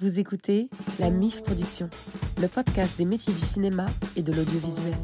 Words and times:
Vous 0.00 0.18
écoutez 0.20 0.68
La 0.98 1.10
MIF 1.10 1.42
Production, 1.42 1.90
le 2.40 2.48
podcast 2.48 2.96
des 2.98 3.04
métiers 3.04 3.32
du 3.34 3.44
cinéma 3.44 3.86
et 4.16 4.22
de 4.22 4.32
l'audiovisuel. 4.32 4.94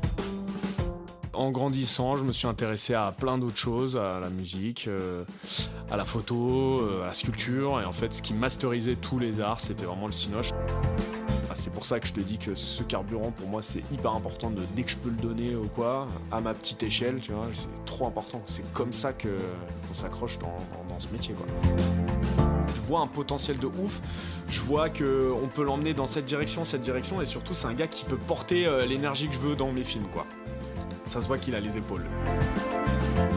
En 1.33 1.51
grandissant, 1.51 2.15
je 2.15 2.25
me 2.25 2.31
suis 2.31 2.47
intéressé 2.47 2.95
à 2.95 3.11
plein 3.11 3.39
d'autres 3.39 3.57
choses, 3.57 3.97
à 3.97 4.21
la 4.21 4.31
musique, 4.31 4.87
euh, 4.87 5.25
à 5.91 5.97
la 5.97 6.05
photo, 6.05 6.81
euh, 6.81 7.03
à 7.03 7.07
la 7.09 7.15
sculpture. 7.15 7.81
Et 7.81 7.85
en 7.85 7.93
fait, 7.93 8.15
ce 8.15 8.23
qui 8.23 8.35
masterisait 8.35 8.95
tous 8.95 9.19
les 9.19 9.41
arts, 9.41 9.59
c'était 9.59 9.85
vraiment 9.85 10.07
le 10.07 10.13
cinoche. 10.13 10.51
Ah, 11.51 11.55
C'est 11.57 11.73
pour 11.73 11.87
ça 11.87 11.99
que 11.99 12.07
je 12.07 12.13
te 12.13 12.21
dis 12.21 12.39
que 12.39 12.55
ce 12.55 12.85
carburant, 12.85 13.33
pour 13.33 13.49
moi, 13.49 13.63
c'est 13.63 13.83
hyper 13.93 14.13
important 14.13 14.51
de 14.51 14.63
dès 14.77 14.85
que 14.85 14.93
je 14.93 14.97
peux 14.97 15.11
le 15.11 15.17
donner 15.17 15.57
ou 15.57 15.67
quoi, 15.67 16.07
à 16.31 16.41
ma 16.41 16.55
petite 16.55 16.85
échelle, 16.85 17.19
tu 17.21 17.33
vois, 17.33 17.47
c'est 17.53 17.67
trop 17.85 18.07
important. 18.07 18.41
C'est 18.47 18.73
comme 18.73 18.93
ça 18.93 19.13
qu'on 19.13 19.95
s'accroche 19.95 20.39
dans, 20.39 20.47
dans- 20.47 20.95
dans 20.95 21.01
ce 21.01 21.09
métier, 21.09 21.35
quoi. 21.35 21.47
Je 22.75 22.81
vois 22.81 23.01
un 23.01 23.07
potentiel 23.07 23.59
de 23.59 23.67
ouf. 23.67 24.01
Je 24.49 24.61
vois 24.61 24.89
que 24.89 25.33
on 25.43 25.49
peut 25.49 25.63
l'emmener 25.63 25.95
dans 25.95 26.07
cette 26.07 26.25
direction, 26.25 26.65
cette 26.65 26.83
direction, 26.83 27.21
et 27.21 27.25
surtout, 27.25 27.55
c'est 27.55 27.67
un 27.67 27.75
gars 27.75 27.87
qui 27.87 28.05
peut 28.05 28.17
porter 28.17 28.67
euh, 28.67 28.85
l'énergie 28.85 29.29
que 29.29 29.35
je 29.35 29.41
veux 29.41 29.57
dans 29.57 29.73
mes 29.73 29.85
films, 29.85 30.07
quoi. 30.13 30.27
Ça 31.07 31.21
se 31.21 31.27
voit 31.27 31.39
qu'il 31.39 31.55
a 31.55 31.61
les 31.61 31.77
épaules. 31.77 32.05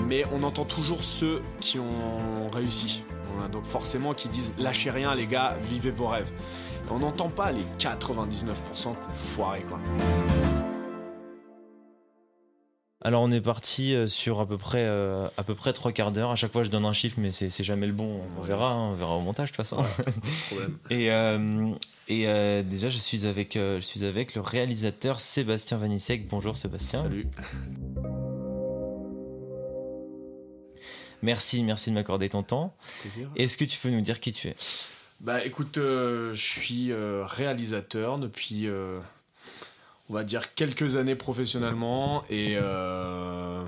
Mais 0.08 0.26
on 0.31 0.44
entend 0.44 0.66
toujours 0.66 1.04
ceux 1.04 1.42
qui 1.59 1.80
ont 1.80 2.48
réussi. 2.52 3.04
Donc 3.52 3.66
forcément 3.66 4.14
qui 4.14 4.30
disent 4.30 4.54
lâchez 4.58 4.90
rien 4.90 5.16
les 5.16 5.28
gars, 5.28 5.56
vivez 5.70 5.92
vos 5.92 6.08
rêves. 6.08 6.31
Et 6.88 6.92
on 6.92 7.00
n'entend 7.00 7.30
pas 7.30 7.52
les 7.52 7.64
99% 7.80 7.95
qui 8.76 8.88
ont 8.88 8.95
foiré 9.14 9.62
quoi. 9.62 9.80
Alors 13.08 13.22
on 13.22 13.32
est 13.32 13.40
parti 13.40 13.96
euh, 13.96 14.10
sur 14.10 14.42
à 14.42 14.46
peu 14.46 14.58
près 14.58 14.84
euh, 14.84 15.30
à 15.38 15.44
peu 15.44 15.56
près 15.56 15.72
trois 15.72 15.94
quarts 15.94 16.12
d'heure. 16.12 16.30
À 16.30 16.36
chaque 16.36 16.52
fois 16.52 16.66
je 16.66 16.70
donne 16.70 16.84
un 16.84 16.92
chiffre, 16.92 17.16
mais 17.22 17.32
c'est 17.32 17.64
jamais 17.64 17.88
le 17.88 17.94
bon. 17.94 18.20
On 18.38 18.42
Ouais. 18.42 18.48
verra, 18.50 18.72
hein, 18.72 18.90
on 18.92 18.96
verra 18.96 19.16
au 19.16 19.22
montage 19.22 19.50
de 19.54 19.56
toute 19.56 19.66
façon. 19.66 19.82
Problème. 20.50 20.78
Et 20.90 21.10
euh, 21.10 21.70
et 22.10 22.28
euh, 22.28 22.64
déjà 22.64 22.90
je 22.90 22.98
suis 22.98 23.26
avec 23.26 23.54
je 23.54 23.80
suis 23.80 24.04
avec 24.04 24.36
le 24.36 24.42
réalisateur 24.42 25.22
Sébastien 25.22 25.78
Vanissek. 25.78 26.28
Bonjour 26.28 26.58
Sébastien. 26.58 27.04
Salut. 27.04 27.28
Merci 31.22 31.64
merci 31.64 31.90
de 31.92 31.96
m'accorder 31.96 32.28
ton 32.28 32.44
temps. 32.44 32.76
Est-ce 33.38 33.56
que 33.56 33.64
tu 33.64 33.80
peux 33.80 33.90
nous 33.90 34.02
dire 34.02 34.20
qui 34.20 34.34
tu 34.34 34.50
es? 34.50 34.56
Bah 35.22 35.46
écoute, 35.46 35.76
je 35.78 36.31
suis 36.36 36.92
réalisateur 36.94 38.18
depuis, 38.20 38.68
on 40.09 40.13
va 40.13 40.23
dire, 40.23 40.53
quelques 40.55 40.95
années 40.95 41.16
professionnellement 41.16 42.23
et 42.30 42.58
euh, 42.59 43.63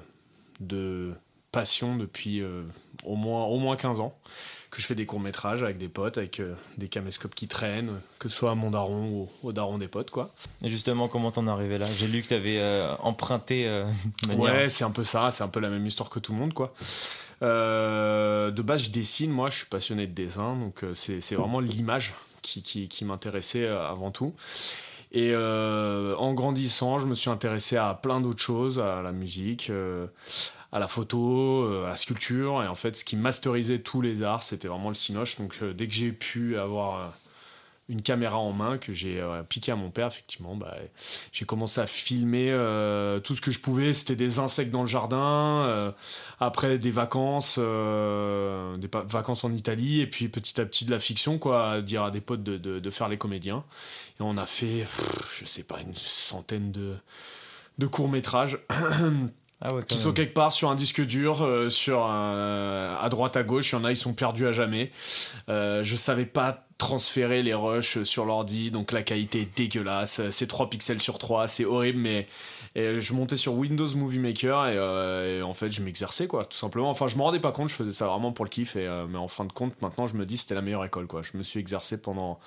de 0.59 1.13
passion 1.51 1.95
depuis 1.97 2.41
euh, 2.41 2.61
au, 3.03 3.15
moins, 3.15 3.45
au 3.45 3.57
moins 3.57 3.75
15 3.75 3.99
ans 3.99 4.15
que 4.71 4.79
je 4.81 4.85
fais 4.85 4.93
des 4.93 5.07
courts-métrages 5.07 5.63
avec 5.63 5.79
des 5.79 5.87
potes, 5.89 6.19
avec 6.19 6.39
euh, 6.39 6.53
des 6.77 6.89
caméscopes 6.89 7.33
qui 7.33 7.47
traînent, 7.47 7.99
que 8.19 8.29
ce 8.29 8.35
soit 8.35 8.51
à 8.51 8.55
mon 8.55 8.69
daron 8.69 9.09
ou 9.09 9.29
au 9.41 9.51
daron 9.51 9.79
des 9.79 9.87
potes, 9.87 10.11
quoi. 10.11 10.31
Et 10.63 10.69
justement 10.69 11.07
comment 11.07 11.31
t'en 11.31 11.47
es 11.47 11.49
arrivé 11.49 11.79
là? 11.79 11.87
J'ai 11.97 12.07
lu 12.07 12.21
que 12.21 12.27
t'avais 12.27 12.59
euh, 12.59 12.95
emprunté 12.97 13.67
euh, 13.67 13.85
manière- 14.27 14.39
Ouais, 14.53 14.69
c'est 14.69 14.83
un 14.83 14.91
peu 14.91 15.03
ça, 15.03 15.31
c'est 15.31 15.43
un 15.43 15.47
peu 15.47 15.59
la 15.59 15.69
même 15.69 15.87
histoire 15.87 16.11
que 16.11 16.19
tout 16.19 16.33
le 16.33 16.37
monde, 16.37 16.53
quoi. 16.53 16.73
De 17.41 18.61
base, 18.61 18.83
je 18.83 18.89
dessine, 18.89 19.31
moi, 19.31 19.49
je 19.49 19.57
suis 19.57 19.65
passionné 19.65 20.05
de 20.07 20.13
dessin, 20.13 20.55
donc 20.55 20.83
c'est 20.93 21.21
c'est 21.21 21.35
vraiment 21.35 21.59
l'image 21.61 22.13
qui, 22.41 22.61
qui, 22.61 22.87
qui 22.89 23.05
m'intéressait 23.05 23.67
avant 23.67 24.11
tout. 24.11 24.33
Et 25.11 25.31
euh, 25.33 26.15
en 26.17 26.33
grandissant, 26.33 26.99
je 26.99 27.07
me 27.07 27.15
suis 27.15 27.29
intéressé 27.29 27.77
à 27.77 27.93
plein 27.95 28.21
d'autres 28.21 28.41
choses, 28.41 28.79
à 28.79 29.02
la 29.02 29.11
musique, 29.11 29.69
euh, 29.71 30.05
à 30.71 30.77
la 30.77 30.88
photo, 30.88 31.63
euh, 31.63 31.85
à 31.85 31.89
la 31.89 31.97
sculpture. 31.97 32.63
Et 32.63 32.67
en 32.67 32.75
fait, 32.75 32.95
ce 32.95 33.03
qui 33.03 33.16
masterisait 33.16 33.79
tous 33.79 34.01
les 34.01 34.21
arts, 34.21 34.43
c'était 34.43 34.67
vraiment 34.67 34.89
le 34.89 34.95
cinoche. 34.95 35.38
Donc, 35.38 35.63
dès 35.63 35.88
que 35.88 35.93
j'ai 35.93 36.11
pu 36.11 36.57
avoir 36.57 37.13
une 37.89 38.01
caméra 38.03 38.37
en 38.37 38.53
main 38.53 38.77
que 38.77 38.93
j'ai 38.93 39.19
euh, 39.19 39.41
piqué 39.43 39.71
à 39.71 39.75
mon 39.75 39.89
père, 39.89 40.07
effectivement, 40.07 40.55
bah, 40.55 40.75
j'ai 41.33 41.43
commencé 41.45 41.81
à 41.81 41.87
filmer 41.87 42.49
euh, 42.51 43.19
tout 43.19 43.33
ce 43.35 43.41
que 43.41 43.51
je 43.51 43.59
pouvais. 43.59 43.93
C'était 43.93 44.15
des 44.15 44.37
insectes 44.39 44.71
dans 44.71 44.81
le 44.81 44.87
jardin, 44.87 45.65
euh, 45.65 45.91
après 46.39 46.78
des 46.78 46.91
vacances, 46.91 47.55
euh, 47.57 48.78
des 48.78 48.89
vacances 49.07 49.44
en 49.44 49.51
Italie, 49.51 50.01
et 50.01 50.07
puis 50.07 50.29
petit 50.29 50.61
à 50.61 50.66
petit 50.66 50.85
de 50.85 50.91
la 50.91 50.99
fiction, 50.99 51.39
quoi, 51.39 51.72
à 51.72 51.81
dire 51.81 52.03
à 52.03 52.11
des 52.11 52.22
potes 52.22 52.44
de, 52.44 52.57
de- 52.57 52.79
de 52.79 52.89
faire 52.91 53.09
les 53.09 53.17
comédiens. 53.17 53.63
Et 54.19 54.23
on 54.23 54.38
a 54.38 54.45
fait, 54.45 54.81
pff, 54.81 55.39
je 55.39 55.45
sais 55.45 55.63
pas, 55.63 55.81
une 55.81 55.95
centaine 55.95 56.72
de, 56.72 56.95
de 57.79 57.88
courts 57.88 58.09
métrages 58.09 58.59
Ah 59.61 59.73
ouais, 59.73 59.83
qui 59.83 59.95
même. 59.95 60.03
sont 60.03 60.13
quelque 60.13 60.33
part 60.33 60.53
sur 60.53 60.69
un 60.69 60.75
disque 60.75 61.01
dur, 61.05 61.41
euh, 61.41 61.67
sur 61.67 62.05
un- 62.05 62.95
à 63.01 63.09
droite 63.09 63.35
à 63.35 63.44
gauche. 63.44 63.72
Il 63.72 63.75
y 63.75 63.78
en 63.78 63.83
a, 63.83 63.91
ils 63.91 63.97
sont 63.97 64.13
perdus 64.13 64.47
à 64.47 64.53
jamais. 64.53 64.91
Euh, 65.49 65.83
je 65.83 65.97
savais 65.97 66.25
pas 66.25 66.66
transférer 66.79 67.44
les 67.44 67.53
rushs 67.53 68.03
sur 68.03 68.25
l'ordi, 68.25 68.72
donc 68.72 68.91
la 68.94 69.03
qualité 69.03 69.41
est 69.41 69.57
dégueulasse. 69.57 70.22
C'est 70.31 70.47
3 70.47 70.69
pixels 70.69 71.01
sur 71.01 71.19
3, 71.19 71.47
c'est 71.47 71.66
horrible, 71.66 72.00
mais 72.00 72.28
et 72.75 73.00
je 73.00 73.13
montais 73.13 73.35
sur 73.35 73.53
Windows 73.53 73.88
Movie 73.95 74.19
Maker 74.19 74.67
et, 74.67 74.78
euh, 74.78 75.41
en 75.41 75.53
fait 75.53 75.72
je 75.72 75.81
m'exerçais 75.81 76.28
quoi, 76.28 76.45
tout 76.45 76.57
simplement. 76.57 76.90
Enfin, 76.90 77.07
je 77.07 77.17
me 77.17 77.22
rendais 77.22 77.40
pas 77.40 77.51
compte, 77.51 77.67
je 77.69 77.75
faisais 77.75 77.91
ça 77.91 78.07
vraiment 78.07 78.31
pour 78.31 78.45
le 78.45 78.50
kiff, 78.50 78.75
et, 78.75 78.88
euh, 78.88 79.07
mais 79.07 79.17
en 79.17 79.28
fin 79.28 79.44
de 79.44 79.51
compte, 79.51 79.79
maintenant 79.81 80.07
je 80.07 80.16
me 80.16 80.25
dis 80.25 80.38
c'était 80.38 80.56
la 80.56 80.62
meilleure 80.62 80.85
école 80.85 81.07
quoi. 81.07 81.22
Je 81.22 81.38
me 81.38 81.44
suis 81.44 81.59
exercé 81.59 81.97
pendant 81.97 82.40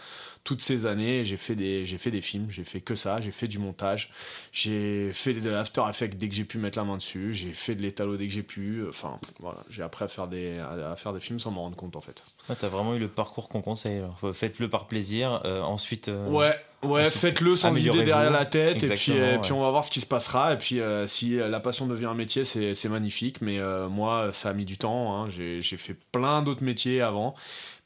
toutes 0.44 0.60
ces 0.60 0.86
années, 0.86 1.20
et 1.20 1.25
j'ai 1.25 1.36
fait 1.36 1.54
des, 1.54 1.84
j'ai 1.86 1.98
fait 1.98 2.10
des 2.10 2.20
films, 2.20 2.47
j'ai 2.50 2.64
fait 2.64 2.80
que 2.80 2.94
ça, 2.97 3.20
j'ai 3.20 3.30
fait 3.30 3.47
du 3.47 3.58
montage, 3.60 4.10
j'ai 4.53 5.12
fait 5.12 5.34
de 5.34 5.48
l'After 5.48 5.82
Effects 5.88 6.16
dès 6.16 6.28
que 6.28 6.34
j'ai 6.34 6.44
pu 6.44 6.58
mettre 6.58 6.78
la 6.78 6.84
main 6.84 6.97
dessus, 6.97 7.32
j'ai 7.32 7.53
fait 7.53 7.75
de 7.76 7.82
l'étalo 7.82 8.16
dès 8.16 8.26
que 8.26 8.32
j'ai 8.32 8.42
pu. 8.42 8.82
Enfin, 8.88 9.19
voilà, 9.41 9.58
j'ai 9.70 9.82
appris 9.82 10.04
à 10.04 10.08
faire 10.08 10.26
des, 10.26 10.58
à, 10.58 10.97
faire 10.97 11.12
des 11.12 11.20
films 11.20 11.38
sans 11.38 11.50
m'en 11.52 11.62
rendre 11.62 11.76
compte 11.76 11.94
en 11.97 12.00
fait. 12.00 12.25
Ah, 12.48 12.54
T'as 12.58 12.66
vraiment 12.69 12.94
eu 12.97 12.98
le 12.98 13.06
parcours 13.08 13.48
qu'on 13.48 13.62
conseille. 13.62 14.02
Faites-le 14.32 14.69
par 14.69 14.86
plaisir. 14.88 15.42
euh, 15.44 15.62
ensuite. 15.62 16.08
euh, 16.08 16.26
Ouais, 16.28 16.56
ouais, 16.82 17.08
faites-le 17.10 17.54
sans 17.54 17.75
idée 17.76 18.02
derrière 18.04 18.32
la 18.32 18.44
tête, 18.44 18.76
et 18.76 18.81
puis, 18.81 18.86
Exactement, 18.91 19.16
euh, 19.20 19.38
puis 19.38 19.52
on 19.52 19.60
va 19.62 19.70
voir 19.70 19.84
ce 19.84 19.92
qui 19.92 20.00
se 20.00 20.06
passera. 20.06 20.52
Et 20.54 20.58
puis 20.58 20.81
euh, 20.81 21.06
si 21.06 21.36
la 21.36 21.60
passion 21.60 21.86
devient 21.86 22.06
un 22.06 22.14
métier, 22.14 22.44
c'est 22.44 22.88
magnifique. 22.88 23.41
Mais 23.42 23.60
euh, 23.60 23.88
moi, 23.88 24.31
ça 24.32 24.48
a 24.48 24.52
mis 24.54 24.64
du 24.64 24.76
temps. 24.76 25.14
hein. 25.14 25.31
J'ai 25.31 25.62
j'ai 25.62 25.76
fait 25.76 25.94
plein 26.10 26.42
d'autres 26.42 26.64
métiers 26.64 27.00
avant, 27.00 27.36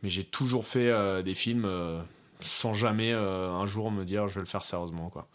mais 0.03 0.09
j'ai 0.09 0.25
toujours 0.25 0.65
fait 0.67 0.89
euh, 0.89 1.21
des 1.23 1.35
films 1.35 1.67
sans 2.43 2.75
jamais 2.75 3.13
euh, 3.13 3.51
un 3.51 3.67
jour 3.67 3.91
me 3.91 4.05
dire 4.05 4.29
je 4.29 4.35
vais 4.35 4.41
le 4.41 4.47
faire 4.47 4.65
sérieusement. 4.65 5.09
Quoi. 5.11 5.27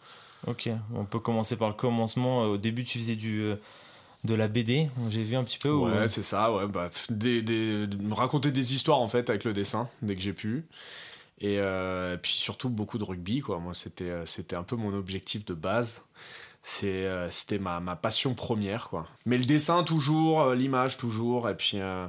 Ok, 0.46 0.68
on 0.94 1.04
peut 1.04 1.20
commencer 1.20 1.56
par 1.56 1.68
le 1.68 1.74
commencement. 1.74 2.42
Euh, 2.44 2.46
Au 2.54 2.56
début, 2.58 2.84
tu 2.84 2.98
faisais 2.98 3.16
du, 3.16 3.40
euh, 3.42 3.56
de 4.24 4.34
la 4.34 4.48
BD, 4.48 4.88
j'ai 5.10 5.22
vu 5.24 5.36
un 5.36 5.44
petit 5.44 5.58
peu. 5.58 5.70
ou- 5.70 5.86
Ouais, 5.88 6.08
c'est 6.08 6.22
ça, 6.22 6.52
ouais. 6.52 6.66
Bah, 6.66 6.90
des, 7.10 7.42
des- 7.42 7.86
raconter 8.12 8.50
des 8.50 8.72
histoires 8.74 8.98
en 9.00 9.08
fait 9.08 9.30
avec 9.30 9.44
le 9.44 9.52
dessin 9.52 9.88
dès 10.02 10.14
que 10.14 10.20
j'ai 10.20 10.32
pu. 10.32 10.64
Et 11.40 11.58
euh, 11.58 12.16
puis 12.16 12.32
surtout 12.32 12.68
beaucoup 12.70 12.98
de 12.98 13.04
rugby, 13.04 13.40
quoi. 13.40 13.58
Moi, 13.58 13.74
c'était 13.74 14.12
c'était 14.26 14.54
un 14.56 14.62
peu 14.62 14.76
mon 14.76 14.94
objectif 14.94 15.44
de 15.44 15.54
base. 15.54 16.02
C'est 16.62 17.08
c'était 17.30 17.58
ma, 17.58 17.80
ma 17.80 17.96
passion 17.96 18.34
première, 18.34 18.88
quoi. 18.88 19.06
Mais 19.26 19.38
le 19.38 19.44
dessin 19.44 19.82
toujours, 19.82 20.50
l'image 20.54 20.96
toujours, 20.96 21.48
et 21.48 21.56
puis. 21.56 21.78
euh, 21.80 22.06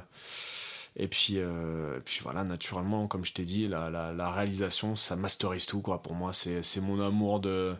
et 0.96 1.08
puis, 1.08 1.34
euh, 1.38 2.00
puis 2.04 2.20
voilà, 2.22 2.44
naturellement, 2.44 3.08
comme 3.08 3.24
je 3.24 3.32
t'ai 3.32 3.44
dit, 3.44 3.66
la, 3.68 3.90
la, 3.90 4.30
réalisation, 4.32 4.94
ça 4.96 5.16
masterise 5.16 5.66
tout, 5.66 5.80
quoi. 5.82 6.02
Pour 6.02 6.14
moi, 6.14 6.32
c'est 6.32 6.62
mon 6.80 7.00
amour 7.04 7.40
de, 7.40 7.74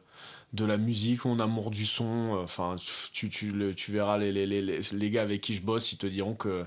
de 0.55 0.65
la 0.65 0.79
musique, 0.79 1.25
mon 1.25 1.41
amour 1.41 1.71
du 1.71 1.87
son. 1.87 2.33
Enfin, 2.43 2.77
tu, 3.13 3.31
tu, 3.31 3.53
le- 3.53 3.75
tu 3.75 3.93
verras 3.93 4.19
les, 4.19 4.33
les, 4.33 4.47
les, 4.47 4.63
les- 4.81 5.11
gars 5.11 5.23
avec 5.23 5.41
qui 5.43 5.55
je 5.55 5.63
bosse, 5.63 5.93
ils 5.93 5.99
te 5.99 6.07
diront 6.09 6.35
que 6.37 6.67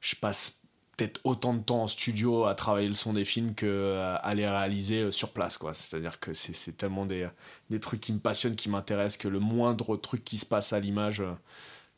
je 0.00 0.14
passe 0.16 0.60
peut-être 0.96 1.20
autant 1.24 1.54
de 1.54 1.62
temps 1.62 1.82
en 1.84 1.88
studio 1.88 2.44
à 2.46 2.54
travailler 2.54 2.88
le 2.88 2.94
son 2.94 3.14
des 3.14 3.24
films 3.24 3.54
que 3.54 3.98
à 4.22 4.34
les 4.34 4.48
réaliser 4.48 5.00
euh, 5.02 5.10
sur 5.12 5.32
place, 5.32 5.58
quoi. 5.58 5.74
C'est-à-dire 5.74 6.20
que 6.20 6.32
c'est 6.34 6.54
c'est 6.54 6.72
tellement 6.76 7.06
des, 7.06 7.28
des 7.70 7.80
trucs 7.80 8.00
qui 8.00 8.12
me 8.12 8.20
passionnent, 8.20 8.56
qui 8.56 8.68
m'intéressent, 8.68 9.18
que 9.18 9.28
le 9.28 9.40
moindre 9.40 9.96
truc 9.96 10.24
qui 10.24 10.38
se 10.38 10.46
passe 10.46 10.72
à 10.72 10.80
l'image, 10.80 11.20
euh, 11.20 11.32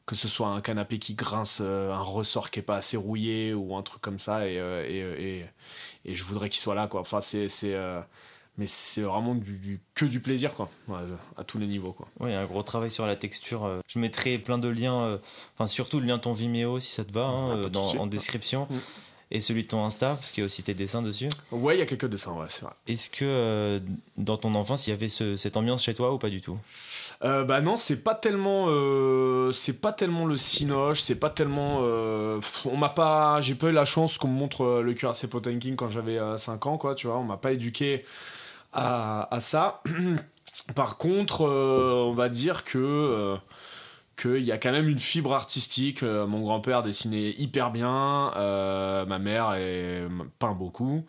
que 0.07 0.15
ce 0.15 0.29
soit 0.29 0.47
un 0.49 0.61
canapé 0.61 0.99
qui 0.99 1.15
grince, 1.15 1.59
euh, 1.61 1.93
un 1.93 2.01
ressort 2.01 2.51
qui 2.51 2.61
est 2.61 2.63
pas 2.63 2.77
assez 2.77 2.97
rouillé 2.97 3.53
ou 3.55 3.77
un 3.77 3.83
truc 3.83 4.01
comme 4.01 4.19
ça, 4.19 4.47
et, 4.49 4.59
euh, 4.59 4.85
et, 4.89 5.03
euh, 5.03 5.17
et, 5.19 6.11
et 6.11 6.15
je 6.15 6.23
voudrais 6.25 6.49
qu'il 6.49 6.61
soit 6.61 6.75
là, 6.77 6.87
quoi. 6.87 7.01
Enfin, 7.01 7.21
c'est. 7.21 7.49
c'est, 7.49 7.75
euh, 7.75 8.01
mais 8.59 8.67
c'est 8.67 9.03
vraiment 9.03 9.35
du, 9.35 9.59
du- 9.59 9.81
que 9.95 10.07
du 10.07 10.19
plaisir, 10.21 10.55
quoi, 10.55 10.71
à 11.37 11.45
tous 11.45 11.59
les 11.59 11.67
niveaux, 11.67 11.93
quoi. 11.93 12.09
Ouais, 12.21 12.35
un 12.35 12.47
gros 12.47 12.63
travail 12.63 12.91
sur 12.91 13.05
la 13.05 13.15
texture. 13.15 13.83
Je 13.87 13.99
mettrai 13.99 14.39
plein 14.39 14.57
de 14.57 14.69
liens, 14.69 14.99
euh, 15.03 15.19
enfin 15.55 15.67
surtout 15.67 16.01
le 16.01 16.07
lien 16.07 16.19
ton 16.19 16.33
Vimeo 16.33 16.81
si 16.81 16.91
ça 16.91 17.05
te 17.05 17.13
va, 17.13 17.25
hein, 17.27 17.63
Ah, 17.67 17.69
dans- 17.69 17.97
en 17.99 18.07
description. 18.07 18.67
Mm. 18.71 18.77
Et 19.33 19.41
celui 19.41 19.65
de 19.65 19.69
ton 19.69 19.85
Insta, 19.85 20.15
parce 20.15 20.31
qu'il 20.31 20.43
y 20.43 20.45
a 20.45 20.47
aussi 20.47 20.63
tes 20.63 20.73
dessins 20.75 21.03
dessus. 21.03 21.29
Ouais, 21.51 21.75
il 21.77 21.81
y 21.81 21.83
a 21.83 21.87
quelques 21.87 22.07
dessins, 22.07 22.31
ouais, 22.33 22.47
c'est 22.49 22.63
vrai. 22.63 22.73
Est-ce 22.87 23.11
que 23.11 23.25
euh, 23.25 23.81
dans 24.17 24.37
ton 24.37 24.55
enfance, 24.55 24.87
il 24.87 24.91
y 24.91 24.93
avait 24.93 25.09
ce- 25.09 25.37
cette 25.37 25.57
ambiance 25.57 25.83
chez 25.83 25.95
toi 25.95 26.13
ou 26.13 26.19
pas 26.19 26.29
du 26.31 26.41
tout? 26.41 26.57
Euh, 27.25 27.43
bah 27.43 27.61
non, 27.61 27.75
c'est 27.75 27.97
pas 28.05 28.15
tellement, 28.15 28.67
euh, 28.69 29.51
c'est 29.51 29.81
pas 29.81 29.93
tellement 29.93 30.27
le 30.27 30.37
cinoche, 30.37 31.01
c'est 31.01 31.17
pas 31.17 31.31
tellement. 31.31 31.79
on 31.81 32.77
m'a 32.77 32.89
pas, 32.91 33.41
j'ai 33.41 33.57
pas 33.57 33.67
eu 33.69 33.73
la 33.73 33.85
chance 33.85 34.17
qu'on 34.17 34.29
me 34.29 34.39
montre 34.39 34.81
le 34.81 34.95
cuirassé 34.95 35.27
Potemkin 35.27 35.75
quand 35.77 35.91
j'avais 35.91 36.19
5 36.39 36.65
ans, 36.67 36.79
quoi, 36.79 36.95
tu 36.95 37.09
vois. 37.09 37.17
On 37.19 37.25
m'a 37.25 37.37
pas 37.37 37.51
éduqué 37.53 38.05
à, 38.73 39.35
à 39.35 39.41
ça. 39.41 39.83
Par 40.77 40.99
contre, 40.99 41.41
on 41.43 42.13
va 42.15 42.29
dire 42.29 42.63
que 42.65 43.37
qu'il 44.17 44.43
y 44.43 44.53
a 44.53 44.59
quand 44.59 44.73
même 44.73 44.89
une 44.89 44.99
fibre 44.99 45.35
artistique. 45.35 46.03
Euh, 46.03 46.27
mon 46.27 46.41
grand-père 46.41 46.83
dessinait 46.83 47.33
hyper 47.33 47.71
bien, 47.71 48.33
euh, 48.37 49.05
ma 49.07 49.19
mère 49.19 49.57
peint 50.39 50.55
beaucoup. 50.55 51.05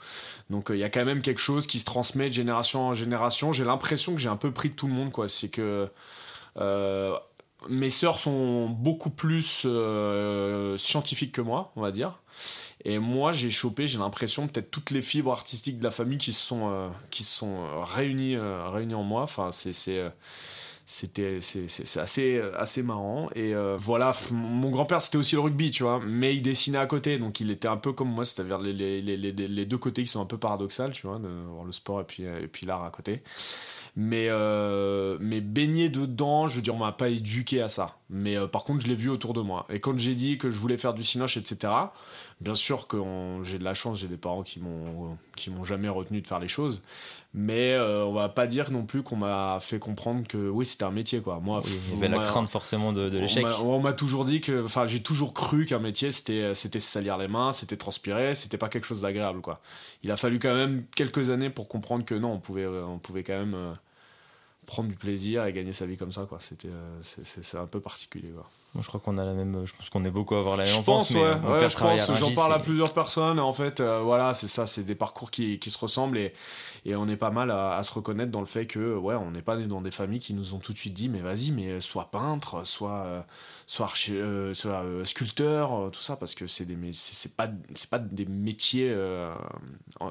Donc 0.50 0.68
il 0.70 0.78
y 0.78 0.84
a 0.84 0.90
quand 0.90 1.06
même 1.06 1.22
quelque 1.22 1.42
chose 1.42 1.68
qui 1.68 1.80
se 1.80 1.86
transmet 1.86 2.28
de 2.30 2.34
génération 2.34 2.88
en 2.88 2.94
génération. 2.94 3.54
J'ai 3.54 3.64
l'impression 3.64 4.14
que 4.14 4.20
j'ai 4.20 4.30
un 4.30 4.36
peu 4.36 4.52
pris 4.52 4.70
de 4.70 4.76
tout 4.76 4.88
le 4.88 4.94
monde, 4.94 5.12
quoi. 5.12 5.30
C'est 5.30 5.50
que 5.50 5.90
mes 7.70 7.90
sœurs 7.90 8.20
sont 8.20 8.70
beaucoup 8.70 9.10
plus 9.10 9.66
scientifiques 10.78 11.32
que 11.32 11.42
moi, 11.42 11.72
on 11.76 11.82
va 11.82 11.92
dire. 11.92 12.20
Et 12.86 13.00
moi, 13.00 13.32
j'ai 13.32 13.50
chopé, 13.50 13.88
j'ai 13.88 13.98
l'impression, 13.98 14.48
peut-être 14.48 14.70
toutes 14.70 14.92
les 14.92 15.02
fibres 15.02 15.32
artistiques 15.32 15.80
de 15.80 15.84
la 15.84 15.92
famille 15.92 16.20
qui 16.20 16.34
se 16.34 16.46
sont, 16.46 16.92
qui 17.10 17.24
sont 17.24 17.84
réunies, 17.84 18.38
réunies 18.38 18.94
en 18.94 19.04
moi. 19.04 19.24
Enfin, 19.24 19.52
c'est 19.52 19.74
c'était 20.90 21.40
c'est 21.42 22.00
assez 22.00 22.42
assez 22.58 22.82
marrant. 22.82 23.30
Et 23.36 23.54
euh, 23.54 23.76
voilà 23.78 24.16
mon 24.32 24.70
grand-père 24.70 25.02
c'était 25.02 25.18
aussi 25.18 25.36
le 25.36 25.42
rugby 25.42 25.70
tu 25.70 25.84
vois. 25.84 26.00
Mais 26.08 26.34
il 26.34 26.42
dessinait 26.42 26.78
à 26.78 26.88
côté 26.88 27.20
donc 27.20 27.42
il 27.42 27.52
était 27.52 27.68
un 27.68 27.76
peu 27.76 27.92
comme 27.92 28.10
moi 28.10 28.24
c'est-à-dire 28.24 28.58
les, 28.58 28.72
les, 28.72 29.02
les, 29.02 29.18
les, 29.18 29.66
deux 29.66 29.78
côtés 29.78 30.04
qui 30.04 30.10
sont 30.10 30.22
un 30.22 30.26
peu 30.26 30.38
paradoxales 30.38 30.94
tu 30.94 31.06
vois 31.06 31.20
le 31.20 31.72
sport 31.74 32.00
et 32.00 32.06
puis 32.06 32.24
et 32.24 32.48
puis 32.48 32.66
l'art 32.66 32.86
à 32.86 32.90
côté. 32.90 33.22
Mais 33.98 34.28
euh, 34.30 35.18
mais 35.20 35.42
baigné 35.42 35.90
dedans 35.90 36.48
je 36.48 36.56
veux 36.56 36.62
dire 36.62 36.76
on 36.76 36.80
m'a 36.80 36.94
pas 36.94 37.10
éduqué 37.10 37.62
à 37.62 37.68
ça. 37.68 37.98
Mais 38.10 38.38
euh, 38.38 38.48
par 38.48 38.64
contre 38.64 38.82
je 38.84 38.88
l'ai 38.88 38.96
vu 38.96 39.10
autour 39.10 39.34
de 39.34 39.42
moi. 39.42 39.66
Et 39.70 39.82
quand 39.82 39.98
j'ai 39.98 40.16
dit 40.16 40.38
que 40.38 40.52
je 40.52 40.58
voulais 40.58 40.78
faire 40.78 40.94
du 40.94 41.04
cinoche 41.04 41.36
etc 41.36 41.74
bien 42.42 42.56
sûr 42.56 42.88
que 42.88 42.98
j'ai 43.44 43.58
de 43.58 43.64
la 43.64 43.74
chance 43.74 44.00
j'ai 44.00 44.08
des 44.08 44.18
parents 44.18 44.44
qui 44.44 44.60
m'ont 44.60 45.18
qui 45.36 45.50
m'ont 45.50 45.64
jamais 45.64 45.90
retenu 45.90 46.22
de 46.22 46.28
faire 46.28 46.40
les 46.40 46.48
choses 46.48 46.82
mais 47.34 47.74
euh, 47.74 48.06
on 48.06 48.14
va 48.14 48.30
pas 48.30 48.48
dire 48.48 48.72
non 48.72 48.86
plus 48.86 49.04
qu'on 49.04 49.16
m'a 49.16 49.60
fait 49.60 49.80
comprendre 49.80 50.28
que 50.28 50.50
oui 50.50 50.66
c'était 50.66 50.86
un 50.86 50.92
métier 50.92 51.22
quoi. 51.22 51.40
Moi 51.40 51.62
il 51.66 51.96
y 51.96 51.98
avait 51.98 52.08
la 52.08 52.26
crainte 52.26 52.50
forcément 52.50 52.94
de, 52.94 53.10
l'échec. 53.10 53.46
on 53.62 53.80
m'a 53.80 53.94
toujours 53.94 54.26
dit 54.26 54.42
que 54.42 54.66
enfin 54.66 54.86
j'ai 54.86 55.02
toujours 55.02 55.34
cru 55.34 55.66
qu'un 55.66 55.80
métier 55.80 56.12
c'était 56.12 56.56
c'était 56.56 56.80
salir 56.80 57.18
les 57.18 57.28
mains 57.28 57.52
c'était 57.52 57.78
transpirer 57.78 58.34
c'était 58.34 58.58
pas 58.58 58.70
quelque 58.70 58.86
chose 58.86 59.02
d'agréable 59.02 59.42
quoi. 59.42 59.60
Il 60.04 60.12
a 60.12 60.18
fallu 60.18 60.40
quand 60.40 60.54
même 60.54 60.86
quelques 60.96 61.30
années 61.30 61.50
pour 61.50 61.68
comprendre 61.68 62.06
que 62.06 62.16
non 62.16 62.34
on 62.34 62.40
pouvait 62.40 62.66
on 62.66 62.98
pouvait 62.98 63.24
quand 63.24 63.38
même 63.38 63.56
euh, 63.56 63.74
prendre 64.66 64.90
du 64.90 64.96
plaisir 64.96 65.46
et 65.46 65.54
gagner 65.54 65.74
sa 65.74 65.86
vie 65.86 65.98
comme 65.98 66.12
ça 66.12 66.26
quoi. 66.28 66.40
C'était 66.42 66.70
euh, 66.70 67.24
c'est 67.24 67.58
un 67.58 67.68
peu 67.68 67.80
particulier 67.80 68.30
quoi 68.30 68.50
moi, 68.78 68.84
je 68.84 68.90
crois 68.90 69.00
qu'on 69.00 69.18
a 69.18 69.26
la 69.26 69.34
même. 69.34 69.66
Je 69.66 69.74
pense 69.76 69.90
qu'on 69.90 70.06
est 70.06 70.12
beaucoup 70.12 70.36
à 70.36 70.40
avoir 70.40 70.56
la 70.56 70.64
même 70.64 70.72
je 70.72 70.78
enfance, 70.78 71.08
pense, 71.08 71.16
mais 71.16 71.22
ouais. 71.22 71.68
je 71.68 71.76
pense. 71.76 72.20
J'en 72.20 72.32
parle 72.36 72.54
à 72.54 72.60
plusieurs 72.60 72.94
personnes. 72.94 73.40
En 73.40 73.52
fait, 73.52 73.80
euh, 73.80 74.02
voilà, 74.02 74.36
c'est 74.36 74.48
ça. 74.48 74.68
C'est 74.68 74.84
des 74.84 74.94
parcours 74.94 75.32
qui, 75.32 75.58
qui, 75.58 75.72
se 75.72 75.80
ressemblent 75.80 76.20
et, 76.20 76.36
et 76.86 76.96
on 76.96 77.08
est 77.08 77.16
pas 77.18 77.32
mal 77.32 77.50
à, 77.50 77.82
se 77.82 77.92
reconnaître 77.92 78.30
dans 78.30 78.40
le 78.40 78.46
fait 78.46 78.68
que, 78.68 78.96
ouais, 78.96 79.16
on 79.16 79.32
n'est 79.32 79.42
pas 79.42 79.58
dans 79.58 79.82
des 79.82 79.90
familles 79.90 80.20
qui 80.20 80.36
nous 80.36 80.54
ont 80.54 80.60
tout 80.60 80.74
de 80.74 80.78
suite 80.78 80.94
dit, 80.94 81.10
mais 81.10 81.22
vas-y, 81.22 81.50
mais 81.50 81.82
sois 81.82 82.12
peintre, 82.12 82.68
soit, 82.68 83.04
euh, 83.08 83.22
soit, 83.66 83.92
euh, 84.10 84.54
soit 84.54 84.84
sculpteur, 85.06 85.90
tout 85.92 86.04
ça, 86.04 86.16
parce 86.16 86.36
que 86.36 86.46
c'est 86.46 86.66
des, 86.66 86.78
c'est 86.94 87.36
pas, 87.36 87.48
c'est 87.74 87.90
pas 87.90 87.98
des 87.98 88.28
métiers. 88.28 88.96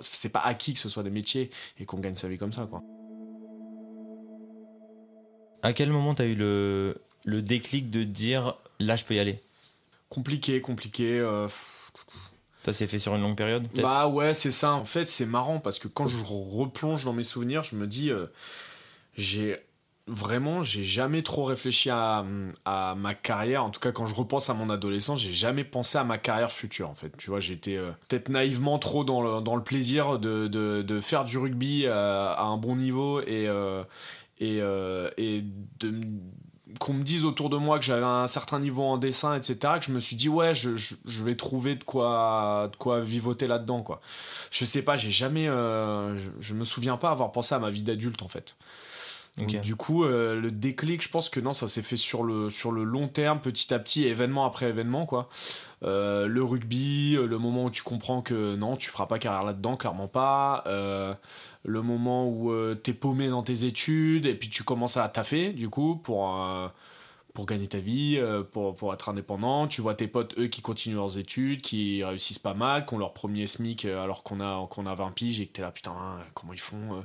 c'est 0.03 0.31
pas 0.31 0.41
acquis 0.41 0.75
que 0.75 0.81
ce 0.81 0.89
soit 0.89 1.05
des 1.05 1.11
métiers 1.11 1.53
et 1.79 1.85
qu'on 1.85 2.01
gagne 2.01 2.17
sa 2.17 2.27
vie 2.27 2.37
comme 2.37 2.53
ça, 2.53 2.67
quoi. 2.67 2.83
À 5.63 5.73
quel 5.73 5.91
moment 5.91 6.17
t'as 6.17 6.27
eu 6.27 6.35
le, 6.35 7.01
le 7.27 7.43
déclic 7.43 7.91
de 7.91 8.05
dire 8.05 8.55
là 8.79 8.97
je 8.97 9.05
peux 9.05 9.15
y 9.15 9.21
aller 9.21 9.43
Compliqué, 10.09 10.61
compliqué. 10.61 11.19
Euh, 11.19 11.49
ça 12.63 12.73
s'est 12.73 12.87
fait 12.87 13.01
sur 13.01 13.15
une 13.17 13.23
longue 13.23 13.37
période 13.37 13.67
Bah 13.75 14.07
ouais, 14.07 14.35
c'est 14.35 14.53
ça. 14.53 14.73
En 14.73 14.85
fait, 14.85 15.09
c'est 15.09 15.27
marrant 15.27 15.59
parce 15.59 15.79
que 15.79 15.89
quand 15.89 16.07
je 16.07 16.23
replonge 16.25 17.05
dans 17.05 17.13
mes 17.13 17.25
souvenirs, 17.25 17.65
je 17.65 17.75
me 17.75 17.89
dis, 17.89 18.11
euh, 18.11 18.27
j'ai 19.17 19.57
vraiment, 20.07 20.63
j'ai 20.63 20.85
jamais 20.85 21.25
trop 21.25 21.45
réfléchi 21.45 21.91
à, 21.91 22.25
ma 22.65 23.15
carrière. 23.15 23.65
En 23.65 23.71
tout 23.71 23.81
cas, 23.81 23.91
quand 23.91 24.07
je 24.07 24.15
repense 24.15 24.49
à 24.49 24.55
mon 24.55 24.71
adolescence, 24.71 25.21
j'ai 25.21 25.33
jamais 25.33 25.65
pensé 25.65 25.99
à 25.99 26.05
ma 26.05 26.19
carrière 26.19 26.53
future. 26.53 26.89
En 26.89 26.95
fait, 26.95 27.17
tu 27.17 27.31
vois, 27.31 27.41
j'étais 27.41 27.77
euh, 27.77 27.91
peut-être 28.09 28.29
naïvement 28.29 28.79
trop 28.79 29.03
dans 29.03 29.23
le, 29.23 29.43
dans 29.43 29.57
le 29.57 29.65
plaisir 29.65 30.21
de, 30.21 30.47
de, 30.47 31.01
faire 31.01 31.25
du 31.25 31.37
rugby 31.37 31.89
à, 31.89 32.41
un 32.41 32.57
bon 32.59 32.77
niveau 32.77 33.21
et 33.21 33.49
et, 34.39 34.59
et 35.17 35.45
de 35.81 35.91
qu'on 36.81 36.95
me 36.95 37.05
dise 37.05 37.25
autour 37.25 37.49
de 37.49 37.57
moi 37.57 37.79
que 37.79 37.85
j'avais 37.85 38.05
un 38.05 38.27
certain 38.27 38.59
niveau 38.59 38.83
en 38.83 38.99
dessin, 38.99 39.37
etc., 39.37 39.75
que 39.79 39.85
je 39.85 39.93
me 39.93 40.01
suis 40.01 40.17
dit, 40.17 40.29
ouais, 40.29 40.55
je, 40.55 40.77
je, 40.77 41.23
vais 41.23 41.37
trouver 41.37 41.77
de 41.77 41.85
quoi, 41.85 42.69
de 42.73 42.77
quoi 42.77 43.01
vivoter 43.01 43.47
là-dedans, 43.47 43.83
quoi. 43.83 44.01
Je 44.51 44.65
sais 44.65 44.83
pas, 44.83 44.97
j'ai 44.97 45.11
jamais, 45.11 45.49
euh, 45.49 46.17
je, 46.41 46.55
me 46.55 46.65
souviens 46.65 46.97
pas 46.97 47.11
avoir 47.11 47.31
pensé 47.31 47.55
à 47.55 47.61
ma 47.61 47.71
vie 47.71 47.83
d'adulte, 47.83 48.23
en 48.23 48.29
fait. 48.29 48.57
Du 49.37 49.77
coup, 49.77 50.05
euh, 50.05 50.41
le 50.41 50.51
déclic, 50.51 51.03
je 51.03 51.09
pense 51.09 51.29
que 51.29 51.41
non, 51.41 51.53
ça 51.53 51.69
s'est 51.69 51.83
fait 51.83 51.97
sur 51.97 52.23
le, 52.23 52.51
sur 52.51 52.73
le 52.73 52.85
long 52.85 53.09
terme, 53.09 53.41
petit 53.41 53.73
à 53.75 53.79
petit, 53.79 54.05
événement 54.05 54.47
après 54.47 54.67
événement, 54.67 55.07
quoi. 55.07 55.29
Euh, 55.83 56.27
le 56.27 56.43
rugby, 56.43 57.17
le 57.17 57.39
moment 57.39 57.67
où 57.67 57.71
tu 57.71 57.83
comprends 57.83 58.23
que 58.23 58.57
non, 58.57 58.77
tu 58.77 58.89
feras 58.89 59.07
pas 59.07 59.19
carrière 59.19 59.45
là-dedans, 59.45 59.77
clairement 59.77 60.09
pas 60.09 60.65
le 61.67 61.83
moment 61.83 62.29
où 62.29 62.49
tu 62.49 62.55
euh, 62.55 62.75
t'es 62.75 62.93
paumé 62.93 63.29
dans 63.29 63.43
tes 63.43 63.65
études 63.65 64.27
et 64.27 64.35
puis 64.35 64.49
tu 64.49 64.63
commences 64.63 64.97
à 64.97 65.09
taffer 65.09 65.53
du 65.53 65.69
coup 65.69 65.97
pour 65.97 66.41
euh, 66.41 66.69
pour 67.37 67.45
gagner 67.45 67.69
ta 67.69 67.79
vie, 67.79 68.17
euh, 68.17 68.43
pour, 68.43 68.75
pour 68.75 68.95
être 68.95 69.11
indépendant. 69.11 69.69
Tu 69.69 69.83
vois 69.83 69.95
tes 69.95 70.09
potes, 70.09 70.37
eux, 70.39 70.47
qui 70.47 70.63
continuent 70.63 70.97
leurs 70.97 71.19
études, 71.19 71.61
qui 71.61 72.03
réussissent 72.03 72.39
pas 72.39 72.55
mal, 72.55 72.87
qui 72.87 72.95
ont 72.95 72.99
leur 72.99 73.13
premier 73.13 73.47
SMIC 73.47 73.85
alors 73.85 74.23
qu'on 74.23 74.41
a, 74.41 74.67
a 74.67 74.95
20 74.95 75.11
piges 75.13 75.39
et 75.43 75.47
que 75.47 75.53
t'es 75.53 75.61
là, 75.61 75.71
putain, 75.71 75.95
comment 76.33 76.55
ils 76.55 76.61
font 76.61 77.05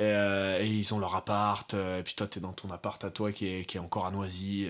et, 0.00 0.66
ils 0.66 0.92
ont 0.92 0.98
leur 0.98 1.14
appart, 1.14 1.72
et 1.74 2.02
puis 2.02 2.14
toi, 2.14 2.26
t'es 2.26 2.40
dans 2.40 2.52
ton 2.52 2.70
appart 2.70 3.02
à 3.04 3.10
toi 3.10 3.30
qui 3.30 3.46
est, 3.46 3.64
qui 3.64 3.76
est 3.76 3.80
encore 3.80 4.06
à 4.06 4.10
Noisy. 4.10 4.66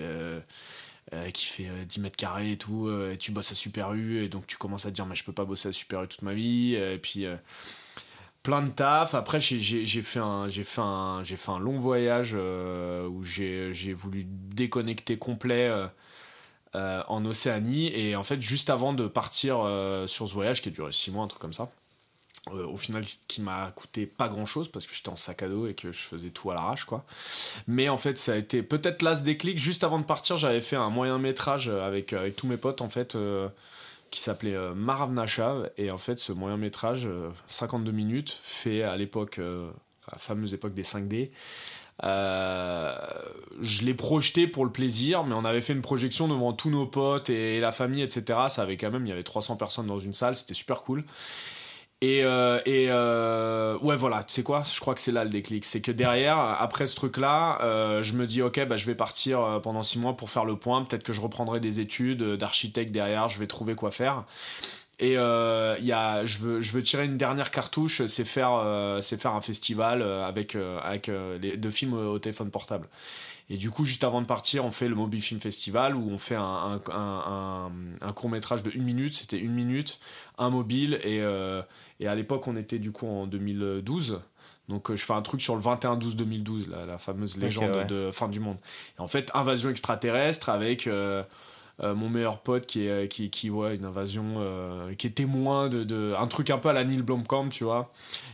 qui 1.33 1.45
fait 1.45 1.69
10 1.87 1.99
mètres 1.99 2.15
carrés 2.15 2.51
et 2.51 2.57
tout, 2.57 2.91
et 2.91 3.17
tu 3.17 3.31
bosses 3.31 3.51
à 3.51 3.55
Super 3.55 3.93
U, 3.93 4.23
et 4.23 4.29
donc 4.29 4.45
tu 4.45 4.57
commences 4.57 4.85
à 4.85 4.89
te 4.89 4.95
dire, 4.95 5.07
mais 5.07 5.15
je 5.15 5.23
peux 5.23 5.33
pas 5.33 5.45
bosser 5.45 5.69
à 5.69 5.73
Super 5.73 6.03
U 6.03 6.07
toute 6.07 6.21
ma 6.21 6.33
vie, 6.33 6.75
et 6.75 6.99
puis 6.99 7.25
plein 8.43 8.61
de 8.61 8.69
taf. 8.69 9.15
Après, 9.15 9.39
j'ai 9.39 10.01
fait 10.03 10.19
un, 10.19 10.47
j'ai 10.49 10.63
fait 10.63 10.81
un, 10.81 11.23
j'ai 11.23 11.37
fait 11.37 11.51
un 11.51 11.59
long 11.59 11.79
voyage 11.79 12.31
euh, 12.33 13.07
où 13.07 13.23
j'ai 13.23 13.93
voulu 13.93 14.25
déconnecter 14.27 15.17
complet 15.17 15.69
euh, 15.69 15.87
euh, 16.75 17.01
en 17.07 17.25
Océanie. 17.25 17.87
Et 17.95 18.15
en 18.15 18.23
fait, 18.23 18.41
juste 18.41 18.69
avant 18.69 18.93
de 18.93 19.07
partir 19.07 19.57
sur 20.07 20.27
ce 20.27 20.33
voyage 20.33 20.61
qui 20.61 20.69
a 20.69 20.71
duré 20.71 20.91
six 20.91 21.09
mois, 21.09 21.23
un 21.23 21.27
truc 21.27 21.41
comme 21.41 21.53
ça. 21.53 21.71
au 22.51 22.77
final, 22.77 23.05
qui 23.27 23.41
m'a 23.41 23.71
coûté 23.71 24.05
pas 24.05 24.27
grand 24.27 24.45
chose 24.45 24.67
parce 24.67 24.85
que 24.85 24.93
j'étais 24.93 25.09
en 25.09 25.15
sac 25.15 25.41
à 25.43 25.47
dos 25.47 25.67
et 25.67 25.73
que 25.73 25.93
je 25.93 25.99
faisais 25.99 26.29
tout 26.29 26.51
à 26.51 26.55
l'arrache, 26.55 26.83
quoi. 26.83 27.05
Mais 27.67 27.87
en 27.87 27.97
fait, 27.97 28.17
ça 28.17 28.33
a 28.33 28.35
été 28.35 28.61
peut-être 28.61 29.01
là 29.01 29.15
ce 29.15 29.21
déclic. 29.23 29.57
Juste 29.57 29.85
avant 29.85 29.99
de 29.99 30.05
partir, 30.05 30.35
j'avais 30.35 30.61
fait 30.61 30.75
un 30.75 30.89
moyen 30.89 31.17
métrage 31.17 31.69
avec, 31.69 32.11
avec 32.11 32.35
tous 32.35 32.47
mes 32.47 32.57
potes, 32.57 32.81
en 32.81 32.89
fait 32.89 33.17
qui 34.13 34.19
s'appelait 34.19 34.55
euh, 34.55 34.75
Maravnachav. 34.75 35.71
Et 35.77 35.89
en 35.89 35.97
fait, 35.97 36.19
ce 36.19 36.31
moyen 36.31 36.55
métrage, 36.55 37.09
52 37.47 37.89
euh, 37.89 37.93
minutes, 37.93 38.39
fait 38.43 38.83
à 38.83 38.95
l'époque, 38.95 39.39
euh, 39.39 39.71
la 40.11 40.19
fameuse 40.19 40.53
époque 40.53 40.75
des 40.75 40.83
5D. 40.83 41.31
je 42.01 43.85
l'ai 43.85 43.93
projeté 43.95 44.47
pour 44.47 44.65
le 44.65 44.71
plaisir, 44.71 45.23
mais 45.23 45.33
on 45.33 45.45
avait 45.45 45.61
fait 45.61 45.73
une 45.73 45.81
projection 45.81 46.27
devant 46.27 46.53
tous 46.53 46.69
nos 46.69 46.85
potes 46.85 47.31
et, 47.31 47.59
la 47.59 47.71
famille, 47.71 48.03
etc. 48.03 48.39
Ça 48.49 48.61
avait 48.61 48.77
quand 48.77 48.91
même, 48.91 49.05
il 49.07 49.09
y 49.09 49.13
avait 49.13 49.23
300 49.23 49.55
personnes 49.55 49.87
dans 49.87 49.99
une 49.99 50.13
salle, 50.13 50.35
c'était 50.35 50.53
super 50.53 50.83
cool. 50.83 51.03
Et, 52.03 52.21
euh, 52.25 52.59
et 52.65 52.87
euh, 52.89 53.77
ouais, 53.77 53.95
voilà, 53.95 54.25
tu 54.25 54.33
sais 54.33 54.43
quoi? 54.43 54.63
Je 54.69 54.77
crois 54.81 54.93
que 54.93 54.99
c'est 54.99 55.13
là 55.13 55.23
le 55.23 55.29
déclic. 55.29 55.63
C'est 55.63 55.79
que 55.79 55.89
derrière, 55.91 56.37
après 56.37 56.85
ce 56.85 56.97
truc-là, 56.97 57.59
euh, 57.61 58.03
je 58.03 58.11
me 58.11 58.27
dis, 58.27 58.41
ok, 58.41 58.65
bah, 58.67 58.75
je 58.75 58.85
vais 58.85 58.93
partir 58.93 59.61
pendant 59.63 59.83
six 59.83 59.99
mois 59.99 60.17
pour 60.17 60.29
faire 60.29 60.43
le 60.43 60.57
point. 60.57 60.83
Peut-être 60.83 61.03
que 61.03 61.13
je 61.13 61.21
reprendrai 61.21 61.61
des 61.61 61.79
études 61.79 62.21
d'architecte 62.35 62.91
derrière, 62.91 63.29
je 63.29 63.39
vais 63.39 63.47
trouver 63.47 63.75
quoi 63.75 63.89
faire. 63.89 64.25
Et 64.99 65.17
euh, 65.17 65.77
y 65.79 65.91
a, 65.91 66.25
je, 66.25 66.37
veux, 66.37 66.61
je 66.61 66.71
veux 66.71 66.83
tirer 66.83 67.05
une 67.05 67.17
dernière 67.17 67.51
cartouche, 67.51 68.05
c'est 68.05 68.25
faire, 68.25 68.99
c'est 69.01 69.19
faire 69.19 69.33
un 69.33 69.41
festival 69.41 70.01
avec, 70.01 70.55
avec 70.55 71.07
les 71.41 71.57
deux 71.57 71.71
films 71.71 71.93
au 71.93 72.19
téléphone 72.19 72.51
portable. 72.51 72.87
Et 73.49 73.57
du 73.57 73.69
coup, 73.69 73.83
juste 73.83 74.03
avant 74.03 74.21
de 74.21 74.25
partir, 74.25 74.63
on 74.65 74.71
fait 74.71 74.87
le 74.87 74.95
Mobile 74.95 75.21
Film 75.21 75.41
Festival 75.41 75.95
où 75.95 76.09
on 76.09 76.17
fait 76.17 76.35
un, 76.35 76.81
un, 76.91 77.71
un, 78.01 78.13
court 78.13 78.29
métrage 78.29 78.63
de 78.63 78.71
une 78.71 78.83
minute. 78.83 79.15
C'était 79.15 79.37
une 79.37 79.51
minute, 79.51 79.99
un 80.37 80.49
mobile. 80.49 80.99
Et, 81.03 81.21
euh, 81.21 81.61
et 81.99 82.07
à 82.07 82.15
l'époque, 82.15 82.47
on 82.47 82.55
était 82.55 82.79
du 82.79 82.91
coup 82.91 83.07
en 83.07 83.27
2012. 83.27 84.21
Donc 84.69 84.89
euh, 84.89 84.95
je 84.95 85.03
fais 85.03 85.13
un 85.13 85.21
truc 85.21 85.41
sur 85.41 85.55
le 85.55 85.61
21-12-2012, 85.61 86.69
la, 86.69 86.85
la, 86.85 86.97
fameuse 86.97 87.37
légende 87.37 87.85
de 87.87 88.11
fin 88.11 88.29
du 88.29 88.39
monde. 88.39 88.57
Et 88.97 89.01
en 89.01 89.09
fait, 89.09 89.29
invasion 89.33 89.69
extraterrestre 89.69 90.49
avec... 90.49 90.87
Euh, 90.87 91.23
euh, 91.81 91.95
mon 91.95 92.07
meilleur 92.07 92.39
pote 92.39 92.67
qui, 92.67 92.85
est, 92.85 93.07
qui, 93.07 93.31
qui 93.31 93.49
voit 93.49 93.73
une 93.73 93.85
invasion, 93.85 94.35
euh, 94.37 94.93
qui 94.93 95.07
est 95.07 95.11
témoin 95.11 95.69
de, 95.69 95.83
de, 95.83 96.13
un 96.17 96.27
truc 96.27 96.51
un 96.51 96.59
peu 96.59 96.69
à 96.69 96.73
la 96.73 96.83
Neil 96.83 97.01
Blomkamp, 97.01 97.49
tu 97.49 97.63
vois. 97.63 97.91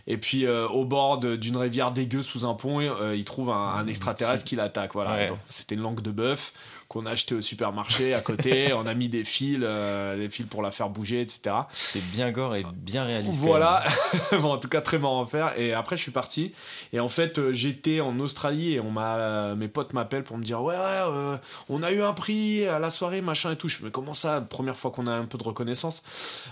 Et 0.07 0.17
puis 0.17 0.45
euh, 0.45 0.67
au 0.67 0.83
bord 0.83 1.19
d'une 1.19 1.55
rivière 1.55 1.93
dégueu 1.93 2.21
sous 2.21 2.45
un 2.45 2.53
pont, 2.53 2.81
il 2.81 3.23
trouve 3.23 3.49
un, 3.49 3.87
extraterrestre 3.87 4.43
qui 4.43 4.55
l'attaque. 4.55 4.93
Voilà. 4.93 5.27
C'était 5.47 5.75
une 5.75 5.81
langue 5.81 6.01
de 6.01 6.11
bœuf. 6.11 6.53
Qu'on 6.89 7.05
a 7.05 7.11
acheté 7.11 7.35
au 7.35 7.41
supermarché 7.41 8.13
à 8.13 8.19
côté. 8.19 8.73
on 8.73 8.85
a 8.85 8.93
mis 8.93 9.07
des 9.07 9.23
fils, 9.23 9.59
des 9.59 10.29
fils 10.29 10.47
pour 10.47 10.61
la 10.61 10.71
faire 10.71 10.89
bouger, 10.89 11.21
etc. 11.21 11.55
C'est 11.71 12.01
bien 12.01 12.31
gore 12.31 12.55
et 12.55 12.65
bien 12.73 13.03
réaliste. 13.03 13.39
Voilà, 13.39 13.85
bon, 14.31 14.51
en 14.51 14.57
tout 14.57 14.67
cas 14.67 14.81
très 14.81 14.97
marrant 14.97 15.23
à 15.23 15.27
faire. 15.27 15.57
Et 15.57 15.73
après, 15.73 15.95
je 15.95 16.01
suis 16.01 16.11
parti. 16.11 16.53
Et 16.91 16.99
en 16.99 17.07
fait, 17.07 17.51
j'étais 17.51 18.01
en 18.01 18.19
Australie 18.19 18.73
et 18.73 18.79
on 18.79 18.91
m'a, 18.91 19.55
mes 19.55 19.67
potes 19.67 19.93
m'appellent 19.93 20.23
pour 20.23 20.37
me 20.37 20.43
dire 20.43 20.61
ouais, 20.61 20.75
ouais 20.75 21.37
on 21.69 21.83
a 21.83 21.91
eu 21.91 22.01
un 22.01 22.13
prix 22.13 22.65
à 22.65 22.79
la 22.79 22.89
soirée, 22.89 23.21
machin 23.21 23.51
et 23.51 23.55
tout. 23.55 23.69
Je 23.69 23.77
me 23.77 23.85
mais 23.85 23.91
comment 23.91 24.13
ça, 24.13 24.41
première 24.41 24.75
fois 24.75 24.91
qu'on 24.91 25.07
a 25.07 25.13
un 25.13 25.25
peu 25.25 25.37
de 25.37 25.43
reconnaissance? 25.43 26.03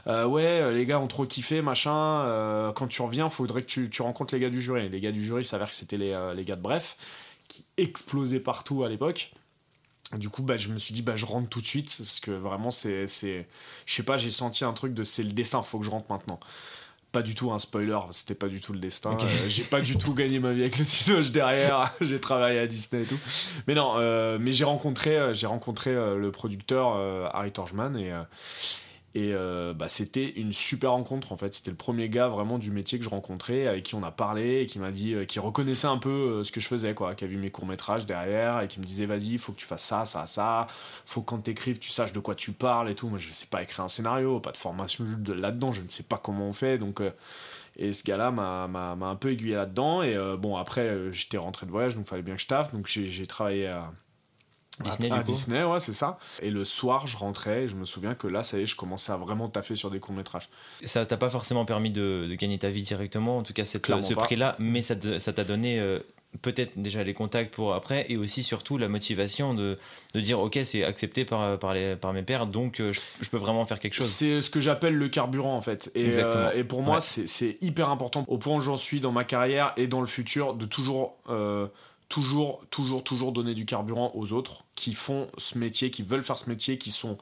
Ouais, 0.06 0.72
les 0.72 0.86
gars 0.86 1.00
ont 1.00 1.08
trop 1.08 1.26
kiffé, 1.26 1.62
machin. 1.62 2.72
quand 2.76 2.88
tu 2.88 3.02
reviens, 3.02 3.30
faudrait 3.30 3.64
que 3.64 3.68
tu, 3.68 3.90
tu 3.90 4.02
rencontres 4.02 4.34
les 4.34 4.40
gars 4.40 4.50
du 4.50 4.62
jury. 4.62 4.88
Les 4.90 5.02
gars 5.02 5.12
du 5.12 5.26
jury, 5.26 5.42
il 5.42 5.46
s'avère 5.46 5.70
que 5.70 5.76
c'était 5.76 5.98
les, 5.98 6.16
les 6.36 6.46
gars 6.46 6.56
de 6.56 6.62
Bref 6.62 6.96
qui 7.48 7.66
explosait 7.78 8.40
partout 8.40 8.84
à 8.84 8.90
l'époque. 8.90 9.32
Du 10.16 10.30
coup, 10.30 10.42
bah, 10.42 10.56
je 10.56 10.70
me 10.70 10.78
suis 10.78 10.94
dit, 10.94 11.02
bah, 11.02 11.16
je 11.16 11.26
rentre 11.26 11.50
tout 11.50 11.60
de 11.60 11.66
suite, 11.66 11.96
parce 11.98 12.20
que 12.20 12.32
vraiment, 12.32 12.72
c'est. 12.72 13.08
Je 13.08 13.44
sais 13.86 14.04
pas, 14.04 14.18
j'ai 14.18 14.32
senti 14.32 14.64
un 14.64 14.74
truc 14.74 14.94
de 14.94 15.04
c'est 15.04 15.24
le 15.24 15.32
destin, 15.32 15.62
faut 15.62 15.80
que 15.80 15.86
je 15.86 15.90
rentre 15.90 16.10
maintenant. 16.10 16.40
Pas 17.12 17.22
du 17.22 17.36
tout 17.36 17.52
un 17.52 17.60
spoiler, 17.60 18.00
c'était 18.12 18.36
pas 18.36 18.48
du 18.48 18.62
tout 18.62 18.74
le 18.74 18.80
destin. 18.80 19.18
Euh, 19.20 19.50
j'ai 19.50 19.64
pas 19.64 19.82
du 19.82 19.98
tout 19.98 20.14
gagné 20.14 20.40
ma 20.40 20.52
vie 20.52 20.62
avec 20.62 20.78
le 20.78 20.86
cinoche 20.86 21.32
derrière, 21.32 21.94
j'ai 22.02 22.20
travaillé 22.20 22.60
à 22.60 22.68
Disney 22.68 23.04
et 23.04 23.06
tout. 23.06 23.20
Mais 23.66 23.76
non, 23.76 23.94
euh, 23.96 24.38
mais 24.40 24.52
j'ai 24.52 24.66
rencontré, 24.66 25.18
euh, 25.18 25.34
j'ai 25.34 25.48
rencontré 25.48 25.94
le 25.94 26.32
producteur 26.32 26.96
Harry 27.34 27.52
Torjman 27.52 27.98
et 27.98 28.12
et 29.16 29.34
euh, 29.34 29.74
bah, 29.74 29.88
c'était 29.88 30.30
une 30.32 30.54
super 30.54 30.92
rencontre 30.92 31.32
en 31.32 31.38
fait. 31.38 31.54
C'était 31.54 31.72
le 31.72 31.78
premier 31.78 32.10
gars 32.10 32.28
vraiment 32.28 32.60
du 32.60 32.72
métier 32.72 33.00
que 33.00 33.06
je 33.06 33.10
rencontrais, 33.10 33.66
avec 33.68 33.84
qui 33.84 33.96
on 33.96 34.04
a 34.04 34.12
parlé, 34.12 34.62
et 34.62 34.66
qui 34.68 34.80
m'a 34.80 34.92
dit, 34.92 35.14
euh, 35.14 35.26
qui 35.26 35.40
reconnaissait 35.40 35.88
un 35.88 35.98
peu 35.98 36.10
euh, 36.10 36.44
ce 36.44 36.52
que 36.52 36.60
je 36.60 36.68
faisais, 36.68 36.94
quoi, 36.94 37.16
qui 37.16 37.24
a 37.24 37.28
vu 37.28 37.38
mes 37.38 37.50
courts 37.50 37.66
métrages 37.66 38.06
derrière, 38.06 38.62
et 38.62 38.68
qui 38.68 38.80
me 38.80 38.86
disait, 38.86 39.06
vas-y, 39.06 39.38
faut 39.38 39.54
que 39.54 39.58
tu 39.58 39.66
fasses 39.66 39.84
ça, 39.84 40.06
ça, 40.06 40.28
ça. 40.28 40.68
Faut 41.06 41.22
que 41.22 41.28
quand 41.28 41.40
t'écrives, 41.40 41.80
tu 41.80 41.90
saches 41.90 42.14
de 42.14 42.20
quoi 42.20 42.36
tu 42.36 42.52
parles 42.52 42.90
et 42.90 42.96
tout. 42.96 43.08
Moi, 43.10 43.20
je 43.20 43.32
sais 43.32 43.48
pas 43.48 43.64
écrire 43.64 43.86
un 43.86 43.88
scénario, 43.88 44.40
pas 44.40 44.52
de 44.52 44.58
formation 44.58 45.06
là-dedans, 45.28 45.72
je 45.72 45.82
ne 45.82 45.90
sais 45.90 46.04
pas 46.04 46.18
comment 46.18 46.48
on 46.50 46.54
fait, 46.54 46.78
donc. 46.78 47.02
et 47.78 47.94
ce 47.94 48.04
gars-là 48.04 48.32
m'a 48.32 48.92
un 49.10 49.16
peu 49.16 49.32
aiguillé 49.32 49.56
là-dedans. 49.56 50.04
Et 50.04 50.16
bon, 50.38 50.58
après, 50.58 51.12
j'étais 51.14 51.38
rentré 51.38 51.66
de 51.66 51.72
voyage, 51.72 51.96
donc 51.96 52.06
il 52.06 52.10
fallait 52.10 52.22
bien 52.24 52.36
que 52.36 52.42
je 52.42 52.48
taffe. 52.48 52.74
Donc 52.74 52.88
j'ai 52.88 53.28
travaillé 53.28 53.68
à, 53.68 53.92
Disney, 54.84 55.12
à, 55.12 55.24
Disney, 55.24 55.64
ouais, 55.64 55.80
c'est 55.80 55.94
ça. 55.94 56.20
Et 56.42 56.50
le 56.50 56.64
soir, 56.66 57.08
je 57.08 57.18
rentrais 57.18 57.64
et 57.64 57.68
je 57.68 57.76
me 57.76 57.86
souviens 57.86 58.16
que 58.16 58.28
là, 58.28 58.44
ça 58.44 58.58
y 58.60 58.64
est, 58.64 58.68
je 58.68 58.76
commençais 58.76 59.12
à 59.12 59.18
vraiment 59.18 59.50
taffer 59.50 59.76
sur 59.76 59.90
des 59.90 60.00
courts-métrages. 60.00 60.50
Ça 60.84 61.06
t'a 61.06 61.18
pas 61.18 61.30
forcément 61.30 61.66
permis 61.66 61.92
de, 61.92 62.36
gagner 62.40 62.60
ta 62.60 62.70
vie 62.70 62.84
directement, 62.84 63.38
en 63.38 63.44
tout 63.44 63.54
cas 63.54 63.66
cette, 63.66 63.86
ce 63.88 64.14
prix-là, 64.14 64.56
mais 64.60 64.82
ça 64.82 64.96
t'a 64.96 65.44
donné 65.44 65.80
euh, 65.80 66.00
peut-être 66.42 66.74
déjà 66.76 67.04
les 67.04 67.14
contacts 67.14 67.54
pour 67.54 67.74
après 67.74 68.06
et 68.10 68.18
aussi 68.18 68.44
surtout 68.44 68.78
la 68.78 68.88
motivation 68.88 69.54
de, 69.54 69.80
de 70.14 70.22
dire 70.22 70.40
ok 70.40 70.60
c'est 70.66 70.84
accepté 70.84 71.26
par, 71.26 71.58
par, 71.58 71.74
les, 71.74 71.96
par 71.96 72.14
mes 72.14 72.22
pairs 72.22 72.46
donc 72.46 72.80
euh, 72.80 72.94
je, 73.22 73.30
peux 73.30 73.38
vraiment 73.38 73.66
faire 73.66 73.80
quelque 73.80 73.94
chose. 73.94 74.08
C'est 74.08 74.42
ce 74.42 74.50
que 74.50 74.60
j'appelle 74.60 74.96
le 74.96 75.10
carburant 75.10 75.56
en 75.56 75.62
fait. 75.62 75.90
Et, 75.96 76.12
euh, 76.16 76.52
et 76.54 76.64
pour 76.64 76.84
moi 76.84 77.02
c'est 77.02 77.58
hyper 77.62 77.90
important 77.90 78.26
au 78.28 78.38
point 78.38 78.58
où 78.58 78.62
j'en 78.62 78.78
suis 78.78 79.00
dans 79.00 79.12
ma 79.12 79.24
carrière 79.24 79.74
et 79.78 79.88
dans 79.88 80.02
le 80.02 80.08
futur 80.08 80.54
de 80.54 80.66
toujours 80.66 81.18
toujours, 82.10 82.66
toujours, 82.70 83.04
toujours 83.04 83.32
donner 83.32 83.54
du 83.54 83.66
carburant 83.66 84.12
aux 84.16 84.34
autres 84.34 84.64
qui 84.76 84.94
font 84.94 85.30
ce 85.38 85.58
métier, 85.58 85.92
qui 85.92 86.04
veulent 86.04 86.24
faire 86.24 86.40
ce 86.40 86.50
métier, 86.50 86.78
qui 86.78 86.92
sont 86.92 87.18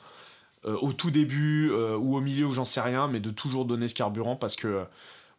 euh, 0.65 0.77
au 0.82 0.94
tout 0.94 1.12
début 1.12 1.70
euh, 1.72 1.98
ou 1.98 2.15
au 2.15 2.22
milieu 2.22 2.46
ou 2.46 2.54
j'en 2.54 2.65
sais 2.65 2.82
rien, 2.82 3.08
mais 3.08 3.20
de 3.20 3.30
toujours 3.30 3.65
donner 3.65 3.88
ce 3.88 3.94
carburant 3.94 4.36
parce 4.36 4.56
que 4.56 4.68
euh, 4.68 4.84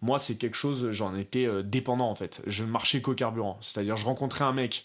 moi, 0.02 0.18
c'est 0.18 0.36
quelque 0.36 0.56
chose, 0.56 0.90
j'en 0.90 1.16
étais 1.16 1.48
dépendant 1.64 2.10
en 2.10 2.14
fait. 2.14 2.42
Je 2.46 2.64
ne 2.64 2.70
marchais 2.70 3.00
qu'au 3.00 3.14
carburant. 3.14 3.58
C'est-à-dire, 3.62 3.96
je 3.96 4.04
rencontrais 4.04 4.44
un 4.44 4.52
mec, 4.52 4.84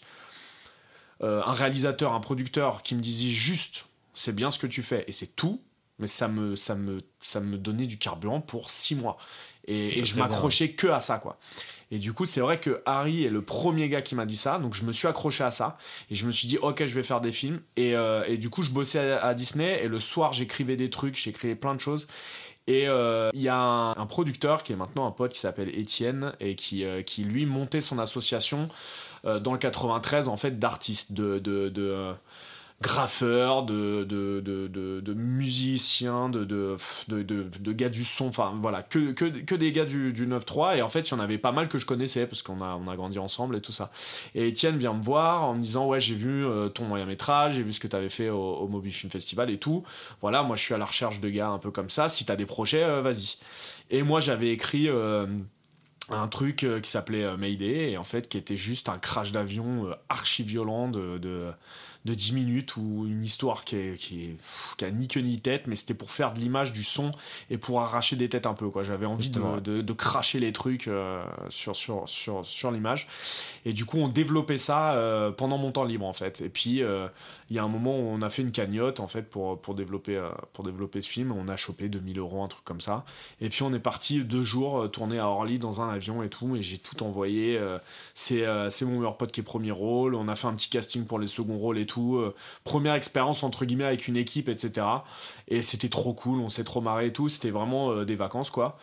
un 1.20 1.52
réalisateur, 1.52 2.14
un 2.14 2.20
producteur 2.20 2.82
qui 2.82 2.94
me 2.94 3.00
disait 3.00 3.30
juste, 3.30 3.84
c'est 4.14 4.34
bien 4.34 4.50
ce 4.50 4.58
que 4.58 4.66
tu 4.66 4.82
fais 4.82 5.04
et 5.06 5.12
c'est 5.12 5.36
tout, 5.36 5.60
mais 5.98 6.06
ça 6.06 6.28
me, 6.28 6.56
ça 6.56 6.74
me, 6.76 7.02
ça 7.20 7.40
me 7.40 7.58
donnait 7.58 7.86
du 7.86 7.98
carburant 7.98 8.40
pour 8.40 8.70
six 8.70 8.94
mois. 8.94 9.18
Et, 9.66 9.98
et 9.98 10.04
je 10.04 10.16
m'accrochais 10.16 10.72
que 10.72 10.86
à 10.86 11.00
ça, 11.00 11.18
quoi. 11.18 11.38
Et 11.92 11.98
du 11.98 12.14
coup, 12.14 12.24
c'est 12.24 12.40
vrai 12.40 12.58
que 12.58 12.82
Harry 12.86 13.24
est 13.24 13.30
le 13.30 13.42
premier 13.42 13.90
gars 13.90 14.00
qui 14.00 14.14
m'a 14.14 14.24
dit 14.24 14.38
ça, 14.38 14.58
donc 14.58 14.72
je 14.72 14.82
me 14.82 14.92
suis 14.92 15.06
accroché 15.06 15.44
à 15.44 15.50
ça 15.50 15.76
et 16.10 16.14
je 16.14 16.24
me 16.24 16.30
suis 16.30 16.48
dit 16.48 16.56
ok, 16.56 16.86
je 16.86 16.94
vais 16.94 17.02
faire 17.02 17.20
des 17.20 17.32
films. 17.32 17.60
Et, 17.76 17.94
euh, 17.94 18.24
et 18.26 18.38
du 18.38 18.48
coup, 18.48 18.62
je 18.62 18.70
bossais 18.70 19.12
à, 19.12 19.34
Disney 19.34 19.78
et 19.84 19.88
le 19.88 20.00
soir, 20.00 20.32
j'écrivais 20.32 20.76
des 20.76 20.88
trucs, 20.88 21.16
j'écrivais 21.16 21.54
plein 21.54 21.74
de 21.74 21.80
choses. 21.80 22.08
Et 22.66 22.88
euh, 22.88 23.28
il 23.34 23.42
y 23.42 23.48
a 23.50 23.58
un, 23.58 24.06
producteur 24.06 24.62
qui 24.62 24.72
est 24.72 24.76
maintenant 24.76 25.06
un 25.06 25.10
pote 25.10 25.34
qui 25.34 25.40
s'appelle 25.40 25.68
Étienne 25.78 26.32
et 26.40 26.56
qui, 26.56 26.84
euh, 26.84 27.02
qui 27.02 27.24
lui 27.24 27.44
montait 27.44 27.82
son 27.82 27.98
association 27.98 28.70
dans 29.24 29.52
le 29.52 29.58
93 29.58 30.26
en 30.26 30.36
fait 30.36 30.58
d'artistes 30.58 31.12
de, 31.12 31.38
de, 31.38 31.68
de 31.68 32.12
graffeurs, 32.82 33.62
de, 33.62 34.04
de, 34.04 34.40
de, 34.40 34.68
de 35.00 35.14
musiciens, 35.14 36.28
de, 36.28 36.44
de, 36.44 37.72
gars 37.72 37.88
du 37.88 38.04
son, 38.04 38.26
enfin 38.26 38.52
voilà, 38.60 38.82
que, 38.82 39.12
que, 39.12 39.24
que 39.24 39.54
des 39.54 39.72
gars 39.72 39.86
du, 39.86 40.12
du 40.12 40.26
9-3. 40.26 40.76
Et 40.76 40.82
en 40.82 40.88
fait, 40.88 41.08
il 41.08 41.12
y 41.12 41.14
en 41.14 41.20
avait 41.20 41.38
pas 41.38 41.52
mal 41.52 41.68
que 41.68 41.78
je 41.78 41.86
connaissais 41.86 42.26
parce 42.26 42.42
qu'on 42.42 42.60
a, 42.60 42.76
on 42.76 42.88
a 42.88 42.96
grandi 42.96 43.18
ensemble 43.18 43.56
et 43.56 43.60
tout 43.60 43.72
ça. 43.72 43.90
Et 44.34 44.48
Étienne 44.48 44.76
vient 44.76 44.92
me 44.92 45.02
voir 45.02 45.44
en 45.44 45.54
me 45.54 45.62
disant 45.62 45.86
Ouais, 45.86 46.00
j'ai 46.00 46.14
vu 46.14 46.44
euh, 46.44 46.68
ton 46.68 46.84
moyen 46.84 47.06
métrage, 47.06 47.54
j'ai 47.54 47.62
vu 47.62 47.72
ce 47.72 47.80
que 47.80 47.88
tu 47.88 47.96
avais 47.96 48.10
fait 48.10 48.28
au, 48.28 48.38
au 48.38 48.68
Mobile 48.68 48.92
Film 48.92 49.10
Festival 49.10 49.48
et 49.50 49.58
tout. 49.58 49.84
Voilà, 50.20 50.42
moi 50.42 50.56
je 50.56 50.62
suis 50.62 50.74
à 50.74 50.78
la 50.78 50.84
recherche 50.84 51.20
de 51.20 51.28
gars 51.30 51.48
un 51.48 51.58
peu 51.58 51.70
comme 51.70 51.90
ça. 51.90 52.08
Si 52.08 52.24
tu 52.24 52.32
as 52.32 52.36
des 52.36 52.46
projets, 52.46 52.82
euh, 52.82 53.00
vas-y. 53.00 53.36
Et 53.90 54.02
moi 54.02 54.20
j'avais 54.20 54.50
écrit. 54.50 54.88
Euh, 54.88 55.26
un 56.10 56.26
truc 56.26 56.66
qui 56.82 56.90
s'appelait 56.90 57.36
Mayday 57.36 57.92
et 57.92 57.96
en 57.96 58.02
fait 58.02 58.28
qui 58.28 58.36
était 58.36 58.56
juste 58.56 58.88
un 58.88 58.98
crash 58.98 59.30
d'avion 59.30 59.96
archi 60.08 60.42
violent 60.42 60.88
de 60.88 61.52
de 62.04 62.14
10 62.14 62.32
minutes 62.32 62.76
ou 62.76 63.06
une 63.06 63.24
histoire 63.24 63.64
qui, 63.64 63.76
est, 63.76 63.96
qui, 63.96 64.36
qui 64.76 64.84
a 64.84 64.90
ni 64.90 65.06
queue 65.08 65.20
ni 65.20 65.40
tête, 65.40 65.66
mais 65.66 65.76
c'était 65.76 65.94
pour 65.94 66.10
faire 66.10 66.32
de 66.32 66.40
l'image, 66.40 66.72
du 66.72 66.82
son 66.82 67.12
et 67.50 67.58
pour 67.58 67.80
arracher 67.80 68.16
des 68.16 68.28
têtes 68.28 68.46
un 68.46 68.54
peu. 68.54 68.68
Quoi. 68.70 68.82
J'avais 68.82 69.06
envie 69.06 69.30
de, 69.30 69.80
de, 69.80 69.92
cracher 69.92 70.40
les 70.40 70.52
trucs 70.52 70.88
euh, 70.88 71.22
sur, 71.48 71.76
sur, 71.76 72.08
sur, 72.08 72.44
sur 72.44 72.70
l'image. 72.70 73.06
Et 73.64 73.72
du 73.72 73.84
coup, 73.84 73.98
on 73.98 74.08
développait 74.08 74.58
ça 74.58 74.94
euh, 74.94 75.30
pendant 75.30 75.58
mon 75.58 75.70
temps 75.70 75.84
libre 75.84 76.06
en 76.06 76.12
fait. 76.12 76.40
Et 76.40 76.48
puis, 76.48 76.82
euh, 76.82 77.06
il 77.52 77.56
y 77.56 77.58
a 77.58 77.64
un 77.64 77.68
moment 77.68 77.98
où 77.98 78.04
on 78.04 78.22
a 78.22 78.30
fait 78.30 78.40
une 78.42 78.50
cagnotte 78.50 78.98
en 78.98 79.08
fait 79.08 79.22
pour, 79.22 79.60
pour, 79.60 79.74
développer, 79.74 80.20
ce 81.00 81.08
film. 81.08 81.32
On 81.32 81.48
a 81.48 81.56
chopé 81.56 81.88
2000 81.88 82.18
euros, 82.18 82.42
un 82.42 82.48
truc 82.48 82.64
comme 82.64 82.80
ça. 82.80 83.04
Et 83.40 83.48
puis, 83.50 83.62
on 83.62 83.72
est 83.74 83.78
parti 83.78 84.24
deux 84.24 84.42
jours 84.42 84.90
tourner 84.90 85.18
à 85.18 85.28
Orly 85.28 85.58
dans 85.58 85.80
un 85.82 85.88
avion 85.90 86.22
et 86.22 86.28
tout. 86.28 86.56
Et 86.56 86.62
j'ai 86.62 86.78
tout 86.78 87.02
envoyé. 87.02 87.60
c'est 88.14 88.44
mon 88.82 88.98
meilleur 88.98 89.16
pote 89.18 89.32
qui 89.32 89.40
est 89.40 89.44
premier 89.44 89.70
rôle. 89.70 90.14
On 90.14 90.28
a 90.28 90.34
fait 90.34 90.46
un 90.46 90.54
petit 90.54 90.70
casting 90.70 91.04
pour 91.04 91.18
les 91.18 91.26
seconds 91.26 91.58
rôles 91.58 91.78
et 91.78 91.86
tout 91.86 92.16
euh, 92.16 92.34
première 92.64 92.94
expérience 92.94 93.42
entre 93.42 93.64
guillemets 93.64 93.84
avec 93.84 94.08
une 94.08 94.16
équipe, 94.16 94.48
etc. 94.48 94.86
Et 95.48 95.62
c'était 95.62 95.88
trop 95.88 96.14
cool, 96.14 96.40
on 96.40 96.48
s'est 96.48 96.64
trop 96.64 96.80
marré 96.80 97.06
et 97.06 97.12
tout. 97.12 97.28
C'était 97.28 97.50
vraiment 97.50 97.90
euh, 97.90 98.04
des 98.04 98.16
vacances 98.16 98.50
quoi. 98.50 98.78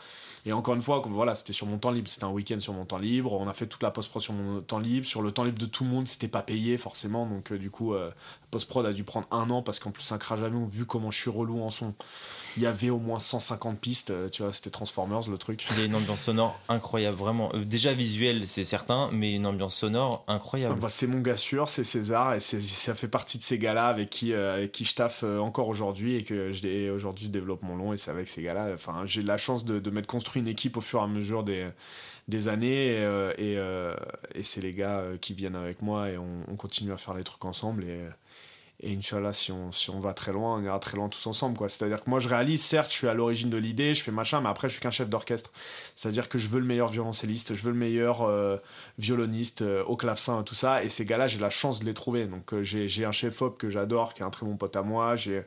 Et 0.45 0.53
encore 0.53 0.75
une 0.75 0.81
fois, 0.81 1.01
voilà, 1.05 1.35
c'était 1.35 1.53
sur 1.53 1.67
mon 1.67 1.77
temps 1.77 1.91
libre, 1.91 2.07
c'était 2.07 2.25
un 2.25 2.31
week-end 2.31 2.59
sur 2.59 2.73
mon 2.73 2.85
temps 2.85 2.97
libre. 2.97 3.33
On 3.33 3.47
a 3.47 3.53
fait 3.53 3.67
toute 3.67 3.83
la 3.83 3.91
post-prod 3.91 4.21
sur 4.21 4.33
mon 4.33 4.61
temps 4.61 4.79
libre. 4.79 5.05
Sur 5.05 5.21
le 5.21 5.31
temps 5.31 5.43
libre 5.43 5.59
de 5.59 5.65
tout 5.65 5.83
le 5.83 5.89
monde, 5.89 6.07
c'était 6.07 6.27
pas 6.27 6.41
payé 6.41 6.77
forcément. 6.77 7.25
Donc, 7.25 7.51
euh, 7.51 7.57
du 7.57 7.69
coup, 7.69 7.93
la 7.93 8.11
post-prod 8.51 8.85
a 8.85 8.93
dû 8.93 9.03
prendre 9.03 9.27
un 9.31 9.49
an 9.49 9.61
parce 9.61 9.79
qu'en 9.79 9.91
plus, 9.91 10.11
un 10.11 10.17
crash 10.17 10.41
avion, 10.41 10.65
vu 10.65 10.85
comment 10.85 11.11
je 11.11 11.19
suis 11.19 11.29
relou 11.29 11.61
en 11.61 11.69
son, 11.69 11.93
il 12.57 12.63
y 12.63 12.65
avait 12.65 12.89
au 12.89 12.99
moins 12.99 13.19
150 13.19 13.79
pistes, 13.79 14.11
euh, 14.11 14.29
tu 14.29 14.43
vois, 14.43 14.53
c'était 14.53 14.69
Transformers 14.69 15.29
le 15.29 15.37
truc. 15.37 15.65
Il 15.71 15.79
y 15.79 15.81
a 15.81 15.85
une 15.85 15.95
ambiance 15.95 16.23
sonore 16.23 16.59
incroyable, 16.67 17.17
vraiment. 17.17 17.51
Euh, 17.53 17.63
déjà 17.63 17.93
visuelle, 17.93 18.47
c'est 18.47 18.63
certain, 18.63 19.09
mais 19.11 19.33
une 19.33 19.45
ambiance 19.45 19.75
sonore 19.75 20.23
incroyable. 20.27 20.79
bah, 20.79 20.89
c'est 20.89 21.07
mon 21.07 21.19
gars 21.19 21.37
sûr, 21.37 21.69
c'est 21.69 21.83
César, 21.83 22.33
et 22.33 22.39
ça 22.39 22.95
fait 22.95 23.07
partie 23.07 23.37
de 23.37 23.43
ces 23.43 23.57
gars-là 23.57 23.87
avec 23.87 24.09
qui, 24.09 24.33
euh, 24.33 24.55
avec 24.55 24.71
qui 24.71 24.85
je 24.85 24.95
taffe 24.95 25.23
encore 25.23 25.67
aujourd'hui, 25.67 26.15
et 26.15 26.23
que 26.23 26.51
aujourd'hui 26.93 27.25
je 27.25 27.31
développe 27.31 27.61
mon 27.61 27.75
long, 27.75 27.93
et 27.93 27.97
c'est 27.97 28.11
avec 28.11 28.27
ces 28.27 28.41
gars-là. 28.41 28.69
Enfin, 28.73 29.03
j'ai 29.05 29.21
la 29.21 29.37
chance 29.37 29.65
de, 29.65 29.79
de 29.79 29.89
m'être 29.89 30.07
construit 30.07 30.28
une 30.35 30.47
équipe 30.47 30.77
au 30.77 30.81
fur 30.81 30.99
et 30.99 31.03
à 31.03 31.07
mesure 31.07 31.43
des, 31.43 32.47
années, 32.47 32.95
et, 33.37 33.53
et, 34.35 34.43
c'est 34.43 34.61
les 34.61 34.73
gars 34.73 35.03
qui 35.21 35.33
viennent 35.33 35.55
avec 35.55 35.81
moi, 35.81 36.09
et 36.09 36.17
on, 36.17 36.43
on, 36.47 36.55
continue 36.55 36.91
à 36.91 36.97
faire 36.97 37.13
les 37.13 37.23
trucs 37.23 37.43
ensemble, 37.45 37.83
et 37.83 38.07
et 38.81 38.95
Inch'Allah, 38.95 39.33
si 39.33 39.51
on, 39.51 39.73
si 39.73 39.89
on 39.89 39.99
va 39.99 40.13
très 40.13 40.31
loin, 40.31 40.55
on 40.57 40.63
ira 40.63 40.79
très 40.79 40.95
loin 40.95 41.09
tous 41.09 41.27
ensemble. 41.27 41.57
quoi. 41.57 41.67
C'est-à-dire 41.67 42.01
que 42.01 42.09
moi, 42.09 42.19
je 42.19 42.29
réalise, 42.29 42.61
certes, 42.61 42.89
je 42.89 42.95
suis 42.95 43.07
à 43.09 43.13
l'origine 43.13 43.49
de 43.49 43.57
l'idée, 43.57 43.93
je 43.93 44.01
fais 44.01 44.11
machin, 44.11 44.39
mais 44.39 44.47
après, 44.47 44.69
je 44.69 44.73
suis 44.73 44.81
qu'un 44.81 44.91
chef 44.91 45.09
d'orchestre. 45.09 45.51
C'est-à-dire 45.97 46.29
que 46.29 46.37
je 46.37 46.47
veux 46.47 46.59
le 46.59 46.65
meilleur 46.65 46.87
violoncelliste, 46.87 47.55
je 47.55 47.61
veux 47.61 47.71
le 47.71 47.77
meilleur 47.77 48.21
euh, 48.21 48.55
violoniste 48.97 49.63
euh, 49.63 49.83
au 49.83 49.97
clavecin, 49.97 50.43
tout 50.43 50.55
ça. 50.55 50.81
Et 50.81 50.89
ces 50.89 51.05
gars-là, 51.05 51.27
j'ai 51.27 51.39
la 51.39 51.49
chance 51.49 51.81
de 51.81 51.85
les 51.85 51.93
trouver. 51.93 52.25
Donc, 52.25 52.53
euh, 52.53 52.63
j'ai 52.63 53.03
un 53.03 53.11
chef-op 53.11 53.57
que 53.57 53.69
j'adore, 53.69 54.13
qui 54.13 54.21
est 54.21 54.25
un 54.25 54.29
très 54.29 54.45
bon 54.45 54.55
pote 54.55 54.75
à 54.77 54.81
moi. 54.81 55.17
J'ai 55.17 55.43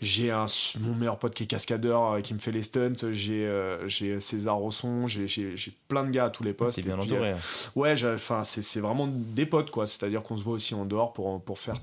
j'ai 0.00 0.30
un 0.30 0.46
mon 0.80 0.94
meilleur 0.94 1.18
pote 1.18 1.34
qui 1.34 1.44
est 1.44 1.46
cascadeur 1.46 2.20
qui 2.22 2.34
me 2.34 2.38
fait 2.38 2.52
les 2.52 2.62
stunts 2.62 3.12
j'ai 3.12 3.48
j'ai 3.86 4.20
César 4.20 4.56
Rosson 4.56 5.06
j'ai 5.06 5.56
plein 5.88 6.04
de 6.04 6.10
gars 6.10 6.26
à 6.26 6.30
tous 6.30 6.44
les 6.44 6.52
postes 6.52 6.80
bien 6.80 6.98
entouré 6.98 7.30
hein. 7.30 7.38
ouais 7.76 7.94
enfin 8.04 8.44
c'est 8.44 8.80
vraiment 8.80 9.06
des 9.06 9.46
potes 9.46 9.70
quoi 9.70 9.86
c'est 9.86 10.02
à 10.02 10.08
dire 10.08 10.22
qu'on 10.22 10.36
se 10.36 10.42
voit 10.42 10.54
aussi 10.54 10.74
en 10.74 10.84
dehors 10.84 11.12
pour 11.12 11.42
pour 11.42 11.58
faire 11.58 11.76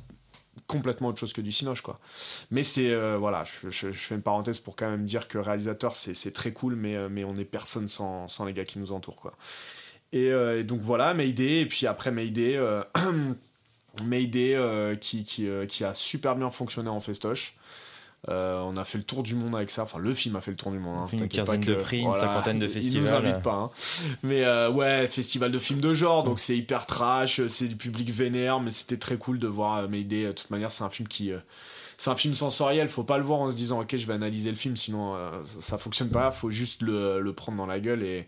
complètement 0.67 1.09
autre 1.09 1.19
chose 1.19 1.33
que 1.33 1.41
du 1.41 1.51
cinoche 1.51 1.81
quoi 1.81 1.99
mais 2.49 2.63
c'est 2.63 2.89
euh, 2.89 3.17
voilà 3.17 3.43
je, 3.69 3.91
fais 3.91 4.15
une 4.15 4.21
parenthèse 4.21 4.59
pour 4.59 4.75
quand 4.75 4.89
même 4.89 5.05
dire 5.05 5.27
que 5.27 5.37
réalisateur 5.37 5.95
c'est 5.95 6.33
très 6.33 6.53
cool 6.53 6.75
mais 6.75 6.95
euh, 6.95 7.09
mais 7.09 7.23
on 7.23 7.35
est 7.35 7.45
personne 7.45 7.87
sans, 7.87 8.27
sans, 8.27 8.45
les 8.45 8.53
gars 8.53 8.65
qui 8.65 8.79
nous 8.79 8.91
entourent 8.91 9.17
quoi 9.17 9.33
et, 10.13 10.29
euh, 10.29 10.59
et 10.59 10.63
donc 10.63 10.81
voilà 10.81 11.13
Mayday 11.13 11.61
et 11.61 11.65
puis 11.65 11.87
après 11.87 12.11
Mayday 12.11 12.59
Mayday 14.05 14.57
qui, 15.01 15.25
qui, 15.25 15.49
qui, 15.67 15.83
a 15.83 15.93
super 15.93 16.37
bien 16.37 16.49
fonctionné 16.49 16.87
en 16.89 17.01
festoche. 17.01 17.55
On 18.27 18.77
a 18.77 18.83
fait 18.83 18.97
le 18.97 19.03
tour 19.03 19.23
du 19.23 19.35
monde 19.35 19.55
avec 19.55 19.69
ça. 19.69 19.83
Enfin, 19.83 19.99
le 19.99 20.13
film 20.13 20.35
a 20.35 20.41
fait 20.41 20.51
le 20.51 20.57
tour 20.57 20.71
du 20.71 20.79
monde. 20.79 20.97
Hein. 20.97 21.07
Une 21.11 21.27
quinzaine 21.27 21.61
de 21.61 21.75
prix, 21.75 22.01
une 22.01 22.15
cinquantaine 22.15 22.59
de 22.59 22.67
festivals. 22.67 23.07
Ils 23.07 23.09
nous 23.09 23.15
invitent 23.15 23.43
pas. 23.43 23.53
Hein. 23.53 23.69
Mais 24.23 24.45
ouais, 24.67 25.07
festival 25.07 25.51
de 25.51 25.59
films 25.59 25.81
de 25.81 25.93
genre, 25.93 26.23
donc 26.23 26.39
c'est 26.39 26.57
hyper 26.57 26.85
trash, 26.85 27.45
c'est 27.47 27.67
du 27.67 27.75
public 27.75 28.11
vénère, 28.11 28.59
mais 28.59 28.71
c'était 28.71 28.97
très 28.97 29.17
cool 29.17 29.39
de 29.39 29.47
voir 29.47 29.87
Mayday. 29.89 30.27
De 30.27 30.31
toute 30.31 30.49
manière, 30.49 30.71
c'est 30.71 30.83
un 30.83 30.89
film 30.89 31.07
qui 31.07 31.31
c'est 32.01 32.09
un 32.09 32.15
film 32.15 32.33
sensoriel, 32.33 32.89
faut 32.89 33.03
pas 33.03 33.19
le 33.19 33.23
voir 33.23 33.41
en 33.41 33.51
se 33.51 33.55
disant 33.55 33.79
ok 33.81 33.95
je 33.95 34.07
vais 34.07 34.13
analyser 34.15 34.49
le 34.49 34.55
film 34.55 34.75
sinon 34.75 35.13
euh, 35.15 35.29
ça 35.59 35.77
fonctionne 35.77 36.09
pas, 36.09 36.31
faut 36.31 36.49
juste 36.49 36.81
le, 36.81 37.31
prendre 37.31 37.59
dans 37.59 37.67
la 37.67 37.79
gueule 37.79 38.01
et, 38.01 38.27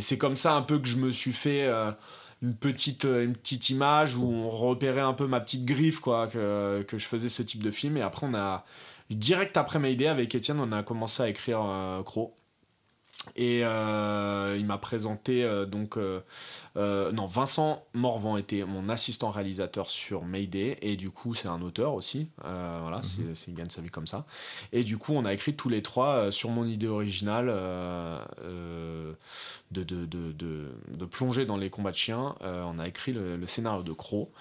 c'est 0.00 0.16
comme 0.16 0.36
ça 0.36 0.54
un 0.54 0.62
peu 0.62 0.78
que 0.78 0.88
je 0.88 0.96
me 0.96 1.10
suis 1.10 1.34
fait 1.34 1.64
euh, 1.64 1.92
une 2.40 2.54
petite 2.54 3.04
euh, 3.04 3.22
une 3.22 3.34
petite 3.34 3.68
image 3.68 4.16
où 4.16 4.24
on 4.24 4.48
repérait 4.48 5.02
un 5.02 5.12
peu 5.12 5.26
ma 5.26 5.40
petite 5.40 5.66
griffe 5.66 6.00
quoi 6.00 6.28
que, 6.28 6.82
je 6.90 7.04
faisais 7.04 7.28
ce 7.28 7.42
type 7.42 7.62
de 7.62 7.70
film 7.70 7.98
et 7.98 8.02
après 8.02 8.26
on 8.26 8.32
a 8.32 8.64
direct 9.16 9.56
après 9.56 9.78
ma 9.78 9.88
idée 9.88 10.06
avec 10.06 10.34
Étienne 10.34 10.60
on 10.60 10.72
a 10.72 10.82
commencé 10.82 11.22
à 11.22 11.28
écrire 11.28 11.60
Crow. 12.04 12.34
Et 13.36 13.60
euh, 13.64 14.56
il 14.58 14.64
m'a 14.64 14.78
présenté 14.78 15.44
euh, 15.44 15.66
donc 15.66 15.98
euh, 15.98 16.22
non 16.74 17.26
Vincent 17.26 17.84
Morvan 17.92 18.38
était 18.38 18.64
mon 18.64 18.88
assistant 18.88 19.30
réalisateur 19.30 19.90
sur 19.90 20.24
Mayday. 20.24 20.78
Et 20.80 20.96
du 20.96 21.10
coup 21.10 21.34
c'est 21.34 21.48
un 21.48 21.60
auteur 21.60 21.94
aussi. 21.94 22.28
Voilà 22.38 22.98
mhm. 23.18 23.34
c'est 23.34 23.48
il 23.48 23.54
gagne 23.54 23.68
sa 23.68 23.82
vie 23.82 23.90
comme 23.90 24.06
ça. 24.06 24.24
Et 24.72 24.84
du 24.84 24.96
coup 24.96 25.12
on 25.12 25.24
a 25.26 25.34
écrit 25.34 25.54
tous 25.54 25.68
les 25.68 25.82
trois 25.82 26.32
sur 26.32 26.50
mon 26.50 26.64
idée 26.64 26.88
originale 26.88 27.46
de 28.38 29.14
de, 29.70 30.06
de, 30.06 30.32
de, 30.32 31.04
plonger 31.04 31.44
dans 31.44 31.56
les 31.58 31.68
combats 31.68 31.92
de 31.92 31.96
chiens. 31.96 32.34
On 32.40 32.78
a 32.78 32.88
écrit 32.88 33.12
le, 33.12 33.36
le 33.36 33.46
scénario 33.46 33.82
de 33.82 33.92
Crow 33.92 34.32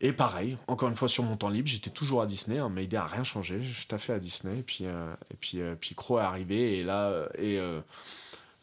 et 0.00 0.12
pareil, 0.12 0.58
encore 0.66 0.88
une 0.90 0.94
fois 0.94 1.08
sur 1.08 1.24
mon 1.24 1.36
temps 1.36 1.48
libre, 1.48 1.68
j'étais 1.68 1.90
toujours 1.90 2.20
à 2.20 2.26
Disney. 2.26 2.58
Hein, 2.58 2.68
Mayday 2.68 2.98
a 2.98 3.06
rien 3.06 3.24
changé. 3.24 3.62
Je 3.62 3.96
fait 3.96 4.12
à 4.12 4.18
Disney. 4.18 4.58
Et 4.58 4.62
puis, 4.62 4.84
euh, 4.84 5.14
et 5.32 5.36
puis, 5.40 5.60
euh, 5.60 5.74
puis 5.74 5.94
Crow 5.94 6.18
est 6.18 6.22
arrivé. 6.22 6.78
Et 6.78 6.82
là, 6.82 7.06
euh, 7.06 7.28
et 7.38 7.58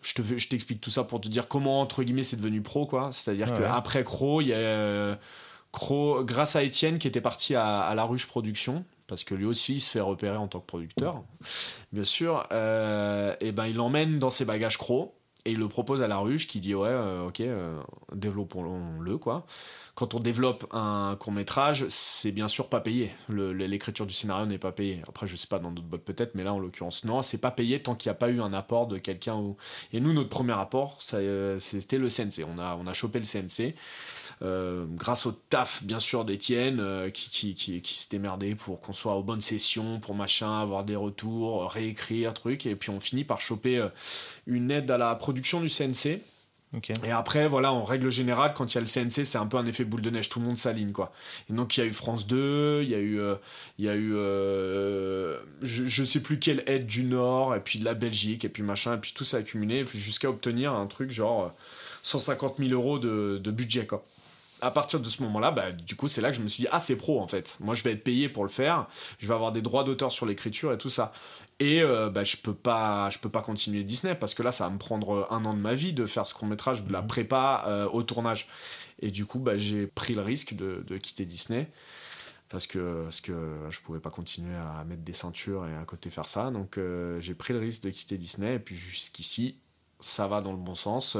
je 0.02 0.13
te, 0.13 0.22
je 0.22 0.48
t'explique 0.48 0.80
tout 0.80 0.92
ça 0.92 1.04
pour 1.04 1.22
te 1.22 1.28
dire 1.28 1.48
comment 1.48 1.82
entre 1.82 2.04
guillemets 2.04 2.24
c'est 2.24 2.36
devenu 2.36 2.62
pro, 2.62 2.86
quoi. 2.86 3.12
C'est-à-dire 3.12 3.54
qu'après 3.58 4.04
Crow, 4.04 4.42
il 4.42 4.50
y 4.50 4.54
a 4.54 5.18
Crow, 5.72 6.24
grâce 6.24 6.56
à 6.56 6.62
Étienne 6.62 7.00
qui 7.00 7.08
était 7.08 7.22
parti 7.22 7.56
à, 7.56 7.92
La 7.96 8.04
Ruche 8.04 8.28
Production, 8.28 8.86
parce 9.08 9.24
que 9.24 9.34
lui 9.34 9.46
aussi 9.46 9.75
il 9.75 9.80
se 9.80 9.90
fait 9.90 10.02
repérer 10.02 10.38
en 10.38 10.48
tant 10.48 10.60
que 10.60 10.68
producteur, 10.68 11.24
bien 11.92 12.04
sûr. 12.04 12.44
et 12.52 13.52
ben 13.52 13.66
il 13.66 13.75
l'emmène 13.75 14.20
dans 14.20 14.30
ses 14.30 14.46
bagages 14.46 14.78
Crow 14.78 15.16
et 15.45 15.51
il 15.51 15.57
le 15.57 15.67
propose 15.67 16.01
à 16.01 16.07
La 16.07 16.17
Ruche 16.17 16.47
qui 16.47 16.59
dit 16.59 16.75
ouais, 16.75 16.95
ok, 17.27 17.41
développons-le, 18.13 19.17
quoi 19.17 19.45
quand 19.95 20.15
on 20.15 20.19
développe 20.19 20.65
un 20.71 21.15
court 21.19 21.31
métrage, 21.31 21.85
c'est 21.89 22.31
bien 22.31 22.47
sûr 22.47 22.67
pas 22.67 22.79
payé. 22.79 23.12
L'écriture 23.29 24.07
du 24.07 24.13
scénario 24.13 24.47
n'est 24.47 24.57
pas 24.57 24.71
payée. 24.71 25.03
Après, 25.07 25.27
je 25.27 25.35
sais 25.35 25.47
pas 25.47 25.59
dans 25.59 25.69
d'autres 25.69 25.88
boîtes 25.88 26.03
peut-être, 26.03 26.33
mais 26.33 26.43
là 26.43 26.53
en 26.53 26.59
l'occurrence 26.59 27.03
non, 27.03 27.21
c'est 27.21 27.38
pas 27.38 27.51
payé 27.51 27.81
tant 27.81 27.93
qu'il 27.93 28.09
n'y 28.09 28.15
a 28.15 28.17
pas 28.17 28.29
eu 28.29 28.41
un 28.41 28.53
apport 28.53 28.88
de 28.88 28.97
quelqu'un. 28.97 29.55
Et 29.91 30.00
nous, 30.00 30.13
notre 30.13 30.29
premier 30.29 30.53
apport, 30.53 31.00
euh, 31.13 31.59
c'était 31.59 32.00
le 32.00 32.09
CNC. 32.09 32.43
On 32.43 32.88
a 32.88 32.93
chopé 32.93 33.19
le 33.19 33.25
CNC. 33.25 33.75
Euh, 34.42 34.86
grâce 34.90 35.25
au 35.25 35.32
taf 35.32 35.84
bien 35.84 36.00
sûr 36.00 36.25
d'Étienne 36.25 36.80
euh, 36.80 37.10
qui, 37.10 37.56
qui, 37.56 37.82
qui, 37.82 37.98
s'était 37.98 38.20
merdé 38.20 38.56
pour 38.56 38.82
qu'on 38.82 38.94
soit 38.94 39.16
aux 39.16 39.24
bonnes 39.24 39.42
sessions, 39.42 40.00
pour 40.00 40.16
machin, 40.16 40.60
avoir 40.60 40.84
des 40.84 40.96
retours, 40.96 41.72
réécrire, 41.72 42.34
truc, 42.34 42.66
et 42.66 42.75
puis 42.75 42.90
on 42.90 43.00
finit 43.00 43.24
par 43.24 43.42
choper 43.42 43.88
une 44.48 44.72
aide 44.72 44.90
à 44.92 44.98
la 44.98 45.16
production 45.16 45.62
du 45.62 45.70
CNC 45.70 46.22
et 47.04 47.12
après, 47.12 47.48
voilà, 47.48 47.72
en 47.72 47.84
règle 47.84 48.10
générale, 48.10 48.54
quand 48.56 48.74
il 48.74 48.75
y 48.75 48.78
a 48.80 48.82
le 48.82 48.88
CNC, 48.88 49.25
c'est 49.25 49.38
un 49.38 49.46
peu 49.46 49.58
un 49.58 49.66
effet 49.66 49.84
boule 49.84 50.02
de 50.02 50.10
neige, 50.10 50.30
tout 50.30 50.40
le 50.40 50.46
monde 50.46 50.58
s'aligne, 50.58 50.92
quoi. 50.92 51.13
Et 51.50 51.54
donc, 51.54 51.78
il 51.78 51.82
y 51.82 51.84
a 51.84 51.86
eu 51.86 51.94
France 51.94 52.25
2, 52.25 52.82
il 52.82 52.90
y 52.90 52.96
a 52.96 53.00
eu, 53.00 53.20
euh, 53.20 53.36
il 53.78 53.86
y 53.86 53.90
a 53.90 53.94
eu 53.94 54.16
euh, 54.16 55.40
je, 55.62 55.86
je, 55.86 56.04
sais 56.04 56.20
plus 56.20 56.40
quelle 56.40 56.63
aide 56.66 56.88
du 56.88 57.04
Nord, 57.04 57.56
et 57.56 57.60
puis 57.60 57.78
de 57.78 57.86
la 57.86 57.94
Belgique, 57.94 58.44
et 58.44 58.50
puis 58.50 58.63
machin, 58.63 58.96
et 58.96 58.98
puis 58.98 59.13
tout 59.13 59.24
s'est 59.24 59.38
accumulé, 59.38 59.86
jusqu'à 59.94 60.30
obtenir 60.30 60.74
un 60.74 60.88
truc 60.88 61.12
genre 61.12 61.54
150 62.02 62.58
000 62.58 62.72
euros 62.72 62.98
de, 62.98 63.40
de 63.42 63.52
budget, 63.52 63.86
quoi 63.86 64.04
à 64.63 64.72
partir 64.72 65.00
de 65.00 65.10
ce 65.10 65.22
moment-là, 65.24 65.51
bah, 65.51 65.72
du 65.72 65.96
coup, 65.96 66.08
c'est 66.08 66.22
là 66.22 66.32
que 66.32 66.38
je 66.38 66.41
me 66.41 66.48
suis 66.48 66.63
dit, 66.63 66.70
ah, 66.72 66.79
c'est 66.79 66.96
pro 66.96 67.22
en 67.22 67.27
fait. 67.27 67.58
Moi, 67.60 67.75
je 67.75 67.84
vais 67.84 67.91
être 67.91 68.03
payé 68.03 68.29
pour 68.29 68.43
le 68.43 68.50
faire. 68.50 68.88
Je 69.20 69.27
vais 69.27 69.34
avoir 69.34 69.51
des 69.51 69.62
droits 69.62 69.84
d'auteur 69.84 70.12
sur 70.12 70.25
l'écriture 70.25 70.72
et 70.72 70.77
tout 70.77 70.89
ça. 70.89 71.12
Et 71.60 71.82
euh, 71.82 72.10
bah, 72.10 72.24
je 72.24 72.38
peux 72.38 72.53
pas, 72.53 73.10
je 73.10 73.20
peux 73.20 73.29
pas 73.29 73.41
continuer 73.41 73.84
Disney 73.84 74.15
parce 74.15 74.34
que 74.34 74.41
là, 74.41 74.51
ça 74.51 74.65
va 74.65 74.70
me 74.70 74.79
prendre 74.79 75.27
un 75.29 75.46
an 75.46 75.53
de 75.53 75.60
ma 75.60 75.75
vie 75.75 75.93
de 75.93 76.05
faire 76.05 76.25
ce 76.25 76.34
court 76.34 76.48
métrage, 76.48 76.84
de 76.84 76.91
la 76.91 77.01
mhm. 77.01 77.08
prépa 77.08 77.65
euh, 77.67 77.88
au 77.89 78.03
tournage. 78.03 78.48
Et 79.01 79.12
du 79.12 79.25
coup, 79.25 79.39
bah, 79.39 79.58
j'ai 79.58 79.88
pris 79.88 80.15
le 80.15 80.22
risque 80.22 80.55
de, 80.55 80.98
quitter 80.98 81.25
Disney 81.25 81.69
parce 82.49 82.67
que 82.67 83.04
parce 83.04 83.19
que 83.19 83.34
je 83.71 83.80
pouvais 83.82 83.99
pas 83.99 84.12
continuer 84.12 84.56
à 84.56 84.84
mettre 84.84 85.02
des 85.02 85.13
ceintures 85.13 85.65
et 85.67 85.76
à 85.76 85.86
côté 85.86 86.10
faire 86.10 86.28
ça. 86.28 86.52
Donc 86.52 86.78
euh, 86.78 87.19
j'ai 87.19 87.34
pris 87.34 87.54
le 87.54 87.60
risque 87.60 87.84
de 87.84 87.89
quitter 87.89 88.17
Disney. 88.17 88.56
Et 88.56 88.60
puis 88.60 88.76
jusqu'ici, 88.76 89.58
ça 89.99 90.28
va 90.28 90.41
dans 90.41 90.52
le 90.52 90.58
bon 90.58 90.76
sens. 90.76 91.17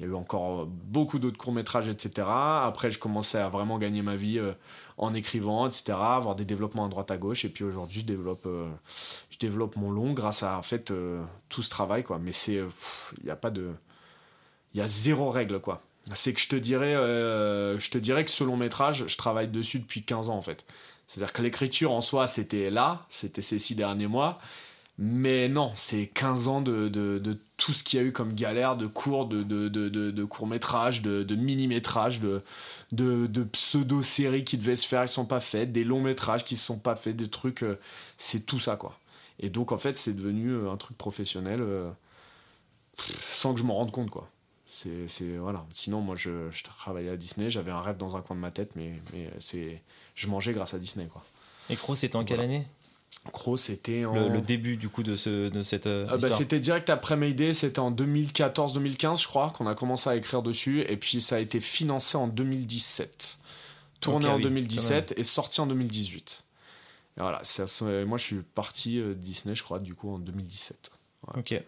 Il 0.00 0.06
y 0.06 0.08
a 0.08 0.12
eu 0.12 0.14
encore 0.14 0.64
beaucoup 0.66 1.18
d'autres 1.18 1.36
courts-métrages, 1.36 1.86
etc. 1.88 2.26
Après, 2.26 2.90
je 2.90 2.98
commençais 2.98 3.36
à 3.36 3.50
vraiment 3.50 3.78
gagner 3.78 4.00
ma 4.00 4.16
vie 4.16 4.38
euh, 4.38 4.52
en 4.96 5.12
écrivant, 5.12 5.66
etc., 5.66 5.92
avoir 5.92 6.36
des 6.36 6.46
développements 6.46 6.86
à 6.86 6.88
droite 6.88 7.10
à 7.10 7.18
gauche. 7.18 7.44
Et 7.44 7.50
puis 7.50 7.64
aujourd'hui, 7.64 8.00
je 8.00 8.06
développe, 8.06 8.46
euh, 8.46 8.66
je 9.28 9.36
développe 9.38 9.76
mon 9.76 9.90
long 9.90 10.14
grâce 10.14 10.42
à 10.42 10.56
en 10.56 10.62
fait 10.62 10.90
euh, 10.90 11.22
tout 11.50 11.60
ce 11.60 11.68
travail, 11.68 12.02
quoi. 12.02 12.18
Mais 12.18 12.32
c'est, 12.32 12.54
il 13.18 13.24
n'y 13.24 13.30
a 13.30 13.36
pas 13.36 13.50
de, 13.50 13.72
il 14.72 14.78
y 14.78 14.80
a 14.80 14.88
zéro 14.88 15.28
règle, 15.28 15.60
quoi. 15.60 15.82
C'est 16.14 16.32
que 16.32 16.40
je 16.40 16.48
te 16.48 16.56
dirais, 16.56 16.94
je 16.94 17.90
te 17.90 17.98
dirais 17.98 18.24
que 18.24 18.30
ce 18.30 18.42
long 18.42 18.56
métrage, 18.56 19.04
je 19.06 19.16
travaille 19.18 19.48
dessus 19.48 19.80
depuis 19.80 20.02
15 20.02 20.30
ans, 20.30 20.36
en 20.36 20.42
fait. 20.42 20.64
C'est-à-dire 21.06 21.34
que 21.34 21.42
l'écriture 21.42 21.92
en 21.92 22.00
soi, 22.00 22.26
c'était 22.26 22.70
là, 22.70 23.04
c'était 23.10 23.42
ces 23.42 23.58
six 23.58 23.74
derniers 23.74 24.06
mois. 24.06 24.40
Mais 25.02 25.48
non, 25.48 25.72
c'est 25.76 26.08
15 26.08 26.46
ans 26.46 26.60
de, 26.60 27.40
tout 27.56 27.72
ce 27.72 27.82
qu'il 27.82 27.98
y 27.98 28.02
a 28.02 28.04
eu 28.04 28.12
comme 28.12 28.34
galère, 28.34 28.76
de 28.76 28.86
cours, 28.86 29.26
de, 29.26 29.42
de, 29.42 30.24
courts-métrages, 30.24 31.00
de, 31.00 31.34
mini-métrages, 31.34 32.20
de, 32.20 33.44
pseudo-séries 33.50 34.44
qui 34.44 34.58
devaient 34.58 34.76
se 34.76 34.86
faire, 34.86 35.06
qui 35.06 35.14
sont 35.14 35.24
pas 35.24 35.40
faites, 35.40 35.72
des 35.72 35.84
longs-métrages 35.84 36.44
qui 36.44 36.52
ne 36.52 36.58
sont 36.58 36.78
pas 36.78 36.96
faits, 36.96 37.16
des 37.16 37.30
trucs. 37.30 37.62
Euh, 37.62 37.80
c'est 38.18 38.44
tout 38.44 38.60
ça, 38.60 38.76
quoi. 38.76 38.98
Et 39.38 39.48
donc, 39.48 39.72
en 39.72 39.78
fait, 39.78 39.96
c'est 39.96 40.12
devenu 40.12 40.50
euh, 40.50 40.70
un 40.70 40.76
truc 40.76 40.98
professionnel 40.98 41.60
euh, 41.62 41.90
sans 43.22 43.54
que 43.54 43.60
je 43.60 43.64
m'en 43.64 43.76
rende 43.76 43.92
compte, 43.92 44.10
quoi. 44.10 44.28
C'est, 44.66 45.38
voilà. 45.38 45.64
Sinon, 45.72 46.02
moi, 46.02 46.14
je, 46.14 46.50
travaillais 46.62 47.08
à 47.08 47.16
Disney, 47.16 47.48
j'avais 47.48 47.70
un 47.70 47.80
rêve 47.80 47.96
dans 47.96 48.16
un 48.16 48.20
coin 48.20 48.36
de 48.36 48.40
ma 48.42 48.50
tête, 48.50 48.72
mais, 48.76 49.00
mais 49.14 49.30
c'est, 49.40 49.82
je 50.14 50.26
mangeais 50.26 50.52
grâce 50.52 50.74
à 50.74 50.78
Disney, 50.78 51.06
quoi. 51.06 51.24
Et 51.70 51.76
Crow, 51.76 51.94
c'était 51.94 52.16
en 52.16 52.24
quelle 52.24 52.40
année? 52.40 52.66
Crow, 53.32 53.56
c'était 53.56 54.04
en... 54.06 54.28
le, 54.28 54.40
début 54.40 54.76
du 54.76 54.88
coup 54.88 55.02
de, 55.02 55.14
ce, 55.14 55.50
de 55.50 55.62
cette 55.62 55.86
euh, 55.86 56.06
ah 56.10 56.16
bah, 56.16 56.30
C'était 56.30 56.58
direct 56.58 56.88
après 56.88 57.16
Mayday, 57.16 57.52
c'était 57.52 57.78
en 57.78 57.92
2014-2015 57.92 59.20
je 59.22 59.26
crois 59.28 59.50
qu'on 59.50 59.66
a 59.66 59.74
commencé 59.74 60.08
à 60.08 60.16
écrire 60.16 60.42
dessus 60.42 60.80
et 60.88 60.96
puis 60.96 61.20
ça 61.20 61.36
a 61.36 61.38
été 61.38 61.60
financé 61.60 62.16
en 62.16 62.28
2017. 62.28 63.36
Tourné 64.00 64.26
en 64.26 64.38
2017 64.38 65.14
et 65.18 65.24
sorti 65.24 65.60
en 65.60 65.66
2018. 65.66 66.44
Et 67.18 67.20
voilà, 67.20 67.42
moi 68.06 68.16
je 68.16 68.24
suis 68.24 68.36
parti 68.36 68.98
euh, 68.98 69.14
Disney 69.14 69.54
je 69.54 69.62
crois 69.62 69.80
du 69.80 69.94
coup 69.94 70.14
en 70.14 70.18
2017. 70.18 70.90
Ok. 71.36 71.62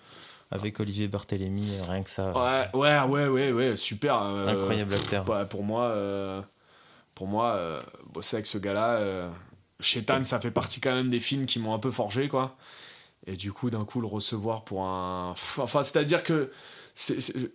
Avec 0.51 0.81
Olivier 0.81 1.09
Barthélémy, 1.09 1.77
euh, 1.77 1.83
rien 1.85 2.03
que 2.03 2.11
ça. 2.11 2.33
Ouais, 2.33 2.69
ouais, 2.79 3.01
ouais, 3.03 3.29
ouais, 3.29 3.53
ouais 3.53 3.77
super. 3.77 4.17
Incroyable 4.17 4.95
acteur. 4.95 5.25
Bah, 5.25 5.45
pour 5.45 5.65
moi, 5.65 5.95
pour 7.15 7.27
moi 7.27 7.83
bosser 8.11 8.37
avec 8.37 8.47
ce 8.47 8.57
gars-là 8.57 9.31
Shetan, 9.83 10.25
ça 10.25 10.41
fait 10.41 10.51
partie 10.51 10.81
quand 10.81 10.95
même 10.95 11.11
des 11.11 11.21
films 11.21 11.47
qui 11.47 11.59
m'ont 11.59 11.75
un 11.75 11.79
peu 11.79 11.91
forgé, 11.91 12.29
quoi. 12.29 12.57
Et 13.27 13.37
du 13.37 13.53
coup, 13.53 13.71
d'un 13.71 13.85
coup, 13.85 14.01
le 14.01 14.07
recevoir 14.07 14.65
pour 14.65 14.85
un. 14.85 15.31
Enfin, 15.59 15.83
c'est-à-dire 15.83 16.23
que. 16.23 16.51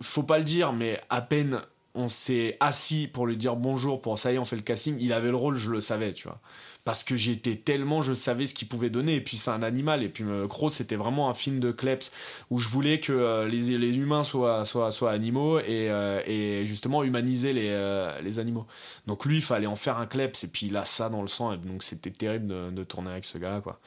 Faut 0.02 0.24
pas 0.24 0.38
le 0.38 0.44
dire, 0.44 0.72
mais 0.72 1.00
à 1.10 1.20
peine 1.20 1.62
on 1.98 2.08
s'est 2.08 2.56
assis 2.60 3.08
pour 3.08 3.26
lui 3.26 3.36
dire 3.36 3.56
bonjour, 3.56 4.00
pour 4.00 4.18
ça 4.18 4.32
y 4.32 4.36
est, 4.36 4.38
on 4.38 4.44
fait 4.44 4.56
le 4.56 4.62
casting, 4.62 4.96
il 5.00 5.12
avait 5.12 5.30
le 5.30 5.36
rôle, 5.36 5.56
je 5.56 5.70
le 5.70 5.80
savais, 5.80 6.12
tu 6.12 6.28
vois. 6.28 6.40
Parce 6.84 7.04
que 7.04 7.16
j'étais 7.16 7.56
tellement, 7.56 8.00
je 8.00 8.14
savais 8.14 8.46
ce 8.46 8.54
qu'il 8.54 8.68
pouvait 8.68 8.88
donner. 8.88 9.16
Et 9.16 9.20
puis 9.20 9.36
c'est 9.36 9.50
un 9.50 9.62
animal. 9.62 10.02
Et 10.02 10.08
puis 10.08 10.24
euh, 10.24 10.46
Crow, 10.46 10.70
c'était 10.70 10.96
vraiment 10.96 11.28
un 11.28 11.34
film 11.34 11.60
de 11.60 11.70
Kleps 11.70 12.10
où 12.50 12.58
je 12.60 12.68
voulais 12.68 12.98
que 12.98 13.12
euh, 13.12 13.46
les, 13.46 13.76
les, 13.76 13.98
humains 13.98 14.24
soient, 14.24 14.64
soient, 14.64 14.90
soient 14.90 15.10
animaux 15.10 15.58
et, 15.58 15.90
euh, 15.90 16.22
et, 16.24 16.64
justement 16.64 17.02
humaniser 17.02 17.52
les, 17.52 18.16
les 18.22 18.38
animaux. 18.38 18.66
Donc 19.06 19.26
lui, 19.26 19.36
il 19.36 19.42
fallait 19.42 19.66
en 19.66 19.76
faire 19.76 19.98
un 19.98 20.06
Kleps. 20.06 20.44
Et 20.44 20.48
puis 20.48 20.68
il 20.68 20.76
a 20.78 20.86
ça 20.86 21.10
dans 21.10 21.20
le 21.20 21.28
sang. 21.28 21.52
Et 21.52 21.58
donc 21.58 21.82
c'était 21.82 22.10
terrible 22.10 22.46
de, 22.46 22.84
tourner 22.84 23.10
avec 23.10 23.26
ce 23.26 23.36
gars, 23.36 23.60
quoi. 23.62 23.80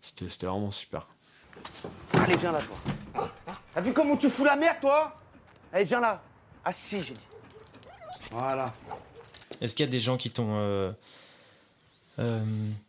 C'était 0.00 0.46
vraiment 0.46 0.70
super. 0.70 1.08
Allez, 2.14 2.36
viens 2.36 2.52
là, 2.52 2.60
toi. 2.62 3.28
T'as 3.74 3.80
vu 3.82 3.92
comment 3.92 4.16
tu 4.16 4.30
fous 4.30 4.44
la 4.44 4.56
merde, 4.56 4.78
toi? 4.80 5.14
Allez, 5.74 5.84
viens 5.84 6.00
là. 6.00 6.22
Ah 6.64 6.72
si, 6.72 7.02
j'ai 7.02 7.12
dit. 7.12 7.29
Voilà. 8.30 8.74
Est-ce 9.60 9.74
qu'il 9.74 9.84
y 9.84 9.88
a 9.88 9.90
des 9.90 10.00
gens 10.00 10.16
qui 10.16 10.30
t'ont 10.30 10.56
euh, 10.56 10.92
euh, 12.18 12.44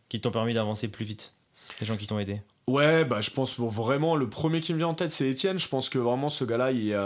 qui 0.08 0.20
t'ont 0.20 0.30
permis 0.30 0.54
d'avancer 0.54 0.88
plus 0.88 1.04
vite? 1.04 1.32
Des 1.80 1.86
gens 1.86 1.96
qui 1.96 2.06
t'ont 2.06 2.18
aidé? 2.18 2.40
Ouais, 2.66 3.04
bah 3.04 3.20
je 3.20 3.30
pense 3.30 3.58
vraiment 3.58 4.14
le 4.14 4.28
premier 4.28 4.60
qui 4.60 4.72
me 4.72 4.78
vient 4.78 4.88
en 4.88 4.94
tête 4.94 5.10
c'est 5.10 5.28
Étienne. 5.28 5.58
Je 5.58 5.68
pense 5.68 5.88
que 5.88 5.98
vraiment 5.98 6.30
ce 6.30 6.44
gars-là 6.44 6.70
il, 6.70 6.96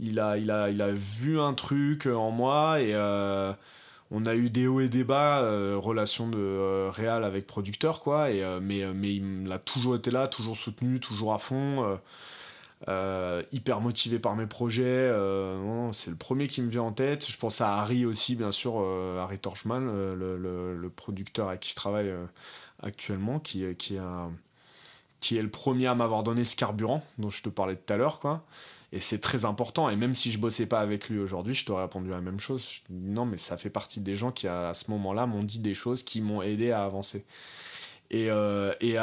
il, 0.00 0.20
a, 0.20 0.36
il, 0.38 0.50
a, 0.50 0.70
il 0.70 0.80
a 0.80 0.92
vu 0.92 1.40
un 1.40 1.54
truc 1.54 2.06
en 2.06 2.30
moi 2.30 2.80
et 2.80 2.94
euh, 2.94 3.52
on 4.10 4.24
a 4.24 4.34
eu 4.34 4.48
des 4.48 4.66
hauts 4.66 4.80
et 4.80 4.88
des 4.88 5.04
bas, 5.04 5.42
relation 5.76 6.28
de 6.28 6.88
réal 6.88 7.24
avec 7.24 7.46
producteur, 7.46 8.00
quoi. 8.00 8.30
Et, 8.30 8.42
mais, 8.62 8.86
mais 8.94 9.16
il 9.16 9.52
a 9.52 9.58
toujours 9.58 9.96
été 9.96 10.10
là, 10.10 10.28
toujours 10.28 10.56
soutenu, 10.56 10.98
toujours 10.98 11.34
à 11.34 11.38
fond. 11.38 11.98
Hyper 12.86 13.80
motivé 13.80 14.18
par 14.18 14.36
mes 14.36 14.46
projets. 14.46 15.10
c'est 15.92 16.10
le 16.10 16.16
premier 16.16 16.46
qui 16.48 16.62
me 16.62 16.70
vient 16.70 16.82
en 16.82 16.92
tête. 16.92 17.30
Je 17.30 17.36
pense 17.36 17.60
à 17.60 17.78
Harry 17.78 18.06
aussi, 18.06 18.36
bien 18.36 18.52
sûr, 18.52 18.78
Harry 19.18 19.38
Torchman, 19.38 19.86
le, 19.86 20.92
producteur 20.94 21.48
avec 21.48 21.60
qui 21.60 21.70
je 21.70 21.76
travaille 21.76 22.12
actuellement, 22.82 23.40
qui, 23.40 23.64
est 23.64 23.72
le 25.30 25.50
premier 25.50 25.86
à 25.86 25.94
m'avoir 25.94 26.22
donné 26.22 26.44
ce 26.44 26.56
carburant 26.56 27.04
dont 27.18 27.30
je 27.30 27.42
te 27.42 27.48
parlais 27.48 27.76
tout 27.76 27.92
à 27.92 27.96
l'heure, 27.96 28.20
quoi. 28.20 28.44
Et 28.92 29.00
c'est 29.00 29.18
très 29.18 29.44
important. 29.44 29.90
Et 29.90 29.96
même 29.96 30.14
si 30.14 30.30
je 30.30 30.38
bossais 30.38 30.66
pas 30.66 30.80
avec 30.80 31.08
lui 31.08 31.18
aujourd'hui, 31.18 31.54
je 31.54 31.66
t'aurais 31.66 31.82
répondu 31.82 32.08
la 32.08 32.20
même 32.20 32.40
chose. 32.40 32.82
non, 32.90 33.26
mais 33.26 33.36
ça 33.36 33.56
fait 33.58 33.70
partie 33.70 34.00
des 34.00 34.14
gens 34.16 34.32
qui, 34.32 34.48
à 34.48 34.72
ce 34.74 34.90
moment-là, 34.90 35.26
m'ont 35.26 35.42
dit 35.42 35.58
des 35.58 35.74
choses 35.74 36.02
qui 36.02 36.20
m'ont 36.20 36.42
aidé 36.42 36.70
à 36.70 36.84
avancer. 36.84 37.24
Et, 38.10 38.30
euh, 38.30 38.72
et 38.80 38.96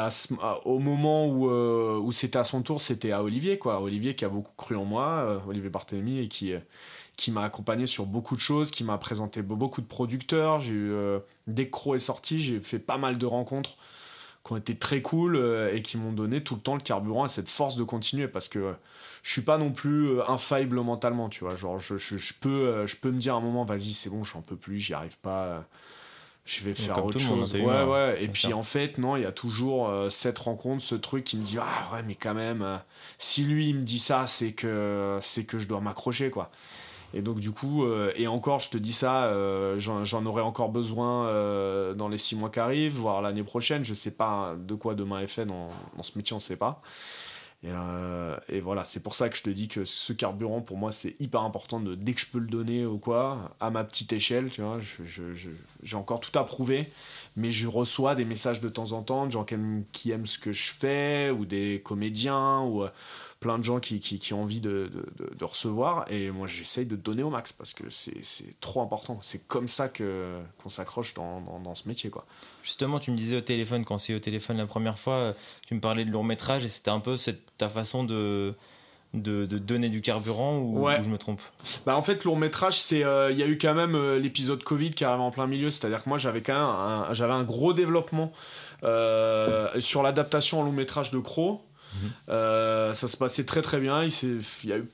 au 0.64 0.78
moment 0.80 1.26
où, 1.28 1.48
euh, 1.48 1.98
où 1.98 2.10
c'était 2.10 2.38
à 2.38 2.44
son 2.44 2.62
tour, 2.62 2.80
c'était 2.80 3.12
à 3.12 3.22
Olivier, 3.22 3.58
quoi. 3.58 3.80
Olivier 3.80 4.16
qui 4.16 4.24
a 4.24 4.28
beaucoup 4.28 4.52
cru 4.56 4.74
en 4.74 4.84
moi, 4.84 5.06
euh, 5.06 5.38
Olivier 5.46 5.70
Barthélemy, 5.70 6.18
et 6.18 6.28
qui, 6.28 6.54
qui 7.16 7.30
m'a 7.30 7.44
accompagné 7.44 7.86
sur 7.86 8.06
beaucoup 8.06 8.34
de 8.34 8.40
choses, 8.40 8.70
qui 8.72 8.82
m'a 8.82 8.98
présenté 8.98 9.42
beaucoup 9.42 9.80
de 9.80 9.86
producteurs. 9.86 10.60
J'ai 10.60 10.72
eu, 10.72 10.94
dès 11.46 11.66
que 11.66 11.70
Crow 11.70 11.94
est 11.94 12.00
sorti, 12.00 12.40
j'ai 12.40 12.60
fait 12.60 12.80
pas 12.80 12.98
mal 12.98 13.18
de 13.18 13.26
rencontres 13.26 13.76
qui 14.44 14.52
ont 14.52 14.56
été 14.56 14.76
très 14.76 15.02
cool 15.02 15.36
et 15.72 15.82
qui 15.82 15.96
m'ont 15.98 16.12
donné 16.12 16.42
tout 16.42 16.54
le 16.54 16.60
temps 16.60 16.74
le 16.76 16.80
carburant 16.80 17.26
et 17.26 17.28
cette 17.28 17.48
force 17.48 17.76
de 17.76 17.82
continuer 17.84 18.28
parce 18.28 18.48
que 18.48 18.74
je 19.22 19.32
suis 19.32 19.42
pas 19.42 19.58
non 19.58 19.72
plus 19.72 20.20
infaillible 20.22 20.80
mentalement, 20.80 21.28
tu 21.28 21.44
vois. 21.44 21.56
Genre, 21.56 21.78
je, 21.78 21.96
je, 21.96 22.34
peux, 22.40 22.86
je 22.86 22.96
peux 22.96 23.10
me 23.10 23.18
dire 23.18 23.34
à 23.34 23.38
un 23.38 23.40
moment, 23.40 23.64
vas-y, 23.64 23.92
c'est 23.92 24.10
bon, 24.10 24.24
j'en 24.24 24.42
peux 24.42 24.56
plus, 24.56 24.78
j'y 24.78 24.94
arrive 24.94 25.16
pas, 25.18 25.64
je 26.46 26.64
vais 26.64 26.74
faire 26.74 27.04
autre 27.04 27.18
chose. 27.18 27.54
ouais, 27.54 27.84
ouais. 27.84 28.18
Et 28.22 28.28
puis 28.28 28.52
en 28.52 28.62
fait, 28.62 28.98
non, 28.98 29.16
il 29.16 29.22
y 29.22 29.26
a 29.26 29.32
toujours 29.32 29.92
cette 30.10 30.38
rencontre, 30.38 30.82
ce 30.82 30.94
truc 30.94 31.24
qui 31.24 31.36
me 31.36 31.42
dit, 31.42 31.58
ah 31.60 31.92
ouais, 31.92 32.02
mais 32.06 32.14
quand 32.14 32.34
même, 32.34 32.80
si 33.18 33.44
lui 33.44 33.68
il 33.68 33.76
me 33.76 33.82
dit 33.82 33.98
ça, 33.98 34.26
c'est 34.26 34.52
que, 34.52 35.18
c'est 35.20 35.44
que 35.44 35.58
je 35.58 35.66
dois 35.68 35.80
m'accrocher, 35.80 36.30
quoi. 36.30 36.50
Et 37.14 37.22
donc 37.22 37.40
du 37.40 37.50
coup, 37.50 37.84
euh, 37.84 38.12
et 38.16 38.26
encore, 38.26 38.60
je 38.60 38.70
te 38.70 38.78
dis 38.78 38.92
ça, 38.92 39.24
euh, 39.24 39.78
j'en 39.78 40.26
aurai 40.26 40.42
encore 40.42 40.68
besoin 40.68 41.28
euh, 41.28 41.94
dans 41.94 42.08
les 42.08 42.18
six 42.18 42.36
mois 42.36 42.50
qui 42.50 42.60
arrivent, 42.60 42.94
voire 42.94 43.22
l'année 43.22 43.42
prochaine. 43.42 43.84
Je 43.84 43.94
sais 43.94 44.10
pas 44.10 44.54
de 44.58 44.74
quoi 44.74 44.94
demain 44.94 45.20
est 45.20 45.26
fait 45.26 45.46
dans, 45.46 45.70
dans 45.96 46.02
ce 46.02 46.12
métier, 46.16 46.34
on 46.34 46.38
ne 46.38 46.42
sait 46.42 46.56
pas. 46.56 46.82
Et, 48.48 48.60
voilà, 48.60 48.84
c'est 48.84 49.00
pour 49.00 49.14
ça 49.14 49.28
que 49.28 49.36
je 49.36 49.42
te 49.42 49.50
dis 49.50 49.68
que 49.68 49.84
ce 49.84 50.12
carburant, 50.12 50.60
pour 50.60 50.76
moi, 50.76 50.92
c'est 50.92 51.16
hyper 51.20 51.42
important 51.42 51.80
de 51.80 51.94
dès 51.94 52.12
que 52.14 52.20
je 52.20 52.26
peux 52.26 52.38
le 52.38 52.46
donner 52.46 52.86
ou 52.86 52.98
quoi, 52.98 53.56
à 53.60 53.70
ma 53.70 53.84
petite 53.84 54.12
échelle, 54.12 54.50
tu 54.50 54.62
vois. 54.62 54.78
J'ai 55.82 55.96
encore 55.96 56.20
tout 56.20 56.36
à 56.38 56.44
prouver, 56.44 56.90
mais 57.36 57.50
je 57.50 57.66
reçois 57.66 58.14
des 58.14 58.24
messages 58.24 58.60
de 58.60 58.68
temps 58.68 58.92
en 58.92 59.02
temps 59.02 59.26
de 59.26 59.32
gens 59.32 59.44
qui 59.44 59.54
aiment, 59.54 59.84
qui 59.92 60.10
aiment 60.10 60.26
ce 60.26 60.38
que 60.38 60.52
je 60.52 60.70
fais, 60.70 61.30
ou 61.30 61.44
des 61.44 61.80
comédiens, 61.84 62.60
ou 62.60 62.84
plein 63.40 63.58
de 63.58 63.64
gens 63.64 63.80
qui, 63.80 64.00
qui, 64.00 64.34
ont 64.34 64.42
envie 64.42 64.60
de, 64.60 64.90
de, 65.18 65.44
recevoir. 65.44 66.10
Et 66.10 66.30
moi, 66.30 66.46
j'essaye 66.46 66.86
de 66.86 66.96
donner 66.96 67.22
au 67.22 67.30
max 67.30 67.52
parce 67.52 67.74
que 67.74 67.84
c'est 67.90 68.60
trop 68.60 68.80
important. 68.80 69.18
C'est 69.22 69.46
comme 69.46 69.68
ça 69.68 69.88
que 69.88 70.40
qu'on 70.62 70.70
s'accroche 70.70 71.14
dans, 71.14 71.40
dans, 71.40 71.74
ce 71.74 71.86
métier. 71.86 72.10
quoi. 72.10 72.24
Justement, 72.62 72.98
tu 72.98 73.10
me 73.10 73.16
disais 73.16 73.36
au 73.36 73.42
téléphone, 73.42 73.84
quand 73.84 73.98
c'est 73.98 74.14
au 74.14 74.18
téléphone 74.18 74.56
la 74.56 74.66
première 74.66 74.98
fois, 74.98 75.34
tu 75.66 75.74
me 75.74 75.80
parlais 75.80 76.04
de 76.04 76.10
long 76.10 76.22
métrage 76.22 76.64
et 76.64 76.68
c'était 76.68 76.90
un 76.90 77.00
peu 77.00 77.16
cette, 77.16 77.56
ta 77.56 77.68
façon 77.68 78.04
de. 78.04 78.54
De, 79.14 79.46
de, 79.46 79.56
donner 79.56 79.88
du 79.88 80.02
carburant 80.02 80.58
ou, 80.58 80.86
je 81.00 81.08
me 81.08 81.16
trompe? 81.16 81.40
Bah 81.86 81.96
en 81.96 82.02
fait 82.02 82.24
long 82.24 82.36
métrage 82.36 82.78
c'est 82.78 83.02
euh, 83.02 83.30
il 83.30 83.38
y 83.38 83.42
a 83.42 83.46
eu 83.46 83.56
quand 83.56 83.72
même 83.72 83.94
euh, 83.94 84.18
l'épisode 84.18 84.62
Covid 84.62 84.90
qui 84.90 85.04
arrive 85.04 85.22
en 85.22 85.30
plein 85.30 85.46
milieu 85.46 85.70
c'est 85.70 85.86
à 85.86 85.88
dire 85.88 86.02
que 86.02 86.08
moi 86.08 86.18
j'avais 86.18 86.42
quand 86.42 86.52
même 86.52 87.14
j'avais 87.14 87.32
un 87.32 87.44
gros 87.44 87.72
développement 87.72 88.32
euh, 88.82 89.80
sur 89.80 90.02
l'adaptation 90.02 90.60
en 90.60 90.64
long 90.64 90.72
métrage 90.72 91.12
de 91.12 91.18
Crow 91.18 91.62
euh, 92.28 92.94
ça 92.94 93.08
se 93.08 93.16
passait 93.16 93.44
très 93.44 93.62
très 93.62 93.80
bien. 93.80 94.04
Il, 94.04 94.12
il, 94.64 94.70
y 94.70 94.72
a 94.72 94.78
eu 94.78 94.88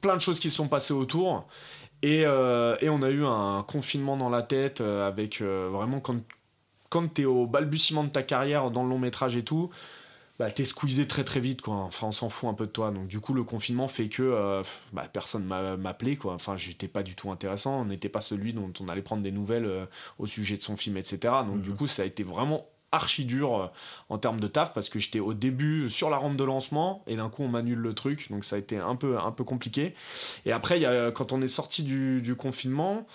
plein 0.00 0.14
de 0.14 0.20
choses 0.20 0.40
qui 0.40 0.50
se 0.50 0.56
sont 0.56 0.68
passées 0.68 0.94
autour. 0.94 1.46
Et, 2.02 2.24
euh, 2.26 2.76
et 2.80 2.88
on 2.88 3.02
a 3.02 3.10
eu 3.10 3.24
un 3.24 3.64
confinement 3.66 4.16
dans 4.16 4.28
la 4.28 4.42
tête 4.42 4.80
euh, 4.80 5.06
avec 5.06 5.40
vraiment 5.40 6.00
quand, 6.00 6.20
quand 6.90 7.14
tu 7.14 7.22
es 7.22 7.24
au 7.24 7.46
balbutiement 7.46 8.04
de 8.04 8.10
ta 8.10 8.22
carrière 8.22 8.70
dans 8.70 8.82
le 8.82 8.90
long 8.90 8.98
métrage 8.98 9.36
et 9.36 9.42
tout, 9.42 9.70
bah, 10.38 10.50
t'es 10.50 10.66
squeezé 10.66 11.06
très 11.06 11.24
très 11.24 11.40
vite 11.40 11.62
quoi. 11.62 11.76
Enfin 11.76 12.08
on 12.08 12.12
s'en 12.12 12.28
fout 12.28 12.50
un 12.50 12.54
peu 12.54 12.66
de 12.66 12.70
toi. 12.70 12.90
Donc 12.90 13.06
du 13.06 13.20
coup 13.20 13.32
le 13.32 13.44
confinement 13.44 13.88
fait 13.88 14.08
que 14.08 14.62
bah, 14.92 15.08
personne 15.10 15.44
m'appelait 15.44 16.16
quoi. 16.16 16.34
Enfin 16.34 16.56
j'étais 16.56 16.88
pas 16.88 17.02
du 17.02 17.14
tout 17.14 17.30
intéressant. 17.30 17.80
On 17.80 17.84
n'était 17.86 18.10
pas 18.10 18.20
celui 18.20 18.52
dont 18.52 18.70
on 18.80 18.88
allait 18.88 19.00
prendre 19.00 19.22
des 19.22 19.32
nouvelles 19.32 19.88
au 20.18 20.26
sujet 20.26 20.58
de 20.58 20.62
son 20.62 20.76
film 20.76 20.98
etc. 20.98 21.18
Donc 21.46 21.62
du 21.62 21.70
mhm. 21.70 21.76
coup 21.76 21.86
ça 21.86 22.02
a 22.02 22.04
été 22.04 22.22
vraiment 22.22 22.66
archi 22.92 23.24
dur 23.24 23.54
euh, 23.54 23.66
en 24.08 24.18
termes 24.18 24.40
de 24.40 24.46
taf 24.46 24.72
parce 24.72 24.88
que 24.88 24.98
j'étais 24.98 25.20
au 25.20 25.34
début 25.34 25.90
sur 25.90 26.10
la 26.10 26.16
rampe 26.16 26.36
de 26.36 26.44
lancement 26.44 27.02
et 27.06 27.16
d'un 27.16 27.28
coup 27.28 27.42
on 27.42 27.48
m'annule 27.48 27.78
le 27.78 27.94
truc 27.94 28.30
donc 28.30 28.44
ça 28.44 28.56
a 28.56 28.58
été 28.58 28.78
un 28.78 28.96
peu 28.96 29.18
un 29.18 29.32
peu 29.32 29.44
compliqué 29.44 29.94
et 30.44 30.52
après 30.52 30.80
y 30.80 30.86
a, 30.86 31.10
quand 31.10 31.32
on 31.32 31.40
est 31.42 31.48
sorti 31.48 31.82
du, 31.82 32.34
confinement 32.36 33.06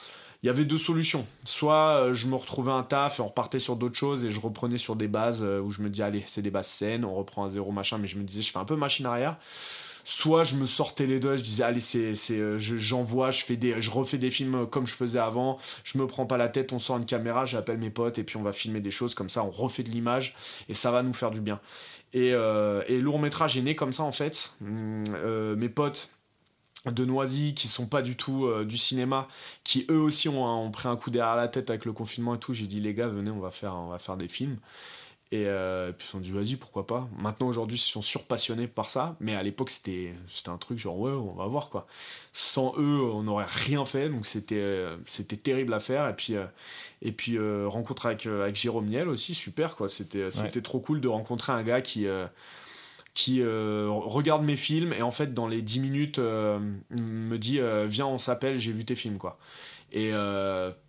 il 0.43 0.47
y 0.47 0.49
avait 0.49 0.65
deux 0.65 0.79
solutions. 0.79 1.27
Soit 1.43 2.01
euh, 2.01 2.13
je 2.15 2.25
me 2.25 2.35
retrouvais 2.35 2.71
un 2.71 2.81
taf 2.81 3.19
et 3.19 3.21
on 3.21 3.27
repartait 3.27 3.59
sur 3.59 3.75
d'autres 3.75 3.97
choses 3.97 4.25
et 4.25 4.31
je 4.31 4.39
reprenais 4.39 4.79
sur 4.79 4.95
des 4.95 5.07
bases 5.07 5.43
euh, 5.43 5.59
où 5.59 5.69
je 5.69 5.83
me 5.83 5.89
dis 5.89 6.01
allez 6.01 6.23
c'est 6.25 6.41
des 6.41 6.49
bases 6.49 6.67
saines, 6.67 7.05
on 7.05 7.13
reprend 7.13 7.45
à 7.45 7.49
zéro 7.49 7.71
machin, 7.71 7.99
mais 7.99 8.07
je 8.07 8.17
me 8.17 8.23
disais 8.23 8.41
je 8.41 8.51
fais 8.51 8.57
un 8.57 8.65
peu 8.65 8.75
machine 8.75 9.05
arrière 9.05 9.37
soit 10.03 10.43
je 10.43 10.55
me 10.55 10.65
sortais 10.65 11.05
les 11.05 11.19
deux, 11.19 11.37
je 11.37 11.43
disais 11.43 11.63
allez 11.63 11.81
c'est 11.81 12.15
c'est 12.15 12.37
euh, 12.37 12.57
j'envoie, 12.59 13.31
je 13.31 13.43
fais 13.43 13.59
je 13.79 13.91
refais 13.91 14.17
des 14.17 14.29
films 14.29 14.67
comme 14.67 14.85
je 14.87 14.93
faisais 14.93 15.19
avant, 15.19 15.59
je 15.83 15.97
me 15.97 16.07
prends 16.07 16.25
pas 16.25 16.37
la 16.37 16.49
tête, 16.49 16.73
on 16.73 16.79
sort 16.79 16.97
une 16.97 17.05
caméra, 17.05 17.45
j'appelle 17.45 17.77
mes 17.77 17.89
potes 17.89 18.17
et 18.17 18.23
puis 18.23 18.37
on 18.37 18.43
va 18.43 18.53
filmer 18.53 18.79
des 18.79 18.91
choses 18.91 19.15
comme 19.15 19.29
ça, 19.29 19.43
on 19.43 19.51
refait 19.51 19.83
de 19.83 19.89
l'image 19.89 20.35
et 20.69 20.73
ça 20.73 20.91
va 20.91 21.03
nous 21.03 21.13
faire 21.13 21.31
du 21.31 21.41
bien. 21.41 21.59
Et, 22.13 22.33
euh, 22.33 22.83
et 22.87 22.99
lourd 22.99 23.19
métrage 23.19 23.57
est 23.57 23.61
né 23.61 23.75
comme 23.75 23.93
ça 23.93 24.03
en 24.03 24.11
fait. 24.11 24.53
Hum, 24.61 25.03
euh, 25.09 25.55
mes 25.55 25.69
potes 25.69 26.09
de 26.85 27.05
Noisy 27.05 27.53
qui 27.53 27.67
sont 27.67 27.85
pas 27.85 28.01
du 28.01 28.15
tout 28.15 28.49
du 28.65 28.77
cinéma, 28.77 29.27
qui 29.63 29.85
eux 29.91 29.99
aussi 29.99 30.29
ont, 30.29 30.43
ont, 30.43 30.71
pris 30.71 30.87
un 30.87 30.95
coup 30.95 31.11
derrière 31.11 31.35
la 31.35 31.47
tête 31.47 31.69
avec 31.69 31.85
le 31.85 31.93
confinement 31.93 32.33
et 32.35 32.39
tout. 32.39 32.53
J'ai 32.53 32.65
dit 32.65 32.79
les 32.79 32.95
gars 32.95 33.07
venez 33.07 33.29
on 33.29 33.39
va 33.39 33.51
faire 33.51 33.75
on 33.75 33.89
va 33.89 33.99
faire 33.99 34.17
des 34.17 34.27
films. 34.27 34.57
Euh, 35.33 35.89
et, 35.89 35.93
puis 35.93 36.05
ils 36.05 36.07
se 36.07 36.11
sont 36.11 36.19
dit, 36.19 36.31
vas-y, 36.31 36.55
pourquoi 36.57 36.85
pas. 36.85 37.07
Maintenant, 37.17 37.47
aujourd'hui, 37.47 37.77
ils 37.77 37.79
sont 37.79 38.01
surpassionnés 38.01 38.67
par 38.67 38.89
ça. 38.89 39.15
Mais 39.19 39.35
à 39.35 39.43
l'époque, 39.43 39.69
c'était, 39.69 40.13
c'était 40.27 40.49
un 40.49 40.57
truc 40.57 40.77
genre, 40.77 40.99
ouais, 40.99 41.11
on 41.11 41.33
va 41.33 41.47
voir 41.47 41.69
quoi. 41.69 41.87
Sans 42.33 42.73
eux, 42.77 43.01
on 43.01 43.23
n'aurait 43.23 43.45
rien 43.47 43.85
fait. 43.85 44.09
Donc 44.09 44.25
c'était, 44.25 44.55
euh, 44.55 44.97
c'était 45.05 45.37
terrible 45.37 45.73
à 45.73 45.79
faire. 45.79 46.09
Et 46.09 46.15
puis, 46.15 46.35
euh, 46.35 46.45
et 47.01 47.11
puis 47.11 47.37
rencontre 47.39 48.07
avec, 48.07 48.25
avec 48.25 48.55
Jérôme 48.55 48.87
Niel 48.87 49.07
aussi, 49.07 49.33
super 49.33 49.75
quoi. 49.75 49.89
C'était, 49.89 50.31
c'était 50.31 50.61
trop 50.61 50.79
cool 50.79 51.01
de 51.01 51.07
rencontrer 51.07 51.53
un 51.53 51.63
gars 51.63 51.81
qui. 51.81 52.05
qui 53.13 53.43
regarde 53.43 54.43
mes 54.43 54.55
films 54.55 54.93
et 54.93 55.01
en 55.01 55.11
fait 55.11 55.33
dans 55.33 55.47
les 55.47 55.61
10 55.61 55.79
minutes 55.79 56.19
me 56.19 57.37
dit 57.37 57.59
viens 57.87 58.07
on 58.07 58.17
s'appelle 58.17 58.57
j'ai 58.57 58.71
vu 58.71 58.85
tes 58.85 58.95
films 58.95 59.17
quoi 59.17 59.37
et 59.91 60.11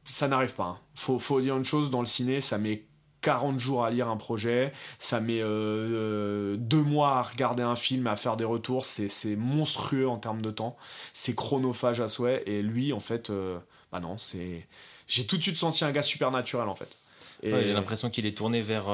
ça 0.04 0.28
n'arrive 0.28 0.54
pas 0.54 0.64
hein. 0.64 0.78
faut, 0.94 1.18
faut 1.18 1.40
dire 1.40 1.56
une 1.56 1.64
chose 1.64 1.90
dans 1.90 1.98
le 1.98 2.06
ciné 2.06 2.40
ça 2.40 2.58
met 2.58 2.84
40 3.22 3.58
jours 3.58 3.84
à 3.84 3.90
lire 3.90 4.08
un 4.08 4.16
projet, 4.16 4.72
ça 4.98 5.20
met 5.20 5.40
euh, 5.40 5.46
euh, 5.46 6.56
deux 6.58 6.82
mois 6.82 7.18
à 7.18 7.22
regarder 7.22 7.62
un 7.62 7.76
film, 7.76 8.06
à 8.08 8.16
faire 8.16 8.36
des 8.36 8.44
retours, 8.44 8.84
c'est 8.84 9.36
monstrueux 9.36 10.08
en 10.08 10.18
termes 10.18 10.42
de 10.42 10.50
temps, 10.50 10.76
c'est 11.14 11.34
chronophage 11.34 12.00
à 12.00 12.08
souhait, 12.08 12.42
et 12.46 12.60
lui, 12.62 12.92
en 12.92 13.00
fait, 13.00 13.30
euh, 13.30 13.58
bah 13.90 14.00
non, 14.00 14.18
c'est... 14.18 14.66
J'ai 15.06 15.24
tout 15.24 15.36
de 15.36 15.42
suite 15.42 15.56
senti 15.56 15.84
un 15.84 15.92
gars 15.92 16.02
super 16.02 16.30
naturel, 16.30 16.68
en 16.68 16.74
fait. 16.74 16.98
j'ai 17.42 17.72
l'impression 17.72 18.08
qu'il 18.08 18.24
est 18.24 18.36
tourné 18.36 18.62
vers, 18.62 18.86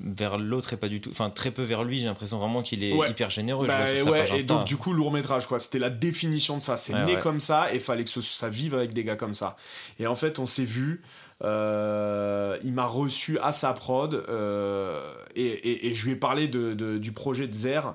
vers 0.00 0.38
l'autre 0.38 0.72
et 0.72 0.76
pas 0.78 0.88
du 0.88 1.00
tout. 1.00 1.10
Enfin, 1.10 1.28
très 1.28 1.50
peu 1.50 1.62
vers 1.62 1.84
lui. 1.84 2.00
J'ai 2.00 2.06
l'impression 2.06 2.38
vraiment 2.38 2.62
qu'il 2.62 2.82
est 2.82 2.96
hyper 3.10 3.28
généreux. 3.28 3.66
Bah, 3.66 3.92
et 3.92 4.44
donc, 4.44 4.64
du 4.64 4.78
coup, 4.78 4.94
lourd 4.94 5.12
métrage, 5.12 5.46
quoi. 5.46 5.60
C'était 5.60 5.80
la 5.80 5.90
définition 5.90 6.56
de 6.56 6.62
ça. 6.62 6.78
C'est 6.78 6.94
né 7.04 7.18
comme 7.22 7.40
ça 7.40 7.74
et 7.74 7.80
fallait 7.80 8.04
que 8.04 8.20
ça 8.20 8.48
vive 8.48 8.74
avec 8.74 8.94
des 8.94 9.04
gars 9.04 9.16
comme 9.16 9.34
ça. 9.34 9.56
Et 9.98 10.06
en 10.06 10.14
fait, 10.14 10.38
on 10.38 10.46
s'est 10.46 10.64
vu. 10.64 11.02
Euh, 11.44 12.58
il 12.64 12.72
m'a 12.72 12.86
reçu 12.86 13.38
à 13.40 13.52
sa 13.52 13.72
prod 13.74 14.14
euh, 14.14 15.14
et, 15.34 15.92
je 15.94 16.06
lui 16.06 16.12
ai 16.12 16.16
parlé 16.16 16.48
du 16.48 17.12
projet 17.12 17.46
de 17.46 17.54
Zer. 17.54 17.94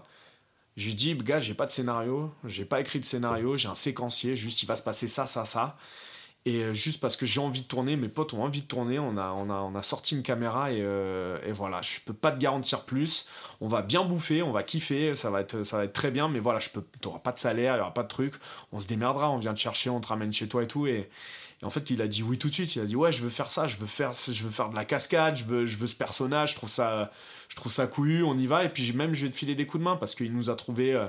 Je 0.78 0.86
lui 0.86 0.92
ai 0.92 0.96
dit, 0.96 1.16
gars, 1.16 1.40
j'ai 1.40 1.54
pas 1.54 1.66
de 1.66 1.72
scénario, 1.72 2.34
j'ai 2.46 2.66
pas 2.66 2.80
écrit 2.80 3.00
de 3.00 3.06
scénario, 3.06 3.58
j'ai 3.58 3.68
un 3.68 3.76
séquencier, 3.76 4.36
juste 4.36 4.64
il 4.64 4.68
va 4.68 4.76
se 4.76 4.84
passer 4.84 5.08
ça, 5.08 5.28
ça, 5.28 5.46
ça. 5.46 5.76
Et 6.46 6.64
euh, 6.64 6.74
juste 6.74 7.00
parce 7.00 7.16
que 7.16 7.26
j'ai 7.26 7.40
envie 7.40 7.62
de 7.62 7.68
tourner, 7.68 7.96
mes 7.96 8.08
potes 8.08 8.34
ont 8.34 8.44
envie 8.44 8.62
de 8.62 8.68
tourner, 8.68 8.98
on 8.98 9.18
a, 9.18 9.32
on 9.32 9.76
a, 9.76 9.84
sorti 9.84 10.16
une 10.16 10.24
caméra 10.24 10.72
et, 10.72 10.80
et, 10.80 11.52
voilà, 11.52 11.82
je 11.82 12.00
peux 12.06 12.14
pas 12.14 12.32
te 12.32 12.40
garantir 12.40 12.84
plus. 12.84 13.28
On 13.60 13.68
va 13.68 13.82
bien 13.82 14.04
bouffer, 14.04 14.42
on 14.42 14.52
va 14.52 14.64
kiffer, 14.64 15.14
ça 15.16 15.30
va 15.30 15.42
être, 15.42 15.64
ça 15.64 15.78
va 15.78 15.86
être 15.86 15.94
très 15.94 16.10
bien, 16.10 16.28
mais 16.30 16.40
voilà, 16.40 16.60
je 16.60 16.70
peux, 16.70 16.84
t'auras 17.00 17.20
pas 17.20 17.32
de 17.32 17.40
salaire, 17.40 17.76
il 17.76 17.78
y 17.78 17.82
aura 17.82 17.94
pas 17.94 18.04
de 18.04 18.08
truc, 18.08 18.34
on 18.72 18.80
se 18.80 18.88
démerdera, 18.88 19.30
on 19.30 19.38
vient 19.38 19.54
te 19.54 19.60
chercher, 19.60 19.90
on 19.92 20.00
te 20.00 20.08
ramène 20.08 20.34
chez 20.34 20.48
toi 20.48 20.64
et 20.64 20.68
tout. 20.68 20.88
Et, 20.88 21.10
en 21.64 21.70
fait, 21.70 21.92
il 21.92 22.02
a 22.02 22.08
dit 22.08 22.24
oui 22.24 22.38
tout 22.38 22.50
de 22.50 22.54
suite. 22.54 22.76
Il 22.76 22.82
a 22.82 22.86
dit 22.86 22.96
ouais, 22.96 23.12
je 23.12 23.22
veux 23.22 23.30
faire 23.30 23.52
ça, 23.52 23.68
je 23.68 23.78
veux 23.78 23.86
faire, 23.86 24.14
je 24.14 24.44
veux 24.44 24.50
faire 24.50 24.70
de 24.70 24.76
la 24.76 24.86
cascade, 24.86 25.36
je 25.38 25.44
veux, 25.44 25.66
je 25.66 25.78
veux 25.78 25.88
ce 25.88 25.96
personnage. 25.96 26.52
Je 26.52 26.56
trouve 26.56 26.70
ça, 26.70 27.12
je 27.50 27.70
ça 27.70 27.88
couillu. 27.88 28.24
On 28.24 28.38
y 28.38 28.48
va. 28.48 28.64
Et 28.64 28.70
puis 28.70 28.92
même, 28.94 29.14
je 29.14 29.26
vais 29.26 29.32
te 29.32 29.36
filer 29.36 29.56
des 29.56 29.66
coups 29.66 29.80
de 29.80 29.86
main 29.86 29.96
parce 29.96 30.16
qu'il 30.16 30.34
nous 30.34 30.50
a 30.50 30.56
trouvé. 30.56 30.94
Euh, 30.94 31.08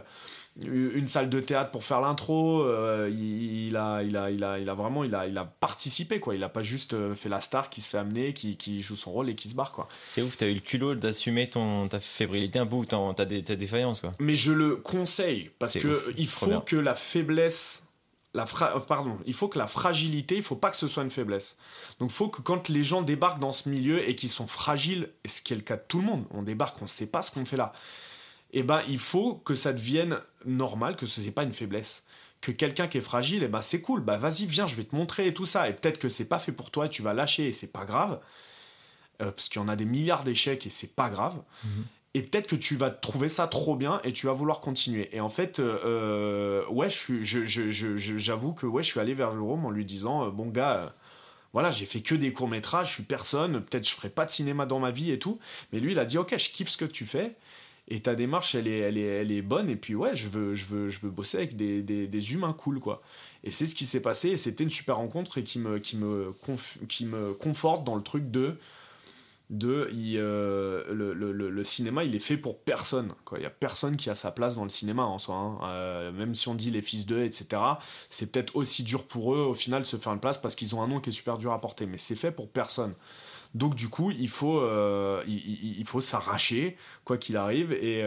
une 0.60 1.08
salle 1.08 1.30
de 1.30 1.40
théâtre 1.40 1.70
pour 1.70 1.84
faire 1.84 2.00
l'intro. 2.00 2.62
Euh, 2.62 3.08
il, 3.10 3.68
il 3.68 3.76
a, 3.76 4.02
il 4.02 4.16
a, 4.16 4.30
il 4.30 4.44
a, 4.44 4.58
il 4.58 4.68
a 4.68 4.74
vraiment, 4.74 5.04
il 5.04 5.14
a, 5.14 5.26
il 5.26 5.38
a 5.38 5.44
participé 5.44 6.20
quoi. 6.20 6.34
Il 6.34 6.44
a 6.44 6.48
pas 6.48 6.62
juste 6.62 6.94
euh, 6.94 7.14
fait 7.14 7.28
la 7.28 7.40
star 7.40 7.70
qui 7.70 7.80
se 7.80 7.88
fait 7.88 7.98
amener, 7.98 8.34
qui, 8.34 8.56
qui 8.56 8.82
joue 8.82 8.96
son 8.96 9.12
rôle 9.12 9.30
et 9.30 9.34
qui 9.34 9.48
se 9.48 9.54
barre 9.54 9.72
quoi. 9.72 9.88
C'est 10.08 10.22
ouf, 10.22 10.36
t'as 10.36 10.46
eu 10.46 10.54
le 10.54 10.60
culot 10.60 10.94
d'assumer 10.94 11.48
ton 11.48 11.88
ta 11.88 12.00
fébrilité 12.00 12.58
un 12.58 12.66
peu 12.66 12.76
ou 12.76 12.84
ta, 12.84 13.24
des, 13.24 13.42
défaillance 13.42 14.00
quoi. 14.00 14.10
Mais 14.18 14.34
je 14.34 14.52
le 14.52 14.76
conseille 14.76 15.50
parce 15.58 15.78
que 15.78 16.12
il 16.16 16.28
faut 16.28 16.60
que 16.60 16.76
la 16.76 16.94
faiblesse 16.94 17.82
la 18.34 18.46
fra... 18.46 18.76
Euh, 18.76 18.80
pardon, 18.80 19.18
il 19.26 19.34
faut 19.34 19.48
que 19.48 19.58
la 19.58 19.66
fragilité, 19.66 20.36
il 20.36 20.42
faut 20.42 20.56
pas 20.56 20.70
que 20.70 20.76
ce 20.76 20.88
soit 20.88 21.02
une 21.02 21.10
faiblesse. 21.10 21.56
Donc 21.98 22.10
il 22.10 22.14
faut 22.14 22.28
que 22.28 22.40
quand 22.40 22.68
les 22.68 22.82
gens 22.82 23.02
débarquent 23.02 23.40
dans 23.40 23.52
ce 23.52 23.68
milieu 23.68 24.06
et 24.08 24.16
qu'ils 24.16 24.30
sont 24.30 24.46
fragiles, 24.46 25.10
et 25.24 25.28
ce 25.28 25.42
qui 25.42 25.52
est 25.52 25.56
le 25.56 25.62
cas 25.62 25.76
de 25.76 25.82
tout 25.86 25.98
le 25.98 26.04
monde, 26.04 26.24
on 26.30 26.42
débarque, 26.42 26.76
on 26.80 26.84
ne 26.84 26.90
sait 26.90 27.06
pas 27.06 27.22
ce 27.22 27.30
qu'on 27.30 27.44
fait 27.44 27.56
là. 27.56 27.72
Eh 28.52 28.62
ben, 28.62 28.82
il 28.88 28.98
faut 28.98 29.34
que 29.36 29.54
ça 29.54 29.72
devienne 29.72 30.18
normal, 30.44 30.96
que 30.96 31.06
ce 31.06 31.20
n'est 31.20 31.30
pas 31.30 31.44
une 31.44 31.52
faiblesse. 31.52 32.04
Que 32.40 32.52
quelqu'un 32.52 32.88
qui 32.88 32.98
est 32.98 33.02
fragile, 33.02 33.42
eh 33.44 33.48
ben, 33.48 33.62
c'est 33.62 33.80
cool, 33.80 34.00
bah 34.00 34.16
vas-y, 34.16 34.46
viens, 34.46 34.66
je 34.66 34.74
vais 34.74 34.84
te 34.84 34.94
montrer 34.94 35.28
et 35.28 35.34
tout 35.34 35.46
ça. 35.46 35.68
Et 35.68 35.72
peut-être 35.72 35.98
que 35.98 36.08
c'est 36.08 36.28
pas 36.28 36.38
fait 36.38 36.52
pour 36.52 36.70
toi, 36.70 36.86
et 36.86 36.90
tu 36.90 37.02
vas 37.02 37.14
lâcher 37.14 37.48
et 37.48 37.52
c'est 37.52 37.72
pas 37.72 37.84
grave. 37.84 38.20
Euh, 39.20 39.30
parce 39.30 39.48
qu'il 39.48 39.60
y 39.60 39.64
en 39.64 39.68
a 39.68 39.76
des 39.76 39.84
milliards 39.84 40.24
d'échecs 40.24 40.66
et 40.66 40.70
c'est 40.70 40.94
pas 40.94 41.08
grave. 41.08 41.42
Mhm 41.64 41.84
et 42.14 42.22
peut-être 42.22 42.46
que 42.46 42.56
tu 42.56 42.76
vas 42.76 42.90
trouver 42.90 43.28
ça 43.28 43.46
trop 43.46 43.74
bien 43.74 44.00
et 44.04 44.12
tu 44.12 44.26
vas 44.26 44.32
vouloir 44.32 44.60
continuer. 44.60 45.08
Et 45.12 45.20
en 45.20 45.30
fait, 45.30 45.60
euh, 45.60 45.78
euh, 45.84 46.66
ouais, 46.68 46.88
j'avoue 46.90 47.24
je, 47.24 47.44
je, 47.46 47.70
je, 47.96 48.52
que 48.54 48.66
ouais, 48.66 48.82
je 48.82 48.90
suis 48.90 49.00
allé 49.00 49.14
vers 49.14 49.32
Jérôme 49.32 49.64
en 49.64 49.70
lui 49.70 49.86
disant, 49.86 50.26
euh, 50.26 50.30
bon 50.30 50.48
gars, 50.48 50.92
voilà, 51.54 51.70
j'ai 51.70 51.86
fait 51.86 52.02
que 52.02 52.14
des 52.14 52.32
courts 52.32 52.48
métrages, 52.48 52.88
je 52.88 52.94
suis 52.94 53.02
personne, 53.02 53.62
peut-être 53.62 53.88
je 53.88 53.94
ferai 53.94 54.10
pas 54.10 54.26
de 54.26 54.30
cinéma 54.30 54.66
dans 54.66 54.78
ma 54.78 54.90
vie 54.90 55.10
et 55.10 55.18
tout. 55.18 55.38
Mais 55.72 55.80
lui, 55.80 55.92
il 55.92 55.98
a 55.98 56.04
dit, 56.04 56.18
ok, 56.18 56.36
je 56.36 56.50
kiffe 56.50 56.68
ce 56.68 56.76
que 56.76 56.84
tu 56.84 57.06
fais. 57.06 57.34
Et 57.88 58.00
ta 58.00 58.14
démarche, 58.14 58.54
elle 58.54 58.68
est, 58.68 58.78
elle 58.78 58.96
est, 58.96 59.02
elle 59.02 59.32
est 59.32 59.42
bonne. 59.42 59.68
Et 59.68 59.76
puis 59.76 59.94
ouais, 59.94 60.14
je 60.14 60.28
veux, 60.28 60.54
je 60.54 60.64
veux, 60.66 60.88
je 60.88 61.00
veux 61.00 61.10
bosser 61.10 61.38
avec 61.38 61.56
des, 61.56 61.82
des, 61.82 62.06
des 62.06 62.32
humains 62.32 62.52
cool, 62.52 62.80
quoi. 62.80 63.02
Et 63.44 63.50
c'est 63.50 63.66
ce 63.66 63.74
qui 63.74 63.86
s'est 63.86 64.02
passé. 64.02 64.30
Et 64.30 64.36
c'était 64.36 64.64
une 64.64 64.70
super 64.70 64.96
rencontre 64.96 65.38
et 65.38 65.44
qui 65.44 65.58
me, 65.58 65.78
qui 65.78 65.96
me, 65.96 66.34
qui 66.88 67.06
me 67.06 67.34
conforte 67.34 67.84
dans 67.84 67.96
le 67.96 68.02
truc 68.02 68.30
de 68.30 68.56
de 69.52 69.90
euh, 70.16 70.82
le, 70.88 71.64
cinéma 71.64 72.04
il 72.04 72.14
est 72.14 72.20
fait 72.20 72.38
pour 72.38 72.58
personne 72.58 73.12
il 73.36 73.42
y 73.42 73.46
a 73.46 73.50
personne 73.50 73.98
qui 73.98 74.08
a 74.08 74.14
sa 74.14 74.30
place 74.30 74.54
dans 74.54 74.62
le 74.62 74.70
cinéma 74.70 75.04
en 75.04 75.18
soi 75.18 75.34
hein. 75.34 75.58
euh, 75.64 76.12
même 76.12 76.34
si 76.34 76.48
on 76.48 76.54
dit 76.54 76.70
les 76.70 76.80
fils 76.80 77.04
d'eux 77.04 77.22
etc 77.22 77.62
c'est 78.08 78.32
peut-être 78.32 78.56
aussi 78.56 78.82
dur 78.82 79.06
pour 79.06 79.34
eux 79.34 79.40
au 79.40 79.52
final 79.52 79.82
de 79.82 79.86
se 79.86 79.96
faire 79.96 80.14
une 80.14 80.20
place 80.20 80.40
parce 80.40 80.54
qu'ils 80.54 80.74
ont 80.74 80.82
un 80.82 80.88
nom 80.88 81.00
qui 81.00 81.10
est 81.10 81.12
super 81.12 81.36
dur 81.36 81.52
à 81.52 81.60
porter 81.60 81.84
mais 81.84 81.98
c'est 81.98 82.16
fait 82.16 82.32
pour 82.32 82.48
personne 82.48 82.94
donc 83.54 83.74
du 83.74 83.88
coup 83.88 84.10
il 84.10 84.28
faut 84.30 84.60
euh, 84.60 85.22
il, 85.26 85.84
faut 85.84 86.00
s'arracher 86.00 86.76
quoi 87.04 87.18
qu'il 87.18 87.36
arrive 87.36 87.72
et, 87.72 87.98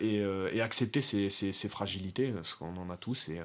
et, 0.00 0.60
accepter 0.60 1.02
ses, 1.02 1.28
ses, 1.28 1.68
fragilités 1.68 2.28
parce 2.28 2.54
qu'on 2.54 2.76
en 2.76 2.88
a 2.90 2.96
tous 2.96 3.28
et 3.28 3.40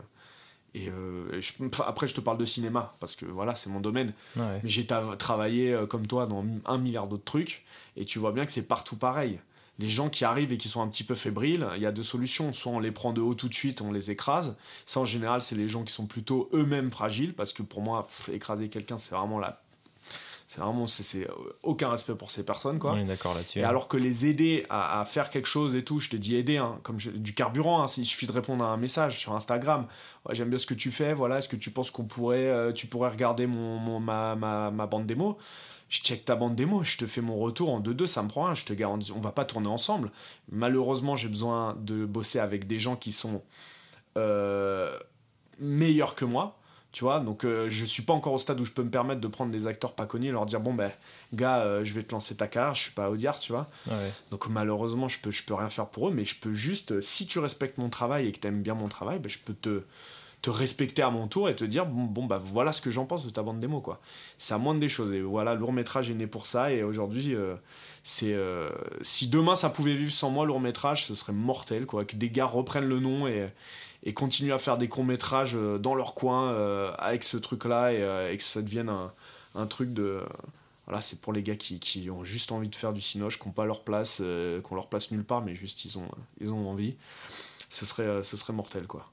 et, 0.78 0.90
euh, 0.90 1.42
après, 1.86 2.08
je 2.08 2.14
te 2.14 2.22
parle 2.22 2.38
de 2.38 2.46
cinéma, 2.46 2.96
parce 3.00 3.16
que 3.16 3.26
voilà, 3.26 3.56
c'est 3.56 3.70
mon 3.70 3.80
domaine. 3.80 4.14
Mais 4.36 4.62
j'ai 4.64 4.86
travaillé 4.86 5.74
euh, 5.74 5.86
comme 5.86 6.08
toi 6.08 6.26
dans 6.26 6.46
un 6.66 6.78
milliard 6.78 7.08
d'autres 7.08 7.24
trucs, 7.24 7.66
et 7.96 8.06
tu 8.06 8.20
vois 8.20 8.32
bien 8.32 8.46
que 8.46 8.52
c'est 8.52 8.68
partout 8.68 8.96
pareil. 8.96 9.40
Les 9.80 9.90
gens 9.90 10.10
qui 10.10 10.26
arrivent 10.26 10.52
et 10.52 10.58
qui 10.58 10.68
sont 10.68 10.82
un 10.82 10.88
petit 10.88 11.04
peu 11.04 11.14
fébriles, 11.14 11.68
il 11.76 11.82
y 11.82 11.86
a 11.86 11.92
deux 11.92 12.04
solutions. 12.04 12.52
Soit 12.52 12.72
on 12.72 12.80
les 12.80 12.92
prend 12.92 13.14
de 13.14 13.22
haut 13.22 13.36
tout 13.36 13.48
de 13.48 13.54
suite, 13.54 13.82
on 13.82 13.92
les 13.92 14.10
écrase. 14.10 14.56
Ça, 14.88 15.00
en 15.00 15.06
général, 15.06 15.42
c'est 15.42 15.56
les 15.56 15.68
gens 15.68 15.84
qui 15.84 15.94
sont 15.94 16.08
plutôt 16.08 16.50
eux-mêmes 16.54 16.92
fragiles, 16.92 17.34
parce 17.34 17.54
que 17.54 17.62
pour 17.62 17.82
moi, 17.82 18.08
écraser 18.32 18.70
quelqu'un, 18.70 18.98
c'est 18.98 19.16
vraiment 19.16 19.40
la 19.40 19.62
c'est 20.48 20.62
vraiment 20.62 20.88
c'est 20.88 21.28
aucun 21.62 21.90
respect 21.90 22.16
pour 22.16 22.32
ces 22.32 22.44
personnes 22.44 22.80
quoi. 22.80 22.94
On 22.94 22.98
est 22.98 23.06
d'accord 23.06 23.34
là-dessus. 23.34 23.60
Et 23.60 23.64
alors 23.66 23.90
que 23.90 23.98
les 23.98 24.26
aider 24.28 24.66
à, 24.70 25.04
faire 25.06 25.30
quelque 25.30 25.46
chose 25.48 25.76
et 25.76 25.84
tout, 25.84 26.00
je 26.00 26.10
te 26.10 26.16
dis 26.16 26.38
aider 26.38 26.56
hein, 26.56 26.80
comme 26.84 26.98
du 26.98 27.34
carburant, 27.34 27.84
hein, 27.84 27.88
il 27.98 28.06
suffit 28.06 28.28
de 28.28 28.32
répondre 28.32 28.64
à 28.64 28.70
un 28.70 28.78
message 28.78 29.20
sur 29.20 29.36
Instagram. 29.36 29.88
j'aime 30.32 30.50
bien 30.50 30.58
ce 30.58 30.66
que 30.66 30.74
tu 30.74 30.90
fais, 30.90 31.14
voilà, 31.14 31.40
est-ce 31.40 31.50
que 31.50 31.58
tu 31.58 31.70
penses 31.70 31.92
qu'on 31.92 32.06
pourrait 32.06 32.48
euh, 32.48 32.72
tu 32.72 32.88
pourrais 32.88 33.10
regarder 33.10 33.46
mon, 33.46 34.00
ma, 34.00 34.36
ma, 34.36 34.72
ma, 34.72 34.88
bande 34.88 35.06
démo? 35.06 35.38
Je 35.90 36.00
check 36.02 36.24
ta 36.24 36.36
bande 36.36 36.56
démo, 36.56 36.82
je 36.82 36.98
te 36.98 37.06
fais 37.06 37.22
mon 37.22 37.36
retour 37.36 37.70
en 37.70 37.82
2-2, 37.82 38.08
ça 38.08 38.24
me 38.24 38.30
prend 38.30 38.46
rien, 38.46 38.56
je 38.56 38.66
te 38.66 38.74
garantis, 38.74 39.12
on 39.12 39.20
va 39.20 39.32
pas 39.32 39.46
tourner 39.46 39.68
ensemble. 39.68 40.12
Malheureusement, 40.50 41.18
j'ai 41.18 41.30
besoin 41.30 41.78
de 41.80 42.06
bosser 42.06 42.40
avec 42.40 42.68
des 42.68 42.80
gens 42.80 42.96
qui 42.96 43.12
sont 43.12 43.42
euh, 44.18 44.98
meilleurs 45.60 46.16
que 46.16 46.26
moi 46.26 46.58
tu 46.98 47.04
vois, 47.04 47.20
donc 47.20 47.46
euh, 47.46 47.70
je 47.70 47.86
suis 47.86 48.02
pas 48.02 48.14
encore 48.14 48.34
au 48.34 48.40
stade 48.40 48.60
où 48.60 48.66
je 48.66 48.72
peux 48.72 48.82
me 48.82 48.90
permettre 48.90 49.22
de 49.22 49.28
prendre 49.28 49.52
des 49.52 49.68
acteurs 49.68 49.94
pas 49.94 50.08
connus 50.08 50.30
et 50.30 50.32
leur 50.32 50.48
dire 50.48 50.60
bon 50.60 50.74
ben 50.74 50.92
gars, 51.32 51.60
euh, 51.60 51.86
je 51.86 51.94
vais 51.94 52.02
te 52.02 52.12
lancer 52.12 52.34
ta 52.34 52.48
carrière, 52.48 52.74
je 52.74 52.82
suis 52.82 52.92
pas 52.92 53.12
Audiard, 53.12 53.38
tu 53.38 53.52
vois. 53.52 53.70
Donc 54.32 54.48
malheureusement, 54.48 55.08
je 55.08 55.20
peux 55.20 55.30
je 55.30 55.44
peux 55.44 55.54
rien 55.54 55.70
faire 55.70 55.86
pour 55.86 56.10
eux, 56.10 56.12
mais 56.12 56.26
je 56.26 56.34
peux 56.34 56.56
juste 56.56 56.94
euh, 56.94 57.02
si 57.04 57.28
tu 57.28 57.38
respectes 57.38 57.78
mon 57.78 57.90
travail 57.90 58.28
et 58.28 58.32
que 58.32 58.40
tu 58.40 58.48
aimes 58.48 58.64
bien 58.64 58.74
mon 58.74 58.88
travail, 58.88 59.20
ben, 59.20 59.30
je 59.30 59.38
peux 59.38 59.54
te 59.54 59.84
te 60.42 60.50
respecter 60.50 61.02
à 61.02 61.10
mon 61.10 61.28
tour 61.28 61.50
et 61.50 61.56
te 61.56 61.64
dire 61.64 61.86
bon, 61.86 62.04
bon 62.04 62.26
bah 62.26 62.40
voilà 62.42 62.72
ce 62.72 62.82
que 62.82 62.92
j'en 62.92 63.06
pense 63.06 63.26
de 63.26 63.30
ta 63.30 63.42
bande 63.42 63.60
démo 63.60 63.82
quoi. 63.82 64.00
C'est 64.38 64.54
à 64.54 64.58
moindre 64.58 64.80
des 64.80 64.90
choses 64.90 65.12
et 65.14 65.22
voilà, 65.22 65.56
le 65.56 65.72
métrage 65.72 66.10
est 66.10 66.14
né 66.14 66.28
pour 66.28 66.46
ça 66.46 66.72
et 66.72 66.84
aujourd'hui 66.84 67.36
c'est 68.04 68.36
si 69.02 69.28
demain 69.28 69.56
ça 69.56 69.70
pouvait 69.70 69.96
vivre 69.96 70.12
sans 70.12 70.30
moi 70.30 70.46
le 70.46 70.58
métrage, 70.60 71.06
ce 71.06 71.16
serait 71.16 71.34
mortel 71.34 71.86
quoi, 71.86 72.06
que 72.06 72.16
des 72.16 72.30
gars 72.30 72.46
reprennent 72.46 72.88
le 72.88 73.00
nom 73.00 73.28
et 73.28 73.48
et 74.04 74.14
continuent 74.14 74.54
à 74.54 74.60
faire 74.60 74.78
des 74.78 74.88
courts 74.88 75.04
métrages 75.04 75.56
euh, 75.56 75.78
dans 75.78 75.96
leur 75.96 76.14
coin 76.14 76.52
euh, 76.52 76.94
avec 76.98 77.24
ce 77.24 77.38
truc-là 77.38 77.88
euh, 77.88 78.32
et, 78.32 78.38
que 78.38 78.44
ça 78.44 78.62
devienne 78.62 78.90
un, 79.54 79.68
truc 79.68 79.94
de 79.94 80.24
voilà, 80.86 81.02
c'est 81.02 81.20
pour 81.20 81.34
les 81.34 81.44
gars 81.44 81.58
qui, 81.58 81.80
qui, 81.82 82.10
ont 82.10 82.24
juste 82.24 82.54
envie 82.54 82.70
de 82.70 82.76
faire 82.76 82.94
du 82.94 83.02
cinoche, 83.02 83.38
qui 83.38 83.48
n'ont 83.48 83.54
pas 83.54 83.66
leur 83.66 83.84
place, 83.84 84.22
qu'on 84.64 84.76
leur 84.76 84.88
place 84.88 85.12
nulle 85.12 85.26
part, 85.26 85.42
mais 85.42 85.54
juste 85.54 85.84
ils 85.84 85.98
ont, 85.98 86.08
ils 86.40 86.52
ont 86.52 86.70
envie. 86.70 86.96
Ce 87.70 87.86
serait, 87.86 88.24
ce 88.24 88.38
serait 88.38 88.54
mortel, 88.54 88.88
quoi. 88.88 89.12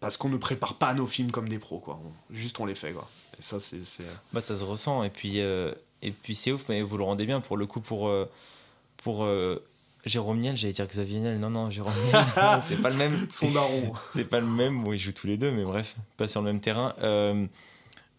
Parce 0.00 0.16
qu'on 0.16 0.28
ne 0.28 0.36
prépare 0.36 0.74
pas 0.74 0.94
nos 0.94 1.06
films 1.06 1.30
comme 1.30 1.48
des 1.48 1.58
pros, 1.58 1.78
quoi. 1.78 2.00
juste 2.30 2.58
on 2.60 2.66
les 2.66 2.74
fait, 2.74 2.92
quoi. 2.92 3.08
Et 3.38 3.42
ça, 3.42 3.58
c'est. 3.60 3.80
Bah, 4.32 4.40
ça 4.40 4.56
se 4.56 4.64
ressent, 4.64 5.04
et 5.04 5.10
puis, 5.10 5.38
et 5.38 6.10
puis 6.22 6.34
c'est 6.34 6.52
ouf, 6.52 6.64
mais 6.68 6.82
vous 6.82 6.96
le 6.96 7.04
rendez 7.04 7.26
bien 7.26 7.40
pour 7.40 7.56
le 7.56 7.66
coup, 7.66 7.80
pour. 7.80 8.10
pour 8.98 9.26
Jérôme 10.04 10.40
Niel, 10.40 10.56
j'allais 10.56 10.72
dire 10.72 10.86
Xavier 10.86 11.20
Niel. 11.20 11.38
Non, 11.38 11.50
non, 11.50 11.70
Jérôme 11.70 11.94
Niel, 12.06 12.24
c'est 12.68 12.82
pas 12.82 12.90
le 12.90 12.96
même. 12.96 13.26
Son 13.30 13.50
daron. 13.52 13.92
c'est 14.10 14.24
pas 14.24 14.40
le 14.40 14.46
même. 14.46 14.82
Bon, 14.82 14.92
ils 14.92 14.98
jouent 14.98 15.12
tous 15.12 15.28
les 15.28 15.36
deux, 15.36 15.52
mais 15.52 15.64
bref, 15.64 15.94
pas 16.16 16.26
sur 16.26 16.40
le 16.40 16.46
même 16.46 16.60
terrain. 16.60 16.94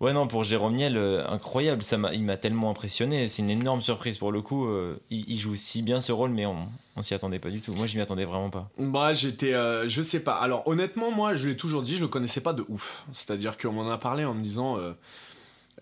Euh, 0.01 0.05
ouais, 0.05 0.13
non, 0.13 0.27
pour 0.27 0.43
Jérôme 0.43 0.75
Niel, 0.75 0.97
euh, 0.97 1.27
incroyable. 1.27 1.83
Ça 1.83 1.97
il 2.13 2.23
m'a 2.23 2.37
tellement 2.37 2.69
impressionné. 2.69 3.29
C'est 3.29 3.41
une 3.41 3.49
énorme 3.49 3.81
surprise 3.81 4.17
pour 4.17 4.31
le 4.31 4.41
coup. 4.41 4.67
Euh, 4.67 4.99
il, 5.09 5.39
joue 5.39 5.55
si 5.55 5.81
bien 5.81 6.01
ce 6.01 6.11
rôle, 6.11 6.31
mais 6.31 6.45
on, 6.45 6.67
on 6.95 7.01
s'y 7.01 7.13
attendait 7.13 7.39
pas 7.39 7.49
du 7.49 7.61
tout. 7.61 7.73
Moi, 7.73 7.87
je 7.87 7.95
m'y 7.95 8.01
attendais 8.01 8.25
vraiment 8.25 8.49
pas. 8.49 8.69
Bah, 8.77 9.13
j'étais, 9.13 9.53
je 9.53 10.01
sais 10.01 10.21
pas. 10.21 10.35
Alors, 10.35 10.67
honnêtement, 10.67 11.11
moi, 11.11 11.35
je 11.35 11.49
l'ai 11.49 11.57
toujours 11.57 11.81
dit, 11.81 11.97
je 11.97 12.01
le 12.01 12.07
connaissais 12.07 12.41
pas 12.41 12.53
de 12.53 12.65
ouf. 12.69 13.05
C'est-à-dire 13.11 13.57
qu'on 13.57 13.71
m'en 13.71 13.89
a 13.89 13.97
parlé 13.97 14.25
en 14.25 14.33
me 14.33 14.43
disant 14.43 14.77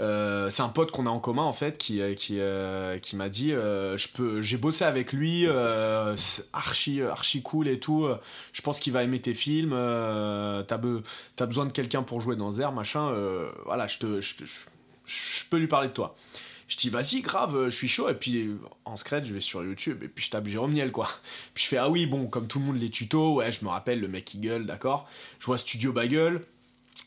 euh, 0.02 0.50
c'est 0.50 0.64
un 0.64 0.70
pote 0.70 0.90
qu'on 0.90 1.06
a 1.06 1.10
en 1.10 1.20
commun 1.20 1.44
en 1.44 1.54
fait 1.54 1.78
qui 1.78 2.02
euh, 2.02 2.16
qui, 2.16 2.40
euh, 2.40 2.98
qui 2.98 3.16
m'a 3.16 3.30
dit 3.30 3.50
je 3.52 4.08
peux 4.14 4.42
j'ai 4.42 4.58
bossé 4.58 4.84
avec 4.84 5.14
lui 5.14 5.48
archi 6.54 7.02
archi 7.02 7.42
cool 7.42 7.68
et 7.68 7.80
tout. 7.80 8.08
Je 8.54 8.62
pense 8.62 8.80
qu'il 8.80 8.94
va 8.94 9.04
aimer 9.04 9.22
tes 9.22 9.34
films 9.34 9.72
t'as 9.72 10.76
as 11.40 11.46
besoin 11.46 11.66
de 11.66 11.72
quelqu'un 11.72 12.04
pour 12.04 12.20
jouer 12.20 12.36
dans 12.36 12.52
Zer 12.52 12.72
machin 12.72 13.14
voilà 13.66 13.88
je 13.88 14.00
te 14.00 14.22
je, 14.22 15.44
peux 15.50 15.58
lui 15.58 15.68
parler 15.68 15.90
de 15.90 15.94
toi. 15.94 16.16
Je 16.68 16.78
dis 16.78 16.90
vas-y 16.90 17.22
grave 17.22 17.66
je 17.66 17.76
suis 17.76 17.90
chaud. 17.90 18.10
Et 18.10 18.16
puis 18.16 18.50
en 18.86 18.96
secret 18.96 19.24
je 19.24 19.34
vais 19.34 19.40
sur 19.40 19.64
YouTube 19.64 20.04
et 20.04 20.08
puis 20.08 20.26
je 20.26 20.32
tape 20.32 20.48
Jérôme 20.48 20.74
Niel 20.74 20.92
quoi. 20.92 21.10
Puis 21.54 21.66
je 21.66 21.70
fais 21.70 21.78
ah 21.78 21.90
oui 21.90 22.08
bon 22.08 22.26
comme 22.28 22.48
tout 22.48 22.60
le 22.60 22.66
monde 22.66 22.80
les 22.80 22.90
tutos 22.90 23.36
ouais 23.36 23.52
je 23.52 23.64
me 23.64 23.70
rappelle 23.70 24.00
le 24.00 24.08
mec 24.08 24.26
qui 24.26 24.40
gueule 24.40 24.66
d'accord. 24.66 25.08
Je 25.40 25.46
vois 25.46 25.60
Studio 25.60 25.92
Bagel 25.94 26.42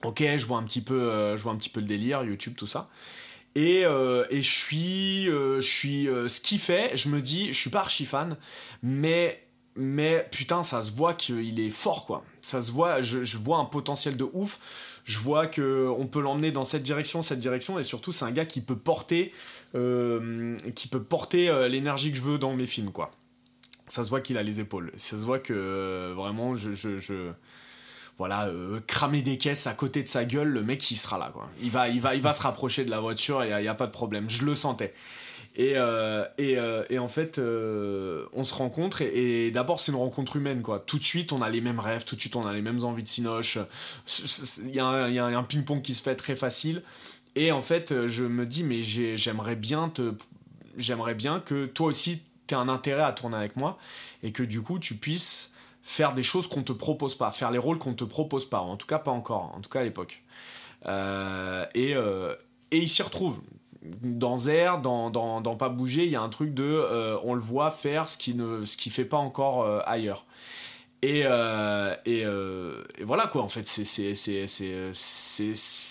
ok, 0.05 0.23
je 0.37 0.47
vois 0.47 0.59
un 0.59 0.63
petit 0.63 0.81
peu, 0.81 1.01
euh, 1.01 1.37
je 1.37 1.43
vois 1.43 1.53
un 1.53 1.57
petit 1.57 1.71
peu 1.71 1.81
le 1.81 1.87
délire, 1.87 2.23
YouTube, 2.23 2.55
tout 2.57 2.67
ça. 2.67 2.89
Et, 3.57 3.85
euh, 3.85 4.27
et 4.31 4.43
je 4.43 4.51
suis, 4.51 5.29
euh, 5.29 5.61
je 5.61 5.69
suis 5.69 6.05
ce 6.07 6.41
qu'il 6.41 6.59
fait, 6.59 6.97
je 6.97 7.09
me 7.09 7.21
dis, 7.21 7.53
je 7.53 7.59
suis 7.59 7.71
pas 7.71 7.81
archi 7.81 8.05
fan, 8.05 8.37
mais 8.83 9.41
mais 9.77 10.29
putain, 10.31 10.63
ça 10.63 10.85
se 10.85 10.93
voit 10.93 11.15
qu'il 11.15 11.59
est 11.59 11.71
fort, 11.71 12.07
quoi. 12.07 12.25
Ça 12.43 12.63
se 12.63 12.71
voit, 12.71 13.03
je, 13.03 13.25
je, 13.25 13.37
vois 13.39 13.59
un 13.59 13.65
potentiel 13.65 14.17
de 14.17 14.25
ouf. 14.33 14.61
Je 15.05 15.19
vois 15.19 15.49
que 15.49 15.89
on 15.99 16.07
peut 16.07 16.21
l'emmener 16.21 16.53
dans 16.53 16.65
cette 16.65 16.85
direction, 16.85 17.23
cette 17.23 17.41
direction, 17.41 17.81
et 17.81 17.83
surtout, 17.83 18.13
c'est 18.13 18.25
un 18.25 18.31
gars 18.31 18.45
qui 18.45 18.61
peut 18.61 18.77
porter, 18.77 19.33
qui 19.73 20.89
peut 20.89 21.03
porter 21.03 21.69
l'énergie 21.69 22.13
que 22.13 22.17
je 22.17 22.23
veux 22.23 22.39
dans 22.39 22.55
mes 22.55 22.67
films, 22.67 22.93
quoi. 22.93 23.11
Ça 23.89 24.05
se 24.05 24.11
voit 24.11 24.21
qu'il 24.21 24.39
a 24.39 24.45
les 24.45 24.61
épaules. 24.61 24.93
Ça 24.97 25.19
se 25.19 25.25
voit 25.25 25.41
que 25.41 26.13
vraiment, 26.13 26.55
je, 26.55 26.73
je 26.73 27.33
voilà, 28.19 28.47
euh, 28.47 28.81
cramer 28.87 29.23
des 29.23 29.39
caisses 29.39 29.67
à 29.67 29.75
côté 29.75 30.03
de 30.03 30.09
sa 30.09 30.25
gueule, 30.25 30.49
le 30.49 30.63
mec 30.63 30.89
il 30.91 30.97
sera 30.97 31.19
là 31.19 31.31
quoi. 31.33 31.49
Il 31.63 31.71
va, 31.71 31.89
il 31.89 32.01
va, 32.01 32.15
il 32.15 32.23
va 32.23 32.33
se 32.33 32.43
rapprocher 32.43 32.85
de 32.85 32.91
la 32.91 33.01
voiture 33.01 33.45
il 33.45 33.55
n'y 33.57 33.69
a, 33.69 33.75
pas 33.75 33.87
de 33.87 33.93
problème. 33.93 34.31
Je 34.31 34.45
le 34.45 34.55
sentais. 34.55 34.95
Et, 35.57 35.75
euh, 35.77 36.25
euh, 36.41 36.85
et, 36.91 36.99
en 36.99 37.07
fait, 37.07 37.39
on 37.39 38.45
se 38.45 38.55
rencontre 38.55 39.03
et, 39.03 39.51
d'abord 39.51 39.81
c'est 39.81 39.93
une 39.93 39.99
rencontre 39.99 40.37
humaine 40.37 40.63
quoi. 40.63 40.81
Tout 40.81 40.99
de 40.99 41.05
suite 41.05 41.33
on 41.33 41.43
a 41.43 41.51
les 41.51 41.61
mêmes 41.61 41.81
rêves, 41.81 42.05
tout 42.05 42.17
de 42.17 42.21
suite 42.21 42.37
on 42.37 42.47
a 42.47 42.53
les 42.53 42.63
mêmes 42.63 42.85
envies 42.85 43.03
de 43.03 43.09
cinoche. 43.09 43.59
Il 44.63 44.75
y 44.75 44.81
a 44.81 44.87
un, 44.87 45.35
un 45.37 45.43
ping-pong 45.43 45.83
qui 45.83 45.95
se 45.95 46.03
fait 46.03 46.17
très 46.17 46.37
facile. 46.37 46.83
Et 47.37 47.51
en 47.51 47.63
fait, 47.63 48.07
je 48.07 48.25
me 48.25 48.47
dis 48.47 48.63
mais 48.63 48.83
j'aimerais 48.83 49.57
bien 49.57 49.89
te, 49.89 50.15
j'aimerais 50.77 51.15
bien 51.15 51.41
que 51.41 51.67
toi 51.67 51.89
aussi 51.89 52.23
tu 52.47 52.55
aies 52.55 52.59
un 52.59 52.69
intérêt 52.69 53.03
à 53.03 53.13
tourner 53.13 53.37
avec 53.37 53.57
moi 53.57 53.79
et 54.23 54.33
que 54.33 54.43
du 54.43 54.61
coup 54.61 54.79
tu 54.79 54.95
puisses 54.95 55.53
faire 55.85 56.15
des 56.15 56.23
choses 56.23 56.49
qu'on 56.49 56.63
te 56.63 56.73
propose 56.73 57.15
pas, 57.15 57.31
faire 57.31 57.51
les 57.51 57.59
rôles 57.59 57.79
qu'on 57.79 57.95
te 57.95 58.05
propose 58.05 58.49
pas, 58.49 58.61
en 58.61 58.77
tout 58.77 58.87
cas 58.87 58.99
pas 58.99 59.13
encore, 59.13 59.53
en 59.55 59.61
tout 59.61 59.71
cas 59.71 59.81
à 59.81 59.85
l'époque. 59.85 60.25
et, 60.87 61.93
et 61.93 62.77
il 62.77 62.89
s'y 62.89 63.03
retrouve 63.03 63.41
dans 64.03 64.39
Zer, 64.39 64.81
dans, 64.81 65.11
dans, 65.11 65.43
dans, 65.43 65.57
Pas 65.57 65.69
bouger, 65.69 66.05
il 66.05 66.11
y 66.11 66.17
a 66.17 66.23
un 66.23 66.31
truc 66.31 66.55
de 66.55 67.19
on 67.23 67.35
le 67.35 67.41
voit 67.41 67.71
faire 67.71 68.09
ce 68.09 68.19
qui 68.19 68.35
ne 68.35 68.65
ce 68.65 68.77
qui 68.77 68.91
fait 68.91 69.05
pas 69.05 69.19
encore 69.19 69.67
ailleurs. 69.87 70.25
Et, 71.03 71.21
et, 71.21 72.25
voilà 73.05 73.27
quoi 73.29 73.43
en 73.43 73.49
fait 73.49 73.69
c'est 73.69 74.15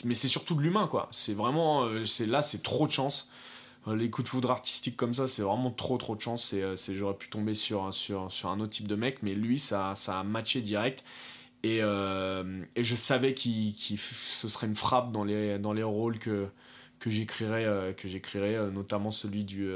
mais 0.06 0.16
c'est 0.16 0.28
surtout 0.28 0.56
de 0.56 0.62
l'humain 0.62 0.88
quoi 0.88 1.08
c'est 1.12 1.34
vraiment 1.34 1.88
là 2.28 2.42
c'est 2.42 2.64
trop 2.64 2.88
de 2.88 2.92
chance 2.92 3.30
euh, 3.30 3.44
les 3.88 4.10
coups 4.10 4.26
de 4.26 4.30
foudre 4.30 4.52
artistiques 4.52 4.96
comme 4.96 5.14
ça, 5.14 5.28
c'est 5.28 5.42
vraiment 5.42 5.72
trop 5.72 5.98
trop 5.98 6.16
de 6.16 6.22
chance. 6.22 6.52
Euh, 6.54 6.76
j'aurais 6.90 7.16
pu 7.16 7.30
tomber 7.30 7.54
sur, 7.54 7.84
un 7.84 8.60
autre 8.60 8.70
type 8.70 8.88
de 8.88 8.96
mec, 8.96 9.20
mais 9.24 9.34
lui, 9.34 9.60
ça, 9.60 9.94
a 10.08 10.24
matché 10.24 10.62
direct. 10.62 11.04
Et, 11.64 11.80
euh, 11.82 12.64
je 12.78 12.96
savais 12.96 13.34
qu'il, 13.34 13.74
ce 13.76 14.48
serait 14.48 14.68
une 14.68 14.76
frappe 14.76 15.12
dans 15.12 15.24
les, 15.24 15.84
rôles 15.84 16.20
que, 16.20 16.48
j'écrirais, 17.06 17.66
notamment 18.72 19.12
celui 19.12 19.44
du 19.44 19.70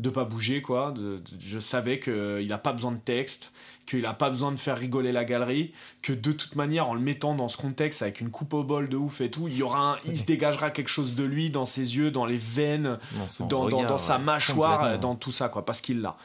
de 0.00 0.10
pas 0.10 0.24
bouger 0.24 0.62
quoi. 0.62 0.94
je 1.38 1.58
savais 1.58 2.00
qu'il 2.00 2.46
n'a 2.46 2.58
pas 2.58 2.72
besoin 2.72 2.92
de 2.92 2.98
texte, 2.98 3.52
qu'il 3.86 4.02
n'a 4.02 4.14
pas 4.14 4.30
besoin 4.30 4.52
de 4.52 4.56
faire 4.56 4.78
rigoler 4.78 5.12
la 5.12 5.24
galerie, 5.24 5.72
que 6.02 6.12
de 6.12 6.32
toute 6.32 6.56
manière 6.56 6.88
en 6.88 6.94
le 6.94 7.00
mettant 7.00 7.34
dans 7.34 7.48
ce 7.48 7.56
contexte 7.56 8.02
avec 8.02 8.20
une 8.20 8.30
coupe 8.30 8.54
au 8.54 8.64
bol 8.64 8.88
de 8.88 8.96
ouf 8.96 9.20
et 9.20 9.30
tout, 9.30 9.48
il 9.48 9.56
y 9.56 9.62
aura 9.62 9.98
il 10.04 10.18
se 10.18 10.24
dégagera 10.24 10.70
quelque 10.70 10.88
chose 10.88 11.14
de 11.14 11.24
lui 11.24 11.50
dans 11.50 11.66
ses 11.66 11.96
yeux, 11.96 12.10
dans 12.10 12.26
les 12.26 12.38
veines, 12.38 12.98
dans, 13.40 13.68
dans, 13.68 13.98
sa 13.98 14.18
mâchoire, 14.18 14.98
dans 14.98 15.16
tout 15.16 15.32
ça 15.32 15.48
quoi, 15.48 15.64
parce 15.64 15.80
qu'il 15.80 16.00
l'a. 16.00 16.16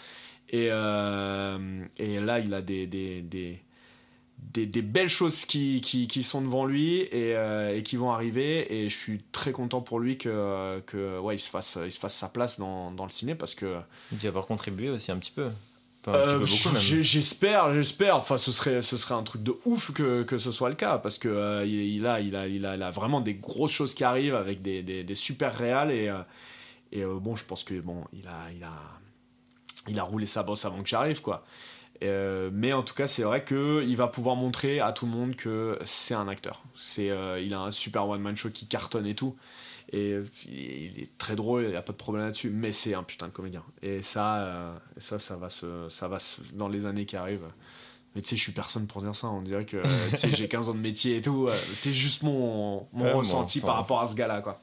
Et, 0.49 0.69
euh, 0.71 1.83
et 1.97 2.19
là 2.19 2.39
il 2.39 2.53
a 2.53 2.61
des, 2.61 2.85
des, 2.88 3.21
des 3.21 3.64
des, 4.38 4.82
belles 4.82 5.10
choses 5.10 5.45
qui, 5.45 5.82
qui, 5.82 6.24
sont 6.24 6.41
devant 6.41 6.65
lui 6.65 7.02
et, 7.02 7.36
euh, 7.36 7.76
et, 7.76 7.84
qui 7.84 7.98
vont 7.98 8.12
arriver. 8.12 8.74
Et 8.74 8.89
je 8.89 8.95
suis 8.95 9.21
très 9.32 9.52
content 9.52 9.82
pour 9.82 10.00
lui 10.00 10.17
que, 10.17 10.80
que 10.86 11.19
ouais, 11.19 11.36
il, 11.36 11.39
se 11.39 11.50
fasse, 11.50 11.78
il 11.84 11.91
se 11.91 12.00
fasse 12.00 12.15
sa 12.15 12.30
place 12.30 12.60
dans, 12.60 12.91
dans 12.91 13.06
le 13.06 13.12
ciné 13.12 13.36
parce 13.36 13.56
que 13.56 13.80
va 14.12 14.28
avoir 14.28 14.45
contribué 14.45 14.89
aussi 14.89 15.12
un 15.12 15.17
petit 15.17 15.32
peu. 15.32 15.50
Euh, 16.08 16.45
j'espère 16.45 17.74
j'espère. 17.74 18.17
Enfin 18.17 18.38
ce 18.38 18.52
serait 18.52 18.84
ce 18.84 18.95
serait 18.95 19.15
un 19.15 19.24
truc 19.24 19.41
de 19.41 19.56
ouf 19.65 19.91
que, 19.91 20.21
que 20.21 20.38
ce 20.38 20.52
soit 20.52 20.69
le 20.69 20.76
cas 20.76 21.00
parce 21.00 21.17
que 21.17 21.28
euh, 21.28 21.65
il, 21.65 22.06
a, 22.06 22.19
il, 22.19 22.36
a, 22.36 22.48
il, 22.48 22.63
a, 22.63 22.76
il, 22.76 22.84
a, 22.84 22.91
vraiment 22.91 23.21
des 23.21 23.34
grosses 23.34 23.71
choses 23.71 23.95
qui 23.95 24.04
arrivent 24.04 24.36
avec 24.36 24.62
des, 24.62 24.84
des, 24.84 25.04
des 25.04 25.15
super 25.15 25.58
réals 25.58 25.89
et, 25.89 26.13
et 26.91 27.04
bon 27.04 27.36
je 27.36 27.43
pense 27.43 27.63
que 27.63 27.80
bon 27.80 28.04
il 28.13 28.28
a 28.28 28.52
il 28.56 28.63
a 28.63 28.74
il 29.88 30.00
a 30.00 30.04
roulé 30.04 30.28
sa 30.28 30.43
bosse 30.43 30.63
avant 30.65 30.84
que 30.84 30.88
j'arrive 30.88 31.21
quoi 31.21 31.43
euh, 32.03 32.49
mais 32.53 32.73
en 32.73 32.84
tout 32.84 32.93
cas, 32.93 33.08
c'est 33.08 33.23
vrai 33.23 33.43
qu'il 33.45 33.95
va 33.95 34.08
pouvoir 34.08 34.36
montrer 34.36 34.79
à 34.79 34.91
tout 34.91 35.05
le 35.05 35.12
monde 35.12 35.36
que 35.36 35.79
c'est 35.86 36.13
un 36.13 36.27
acteur. 36.27 36.63
C'est, 36.75 37.10
euh, 37.10 37.39
il 37.39 37.53
a 37.53 37.62
un 37.62 37.71
super 37.71 38.08
one-man 38.08 38.36
show 38.36 38.49
qui 38.49 38.67
cartonne 38.67 39.05
et 39.05 39.15
tout. 39.15 39.36
Et 39.91 40.19
il 40.47 40.99
est 40.99 41.17
très 41.17 41.36
drôle, 41.36 41.63
il 41.63 41.69
n'y 41.69 41.75
a 41.75 41.81
pas 41.81 41.93
de 41.93 41.97
problème 41.97 42.25
là-dessus, 42.25 42.49
mais 42.49 42.71
c'est 42.71 42.95
un 42.95 43.03
putain 43.03 43.27
de 43.27 43.31
comédien. 43.31 43.63
Et 43.84 44.01
ça, 44.01 44.38
euh, 44.38 44.75
ça, 44.97 45.19
ça 45.19 45.36
va, 45.36 45.49
se, 45.49 45.88
ça 45.89 46.08
va 46.08 46.19
se, 46.19 46.41
dans 46.53 46.67
les 46.67 46.86
années 46.86 47.05
qui 47.05 47.15
arrivent. 47.15 47.47
Mais 48.15 48.21
tu 48.21 48.29
sais, 48.29 48.36
je 48.36 48.41
suis 48.41 48.51
personne 48.51 48.88
pour 48.88 49.01
dire 49.01 49.15
ça. 49.15 49.27
On 49.27 49.41
dirait 49.41 49.65
que 49.65 49.81
j'ai 50.34 50.47
15 50.49 50.69
ans 50.69 50.73
de 50.73 50.79
métier 50.79 51.17
et 51.17 51.21
tout. 51.21 51.49
C'est 51.73 51.93
juste 51.93 52.23
mon, 52.23 52.88
mon 52.93 53.17
ressenti 53.17 53.62
par 53.62 53.75
rapport 53.75 54.01
à 54.01 54.08
ce 54.08 54.15
gars-là. 54.15 54.41
Quoi 54.41 54.62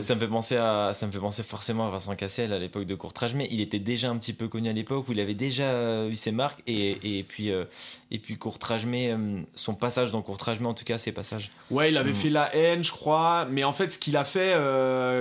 ça 0.00 0.14
me 0.14 0.20
fait 0.20 0.28
penser 0.28 0.56
à, 0.56 0.92
ça 0.94 1.06
me 1.06 1.12
fait 1.12 1.18
penser 1.18 1.42
forcément 1.42 1.86
à 1.86 1.90
Vincent 1.90 2.14
Cassel 2.16 2.52
à 2.52 2.58
l'époque 2.58 2.86
de 2.86 2.94
Courtrage, 2.94 3.34
mais 3.34 3.46
il 3.50 3.60
était 3.60 3.78
déjà 3.78 4.08
un 4.08 4.16
petit 4.16 4.32
peu 4.32 4.48
connu 4.48 4.70
à 4.70 4.72
l'époque 4.72 5.08
où 5.08 5.12
il 5.12 5.20
avait 5.20 5.34
déjà 5.34 5.64
euh, 5.64 6.08
eu 6.08 6.16
ses 6.16 6.32
marques 6.32 6.62
et, 6.66 7.18
et 7.18 7.22
puis 7.22 7.50
euh, 7.50 7.64
et 8.10 8.18
puis 8.18 8.38
Courtrage, 8.38 8.86
mais 8.86 9.12
euh, 9.12 9.42
son 9.54 9.74
passage 9.74 10.10
dans 10.10 10.22
Courtrage, 10.22 10.58
mais 10.60 10.68
en 10.68 10.74
tout 10.74 10.84
cas 10.84 10.98
ses 10.98 11.12
passages. 11.12 11.50
Ouais, 11.70 11.90
il 11.90 11.98
avait 11.98 12.12
mm. 12.12 12.14
fait 12.14 12.30
la 12.30 12.56
haine, 12.56 12.82
je 12.82 12.92
crois, 12.92 13.46
mais 13.50 13.62
en 13.62 13.72
fait 13.72 13.90
ce 13.90 13.98
qu'il 13.98 14.16
a 14.16 14.24
fait, 14.24 14.54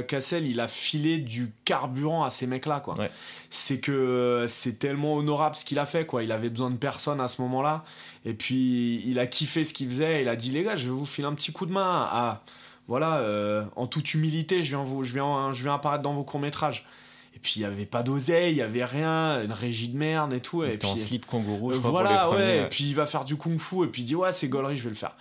Cassel, 0.08 0.46
il 0.46 0.60
a 0.62 0.68
filé 0.68 1.18
du 1.18 1.52
carburant 1.66 2.24
à 2.24 2.30
ces 2.30 2.48
mecs-là, 2.48 2.80
quoi. 2.80 2.96
C'est 3.50 3.80
que 3.80 4.46
c'est 4.48 4.80
tellement 4.80 5.16
honorable 5.16 5.56
ce 5.56 5.66
qu'il 5.66 5.78
a 5.78 5.86
fait, 5.86 6.06
quoi. 6.06 6.24
Il 6.24 6.32
avait 6.32 6.50
besoin 6.50 6.72
de 6.72 6.78
personne 6.78 7.20
à 7.20 7.28
ce 7.28 7.42
moment-là, 7.42 7.84
et 8.26 8.34
puis 8.34 9.04
il 9.06 9.20
a 9.20 9.28
kiffé 9.28 9.66
ce 9.66 9.74
qu'il 9.74 9.90
faisait. 9.90 10.22
Il 10.22 10.30
a 10.30 10.36
dit 10.36 10.52
les 10.52 10.64
gars, 10.64 10.78
je 10.78 10.86
vais 10.86 10.96
vous 10.96 11.06
filer 11.06 11.28
un 11.28 11.34
petit 11.34 11.52
coup 11.52 11.66
de 11.66 11.74
main 11.74 12.08
à 12.10 12.44
voilà, 12.88 13.20
euh, 13.20 13.64
en 13.76 13.88
toute 13.88 14.14
humilité, 14.14 14.64
je 14.64 14.70
viens, 14.70 14.84
vous, 14.84 15.04
je, 15.04 15.14
viens, 15.14 15.52
je 15.54 15.64
viens 15.64 15.76
apparaître 15.76 16.04
dans 16.04 16.14
vos 16.14 16.24
courts-métrages. 16.24 16.86
Et 17.36 17.40
puis 17.40 17.54
il 17.56 17.60
n'y 17.60 17.66
avait 17.66 17.88
pas 17.88 18.04
d'oseille, 18.04 18.52
il 18.52 18.56
n'y 18.56 18.62
avait 18.62 18.86
rien, 18.86 19.44
une 19.44 19.52
régie 19.52 19.88
de 19.88 19.98
merde 19.98 20.34
et 20.34 20.40
tout. 20.40 20.64
Et 20.64 20.78
puis 20.78 20.88
en 20.88 20.96
slip 20.96 21.26
kangourou, 21.26 21.74
je 21.74 21.80
crois, 21.80 21.90
voilà, 21.90 22.26
pour 22.26 22.36
les 22.36 22.44
ouais. 22.44 22.64
Et 22.64 22.70
puis 22.70 22.84
il 22.84 22.94
va 22.94 23.08
faire 23.08 23.26
du 23.26 23.36
kung-fu 23.38 23.86
et 23.86 23.88
puis 23.88 24.04
il 24.04 24.06
dit 24.06 24.16
ouais 24.16 24.32
c'est 24.32 24.48
gaulerie, 24.48 24.78
je 24.78 24.84
vais 24.84 24.90
le 24.90 24.96
faire. 24.96 25.16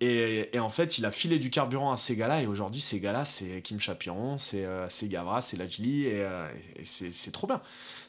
Et, 0.00 0.48
et, 0.52 0.60
en 0.60 0.68
fait 0.68 0.96
il 0.98 1.04
a 1.06 1.10
filé 1.10 1.40
du 1.40 1.50
carburant 1.50 1.90
à 1.90 1.96
ces 1.96 2.14
gars-là 2.14 2.40
et 2.40 2.46
aujourd'hui 2.46 2.80
ces 2.80 3.00
gars-là 3.00 3.24
c'est 3.24 3.62
Kim 3.62 3.80
Chapiron, 3.80 4.38
c'est 4.38 4.64
euh, 4.64 4.86
Gavra, 5.02 5.40
c'est 5.40 5.56
Lajli 5.56 6.04
et, 6.04 6.22
euh, 6.22 6.48
et 6.76 6.84
c'est 6.84 7.32
trop 7.32 7.48
bien. 7.48 7.60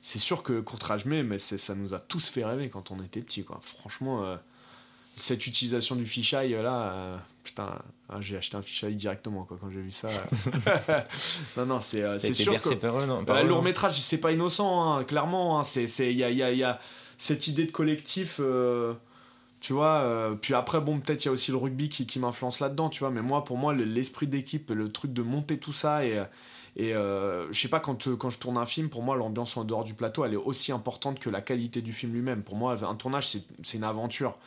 C'est 0.01 0.19
sûr 0.19 0.43
que 0.43 0.59
Courtrage 0.59 1.05
mais 1.05 1.39
ça 1.39 1.73
nous 1.73 1.95
a 1.95 1.99
tous 1.99 2.29
fait 2.29 2.45
rêver 2.45 2.69
quand 2.69 2.91
on 2.91 3.01
était 3.01 3.21
petits 3.21 3.43
quoi. 3.43 3.59
Franchement. 3.63 4.23
Euh, 4.23 4.35
cette 5.17 5.47
utilisation 5.47 5.95
du 5.95 6.05
fisheye 6.05 6.51
là, 6.51 6.91
euh, 6.93 7.17
putain, 7.47 7.79
ah, 8.09 8.17
j'ai 8.19 8.35
acheté 8.35 8.57
un 8.57 8.61
fisheye 8.61 8.95
directement 8.95 9.43
quoi, 9.43 9.57
quand 9.59 9.69
j'ai 9.69 9.81
vu 9.81 9.91
ça. 9.91 10.09
non, 11.57 11.65
non, 11.65 11.79
c'est 11.79 12.03
euh, 12.03 12.19
sûr 12.19 12.59
que 12.59 13.23
bah, 13.23 13.41
le 13.41 13.49
long 13.49 13.61
métrage, 13.61 13.99
c'est 14.01 14.17
pas 14.17 14.33
innocent, 14.33 14.83
hein, 14.83 15.03
clairement. 15.05 15.59
Hein, 15.59 15.63
c'est 15.63 15.85
il 16.11 16.17
y 16.17 16.23
a, 16.23 16.29
y, 16.29 16.57
y 16.57 16.63
a, 16.63 16.79
cette 17.17 17.47
idée 17.47 17.65
de 17.65 17.71
collectif. 17.71 18.41
Euh, 18.41 18.93
tu 19.59 19.73
vois, 19.73 20.37
puis 20.39 20.53
après, 20.53 20.79
bon, 20.79 20.99
peut-être 20.99 21.25
il 21.25 21.29
y 21.29 21.29
a 21.29 21.31
aussi 21.31 21.49
le 21.49 21.57
rugby 21.57 21.89
qui, 21.89 22.05
qui 22.05 22.19
m'influence 22.19 22.59
là-dedans, 22.59 22.89
tu 22.89 22.99
vois, 22.99 23.09
mais 23.09 23.23
moi, 23.23 23.43
pour 23.43 23.57
moi, 23.57 23.73
l'esprit 23.73 24.27
d'équipe, 24.27 24.69
le 24.69 24.91
truc 24.91 25.13
de 25.13 25.23
monter 25.23 25.57
tout 25.57 25.73
ça 25.73 26.05
et, 26.05 26.21
et 26.79 26.93
euh, 26.93 27.51
je 27.51 27.59
sais 27.59 27.69
pas, 27.69 27.79
quand, 27.79 28.07
quand 28.17 28.29
je 28.29 28.37
tourne 28.37 28.55
un 28.55 28.67
film, 28.67 28.89
pour 28.89 29.01
moi, 29.01 29.15
l'ambiance 29.15 29.57
en 29.57 29.63
dehors 29.63 29.83
du 29.83 29.95
plateau, 29.95 30.23
elle 30.23 30.33
est 30.33 30.35
aussi 30.35 30.71
importante 30.71 31.17
que 31.19 31.27
la 31.31 31.41
qualité 31.41 31.81
du 31.81 31.91
film 31.91 32.13
lui-même. 32.13 32.43
Pour 32.43 32.55
moi, 32.55 32.77
un 32.85 32.93
tournage, 32.93 33.29
c'est 33.63 33.77
une 33.77 33.83
aventure. 33.83 34.37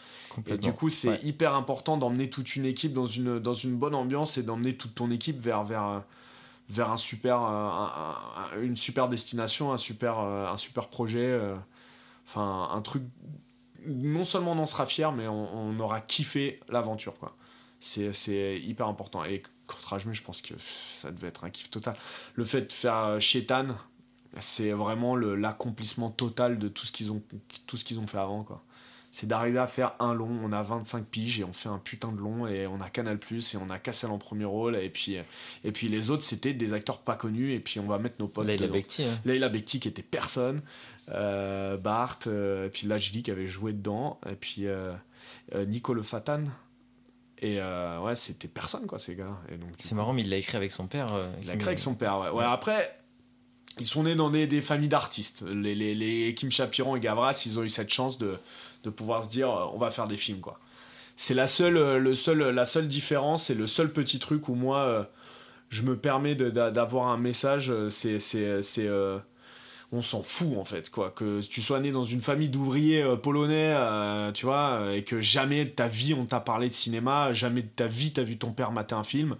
Et 0.46 0.56
du 0.56 0.72
coup, 0.72 0.90
c'est 0.90 1.20
hyper 1.24 1.56
important 1.56 1.96
d'emmener 1.96 2.30
toute 2.30 2.54
une 2.54 2.66
équipe 2.66 2.92
dans 2.92 3.08
une, 3.08 3.40
dans 3.40 3.54
une 3.54 3.74
bonne 3.76 3.96
ambiance 3.96 4.38
et 4.38 4.44
d'emmener 4.44 4.76
toute 4.76 4.94
ton 4.94 5.10
équipe 5.10 5.38
vers, 5.40 5.64
vers, 5.64 6.04
vers 6.68 6.92
un 6.92 6.96
super, 6.96 7.40
une 8.62 8.76
super 8.76 9.08
destination, 9.08 9.72
un 9.72 9.76
super, 9.76 10.20
un 10.20 10.56
super 10.56 10.86
projet. 10.86 11.26
Euh, 11.26 11.56
enfin, 12.28 12.68
un 12.72 12.80
truc. 12.80 13.02
Non 13.86 14.22
seulement 14.24 14.52
on 14.52 14.58
en 14.58 14.66
sera 14.66 14.86
fier, 14.86 15.10
mais 15.10 15.26
on, 15.26 15.52
on 15.52 15.80
aura 15.80 16.00
kiffé 16.00 16.60
l'aventure. 16.68 17.14
quoi. 17.18 17.34
C'est 17.80 18.60
hyper 18.60 18.86
important. 18.86 19.24
Et 19.24 19.42
mais 20.06 20.14
je 20.14 20.22
pense 20.22 20.42
que 20.42 20.54
ça 20.94 21.10
devait 21.10 21.28
être 21.28 21.44
un 21.44 21.50
kiff 21.50 21.70
total. 21.70 21.96
Le 22.34 22.44
fait 22.44 22.62
de 22.62 22.72
faire 22.72 23.20
Chetan, 23.20 23.70
euh, 23.70 24.38
c'est 24.40 24.70
vraiment 24.70 25.16
l'accomplissement 25.16 26.10
total 26.10 26.58
de 26.58 26.68
tout 26.68 26.86
ce 26.86 26.92
qu'ils 26.92 27.12
ont, 27.12 27.22
tout 27.66 27.76
ce 27.76 27.84
qu'ils 27.84 27.98
ont 27.98 28.06
fait 28.06 28.18
avant, 28.18 28.44
quoi. 28.44 28.62
C'est 29.12 29.26
d'arriver 29.26 29.58
à 29.58 29.66
faire 29.66 29.94
un 29.98 30.14
long, 30.14 30.30
on 30.44 30.52
a 30.52 30.62
25 30.62 31.04
piges 31.04 31.40
et 31.40 31.44
on 31.44 31.52
fait 31.52 31.68
un 31.68 31.78
putain 31.78 32.12
de 32.12 32.18
long 32.18 32.46
et 32.46 32.68
on 32.68 32.80
a 32.80 32.88
Canal 32.88 33.18
Plus 33.18 33.54
et 33.54 33.56
on 33.56 33.68
a 33.68 33.80
Cassel 33.80 34.08
en 34.10 34.18
premier 34.18 34.44
rôle 34.44 34.76
et 34.76 34.88
puis, 34.88 35.16
et 35.64 35.72
puis 35.72 35.88
les 35.88 36.10
autres 36.10 36.22
c'était 36.22 36.52
des 36.52 36.72
acteurs 36.74 37.00
pas 37.00 37.16
connus 37.16 37.52
et 37.52 37.58
puis 37.58 37.80
on 37.80 37.88
va 37.88 37.98
mettre 37.98 38.16
nos 38.20 38.28
potes. 38.28 38.46
Leila 38.46 38.68
Bekti. 38.68 39.02
Hein. 39.02 39.18
Leila 39.24 39.48
Bekti 39.48 39.80
qui 39.80 39.88
était 39.88 40.04
personne, 40.04 40.62
euh, 41.08 41.76
Bart, 41.76 42.20
euh, 42.28 42.66
et 42.66 42.70
puis 42.70 42.86
Lajli 42.86 43.24
qui 43.24 43.32
avait 43.32 43.48
joué 43.48 43.72
dedans 43.72 44.20
et 44.30 44.36
puis 44.36 44.68
euh, 44.68 44.92
Nico 45.66 45.92
Le 45.92 46.02
Fatan 46.02 46.44
et 47.40 47.58
euh, 47.58 47.98
ouais, 48.00 48.16
c'était 48.16 48.48
personne, 48.48 48.86
quoi, 48.86 48.98
ces 48.98 49.14
gars. 49.14 49.38
C'est 49.78 49.94
marrant, 49.94 50.12
mais 50.12 50.22
il 50.22 50.28
l'a 50.28 50.36
écrit 50.36 50.56
avec 50.56 50.72
son 50.72 50.86
père. 50.86 51.14
Euh, 51.14 51.30
il 51.40 51.46
l'a 51.46 51.54
écrit 51.54 51.68
avec 51.68 51.78
son 51.78 51.94
père, 51.94 52.18
ouais. 52.20 52.28
ouais. 52.28 52.44
Après, 52.44 52.94
ils 53.78 53.86
sont 53.86 54.02
nés 54.02 54.14
dans 54.14 54.28
des, 54.28 54.46
des 54.46 54.60
familles 54.60 54.90
d'artistes. 54.90 55.42
Les, 55.42 55.74
les, 55.74 55.94
les, 55.94 56.34
Kim 56.34 56.50
Chapiron 56.50 56.96
et 56.96 57.00
Gavras, 57.00 57.42
ils 57.46 57.58
ont 57.58 57.62
eu 57.62 57.70
cette 57.70 57.90
chance 57.90 58.18
de, 58.18 58.38
de 58.84 58.90
pouvoir 58.90 59.24
se 59.24 59.30
dire 59.30 59.50
euh, 59.50 59.66
on 59.72 59.78
va 59.78 59.90
faire 59.90 60.06
des 60.06 60.18
films, 60.18 60.40
quoi. 60.40 60.60
C'est 61.16 61.34
la 61.34 61.46
seule, 61.46 61.98
le 61.98 62.14
seul, 62.14 62.38
la 62.38 62.64
seule 62.64 62.88
différence 62.88 63.50
et 63.50 63.54
le 63.54 63.66
seul 63.66 63.92
petit 63.92 64.18
truc 64.18 64.48
où 64.48 64.54
moi, 64.54 65.06
je 65.68 65.82
me 65.82 65.94
permets 65.94 66.34
d'avoir 66.34 67.08
un 67.08 67.18
message. 67.18 67.70
C'est 67.90 68.18
on 69.92 70.02
s'en 70.02 70.22
fout 70.22 70.56
en 70.56 70.64
fait 70.64 70.90
quoi. 70.90 71.10
Que 71.10 71.40
tu 71.40 71.62
sois 71.62 71.80
né 71.80 71.90
dans 71.90 72.04
une 72.04 72.20
famille 72.20 72.48
d'ouvriers 72.48 73.02
euh, 73.02 73.16
polonais 73.16 73.74
euh, 73.74 74.32
tu 74.32 74.46
vois 74.46 74.80
euh, 74.80 74.96
et 74.96 75.04
que 75.04 75.20
jamais 75.20 75.64
de 75.64 75.70
ta 75.70 75.88
vie 75.88 76.14
on 76.14 76.26
t'a 76.26 76.40
parlé 76.40 76.68
de 76.68 76.74
cinéma 76.74 77.32
jamais 77.32 77.62
de 77.62 77.68
ta 77.68 77.86
vie 77.86 78.12
t'as 78.12 78.22
vu 78.22 78.38
ton 78.38 78.52
père 78.52 78.70
mater 78.72 78.94
un 78.94 79.04
film 79.04 79.36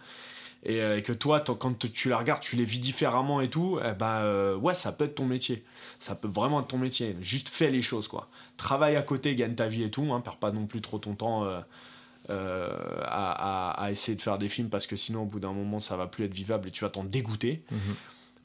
et, 0.63 1.03
que 1.03 1.15
toi 1.15 1.41
quand 1.41 1.91
tu 1.91 2.11
la 2.11 2.19
regardes 2.19 2.43
tu 2.43 2.55
les 2.57 2.65
vis 2.65 2.81
différemment 2.81 3.41
et 3.41 3.49
tout 3.49 3.79
eh 3.83 3.93
ben 3.93 4.55
ouais 4.57 4.75
ça 4.75 4.93
peut 4.93 5.05
être 5.05 5.15
ton 5.15 5.25
métier. 5.25 5.65
Ça 6.01 6.15
peut 6.15 6.29
vraiment 6.29 6.61
être 6.61 6.69
ton 6.69 6.77
métier. 6.77 7.17
Juste 7.23 7.49
fais 7.49 7.71
les 7.71 7.81
choses 7.81 8.09
quoi. 8.09 8.29
Travaille 8.59 8.97
à 8.97 9.03
côté 9.03 9.35
gagne 9.35 9.55
ta 9.55 9.69
vie 9.69 9.85
et 9.85 9.91
tout 9.91 10.13
hein, 10.13 10.21
perds 10.21 10.37
pas 10.37 10.51
non 10.51 10.67
plus 10.67 10.83
trop 10.83 10.99
ton 10.99 11.15
temps 11.15 11.49
à, 12.29 13.89
essayer 13.91 14.17
de 14.17 14.21
faire 14.21 14.37
des 14.37 14.51
films 14.51 14.69
parce 14.69 14.87
que 14.87 14.97
sinon 14.97 15.23
au 15.23 15.25
bout 15.25 15.41
d'un 15.41 15.55
moment 15.55 15.81
ça 15.81 15.97
va 15.97 16.07
plus 16.07 16.27
être 16.27 16.35
vivable 16.35 16.69
et 16.69 16.71
tu 16.71 16.85
vas 16.85 16.91
t'en 16.91 17.05
dégoûter. 17.05 17.63
Mhm. 17.71 17.95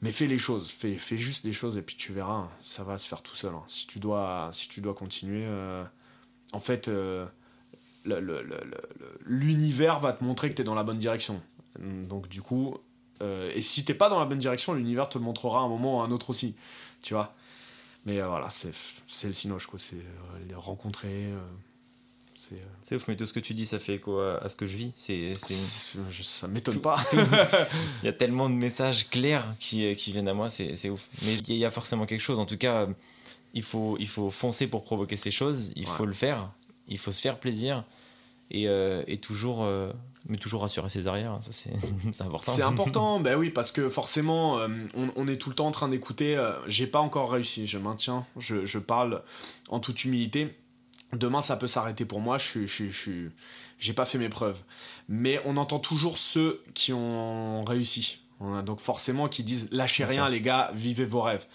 Mais 0.02 0.12
fais 0.12 0.26
les 0.26 0.38
choses, 0.38 0.70
fais, 0.70 0.98
fais, 0.98 1.16
juste 1.16 1.44
les 1.44 1.52
choses 1.52 1.78
et 1.78 1.82
puis 1.82 1.96
tu 1.96 2.12
verras, 2.12 2.50
ça 2.60 2.84
va 2.84 2.98
se 2.98 3.08
faire 3.08 3.22
tout 3.22 3.34
seul. 3.34 3.54
Hein. 3.54 3.62
Si, 3.66 3.86
tu 3.86 3.98
dois, 3.98 4.50
si 4.52 4.68
tu 4.68 4.80
dois 4.80 4.94
continuer, 4.94 5.44
euh, 5.46 5.84
en 6.52 6.60
fait, 6.60 6.88
euh, 6.88 7.26
l'univers 9.24 10.00
va 10.00 10.12
te 10.12 10.22
montrer 10.22 10.50
que 10.50 10.54
tu 10.54 10.62
es 10.62 10.64
dans 10.64 10.74
la 10.74 10.84
bonne 10.84 10.98
direction. 10.98 11.40
Donc 11.78 12.28
du 12.28 12.42
coup, 12.42 12.76
euh, 13.22 13.50
et 13.54 13.62
si 13.62 13.84
t'es 13.84 13.94
pas 13.94 14.10
dans 14.10 14.20
la 14.20 14.26
bonne 14.26 14.38
direction, 14.38 14.74
l'univers 14.74 15.08
te 15.08 15.18
le 15.18 15.24
montrera 15.24 15.60
à 15.60 15.62
un 15.62 15.68
moment 15.68 15.98
ou 15.98 16.00
à 16.02 16.04
un 16.04 16.10
autre 16.10 16.30
aussi, 16.30 16.54
tu 17.02 17.14
vois. 17.14 17.34
Mais 18.04 18.20
voilà, 18.20 18.50
c'est 18.50 19.26
le 19.26 19.32
cinoche, 19.32 19.66
quoi. 19.66 19.80
C'est 19.80 19.96
les 20.46 20.54
rencontrer. 20.54 21.32
C'est 22.84 22.96
ouf, 22.96 23.08
mais 23.08 23.16
tout 23.16 23.26
ce 23.26 23.32
que 23.32 23.40
tu 23.40 23.54
dis, 23.54 23.66
ça 23.66 23.78
fait 23.78 23.94
écho 23.94 24.18
à, 24.18 24.48
ce 24.48 24.56
que 24.56 24.66
je 24.66 24.76
vis. 24.76 24.92
C'est, 24.96 25.34
ça 26.22 26.48
m'étonne 26.48 26.80
pas. 26.80 26.98
il 27.12 28.06
y 28.06 28.08
a 28.08 28.12
tellement 28.12 28.48
de 28.48 28.54
messages 28.54 29.08
clairs 29.08 29.54
qui, 29.58 29.94
qui 29.96 30.12
viennent 30.12 30.28
à 30.28 30.34
moi, 30.34 30.50
c'est, 30.50 30.88
ouf. 30.88 31.08
Mais 31.24 31.34
il 31.48 31.56
y 31.56 31.64
a 31.64 31.70
forcément 31.70 32.06
quelque 32.06 32.20
chose. 32.20 32.38
En 32.38 32.46
tout 32.46 32.58
cas, 32.58 32.88
il 33.54 33.62
faut, 33.62 33.96
il 33.98 34.08
faut 34.08 34.30
foncer 34.30 34.66
pour 34.66 34.84
provoquer 34.84 35.16
ces 35.16 35.30
choses. 35.30 35.72
Il 35.76 35.86
faut 35.86 36.06
le 36.06 36.14
faire. 36.14 36.50
Il 36.88 36.98
faut 36.98 37.12
se 37.12 37.20
faire 37.20 37.38
plaisir. 37.38 37.84
Et, 38.50 38.64
et 38.64 39.18
toujours 39.18 39.66
mais 40.28 40.38
toujours 40.38 40.62
rassurer 40.62 40.88
ses 40.88 41.06
arrières, 41.06 41.32
hein, 41.32 41.40
ça 41.42 41.50
c'est 41.52 42.22
important. 42.24 42.52
C'est 42.52 42.62
important, 42.62 43.20
ben 43.26 43.36
oui, 43.36 43.50
parce 43.50 43.70
que 43.70 43.88
forcément, 43.88 44.58
euh, 44.58 44.68
on, 44.94 45.28
est 45.28 45.36
tout 45.36 45.50
le 45.50 45.54
temps 45.54 45.66
en 45.66 45.72
train 45.72 45.88
d'écouter. 45.88 46.36
Euh, 46.36 46.52
j'ai 46.66 46.86
pas 46.86 46.98
encore 46.98 47.30
réussi, 47.30 47.66
je 47.66 47.78
maintiens, 47.78 48.26
je, 48.38 48.78
parle 48.78 49.22
en 49.68 49.80
toute 49.80 50.04
humilité. 50.04 50.56
Demain, 51.12 51.40
ça 51.40 51.56
peut 51.56 51.68
s'arrêter 51.68 52.04
pour 52.04 52.20
moi, 52.20 52.38
je 52.38 52.66
suis, 52.66 52.90
je, 52.90 53.28
j'ai 53.78 53.92
pas 53.92 54.04
fait 54.04 54.18
mes 54.18 54.28
preuves. 54.28 54.60
Mais 55.08 55.40
on 55.44 55.56
entend 55.56 55.78
toujours 55.78 56.18
ceux 56.18 56.62
qui 56.74 56.92
ont 56.92 57.62
réussi. 57.62 58.20
donc 58.64 58.80
forcément 58.80 59.28
qui 59.28 59.44
disent 59.44 59.68
lâchez 59.70 60.04
rien 60.04 60.28
les 60.28 60.40
gars, 60.40 60.70
vivez 60.74 61.04
vos 61.04 61.20
rêves. 61.20 61.46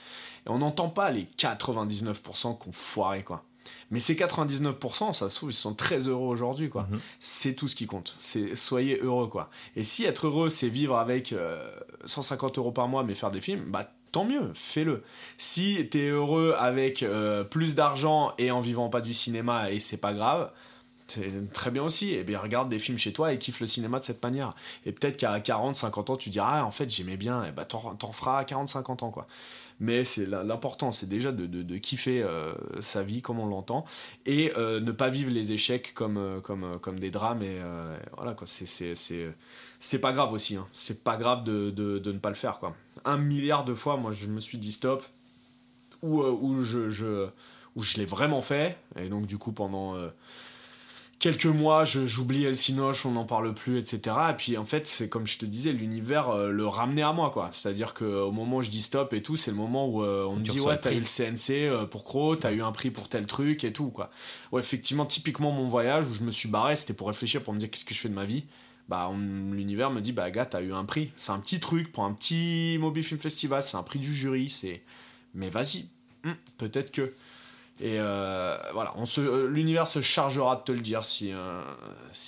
Et 0.46 0.50
on 0.50 0.60
n'entend 0.60 0.90
pas 0.90 1.12
les 1.12 1.28
99% 1.38 2.58
qu'on 2.58 2.72
foiré 2.72 3.24
quoi. 3.24 3.44
Mais 3.92 4.00
ces 4.00 4.16
99%, 4.16 5.14
ça 5.14 5.30
se 5.30 5.36
trouve, 5.36 5.52
ils 5.52 5.54
sont 5.54 5.76
très 5.76 6.08
heureux 6.08 6.28
aujourd'hui, 6.28 6.70
quoi. 6.70 6.88
Mhm. 6.90 7.00
C'est 7.20 7.54
tout 7.54 7.68
ce 7.68 7.76
qui 7.76 7.88
compte. 7.88 8.16
C'est 8.20 8.56
soyez 8.56 9.00
heureux, 9.02 9.28
quoi. 9.28 9.50
Et 9.76 9.84
si 9.84 10.06
être 10.06 10.28
heureux, 10.28 10.50
c'est 10.50 10.70
vivre 10.70 10.98
avec 10.98 11.36
150 12.06 12.58
euh, 12.58 12.62
euros 12.62 12.72
par 12.72 12.88
mois, 12.88 13.04
mais 13.04 13.16
faire 13.16 13.32
des 13.32 13.42
films, 13.42 13.66
bah 13.70 13.92
tant 14.12 14.26
mieux, 14.26 14.52
fais-le. 14.56 15.04
Si 15.38 15.88
t'es 15.90 16.10
heureux 16.10 16.56
avec 16.58 17.04
euh, 17.04 17.44
plus 17.44 17.76
d'argent 17.76 18.34
et 18.38 18.52
en 18.52 18.60
vivant 18.60 18.90
pas 18.90 19.02
du 19.02 19.14
cinéma 19.14 19.72
et 19.72 19.80
c'est 19.80 19.98
pas 19.98 20.14
grave, 20.14 20.52
c'est 21.08 21.52
très 21.54 21.72
bien 21.72 21.84
aussi. 21.84 22.12
Et 22.12 22.20
eh 22.20 22.24
bien 22.24 22.40
regarde 22.40 22.70
des 22.70 22.80
films 22.80 22.98
chez 22.98 23.14
toi 23.14 23.34
et 23.34 23.38
kiffe 23.38 23.60
le 23.60 23.68
cinéma 23.68 24.00
de 24.00 24.06
cette 24.06 24.24
manière. 24.24 24.54
Et 24.86 24.92
peut-être 24.92 25.18
qu'à 25.18 25.40
40, 25.40 25.76
50 25.76 26.10
ans, 26.10 26.18
tu 26.18 26.30
diras, 26.30 26.60
ah, 26.60 26.66
en 26.66 26.72
fait, 26.72 26.90
j'aimais 26.90 27.18
bien, 27.18 27.44
et 27.44 27.48
eh 27.50 27.52
bah 27.52 27.66
t'en 27.66 28.12
feras 28.12 28.40
à 28.40 28.46
40, 28.46 28.70
50 28.70 29.04
ans, 29.04 29.12
quoi 29.12 29.28
mais 29.82 30.06
c'est 30.06 30.28
l'important, 30.28 30.92
c'est 30.92 31.10
déjà 31.10 31.32
de, 31.32 31.78
kiffer 31.80 32.22
euh, 32.22 32.54
sa 32.82 33.02
vie 33.02 33.24
comme 33.24 33.40
on 33.40 33.48
l'entend 33.48 33.84
et 34.28 34.54
euh, 34.56 34.80
ne 34.80 34.92
pas 34.92 35.10
vivre 35.10 35.32
les 35.32 35.54
échecs 35.54 35.96
comme, 35.96 36.40
comme, 36.44 36.78
comme 36.80 37.00
des 37.00 37.10
drames. 37.10 37.42
Et 37.42 37.58
voilà, 38.16 38.34
quoi, 38.34 38.46
c'est 38.48 40.00
pas 40.00 40.14
grave 40.14 40.32
aussi. 40.34 40.56
Hein. 40.56 40.68
C'est 40.72 41.04
pas 41.04 41.18
grave 41.18 41.44
de, 41.44 41.74
ne 42.06 42.20
pas 42.20 42.30
le 42.30 42.36
faire. 42.36 42.60
Quoi. 42.60 42.76
Un 43.06 43.18
milliard 43.18 43.66
de 43.66 43.74
fois, 43.74 43.98
moi, 43.98 44.12
je 44.12 44.28
me 44.28 44.40
suis 44.40 44.58
dit 44.58 44.72
stop, 44.72 45.04
ou, 46.02 46.22
ou 46.22 46.64
je, 46.64 46.90
je, 46.90 47.28
je 47.78 47.98
l'ai 47.98 48.06
vraiment 48.06 48.42
fait, 48.42 48.78
et 48.98 49.10
donc, 49.10 49.26
du 49.26 49.38
coup, 49.38 49.52
pendant 49.52 49.96
quelques 51.22 51.46
mois, 51.46 51.86
j'oubliais 51.86 52.50
le 52.50 52.56
Cinoche, 52.56 53.06
on 53.06 53.12
n'en 53.12 53.26
parle 53.26 53.54
plus, 53.54 53.78
etc. 53.78 54.16
Et 54.32 54.34
puis 54.34 54.58
en 54.58 54.66
fait, 54.66 54.88
c'est 54.88 55.08
comme 55.08 55.28
je 55.28 55.38
te 55.38 55.46
disais, 55.46 55.72
l'univers 55.72 56.30
euh, 56.30 56.50
le 56.50 56.68
ramenait 56.68 57.04
à 57.04 57.14
moi, 57.14 57.30
quoi. 57.30 57.50
C'est-à-dire 57.52 57.94
qu'au 57.94 58.32
moment 58.32 58.58
où 58.58 58.62
je 58.64 58.72
dis 58.72 58.82
stop 58.82 59.14
et 59.14 59.22
tout, 59.22 59.38
c'est 59.38 59.52
le 59.52 59.58
moment 59.58 59.88
où 59.88 60.04
euh, 60.04 60.26
on 60.26 60.36
me 60.36 60.44
dit 60.44 60.60
ouais, 60.60 60.78
t'as 60.80 60.92
eu 60.92 61.00
le 61.00 61.06
CNC 61.06 61.52
euh, 61.52 61.86
pour 61.86 62.04
Cro, 62.04 62.36
t'as 62.36 62.52
eu 62.52 62.62
un 62.62 62.72
prix 62.72 62.90
pour 62.90 63.08
tel 63.08 63.28
truc 63.28 63.64
et 63.64 63.72
tout, 63.72 63.92
quoi. 63.92 64.10
Ouais, 64.52 64.60
effectivement, 64.60 65.06
typiquement 65.06 65.52
mon 65.52 65.68
voyage 65.68 66.08
où 66.08 66.14
je 66.14 66.24
me 66.24 66.32
suis 66.32 66.50
barré, 66.50 66.76
c'était 66.76 66.94
pour 66.94 67.08
réfléchir, 67.08 67.44
pour 67.44 67.54
me 67.54 67.60
dire 67.60 67.70
qu'est-ce 67.70 67.86
que 67.86 67.94
je 67.94 68.00
fais 68.00 68.10
de 68.10 68.16
ma 68.16 68.26
vie? 68.26 68.44
Bah, 68.92 69.10
l'univers 69.16 69.90
me 69.90 70.02
dit 70.02 70.12
bah 70.12 70.30
gars, 70.32 70.46
t'as 70.46 70.62
eu 70.62 70.74
un 70.74 70.84
prix. 70.84 71.14
C'est 71.16 71.32
un 71.32 71.40
petit 71.40 71.62
truc 71.62 71.94
pour 71.94 72.04
un 72.04 72.12
petit 72.12 72.76
Mobile 72.78 73.06
Film 73.06 73.22
Festival, 73.22 73.64
c'est 73.64 73.78
un 73.78 73.84
prix 73.84 74.00
du 74.00 74.14
jury, 74.14 74.50
c'est. 74.50 74.82
Mais 75.34 75.50
vas-y, 75.50 75.86
hum, 76.26 76.36
peut-être 76.58 76.92
que. 76.92 77.14
Et 77.80 77.96
euh, 78.00 78.58
voilà, 78.74 78.94
euh, 79.18 79.48
l'univers 79.48 79.88
se 79.88 80.02
chargera 80.02 80.58
de 80.58 80.64
te 80.64 80.74
le 80.74 80.82
dire 80.82 81.06
si, 81.06 81.32
euh, 81.32 81.64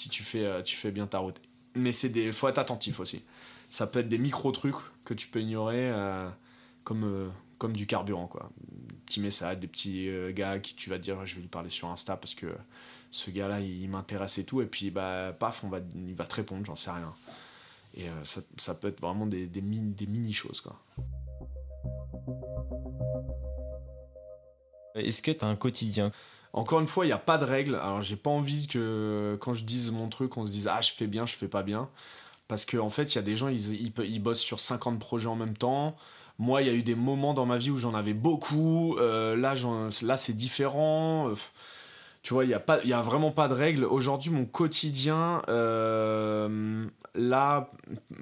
tu, 0.09 0.23
fais, 0.23 0.91
bien 0.91 1.05
ta 1.05 1.17
route. 1.17 1.35
Mais 1.75 1.91
c'est 1.91 2.07
des, 2.07 2.31
faut 2.31 2.47
être 2.47 2.59
attentif 2.59 3.01
aussi. 3.01 3.23
Ça 3.69 3.85
peut 3.85 3.99
être 3.99 4.07
des 4.07 4.17
micro 4.17 4.49
trucs 4.53 4.77
que 5.03 5.13
tu 5.13 5.27
peux 5.27 5.41
ignorer, 5.41 5.91
comme, 6.85 7.29
comme 7.57 7.75
du 7.75 7.87
carburant 7.87 8.27
quoi. 8.27 8.49
Des 8.71 8.95
petits 9.05 9.19
messages, 9.19 9.57
des 9.57 9.67
petits 9.67 10.09
gars 10.29 10.59
qui 10.59 10.75
tu 10.75 10.89
vas 10.89 10.97
dire, 10.97 11.25
je 11.25 11.35
vais 11.35 11.41
lui 11.41 11.49
parler 11.49 11.69
sur 11.69 11.89
Insta 11.89 12.15
parce 12.15 12.35
que 12.35 12.47
ce 13.13 13.29
gars-là, 13.29 13.59
il, 13.59 13.87
m'intéresse 13.89 14.37
et 14.39 14.43
tout. 14.43 14.61
Et 14.61 14.65
puis 14.65 14.91
bah 14.91 15.33
paf, 15.37 15.63
on 15.63 15.69
va, 15.69 15.79
il 15.95 16.15
va 16.15 16.25
te 16.25 16.35
répondre, 16.35 16.65
j'en 16.65 16.75
sais 16.75 16.91
rien. 16.91 17.13
Et 17.95 18.07
ça, 18.23 18.41
ça, 18.57 18.73
peut 18.73 18.87
être 18.87 18.99
vraiment 18.99 19.27
des, 19.27 19.45
des, 19.45 19.61
mini, 19.61 19.93
des 19.93 20.07
mini 20.07 20.33
choses 20.33 20.61
quoi. 20.61 20.79
Est-ce 24.95 25.21
que 25.21 25.31
tu 25.31 25.45
as 25.45 25.47
un 25.47 25.55
quotidien? 25.55 26.11
Encore 26.53 26.79
une 26.79 26.87
fois, 26.87 27.05
il 27.05 27.09
n'y 27.09 27.13
a 27.13 27.19
pas 27.19 27.37
de 27.37 27.45
règle. 27.45 27.75
Alors, 27.75 28.01
j'ai 28.01 28.15
pas 28.15 28.29
envie 28.29 28.67
que 28.67 29.37
quand 29.41 29.53
je 29.53 29.63
dise 29.63 29.91
mon 29.91 30.07
truc, 30.09 30.37
on 30.37 30.45
se 30.45 30.51
dise 30.51 30.67
ah, 30.67 30.81
je 30.81 30.91
fais 30.91 31.07
bien, 31.07 31.25
je 31.25 31.35
fais 31.35 31.47
pas 31.47 31.63
bien. 31.63 31.89
Parce 32.47 32.65
qu'en 32.65 32.85
en 32.85 32.89
fait, 32.89 33.13
il 33.13 33.15
y 33.15 33.19
a 33.19 33.23
des 33.23 33.35
gens, 33.35 33.47
ils, 33.47 33.73
ils, 33.73 34.19
bossent 34.19 34.39
sur 34.39 34.59
50 34.59 34.99
projets 34.99 35.27
en 35.27 35.35
même 35.35 35.57
temps. 35.57 35.95
Moi, 36.37 36.61
il 36.61 36.67
y 36.67 36.69
a 36.71 36.73
eu 36.73 36.83
des 36.83 36.95
moments 36.95 37.33
dans 37.33 37.45
ma 37.45 37.57
vie 37.57 37.71
où 37.71 37.77
j'en 37.77 37.95
avais 37.95 38.13
beaucoup. 38.13 38.97
Euh, 38.97 39.35
là, 39.35 39.55
là 40.01 40.17
c'est 40.17 40.33
différent. 40.33 41.33
Tu 42.23 42.33
vois, 42.33 42.45
il 42.45 42.47
n'y 42.47 42.53
a, 42.53 42.59
pas, 42.59 42.79
a 42.79 43.01
vraiment 43.01 43.31
pas 43.31 43.47
de 43.47 43.53
règle. 43.53 43.85
Aujourd'hui, 43.85 44.31
mon 44.31 44.45
quotidien, 44.45 45.41
euh, 45.49 46.85
là, 47.15 47.69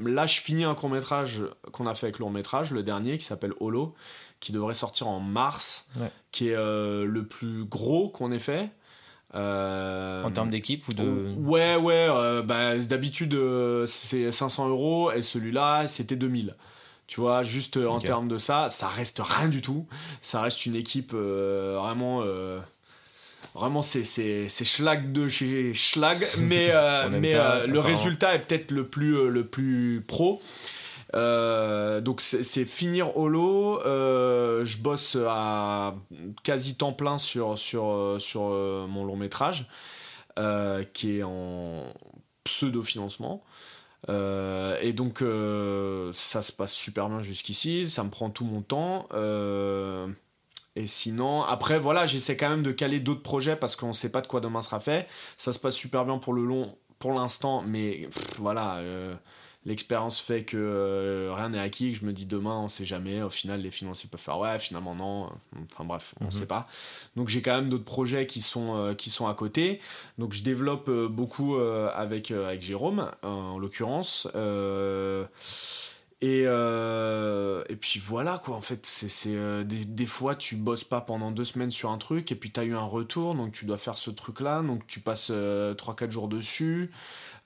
là, 0.03 0.25
je 0.25 0.41
finis 0.41 0.63
un 0.63 0.75
court 0.75 0.89
métrage 0.89 1.43
qu'on 1.71 1.87
a 1.87 1.95
fait 1.95 2.07
avec 2.07 2.19
le 2.19 2.25
long 2.25 2.31
métrage, 2.31 2.71
le 2.71 2.83
dernier, 2.83 3.17
qui 3.17 3.25
s'appelle 3.25 3.53
Holo 3.59 3.95
qui 4.41 4.51
devrait 4.51 4.73
sortir 4.73 5.07
en 5.07 5.21
mars, 5.21 5.87
qui 6.31 6.49
est 6.49 6.55
euh, 6.55 7.05
le 7.05 7.25
plus 7.25 7.63
gros 7.63 8.09
qu'on 8.09 8.33
ait 8.33 8.39
fait. 8.39 8.69
Euh, 9.33 10.23
en 10.23 10.31
termes 10.31 10.49
d'équipe 10.49 10.85
ou 10.89 10.93
de. 10.93 11.33
Ouais, 11.37 11.77
ouais, 11.77 12.07
euh, 12.09 12.41
bah, 12.41 12.77
d'habitude 12.77 13.37
c'est 13.85 14.29
500 14.29 14.67
euros 14.67 15.11
et 15.11 15.21
celui-là 15.21 15.87
c'était 15.87 16.17
2000. 16.17 16.57
Tu 17.07 17.21
vois, 17.21 17.43
juste 17.43 17.77
en 17.77 17.99
termes 17.99 18.27
de 18.27 18.37
ça, 18.37 18.69
ça 18.69 18.87
reste 18.87 19.21
rien 19.23 19.47
du 19.47 19.61
tout. 19.61 19.85
Ça 20.21 20.41
reste 20.41 20.65
une 20.65 20.75
équipe 20.75 21.13
vraiment. 21.13 22.23
Vraiment, 23.53 23.81
c'est 23.81 24.03
schlag 24.49 25.11
de 25.11 25.27
chez 25.27 25.73
schlag, 25.73 26.27
mais, 26.37 26.71
mais 27.09 27.33
le 27.67 27.79
résultat 27.79 28.35
est 28.35 28.39
peut-être 28.39 28.71
le 28.71 28.87
plus, 28.87 29.29
le 29.29 29.45
plus 29.45 30.03
pro. 30.07 30.41
Euh, 31.13 32.01
donc 32.01 32.21
c'est 32.21 32.65
finir 32.65 33.17
holo. 33.17 33.81
Euh, 33.85 34.65
je 34.65 34.77
bosse 34.77 35.17
à 35.27 35.95
quasi 36.43 36.75
temps 36.75 36.93
plein 36.93 37.17
sur, 37.17 37.57
sur, 37.57 38.15
sur 38.19 38.49
euh, 38.49 38.87
mon 38.87 39.03
long 39.03 39.17
métrage 39.17 39.67
qui 40.93 41.17
est 41.19 41.23
en 41.23 41.85
pseudo-financement. 42.43 43.43
et 44.07 44.93
donc 44.93 45.23
ça 46.13 46.41
se 46.41 46.51
passe 46.51 46.73
super 46.73 47.09
bien 47.09 47.21
jusqu'ici, 47.21 47.89
ça 47.89 48.03
me 48.03 48.09
prend 48.09 48.29
tout 48.29 48.45
mon 48.45 48.61
temps. 48.61 49.07
Et 50.75 50.85
sinon, 50.85 51.43
après 51.43 51.79
voilà, 51.79 52.05
j'essaie 52.05 52.37
quand 52.37 52.49
même 52.49 52.63
de 52.63 52.71
caler 52.71 52.99
d'autres 52.99 53.23
projets 53.23 53.55
parce 53.55 53.75
qu'on 53.75 53.89
ne 53.89 53.93
sait 53.93 54.11
pas 54.11 54.21
de 54.21 54.27
quoi 54.27 54.41
demain 54.41 54.61
sera 54.61 54.79
fait. 54.79 55.07
Ça 55.37 55.53
se 55.53 55.59
passe 55.59 55.75
super 55.75 56.05
bien 56.05 56.17
pour 56.17 56.33
le 56.33 56.45
long 56.45 56.77
pour 56.99 57.13
l'instant, 57.13 57.63
mais 57.65 58.09
voilà 58.37 58.81
l'expérience 59.65 60.19
fait 60.19 60.43
que 60.43 60.57
euh, 60.57 61.33
rien 61.35 61.49
n'est 61.49 61.59
acquis, 61.59 61.91
que 61.91 61.99
je 61.99 62.05
me 62.05 62.13
dis 62.13 62.25
demain, 62.25 62.57
on 62.57 62.67
sait 62.67 62.85
jamais. 62.85 63.21
Au 63.21 63.29
final, 63.29 63.61
les 63.61 63.71
financiers 63.71 64.09
peuvent 64.09 64.21
faire 64.21 64.39
ouais, 64.39 64.57
finalement 64.59 64.95
non. 64.95 65.29
Enfin 65.71 65.85
bref, 65.85 66.15
on 66.19 66.25
ne 66.25 66.29
mhm. 66.29 66.35
sait 66.35 66.45
pas. 66.45 66.67
Donc 67.15 67.29
j'ai 67.29 67.41
quand 67.41 67.55
même 67.55 67.69
d'autres 67.69 67.85
projets 67.85 68.25
qui 68.25 68.41
sont, 68.41 68.75
euh, 68.75 68.93
qui 68.93 69.09
sont 69.09 69.27
à 69.27 69.33
côté. 69.33 69.79
Donc 70.17 70.33
je 70.33 70.43
développe 70.43 70.89
euh, 70.89 71.07
beaucoup 71.07 71.55
avec, 71.55 72.31
avec 72.31 72.61
Jérôme, 72.61 73.11
en 73.23 73.59
l'occurrence. 73.59 74.27
Et, 76.21 76.41
et 76.43 77.75
puis 77.77 77.99
voilà 77.99 78.39
quoi, 78.43 78.55
en 78.55 78.61
fait, 78.61 78.85
c'est 78.85 79.65
des, 79.65 79.85
des, 79.85 80.05
fois 80.05 80.35
tu 80.35 80.55
bosses 80.55 80.83
pas 80.83 81.01
pendant 81.01 81.31
deux 81.31 81.45
semaines 81.45 81.71
sur 81.71 81.89
un 81.89 81.97
truc 81.97 82.31
et 82.31 82.35
puis 82.35 82.51
tu 82.51 82.59
as 82.59 82.63
eu 82.63 82.75
un 82.75 82.83
retour, 82.83 83.33
donc 83.33 83.51
tu 83.53 83.65
dois 83.65 83.77
faire 83.79 83.97
ce 83.97 84.11
truc 84.11 84.39
là, 84.39 84.61
donc 84.61 84.85
tu 84.85 84.99
passes 84.99 85.31
3-4 85.31 86.11
jours 86.11 86.27
dessus. 86.27 86.91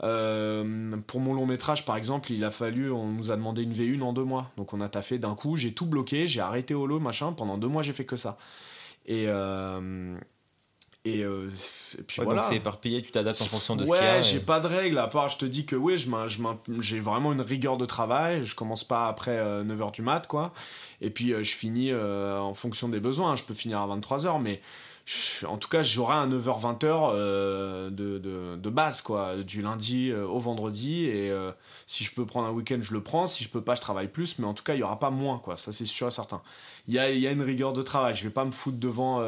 Euh, 0.04 0.98
pour 1.08 1.20
mon 1.20 1.34
long 1.34 1.46
métrage, 1.46 1.86
par 1.86 1.96
exemple, 1.96 2.32
il 2.32 2.44
a 2.44 2.52
fallu, 2.52 2.92
on 2.92 3.08
nous 3.08 3.32
a 3.32 3.36
demandé 3.36 3.64
une 3.64 3.74
V1 3.74 4.02
en 4.02 4.14
deux 4.14 4.24
mois. 4.24 4.52
Donc 4.58 4.74
on 4.74 4.82
a 4.82 4.90
taffé 4.90 5.20
d'un 5.20 5.36
coup, 5.36 5.56
j'ai 5.56 5.74
tout 5.74 5.86
bloqué, 5.86 6.28
j'ai 6.28 6.42
arrêté 6.42 6.74
Holo, 6.74 7.00
machin. 7.00 7.34
Pendant 7.34 7.58
deux 7.58 7.68
mois, 7.68 7.82
j'ai 7.82 7.94
fait 7.94 8.06
que 8.06 8.16
ça. 8.16 8.38
Et. 9.06 9.28
Euh, 11.06 11.10
et, 11.10 11.24
euh, 11.24 11.50
puis 12.08 12.22
voilà. 12.24 12.42
Donc 12.42 12.50
c'est 12.50 12.58
éparpillé, 12.58 13.02
tu 13.02 13.12
t'adaptes 13.12 13.42
en 13.42 13.46
fonction 13.46 13.76
de 13.76 13.86
ce 13.86 13.92
qu'il 13.92 14.02
y 14.02 14.06
a. 14.06 14.16
Ouais, 14.16 14.22
j'ai 14.22 14.40
pas 14.40 14.60
de 14.60 14.68
règles, 14.68 14.98
à 14.98 15.08
part 15.08 15.30
je 15.30 15.38
te 15.38 15.46
dis 15.46 15.66
que 15.66 15.76
oui, 15.76 15.96
j'ai 16.80 17.00
vraiment 17.00 17.34
une 17.34 17.42
rigueur 17.42 17.78
de 17.78 17.86
travail, 17.86 18.44
je 18.44 18.56
commence 18.56 18.84
pas 18.84 19.08
après 19.08 19.38
9h 19.64 19.92
du 19.92 20.02
mat, 20.02 20.28
quoi. 20.28 20.54
Et 21.02 21.10
puis 21.10 21.30
je 21.30 21.56
finis 21.56 21.94
en 21.94 22.54
fonction 22.54 22.90
des 22.90 23.00
besoins, 23.00 23.36
je 23.36 23.44
peux 23.44 23.54
finir 23.54 23.80
à 23.80 23.88
23h, 23.88 24.42
mais 24.42 24.62
en 25.48 25.58
tout 25.58 25.70
cas, 25.70 25.84
j'aurai 25.84 26.16
un 26.16 26.28
9h-20h 26.28 27.12
euh, 27.14 27.90
de, 27.92 28.18
de, 28.58 28.70
base, 28.70 29.02
quoi, 29.02 29.36
du 29.38 29.62
lundi 29.62 30.10
euh, 30.10 30.26
au 30.26 30.40
vendredi. 30.40 31.06
Et 31.06 31.30
euh, 31.30 31.52
si 31.86 32.04
je 32.04 32.12
peux 32.12 32.26
prendre 32.26 32.48
un 32.48 32.52
week-end, 32.52 32.80
je 32.82 32.92
le 32.92 33.04
prends. 33.04 33.28
Si 33.28 33.44
je 33.44 33.50
peux 33.50 33.62
pas, 33.62 33.76
je 33.76 33.82
travaille 33.82 34.08
plus. 34.08 34.40
Mais 34.40 34.48
en 34.48 34.56
tout 34.56 34.64
cas, 34.64 34.74
il 34.74 34.80
y 34.80 34.84
aura 34.84 34.98
pas 34.98 35.12
moins, 35.12 35.38
quoi. 35.38 35.58
Ça, 35.58 35.72
c'est 35.72 35.86
sûr 35.86 36.08
et 36.08 36.12
certain. 36.12 36.42
Il 36.88 36.96
y 36.96 37.00
a, 37.00 37.12
y 37.12 37.28
a, 37.28 37.32
une 37.32 37.44
rigueur 37.44 37.74
de 37.74 37.84
travail. 37.84 38.16
Je 38.16 38.24
vais 38.24 38.32
pas 38.32 38.46
me 38.46 38.52
foutre 38.52 38.80
devant, 38.80 39.22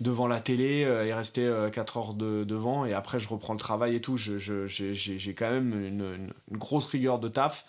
devant 0.00 0.26
la 0.26 0.40
télé 0.40 0.80
et 0.80 1.12
rester 1.12 1.50
4 1.72 1.96
heures 1.96 2.14
de, 2.14 2.44
devant. 2.44 2.84
Et 2.84 2.92
après, 2.92 3.18
je 3.18 3.28
reprends 3.28 3.52
le 3.52 3.58
travail 3.58 3.96
et 3.96 4.00
tout. 4.00 4.16
J'ai 4.16 5.34
quand 5.34 5.50
même 5.50 5.72
une, 5.84 6.32
grosse 6.52 6.86
rigueur 6.86 7.18
de 7.18 7.28
taf. 7.28 7.64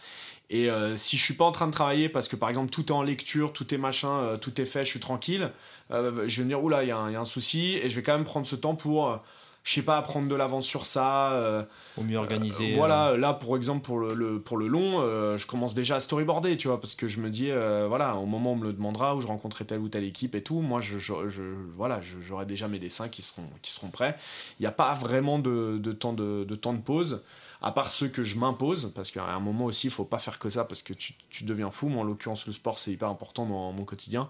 Et 0.50 0.70
euh, 0.70 0.98
si 0.98 1.18
je 1.18 1.24
suis 1.24 1.36
pas 1.36 1.46
en 1.46 1.52
train 1.52 1.68
de 1.68 1.72
travailler 1.72 2.10
parce 2.10 2.28
que 2.28 2.36
par 2.36 2.50
exemple 2.50 2.72
tout 2.72 2.88
est 2.88 2.92
en 2.92 3.04
lecture, 3.04 3.54
tout 3.54 3.72
est 3.74 3.78
machin, 3.78 4.12
euh, 4.20 4.38
tout 4.38 4.60
est 4.60 4.66
fait, 4.66 4.84
je 4.84 4.90
suis 4.90 5.00
tranquille, 5.00 5.52
euh, 5.92 6.28
je 6.28 6.38
vais 6.38 6.44
me 6.44 6.50
dire 6.50 6.64
oula, 6.64 6.84
il 6.84 6.88
y, 6.88 6.92
a 6.92 6.98
un 6.98 7.26
souci 7.26 7.76
et 7.76 7.90
je 7.90 7.96
vais 7.96 8.02
quand 8.02 8.16
même 8.16 8.26
prendre 8.26 8.48
ce 8.48 8.56
temps 8.56 8.76
pour, 8.76 9.20
je 9.64 9.74
sais 9.74 9.82
pas, 9.82 10.02
prendre 10.02 10.28
de 10.28 10.36
l'avance 10.36 10.66
sur 10.66 10.86
ça. 10.86 11.68
Au 11.98 12.04
mieux 12.04 12.18
organiser. 12.18 12.76
voilà, 12.76 13.18
là 13.18 13.34
pour 13.34 13.56
exemple 13.58 13.86
pour 13.86 14.00
le, 14.00 14.40
pour 14.40 14.58
le 14.58 14.68
long, 14.68 15.02
je 15.38 15.46
commence 15.46 15.74
déjà 15.74 15.96
à 15.96 16.00
storyboarder, 16.00 16.58
tu 16.58 16.68
vois, 16.68 16.80
parce 16.80 16.96
que 16.96 17.08
je 17.08 17.20
me 17.20 17.30
dis 17.30 17.52
voilà, 17.88 18.16
au 18.16 18.26
moment 18.26 18.52
où 18.52 18.56
on 18.56 18.58
me 18.58 18.66
le 18.66 18.74
demandera, 18.74 19.16
où 19.16 19.22
je 19.22 19.28
rencontrerai 19.28 19.66
telle 19.66 19.80
ou 19.80 19.90
telle 19.90 20.04
équipe 20.06 20.36
et 20.36 20.44
tout, 20.44 20.62
moi 20.62 20.82
je, 20.82 20.98
je, 20.98 21.42
voilà, 21.76 22.00
j'aurai 22.22 22.46
déjà 22.46 22.68
mes 22.68 22.80
dessins 22.80 23.10
qui 23.10 23.22
seront, 23.22 23.50
qui 23.62 23.72
seront 23.72 23.90
prêts. 23.90 24.18
Il 24.60 24.64
n'y 24.64 24.68
a 24.68 24.72
pas 24.72 24.94
vraiment 24.94 25.40
de, 25.40 25.78
de 25.78 25.92
temps 25.92 26.14
de, 26.14 26.44
de 26.44 26.56
temps 26.56 26.74
de 26.74 26.82
pause 26.82 27.22
à 27.62 27.72
part 27.72 27.90
ceux 27.90 28.08
que 28.08 28.24
je 28.24 28.38
m'impose, 28.38 28.92
parce 28.96 29.12
qu'à 29.12 29.26
un 29.26 29.40
moment 29.40 29.66
aussi, 29.66 29.88
il 29.88 29.90
faut 29.90 30.06
pas 30.06 30.20
faire 30.20 30.40
que 30.40 30.50
ça, 30.50 30.64
parce 30.64 30.82
que 30.82 30.94
tu, 30.94 31.14
deviens 31.42 31.72
fou. 31.72 31.90
Moi, 31.90 32.02
en 32.02 32.04
l'occurrence, 32.06 32.48
le 32.48 32.54
sport, 32.54 32.80
c'est 32.80 32.92
hyper 32.92 33.10
important 33.10 33.46
dans 33.46 33.72
mon 33.72 33.84
quotidien. 33.84 34.30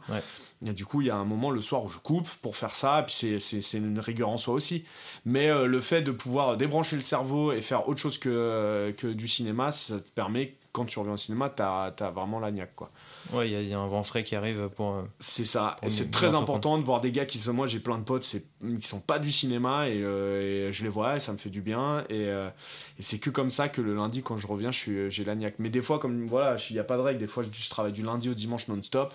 Et 0.66 0.74
du 0.74 0.86
coup, 0.86 1.02
il 1.02 1.08
y 1.08 1.12
a 1.12 1.16
un 1.16 1.26
moment 1.26 1.52
le 1.52 1.62
soir 1.62 1.84
où 1.84 1.90
je 1.90 2.00
coupe 2.00 2.28
pour 2.42 2.56
faire 2.56 2.76
ça, 2.76 3.02
et 3.02 3.04
puis 3.04 3.40
c'est 3.40 3.78
une 3.78 4.00
rigueur 4.00 4.30
en 4.30 4.38
soi 4.38 4.54
aussi. 4.54 4.84
Mais 5.26 5.50
euh, 5.50 5.66
le 5.68 5.80
fait 5.80 6.02
de 6.02 6.12
pouvoir 6.12 6.58
débrancher 6.58 6.96
le 6.96 7.02
cerveau 7.02 7.52
et 7.52 7.62
faire 7.62 7.88
autre 7.88 8.00
chose 8.00 8.18
que, 8.18 8.94
que 8.98 9.08
du 9.08 9.28
cinéma, 9.28 9.72
ça 9.72 10.00
te 10.00 10.10
permet, 10.10 10.56
quand 10.72 10.86
tu 10.86 10.99
reviens 10.99 11.13
au 11.13 11.17
cinéma, 11.17 11.49
tu 11.49 11.61
as, 11.61 11.93
as, 11.99 12.11
vraiment 12.11 12.39
la 12.39 12.51
quoi. 12.67 12.91
Ouais, 13.34 13.49
il 13.49 13.67
y, 13.67 13.74
a 13.74 13.80
un 13.80 13.88
vent 13.88 14.03
frais 14.03 14.24
qui 14.24 14.36
arrive 14.36 14.70
pour. 14.70 14.93
Euh, 14.93 15.03
c'est 15.20 15.45
ça. 15.45 15.78
et 15.82 15.89
c'est 15.89 16.11
très 16.11 16.34
important 16.36 16.78
de 16.78 16.84
voir 16.84 17.01
des 17.01 17.11
gars 17.11 17.26
qui 17.26 17.38
sont. 17.38 17.53
Moi, 17.53 17.67
j'ai 17.67 17.80
plein 17.80 17.97
de 17.97 18.03
potes 18.03 18.24
qui 18.24 18.88
sont 18.88 18.99
pas 18.99 19.20
du 19.20 19.32
cinéma 19.32 19.86
euh, 19.86 20.70
et, 20.70 20.74
je 20.74 20.84
les 20.84 20.89
vois 20.89 21.15
et 21.15 21.20
ça 21.20 21.32
me 21.32 21.38
fait 21.38 21.49
du 21.49 21.61
bien. 21.61 22.05
Euh, 22.11 22.49
et, 22.97 23.03
c'est 23.03 23.20
que 23.20 23.30
comme 23.30 23.49
ça 23.49 23.70
que 23.70 23.82
le 23.82 23.95
lundi, 23.95 24.22
quand 24.24 24.38
je 24.38 24.47
reviens, 24.47 24.72
j'ai 24.72 25.24
l'agnac. 25.26 25.55
Mais 25.59 25.70
des 25.70 25.82
fois, 25.82 25.99
comme 25.99 26.28
voilà, 26.28 26.57
il 26.70 26.74
n'y 26.74 26.80
a 26.80 26.84
pas 26.84 26.97
de 26.97 27.01
règle. 27.01 27.20
Des 27.20 27.28
fois, 27.28 27.43
je, 27.43 27.70
travaille 27.70 27.93
du 27.93 28.03
lundi 28.03 28.30
au 28.30 28.34
dimanche 28.34 28.67
non-stop. 28.67 29.13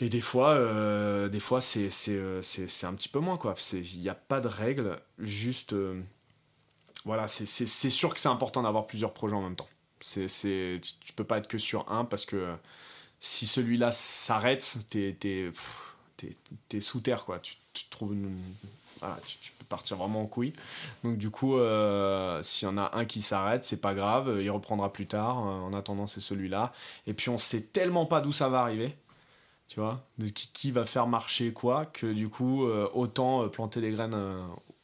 Et 0.00 0.08
des 0.08 0.22
fois, 0.22 0.56
des 1.28 1.40
fois 1.40 1.60
c'est 1.60 1.88
un 1.88 2.94
petit 2.94 3.08
peu 3.08 3.18
moins. 3.18 3.38
Il 3.72 4.00
n'y 4.00 4.08
a 4.08 4.14
pas 4.14 4.40
de 4.40 4.48
règle. 4.48 4.98
Juste. 5.18 5.74
voilà, 7.04 7.28
c'est 7.28 7.46
sûr 7.90 8.14
que 8.14 8.20
c'est 8.20 8.28
important 8.28 8.62
d'avoir 8.62 8.86
plusieurs 8.86 9.12
projets 9.12 9.34
en 9.34 9.42
même 9.42 9.56
temps. 9.56 9.68
C'est, 10.00 10.28
c'est, 10.28 10.76
tu 11.00 11.12
peux 11.12 11.24
pas 11.24 11.38
être 11.38 11.48
que 11.48 11.58
sur 11.58 11.90
un 11.90 12.04
parce 12.04 12.24
que 12.24 12.54
si 13.20 13.46
celui-là 13.46 13.92
s'arrête, 13.92 14.78
t'es, 14.88 15.16
t'es, 15.18 15.52
t'es, 16.68 16.80
sous 16.80 17.00
terre 17.00 17.24
quoi. 17.24 17.38
Tu, 17.38 17.54
trouves 17.90 18.16
tu, 19.24 19.52
peux 19.58 19.64
partir 19.68 19.96
vraiment 19.96 20.22
en 20.22 20.26
couille. 20.26 20.54
Donc 21.04 21.18
du 21.18 21.30
coup, 21.30 21.56
euh, 21.56 22.42
s'il 22.42 22.66
y 22.66 22.70
en 22.70 22.78
a 22.78 22.96
un 22.96 23.04
qui 23.04 23.22
s'arrête, 23.22 23.64
c'est 23.64 23.80
pas 23.80 23.94
grave, 23.94 24.38
il 24.40 24.50
reprendra 24.50 24.92
plus 24.92 25.06
tard. 25.06 25.38
Euh, 25.46 25.60
en 25.60 25.72
attendant, 25.74 26.06
c'est 26.06 26.20
celui-là. 26.20 26.72
Et 27.06 27.14
puis 27.14 27.28
on 27.28 27.38
sait 27.38 27.62
tellement 27.62 28.06
pas 28.06 28.20
d'où 28.20 28.32
ça 28.32 28.48
va 28.48 28.60
arriver. 28.60 28.96
Tu 29.68 29.78
vois, 29.78 30.04
de 30.18 30.26
qui, 30.28 30.72
va 30.72 30.84
faire 30.84 31.06
marcher 31.06 31.52
quoi, 31.52 31.86
que 31.86 32.12
du 32.12 32.28
coup, 32.28 32.64
euh, 32.64 32.90
autant 32.92 33.48
planter 33.48 33.80
des 33.80 33.92
graines 33.92 34.16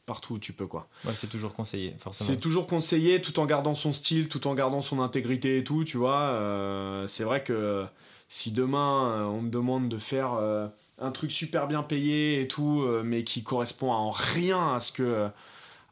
partout 0.07 0.35
où 0.35 0.39
tu 0.39 0.53
peux 0.53 0.65
quoi. 0.65 0.87
Ouais, 1.05 1.13
c'est 1.13 1.27
toujours 1.27 1.53
conseillé, 1.53 1.93
forcément. 1.99 2.27
C'est 2.27 2.37
toujours 2.37 2.65
conseillé 2.65 3.21
tout 3.21 3.39
en 3.39 3.45
gardant 3.45 3.75
son 3.75 3.93
style, 3.93 4.29
tout 4.29 4.47
en 4.47 4.55
gardant 4.55 4.81
son 4.81 5.01
intégrité 5.01 5.59
et 5.59 5.63
tout, 5.63 5.83
tu 5.83 5.97
vois. 5.97 6.21
Euh, 6.21 7.05
c'est 7.07 7.25
vrai 7.25 7.43
que 7.43 7.85
si 8.29 8.51
demain 8.51 9.11
euh, 9.11 9.23
on 9.25 9.41
me 9.41 9.49
demande 9.49 9.89
de 9.89 9.97
faire 9.97 10.33
euh, 10.33 10.67
un 10.97 11.11
truc 11.11 11.31
super 11.31 11.67
bien 11.67 11.83
payé 11.83 12.41
et 12.41 12.47
tout, 12.47 12.87
mais 13.03 13.23
qui 13.23 13.43
correspond 13.43 13.91
en 13.91 14.09
rien 14.09 14.73
à 14.73 14.79
ce 14.79 14.91
que 14.91 15.29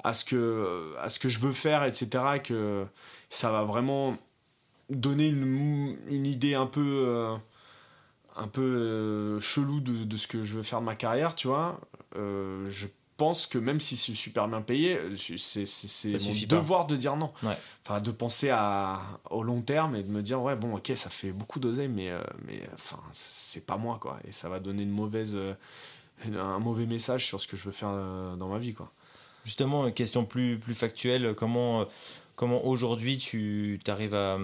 à 0.04 0.14
ce 0.14 0.24
que 0.24 0.96
à 1.00 1.10
ce 1.10 1.20
que 1.20 1.28
je 1.30 1.40
veux 1.40 1.52
faire, 1.52 1.84
etc. 1.84 2.40
Que 2.42 2.86
ça 3.30 3.52
va 3.52 3.64
vraiment 3.66 4.18
donner 4.90 5.28
une, 5.28 5.98
une 6.08 6.26
idée 6.26 6.56
un 6.56 6.68
peu 6.68 7.36
un 8.38 8.48
peu 8.48 9.40
chelou 9.42 9.82
de, 9.82 10.06
de, 10.06 10.18
ce 10.18 10.28
que 10.28 10.44
je 10.44 10.56
veux 10.56 10.64
faire 10.64 10.80
de 10.80 10.86
ma 10.86 10.96
carrière, 10.96 11.36
tu 11.36 11.48
vois. 11.48 11.82
je 12.16 12.88
pense 13.18 13.48
que 13.48 13.58
même 13.58 13.80
si 13.80 13.98
c'est 13.98 14.14
super 14.14 14.48
bien 14.48 14.62
payé, 14.62 15.00
c'est 15.18 15.66
mon 16.06 16.48
devoir 16.48 16.86
de 16.88 16.96
dire 16.96 17.16
non. 17.16 17.32
Enfin, 17.84 18.02
de 18.02 18.12
penser 18.12 18.50
à, 18.50 19.02
au 19.30 19.44
long 19.44 19.62
terme 19.62 19.96
et 19.96 20.04
de 20.04 20.10
me 20.10 20.22
dire, 20.22 20.42
ouais, 20.42 20.56
bon, 20.56 20.76
ok, 20.76 20.92
ça 20.96 21.10
fait 21.10 21.32
beaucoup 21.32 21.60
d'oseille, 21.60 21.88
mais, 21.88 22.10
euh, 22.10 22.22
mais 22.46 22.62
enfin, 22.74 23.00
c'est 23.14 23.66
pas 23.66 23.78
moi, 23.78 23.98
quoi. 24.02 24.20
Et 24.28 24.32
ça 24.32 24.50
va 24.50 24.60
donner 24.60 24.84
une 24.84 24.92
mauvaise, 24.92 25.36
euh, 25.36 25.54
un 26.26 26.60
mauvais 26.60 26.86
message 26.86 27.26
sur 27.26 27.40
ce 27.40 27.48
que 27.48 27.58
je 27.58 27.64
veux 27.64 27.72
faire 27.72 27.92
euh, 27.92 28.36
dans 28.36 28.48
ma 28.48 28.58
vie, 28.58 28.74
quoi. 28.74 28.92
Justement, 29.44 29.92
question 29.92 30.26
plus, 30.26 30.58
plus 30.58 30.74
factuelle, 30.74 31.36
comment, 31.36 31.86
comment 32.36 32.66
aujourd'hui 32.66 33.20
tu 33.20 33.80
arrives 33.88 34.16
à, 34.16 34.40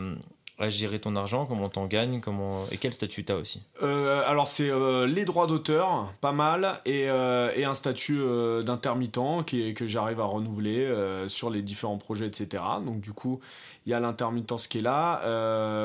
à 0.61 0.69
gérer 0.69 0.99
ton 0.99 1.15
argent, 1.15 1.45
comment 1.45 1.69
t'en 1.69 1.87
gagnes, 1.87 2.21
comment 2.21 2.65
et 2.71 2.77
quel 2.77 2.93
statut 2.93 3.23
t'as 3.23 3.35
aussi? 3.35 3.61
Euh, 3.81 4.23
Alors 4.27 4.47
c'est 4.47 4.69
euh, 4.69 5.07
les 5.07 5.25
droits 5.25 5.47
d'auteur, 5.47 6.13
pas 6.21 6.31
mal, 6.31 6.81
et, 6.85 7.09
euh, 7.09 7.51
et 7.55 7.65
un 7.65 7.73
statut 7.73 8.21
d'intermittent 8.63 9.45
qui 9.45 9.73
que 9.73 9.87
j'arrive 9.87 10.19
à 10.19 10.25
renouveler 10.25 10.87
sur 11.27 11.49
les 11.49 11.61
différents 11.61 11.97
projets, 11.97 12.27
etc. 12.27 12.63
Donc 12.85 13.01
du 13.01 13.13
coup, 13.13 13.39
il 13.85 13.89
y 13.89 13.93
a 13.93 13.99
l'intermittence 13.99 14.67
qui 14.67 14.79
est 14.79 14.81
là. 14.81 15.21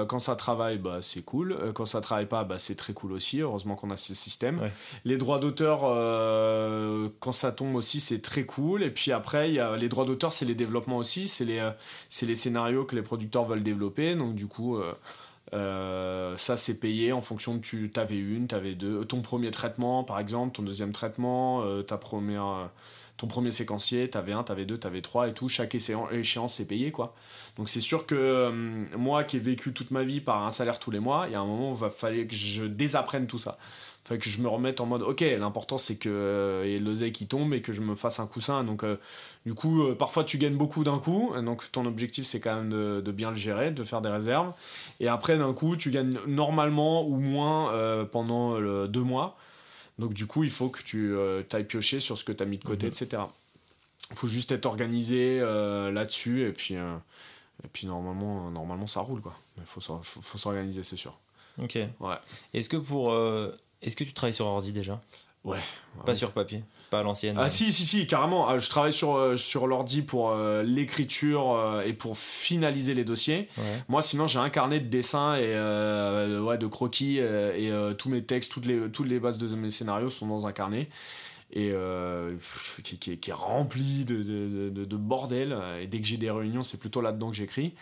Quand 0.06 0.18
ça 0.18 0.36
travaille, 0.36 0.78
bah, 0.78 0.98
c'est 1.00 1.22
cool. 1.22 1.56
Quand 1.74 1.86
ça 1.86 2.00
travaille 2.00 2.26
pas, 2.26 2.44
bah, 2.44 2.58
c'est 2.58 2.74
très 2.74 2.92
cool 2.92 3.12
aussi. 3.12 3.40
Heureusement 3.40 3.74
qu'on 3.74 3.90
a 3.90 3.96
ce 3.96 4.14
système. 4.14 4.70
Les 5.04 5.16
droits 5.16 5.38
d'auteur, 5.38 5.80
quand 7.20 7.32
ça 7.32 7.52
tombe 7.52 7.74
aussi, 7.76 8.00
c'est 8.00 8.20
très 8.20 8.44
cool. 8.44 8.82
Et 8.82 8.90
puis 8.90 9.12
après, 9.12 9.50
il 9.50 9.54
y 9.54 9.60
a 9.60 9.76
les 9.76 9.88
droits 9.88 10.04
d'auteur, 10.04 10.32
c'est 10.32 10.44
les 10.44 10.54
développements 10.54 10.98
aussi. 10.98 11.28
C'est 11.28 11.44
les, 11.44 11.70
c'est 12.10 12.26
les 12.26 12.34
scénarios 12.34 12.84
que 12.84 12.94
les 12.94 13.02
producteurs 13.02 13.44
veulent 13.44 13.62
développer. 13.62 14.14
Donc 14.14 14.34
du 14.34 14.46
coup. 14.46 14.65
Ça 15.52 16.56
c'est 16.56 16.74
payé 16.74 17.12
en 17.12 17.20
fonction 17.20 17.54
de 17.54 17.60
tu 17.60 17.90
avais 17.96 18.18
une, 18.18 18.48
tu 18.48 18.54
avais 18.54 18.74
deux, 18.74 19.04
ton 19.04 19.22
premier 19.22 19.50
traitement 19.50 20.04
par 20.04 20.18
exemple, 20.18 20.56
ton 20.56 20.62
deuxième 20.62 20.92
traitement, 20.92 21.82
ta 21.84 21.98
première, 21.98 22.70
ton 23.16 23.26
premier 23.26 23.50
séquencier, 23.50 24.10
t'avais 24.10 24.32
un, 24.32 24.42
t'avais 24.42 24.66
deux, 24.66 24.78
t'avais 24.78 25.00
trois 25.00 25.28
et 25.28 25.32
tout. 25.32 25.48
Chaque 25.48 25.74
échéance 25.74 26.54
c'est 26.54 26.64
payé 26.64 26.90
quoi. 26.90 27.14
Donc 27.56 27.68
c'est 27.68 27.80
sûr 27.80 28.06
que 28.06 28.14
euh, 28.14 28.50
moi 28.96 29.24
qui 29.24 29.36
ai 29.36 29.40
vécu 29.40 29.72
toute 29.72 29.90
ma 29.90 30.04
vie 30.04 30.20
par 30.20 30.44
un 30.44 30.50
salaire 30.50 30.78
tous 30.78 30.90
les 30.90 31.00
mois, 31.00 31.24
il 31.26 31.32
y 31.32 31.34
a 31.34 31.40
un 31.40 31.46
moment 31.46 31.70
où 31.70 31.74
il 31.74 31.80
va 31.80 31.90
falloir 31.90 32.26
que 32.26 32.34
je 32.34 32.64
désapprenne 32.64 33.26
tout 33.26 33.38
ça. 33.38 33.58
Fallait 34.04 34.20
que 34.20 34.30
je 34.30 34.40
me 34.40 34.48
remette 34.48 34.80
en 34.80 34.86
mode 34.86 35.02
ok, 35.02 35.20
l'important 35.20 35.78
c'est 35.78 35.96
que 35.96 36.08
euh, 36.08 36.66
y 36.66 36.74
ait 36.74 36.78
l'oseille 36.78 37.10
qui 37.12 37.26
tombe 37.26 37.54
et 37.54 37.62
que 37.62 37.72
je 37.72 37.80
me 37.80 37.94
fasse 37.94 38.20
un 38.20 38.26
coussin. 38.26 38.62
Donc 38.64 38.84
euh, 38.84 39.00
du 39.46 39.54
coup, 39.54 39.82
parfois 39.98 40.22
tu 40.22 40.36
gagnes 40.36 40.56
beaucoup 40.56 40.84
d'un 40.84 40.98
coup. 40.98 41.32
Donc 41.42 41.70
ton 41.72 41.86
objectif 41.86 42.26
c'est 42.26 42.40
quand 42.40 42.54
même 42.54 42.70
de, 43.02 43.12
bien 43.12 43.30
le 43.30 43.36
gérer, 43.36 43.70
de 43.70 43.82
faire 43.82 44.02
des 44.02 44.10
réserves. 44.10 44.52
Et 45.00 45.08
après 45.08 45.38
d'un 45.38 45.54
coup, 45.54 45.76
tu 45.76 45.90
gagnes 45.90 46.18
normalement 46.26 47.06
ou 47.06 47.16
moins 47.16 48.06
pendant 48.12 48.60
deux 48.86 49.02
mois. 49.02 49.38
Donc 49.98 50.12
du 50.12 50.26
coup, 50.26 50.44
il 50.44 50.50
faut 50.50 50.68
que 50.68 50.82
tu 50.82 51.14
euh, 51.14 51.42
ailles 51.52 51.64
piocher 51.64 52.00
sur 52.00 52.18
ce 52.18 52.24
que 52.24 52.32
tu 52.32 52.42
as 52.42 52.46
mis 52.46 52.58
de 52.58 52.64
côté, 52.64 52.86
mhm. 52.86 52.92
etc. 52.92 53.22
Il 54.10 54.16
faut 54.16 54.28
juste 54.28 54.52
être 54.52 54.66
organisé 54.66 55.38
euh, 55.40 55.90
là-dessus 55.90 56.46
et 56.46 56.52
puis, 56.52 56.76
euh, 56.76 56.96
et 57.64 57.68
puis 57.68 57.86
normalement, 57.86 58.50
normalement 58.50 58.86
ça 58.86 59.00
roule. 59.00 59.20
quoi. 59.20 59.38
Il 59.58 59.64
faut, 59.64 59.80
faut, 59.80 60.38
s'organiser, 60.38 60.82
c'est 60.82 60.96
sûr. 60.96 61.18
Ok. 61.58 61.78
Ouais. 62.00 62.16
Est-ce 62.52 62.68
que, 62.68 62.76
pour, 62.76 63.14
est-ce 63.80 63.96
que 63.96 64.04
tu 64.04 64.12
travailles 64.12 64.34
sur 64.34 64.46
ordi 64.46 64.72
déjà? 64.72 65.00
Ouais. 65.44 65.60
Pas 66.04 66.14
sur 66.14 66.32
papier? 66.32 66.62
Pas 66.90 67.00
à 67.00 67.02
l'ancienne. 67.02 67.36
Ah 67.38 67.48
si, 67.48 67.72
si, 67.72 67.84
si, 67.84 68.06
carrément. 68.06 68.48
Ah, 68.48 68.58
je 68.58 68.68
travaille 68.68 68.92
sur, 68.92 69.16
euh, 69.16 69.36
sur 69.36 69.66
l'ordi 69.66 70.02
pour 70.02 70.30
euh, 70.30 70.62
l'écriture 70.62 71.54
euh, 71.54 71.82
et 71.82 71.92
pour 71.92 72.16
finaliser 72.18 72.94
les 72.94 73.04
dossiers. 73.04 73.48
Moi, 73.88 74.02
sinon, 74.02 74.26
j'ai 74.26 74.38
un 74.38 74.50
carnet 74.50 74.80
de 74.80 74.88
dessins 74.88 75.36
et 75.36 75.52
ouais, 76.40 76.58
de 76.58 76.66
croquis 76.66 77.18
et 77.18 77.72
tous 77.98 78.08
mes 78.08 78.22
textes, 78.22 78.52
toutes 78.52 78.66
les, 78.66 78.90
toutes 78.90 79.08
les 79.08 79.20
bases 79.20 79.38
de 79.38 79.46
mes 79.54 79.70
scénarios 79.70 80.10
sont 80.10 80.26
dans 80.26 80.46
un 80.46 80.52
carnet 80.52 80.88
et 81.52 81.72
qui, 82.82 83.30
est 83.30 83.32
rempli 83.32 84.04
de, 84.04 84.22
de, 84.22 84.84
de, 84.84 84.96
bordel. 84.96 85.56
Et 85.80 85.86
dès 85.86 86.00
que 86.00 86.06
j'ai 86.06 86.16
des 86.16 86.30
réunions, 86.30 86.62
c'est 86.62 86.78
plutôt 86.78 87.00
là-dedans 87.00 87.30
que 87.30 87.36
j'écris. 87.36 87.74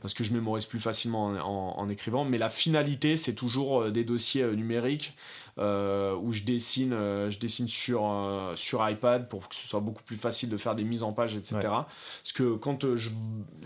Parce 0.00 0.14
que 0.14 0.24
je 0.24 0.32
mémorise 0.32 0.64
plus 0.64 0.80
facilement 0.80 1.26
en, 1.26 1.78
en 1.78 1.88
écrivant. 1.88 2.24
Mais 2.24 2.38
la 2.38 2.48
finalité, 2.48 3.16
c'est 3.16 3.34
toujours 3.34 3.90
des 3.90 4.04
dossiers 4.04 4.46
numériques 4.56 5.14
euh, 5.60 6.14
où 6.16 6.32
je 6.32 6.42
dessine, 6.42 6.92
euh, 6.92 7.30
je 7.30 7.38
dessine 7.38 7.68
sur, 7.68 8.08
euh, 8.10 8.56
sur 8.56 8.88
iPad 8.88 9.28
pour 9.28 9.48
que 9.48 9.54
ce 9.54 9.66
soit 9.66 9.80
beaucoup 9.80 10.02
plus 10.02 10.16
facile 10.16 10.48
de 10.48 10.56
faire 10.56 10.74
des 10.74 10.84
mises 10.84 11.02
en 11.02 11.12
page, 11.12 11.36
etc. 11.36 11.58
Parce 11.60 12.32
que 12.34 12.54
quand 12.54 12.96
je, 12.96 13.10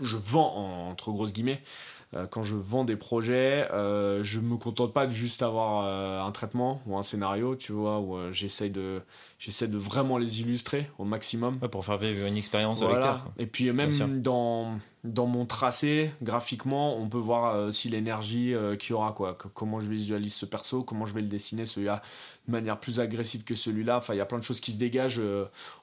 je, 0.01 0.17
vends, 0.17 0.89
entre 0.89 1.11
grosses 1.11 1.31
guillemets, 1.31 1.61
euh, 1.61 1.94
quand 2.31 2.43
je 2.43 2.55
vends 2.55 2.85
des 2.85 2.95
projets, 2.95 3.67
euh, 3.71 4.23
je 4.23 4.39
me 4.39 4.57
contente 4.57 4.93
pas 4.93 5.05
de 5.05 5.11
juste 5.11 5.41
avoir 5.41 5.85
euh, 5.85 6.21
un 6.21 6.31
traitement 6.31 6.81
ou 6.85 6.97
un 6.97 7.03
scénario, 7.03 7.55
tu 7.55 7.71
vois, 7.71 7.99
où 7.99 8.31
j'essaie 8.31 8.69
de, 8.69 9.01
j'essaie 9.39 9.67
de 9.67 9.77
vraiment 9.77 10.17
les 10.17 10.41
illustrer 10.41 10.89
au 10.97 11.03
maximum. 11.03 11.59
pour 11.59 11.83
faire 11.83 11.97
vivre 11.97 12.25
une 12.25 12.37
expérience 12.37 12.81
au 12.81 12.89
lecteur. 12.89 13.25
Et 13.37 13.47
puis 13.47 13.71
même 13.71 13.91
dans, 14.21 14.77
dans 15.03 15.25
mon 15.25 15.45
tracé, 15.45 16.11
graphiquement, 16.21 16.97
on 16.97 17.09
peut 17.09 17.17
voir 17.17 17.67
aussi 17.67 17.89
l'énergie 17.89 18.53
qu'il 18.79 18.91
y 18.91 18.93
aura, 18.93 19.11
quoi. 19.11 19.37
comment 19.53 19.79
je 19.79 19.89
visualise 19.89 20.33
ce 20.33 20.45
perso, 20.45 20.83
comment 20.83 21.05
je 21.05 21.13
vais 21.13 21.21
le 21.21 21.27
dessiner, 21.27 21.65
celui-là, 21.65 22.01
de 22.47 22.51
manière 22.51 22.79
plus 22.79 22.99
agressive 22.99 23.43
que 23.43 23.55
celui-là. 23.55 23.97
Enfin, 23.97 24.13
il 24.13 24.17
y 24.17 24.21
a 24.21 24.25
plein 24.25 24.39
de 24.39 24.43
choses 24.43 24.59
qui 24.59 24.71
se 24.71 24.77
dégagent 24.77 25.21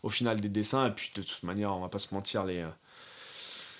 au 0.02 0.08
final 0.08 0.40
des 0.40 0.48
dessins. 0.48 0.86
Et 0.86 0.92
puis 0.92 1.10
de 1.14 1.22
toute 1.22 1.42
manière, 1.42 1.74
on 1.74 1.80
va 1.80 1.88
pas 1.88 1.98
se 1.98 2.14
mentir, 2.14 2.44
les 2.44 2.64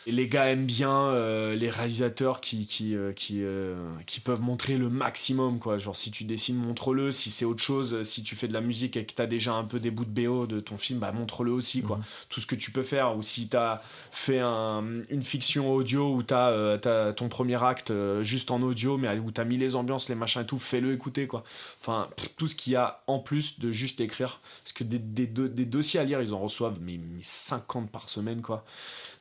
les 0.06 0.26
gars 0.26 0.46
aiment 0.50 0.66
bien 0.66 1.06
euh, 1.06 1.54
les 1.54 1.70
réalisateurs 1.70 2.40
qui, 2.40 2.66
qui, 2.66 2.94
euh, 2.94 3.12
qui, 3.12 3.42
euh, 3.42 3.76
qui, 4.06 4.20
peuvent 4.20 4.40
montrer 4.40 4.76
le 4.76 4.88
maximum. 4.88 5.58
Quoi. 5.58 5.78
Genre, 5.78 5.94
si 5.94 6.10
tu 6.10 6.24
dessines, 6.24 6.56
montre-le. 6.56 7.12
Si 7.12 7.30
c'est 7.30 7.44
autre 7.44 7.62
chose, 7.62 8.02
si 8.02 8.22
tu 8.22 8.34
fais 8.34 8.48
de 8.48 8.52
la 8.52 8.60
musique 8.60 8.96
et 8.96 9.04
que 9.04 9.14
tu 9.14 9.22
as 9.22 9.26
déjà 9.26 9.52
un 9.54 9.64
peu 9.64 9.78
des 9.78 9.90
bouts 9.90 10.04
de 10.04 10.10
BO 10.10 10.46
de 10.46 10.60
ton 10.60 10.76
film, 10.76 10.98
bah, 10.98 11.12
montre-le 11.12 11.52
aussi. 11.52 11.82
Quoi. 11.82 11.98
Mhm. 11.98 12.04
Tout 12.28 12.40
ce 12.40 12.46
que 12.46 12.54
tu 12.54 12.70
peux 12.70 12.82
faire. 12.82 13.16
Ou 13.16 13.22
si 13.22 13.48
tu 13.48 13.56
as 13.56 13.82
fait 14.10 14.40
une 14.40 15.22
fiction 15.22 15.72
audio 15.72 16.14
où 16.14 16.22
tu 16.22 16.34
as, 16.34 17.12
ton 17.16 17.28
premier 17.28 17.62
acte 17.62 17.92
juste 18.22 18.50
en 18.50 18.62
audio, 18.62 18.98
mais 18.98 19.18
où 19.18 19.30
tu 19.30 19.40
as 19.40 19.44
mis 19.44 19.56
les 19.56 19.74
ambiances, 19.76 20.08
les 20.08 20.14
machins 20.14 20.42
et 20.42 20.46
tout, 20.46 20.58
fais-le 20.58 20.92
écouter. 20.92 21.26
Quoi. 21.26 21.44
Enfin, 21.80 22.08
tout 22.36 22.48
ce 22.48 22.54
qu'il 22.54 22.72
y 22.72 22.76
a 22.76 23.02
en 23.06 23.18
plus 23.18 23.60
de 23.60 23.70
juste 23.70 24.00
écrire. 24.00 24.40
Parce 24.64 24.72
que 24.72 24.84
des, 24.84 24.98
des, 24.98 25.26
des 25.26 25.64
dossiers 25.64 26.00
à 26.00 26.04
lire, 26.04 26.20
ils 26.20 26.34
en 26.34 26.40
reçoivent 26.40 26.78
mais, 26.80 26.98
mais 26.98 27.20
50 27.22 27.90
par 27.90 28.08
semaine. 28.08 28.42
quoi. 28.42 28.64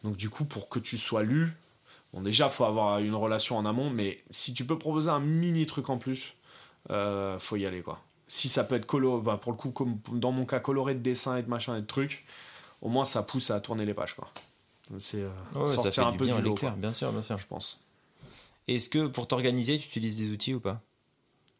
Donc 0.04 0.18
du 0.18 0.30
coup, 0.30 0.46
pour 0.46 0.70
que 0.70 0.80
tu 0.80 0.98
sois 0.98 1.24
lu, 1.24 1.54
bon 2.14 2.22
déjà, 2.22 2.50
faut 2.50 2.66
avoir 2.66 3.00
une 3.00 3.16
relation 3.16 3.58
en 3.58 3.66
amont, 3.66 3.90
mais 3.90 4.24
si 4.32 4.54
tu 4.54 4.66
peux 4.66 4.78
proposer 4.78 5.10
un 5.10 5.20
mini 5.20 5.66
truc 5.66 5.90
en 5.90 5.98
plus, 5.98 6.34
euh, 6.90 7.40
faut 7.40 7.56
y 7.56 7.66
aller 7.66 7.82
quoi. 7.82 8.00
Si 8.28 8.50
ça 8.50 8.64
peut 8.64 8.76
être 8.76 8.86
coloré, 8.86 9.22
bah, 9.22 9.38
pour 9.42 9.52
le 9.52 9.58
coup, 9.58 9.72
comme 9.72 10.00
dans 10.14 10.32
mon 10.32 10.46
cas, 10.46 10.60
coloré 10.60 10.96
de 10.96 11.02
dessin 11.02 11.38
et 11.38 11.44
de 11.44 11.50
machin 11.50 11.78
et 11.78 11.82
de 11.82 11.88
trucs, 11.88 12.26
au 12.82 12.90
moins 12.90 13.06
ça 13.06 13.24
pousse 13.24 13.52
à 13.52 13.60
tourner 13.60 13.86
les 13.86 13.94
pages 13.94 14.16
quoi. 14.16 14.30
C'est 15.00 15.22
euh, 15.22 15.66
sortir 15.68 16.08
un 16.08 16.14
peu 16.14 16.26
du 16.26 16.42
lot, 16.42 16.58
bien 16.78 16.92
sûr, 16.92 17.12
bien 17.12 17.22
sûr, 17.22 17.38
je 17.38 17.48
pense. 17.48 17.82
Est-ce 18.68 18.90
que 18.90 19.08
pour 19.08 19.28
t'organiser, 19.28 19.78
tu 19.80 19.88
utilises 19.88 20.18
des 20.18 20.30
outils 20.32 20.54
ou 20.54 20.60
pas? 20.60 20.82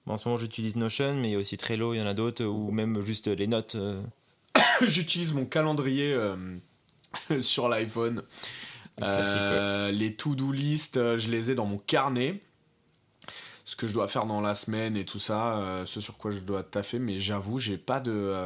En 0.08 0.18
ce 0.18 0.28
moment, 0.28 0.38
j'utilise 0.38 0.76
Notion, 0.76 1.16
mais 1.16 1.30
il 1.30 1.32
y 1.34 1.36
a 1.36 1.38
aussi 1.38 1.58
Trello, 1.58 1.94
il 1.94 2.00
y 2.00 2.02
en 2.02 2.08
a 2.08 2.14
d'autres, 2.14 2.44
ou 2.44 2.72
même 2.72 3.04
juste 3.04 3.28
les 3.28 3.48
notes. 3.48 3.76
Euh. 3.76 4.02
J'utilise 4.82 5.34
mon 5.34 5.46
calendrier 5.46 6.14
sur 7.40 7.70
l'iPhone. 7.70 8.24
Euh, 9.02 9.92
les 9.92 10.16
to-do 10.16 10.52
list, 10.52 10.98
euh, 10.98 11.18
je 11.18 11.30
les 11.30 11.52
ai 11.52 11.56
dans 11.56 11.66
mon 11.66 11.78
carnet. 11.78 12.42
Ce 13.64 13.76
que 13.76 13.88
je 13.88 13.94
dois 13.94 14.08
faire 14.08 14.26
dans 14.26 14.42
la 14.42 14.54
semaine 14.54 14.98
et 14.98 15.06
tout 15.06 15.20
ça, 15.20 15.58
euh, 15.58 15.86
ce 15.86 16.02
sur 16.02 16.18
quoi 16.18 16.32
je 16.32 16.40
dois 16.40 16.64
taffer, 16.64 17.00
mais 17.00 17.20
j'avoue, 17.20 17.60
j'ai 17.60 17.78
pas 17.78 18.00
de. 18.00 18.46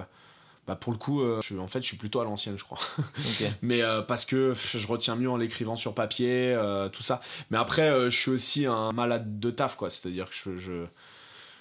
bah 0.68 0.76
pour 0.76 0.92
le 0.92 1.00
coup, 1.00 1.24
je, 1.42 1.58
en 1.58 1.68
fait, 1.68 1.82
je 1.82 1.88
suis 1.88 1.98
plutôt 1.98 2.20
à 2.20 2.26
l'ancienne, 2.26 2.58
je 2.58 2.64
crois. 2.64 2.80
mais 3.62 3.82
parce 4.08 4.26
que 4.26 4.54
je 4.54 4.88
retiens 4.88 5.16
mieux 5.16 5.30
en 5.30 5.38
l'écrivant 5.38 5.76
sur 5.76 5.96
papier, 5.96 6.56
tout 6.92 7.02
ça. 7.02 7.22
Mais 7.50 7.58
après, 7.58 8.10
je 8.10 8.16
suis 8.16 8.30
aussi 8.30 8.66
un 8.66 8.92
malade 8.92 9.40
de 9.40 9.50
taf, 9.50 9.78
quoi. 9.78 9.90
C'est-à-dire 9.90 10.30
que 10.30 10.36
je, 10.36 10.58
je 10.58 10.86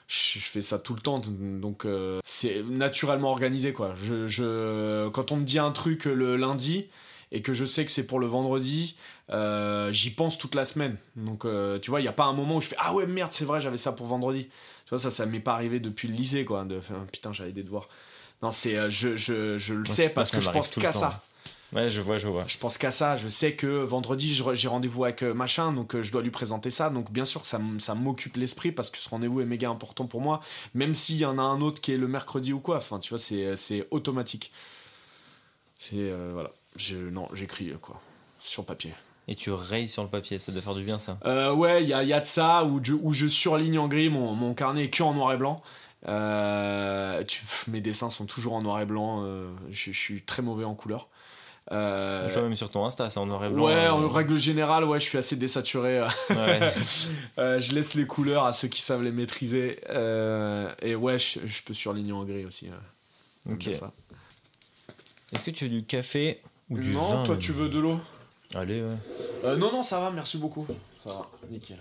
je 0.07 0.39
fais 0.39 0.63
ça 0.63 0.79
tout 0.79 0.95
le 0.95 1.01
temps, 1.01 1.21
donc 1.21 1.87
c'est 2.25 2.63
naturellement 2.63 3.31
organisé 3.31 3.73
quoi. 3.73 3.95
Je, 4.03 4.27
je, 4.27 5.09
quand 5.09 5.33
on 5.33 5.37
me 5.37 5.45
dit 5.45 5.59
un 5.59 5.71
truc 5.71 6.05
le 6.05 6.37
lundi, 6.37 6.87
et 7.35 7.43
que 7.43 7.53
je 7.53 7.65
sais 7.65 7.85
que 7.85 7.91
c'est 7.91 8.07
pour 8.07 8.21
le 8.21 8.29
vendredi, 8.29 8.95
euh, 9.31 9.91
j'y 9.91 10.11
pense 10.11 10.39
toute 10.39 10.55
la 10.55 10.65
semaine. 10.65 10.97
Donc, 11.17 11.45
euh, 11.45 11.81
tu 11.81 11.91
vois, 11.91 11.99
il 12.01 12.05
n'y 12.05 12.09
a 12.09 12.13
pas 12.13 12.25
un 12.25 12.33
moment 12.33 12.57
où 12.57 12.61
je 12.61 12.69
fais 12.69 12.77
Ah 12.79 12.95
ouais, 12.95 13.07
merde, 13.07 13.33
c'est 13.33 13.45
vrai, 13.45 13.61
j'avais 13.61 13.77
ça 13.77 13.91
pour 13.91 14.07
vendredi. 14.07 14.45
Tu 14.85 14.91
vois, 14.91 15.01
ça, 15.01 15.11
ça 15.11 15.27
m'est 15.27 15.41
pas 15.41 15.55
arrivé 15.55 15.81
depuis 15.81 16.07
le 16.07 16.15
lycée, 16.15 16.45
quoi. 16.45 16.65
De 16.65 16.81
Putain, 17.11 17.33
j'avais 17.33 17.51
des 17.51 17.65
devoirs. 17.65 17.89
Non, 18.41 18.53
c'est, 18.53 18.77
euh, 18.77 18.89
je, 18.89 19.17
je, 19.17 19.59
je, 19.59 19.75
le 19.75 19.85
sais 19.85 20.11
parce 20.11 20.31
que 20.31 20.41
je 20.41 20.49
pense 20.49 20.71
qu'à 20.71 20.93
ça. 20.93 21.25
Ouais, 21.75 21.91
je 21.91 22.01
vois, 22.01 22.19
je 22.19 22.29
vois. 22.29 22.45
Je 22.47 22.57
pense 22.57 22.79
qu'à 22.79 22.91
ça. 22.91 23.17
Je 23.17 23.29
sais 23.29 23.55
que 23.55 23.67
vendredi, 23.67 24.33
j'ai 24.55 24.69
rendez-vous 24.69 25.05
avec 25.05 25.23
machin, 25.23 25.73
donc 25.73 26.01
je 26.01 26.13
dois 26.13 26.23
lui 26.23 26.31
présenter 26.31 26.71
ça. 26.71 26.89
Donc, 26.89 27.11
bien 27.11 27.25
sûr, 27.25 27.45
ça, 27.45 27.61
ça 27.79 27.95
m'occupe 27.95 28.37
l'esprit 28.37 28.71
parce 28.71 28.91
que 28.91 28.99
ce 28.99 29.09
rendez-vous 29.09 29.41
est 29.41 29.47
méga 29.47 29.69
important 29.69 30.07
pour 30.07 30.21
moi. 30.21 30.41
Même 30.75 30.95
s'il 30.95 31.17
y 31.17 31.25
en 31.25 31.39
a 31.39 31.43
un 31.43 31.61
autre 31.61 31.81
qui 31.81 31.93
est 31.93 31.99
le 31.99 32.07
mercredi 32.09 32.53
ou 32.53 32.61
quoi. 32.61 32.77
Enfin, 32.77 33.01
tu 33.01 33.11
vois, 33.11 33.19
c'est 33.19 33.89
automatique. 33.91 34.53
C'est. 35.79 36.13
voilà 36.33 36.51
non, 36.93 37.29
j'écris 37.33 37.73
quoi, 37.81 38.01
sur 38.39 38.65
papier. 38.65 38.93
Et 39.27 39.35
tu 39.37 39.51
rayes 39.51 39.89
sur 39.89 40.03
le 40.03 40.11
papier, 40.11 40.39
ça 40.39 40.53
doit 40.53 40.61
faire 40.61 40.75
du 40.75 40.85
bien 40.85 40.99
ça. 40.99 41.19
Euh, 41.25 41.53
ouais, 41.55 41.83
il 41.83 41.89
y 41.89 41.95
a, 41.95 42.03
y 42.03 42.13
a, 42.13 42.21
de 42.21 42.27
ça, 42.27 42.65
où 42.65 42.81
je, 42.83 42.93
où 42.93 43.13
je 43.13 43.27
surligne 43.27 43.79
en 43.79 43.89
gris, 43.89 44.11
mon, 44.11 44.35
mon 44.35 44.55
carnet 44.55 44.85
est 44.85 44.91
que 44.91 45.03
en 45.03 45.15
noir 45.15 45.33
et 45.33 45.37
blanc. 45.37 45.63
Euh, 46.07 47.25
tu, 47.25 47.43
mes 47.69 47.81
dessins 47.81 48.11
sont 48.11 48.27
toujours 48.27 48.53
en 48.53 48.61
noir 48.61 48.81
et 48.83 48.87
blanc, 48.87 49.23
euh, 49.25 49.49
je, 49.71 49.93
suis 49.93 50.23
très 50.23 50.43
mauvais 50.43 50.65
en 50.65 50.75
couleur. 50.75 51.09
Je 51.71 52.33
vois 52.33 52.43
même 52.43 52.57
sur 52.57 52.71
ton 52.71 52.85
Insta, 52.85 53.11
c'est 53.11 53.19
en 53.19 53.27
noir 53.27 53.45
et 53.45 53.51
blanc. 53.51 53.67
Ouais, 53.67 53.89
en 53.89 54.09
règle 54.09 54.37
générale, 54.37 54.85
ouais, 54.85 55.01
je 55.01 55.05
suis 55.05 55.19
assez 55.19 55.37
désaturé. 55.37 56.07
je 56.31 57.75
laisse 57.75 57.95
les 57.95 58.07
couleurs 58.07 58.45
à 58.45 58.53
ceux 58.53 58.69
qui 58.69 58.83
savent 58.83 59.03
les 59.03 59.13
maîtriser. 59.13 59.81
et 60.83 60.95
ouais, 60.95 61.19
je, 61.19 61.63
peux 61.65 61.75
surligner 61.75 62.13
en 62.13 62.25
gris 62.25 62.45
aussi. 62.45 62.69
ok. 63.51 63.69
Est-ce 65.33 65.43
que 65.43 65.51
tu 65.51 65.65
as 65.65 65.69
du 65.69 65.85
café 65.85 66.41
non, 66.71 67.25
toi 67.25 67.37
tu 67.37 67.53
veux 67.53 67.69
de 67.69 67.79
l'eau? 67.79 68.01
Allez, 68.55 68.83
ouais. 68.83 68.97
Euh, 69.45 69.57
non, 69.57 69.73
non, 69.73 69.83
ça 69.83 70.01
va, 70.01 70.11
merci 70.11 70.39
beaucoup. 70.39 70.67
Ça 71.03 71.11
va, 71.11 71.31
nickel. 71.51 71.79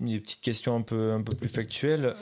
Des 0.00 0.20
petites 0.20 0.40
questions 0.40 0.76
un 0.76 0.82
peu, 0.82 1.12
un 1.12 1.22
peu 1.22 1.34
plus 1.34 1.48
factuelles. 1.48 2.14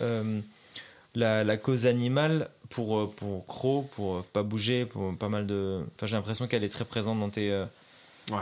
Euh, 1.17 1.45
la, 1.45 1.57
cause 1.57 1.87
animale 1.87 2.49
pour, 2.71 2.99
euh, 2.99 3.13
pour 3.15 3.47
Crow, 3.47 3.89
pour 3.95 4.23
pas 4.25 4.43
bouger, 4.43 4.87
pour 4.87 5.17
pas 5.17 5.29
mal 5.29 5.47
de. 5.47 5.85
Enfin, 5.95 6.07
j'ai 6.07 6.17
l'impression 6.17 6.47
qu'elle 6.47 6.65
est 6.65 6.71
très 6.71 6.85
présente 6.85 7.21
dans 7.21 7.31
tes, 7.31 7.65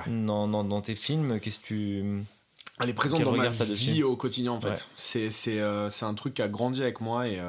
dans, 0.06 0.48
dans, 0.48 0.80
tes 0.80 0.94
films. 0.94 1.40
Qu'est-ce 1.40 1.58
que 1.60 1.66
tu. 1.66 2.24
Elle 2.82 2.88
est 2.88 2.94
présente 2.94 3.22
dans 3.22 3.36
ma 3.36 3.48
vie 3.48 4.02
au 4.02 4.16
quotidien 4.16 4.52
en 4.52 4.60
fait. 4.60 4.88
C'est 4.96 6.02
un 6.02 6.14
truc 6.14 6.34
qui 6.34 6.42
a 6.42 6.48
grandi 6.48 6.82
avec 6.82 7.00
moi 7.00 7.28
et 7.28 7.40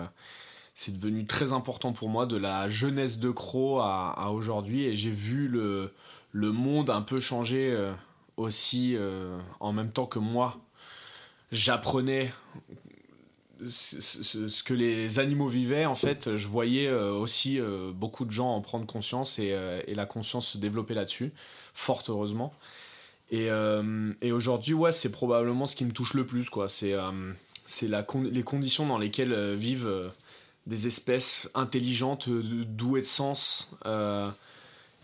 c'est 0.73 0.97
devenu 0.97 1.25
très 1.25 1.53
important 1.53 1.93
pour 1.93 2.09
moi 2.09 2.25
de 2.25 2.37
la 2.37 2.67
jeunesse 2.67 3.19
de 3.19 3.29
Croc 3.29 3.81
à, 3.83 4.31
aujourd'hui 4.31 4.85
et 4.85 4.95
j'ai 4.95 5.11
vu 5.11 5.47
le, 5.47 5.93
le 6.31 6.51
monde 6.51 6.89
un 6.89 7.01
peu 7.01 7.19
changer 7.19 7.71
euh, 7.71 7.93
aussi 8.37 8.95
euh, 8.95 9.37
en 9.59 9.73
même 9.73 9.91
temps 9.91 10.05
que 10.05 10.19
moi. 10.19 10.57
J'apprenais 11.51 12.31
ce, 13.69 14.63
que 14.63 14.73
les 14.73 15.19
animaux 15.19 15.47
vivaient, 15.47 15.85
en 15.85 15.95
fait, 15.95 16.35
je 16.35 16.47
voyais 16.47 16.87
euh, 16.87 17.11
aussi 17.11 17.59
beaucoup 17.93 18.25
de 18.25 18.31
gens 18.31 18.55
en 18.55 18.61
prendre 18.61 18.85
conscience 18.85 19.39
et, 19.39 19.55
la 19.87 20.05
conscience 20.05 20.47
se 20.47 20.57
développer 20.57 20.93
là-dessus, 20.93 21.31
fort 21.73 22.03
heureusement. 22.07 22.53
Et, 23.31 23.51
aujourd'hui, 24.31 24.73
ouais, 24.73 24.91
c'est 24.91 25.11
probablement 25.11 25.67
ce 25.67 25.75
qui 25.75 25.85
me 25.85 25.91
touche 25.91 26.13
le 26.13 26.25
plus, 26.25 26.49
quoi. 26.49 26.69
C'est 26.69 26.95
c'est 27.65 27.87
les 27.87 28.43
conditions 28.43 28.85
dans 28.85 28.97
lesquelles 28.97 29.55
vivent 29.55 30.11
des 30.67 30.87
espèces 30.87 31.49
intelligentes, 31.55 32.27
euh, 32.27 32.63
douées 32.65 33.01
de 33.01 33.05
sens, 33.05 33.71
euh, 33.85 34.29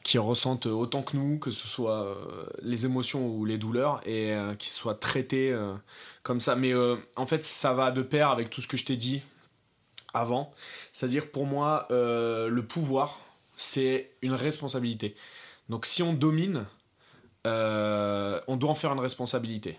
qui 0.08 0.18
ressentent 0.20 0.68
autant 0.68 1.04
que 1.04 1.18
nous, 1.18 1.38
que 1.38 1.52
ce 1.52 1.68
soit 1.68 2.06
euh, 2.06 2.46
les 2.62 2.86
émotions 2.86 3.28
ou 3.28 3.44
les 3.44 3.58
douleurs, 3.58 4.00
et 4.08 4.34
qui 4.58 4.70
soient 4.70 4.96
traitées 4.96 5.54
comme 6.24 6.40
ça. 6.40 6.56
Mais 6.56 6.74
en 7.18 7.26
fait, 7.26 7.44
ça 7.44 7.74
va 7.74 7.92
de 7.92 8.02
pair 8.02 8.30
avec 8.30 8.50
tout 8.50 8.62
ce 8.62 8.68
que 8.68 8.78
je 8.78 8.86
t'ai 8.86 8.96
dit 8.96 9.22
avant. 10.14 10.54
C'est-à-dire, 10.94 11.30
pour 11.30 11.46
moi, 11.46 11.88
le 11.90 12.62
pouvoir, 12.62 13.20
c'est 13.58 14.12
une 14.22 14.34
responsabilité. 14.34 15.14
Donc, 15.68 15.86
si 15.86 16.02
on 16.02 16.14
domine, 16.14 16.66
on 17.44 18.56
doit 18.56 18.70
en 18.70 18.76
faire 18.76 18.94
une 18.94 19.02
responsabilité. 19.02 19.78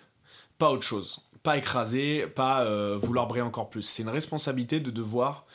Pas 0.58 0.70
autre 0.70 0.82
chose. 0.82 1.22
Pas 1.42 1.56
écraser, 1.56 2.26
pas 2.26 2.66
vouloir 2.96 3.28
briller 3.28 3.46
encore 3.46 3.70
plus. 3.70 3.80
C'est 3.80 4.02
une 4.02 4.10
responsabilité 4.10 4.78
de 4.78 4.90
devoir 4.90 5.46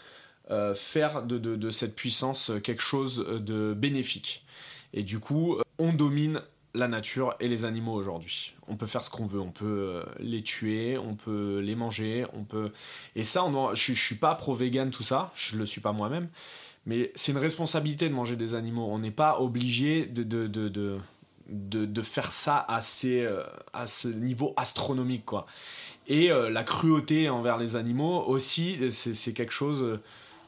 euh, 0.52 0.76
faire 0.76 1.24
de, 1.24 1.72
cette 1.72 1.96
puissance 1.96 2.52
quelque 2.64 2.82
chose 2.82 3.18
de 3.18 3.74
bénéfique. 3.74 4.46
Et 4.94 5.04
du 5.04 5.20
coup, 5.20 5.58
on 5.80 5.94
domine 5.94 6.42
la 6.74 6.90
nature 6.90 7.36
et 7.40 7.48
les 7.48 7.64
animaux 7.64 7.94
aujourd'hui. 7.94 8.54
On 8.68 8.76
peut 8.76 8.86
faire 8.86 9.06
ce 9.06 9.10
qu'on 9.10 9.26
veut, 9.26 9.40
on 9.40 9.52
peut 9.52 9.66
euh, 9.66 10.04
les 10.20 10.42
tuer, 10.42 10.98
on 10.98 11.16
peut 11.16 11.60
les 11.60 11.76
manger, 11.76 12.26
on 12.34 12.44
peut... 12.44 12.72
Et 13.16 13.24
ça, 13.24 13.46
je, 13.74 13.92
ne 13.92 13.96
suis 13.96 14.16
pas 14.16 14.36
pro-vegan, 14.36 14.90
tout 14.90 15.04
ça, 15.04 15.32
je 15.36 15.56
le 15.58 15.66
suis 15.66 15.82
pas 15.82 15.94
moi-même, 15.94 16.28
mais 16.86 17.12
c'est 17.16 17.32
une 17.32 17.38
responsabilité 17.38 18.10
de 18.10 18.14
manger 18.14 18.36
des 18.36 18.54
animaux. 18.54 18.88
On 18.90 19.00
n'est 19.00 19.12
pas 19.12 19.40
obligé 19.40 20.06
de, 20.08 22.02
faire 22.02 22.32
ça 22.34 22.58
à, 22.58 22.82
euh, 23.06 23.44
à 23.72 23.88
ce 23.88 24.08
niveau 24.10 24.54
astronomique, 24.58 25.26
quoi. 25.26 25.46
Et 26.08 26.28
la 26.28 26.64
cruauté 26.64 27.30
envers 27.30 27.58
les 27.58 27.78
animaux 27.78 28.26
aussi, 28.26 28.92
c'est 28.92 29.32
quelque 29.32 29.54
chose 29.54 30.02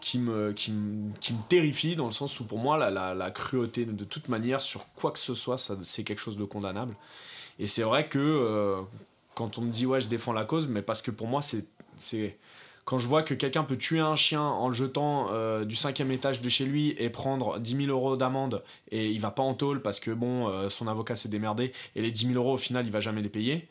qui 0.05 0.19
me, 0.19 0.53
qui, 0.53 0.71
qui 1.19 1.33
me 1.33 1.41
terrifie 1.49 1.95
dans 1.95 2.05
le 2.05 2.11
sens 2.11 2.39
où 2.39 2.45
pour 2.45 2.59
moi 2.59 2.77
la, 2.77 3.15
la, 3.15 3.31
cruauté 3.31 3.85
de 3.85 4.03
toute 4.05 4.29
manière 4.29 4.61
sur 4.61 4.85
quoi 4.93 5.09
que 5.09 5.17
ce 5.17 5.33
soit 5.33 5.57
c'est 5.81 6.03
quelque 6.03 6.19
chose 6.19 6.37
de 6.37 6.43
condamnable 6.43 6.95
et 7.57 7.65
c'est 7.65 7.81
vrai 7.81 8.07
que 8.07 8.19
euh, 8.19 8.81
quand 9.33 9.57
on 9.57 9.61
me 9.61 9.71
dit 9.71 9.87
ouais 9.87 10.01
je 10.01 10.07
défends 10.07 10.31
la 10.31 10.45
cause, 10.45 10.67
mais 10.67 10.83
parce 10.83 11.01
que 11.01 11.09
pour 11.09 11.25
moi 11.25 11.41
c'est 11.41 11.65
c'est 11.97 12.37
quand 12.83 12.99
je 12.99 13.07
vois 13.07 13.23
que 13.23 13.33
quelqu'un 13.33 13.63
peut 13.63 13.77
tuer 13.77 13.99
un 13.99 14.15
chien 14.15 14.43
en 14.43 14.67
le 14.67 14.75
jetant 14.75 15.29
euh, 15.31 15.65
du 15.65 15.75
cinquième 15.75 16.11
étage 16.11 16.39
de 16.39 16.49
chez 16.49 16.65
lui 16.65 16.93
et 16.99 17.09
prendre 17.09 17.57
10 17.57 17.85
000 17.87 17.89
euros 17.89 18.15
d'amende 18.15 18.63
et 18.91 19.09
il 19.09 19.19
va 19.19 19.31
pas 19.31 19.41
en 19.41 19.55
tôle 19.55 19.81
parce 19.81 19.99
que 19.99 20.11
bon, 20.11 20.49
euh, 20.49 20.69
son 20.69 20.87
avocat 20.87 21.15
s'est 21.15 21.29
démerdé 21.29 21.73
et 21.95 22.03
les 22.03 22.11
10 22.11 22.27
000 22.27 22.35
euros 22.35 22.53
au 22.53 22.57
final 22.57 22.85
il 22.85 22.91
va 22.91 22.99
jamais 22.99 23.23
les 23.23 23.29
payer. 23.29 23.67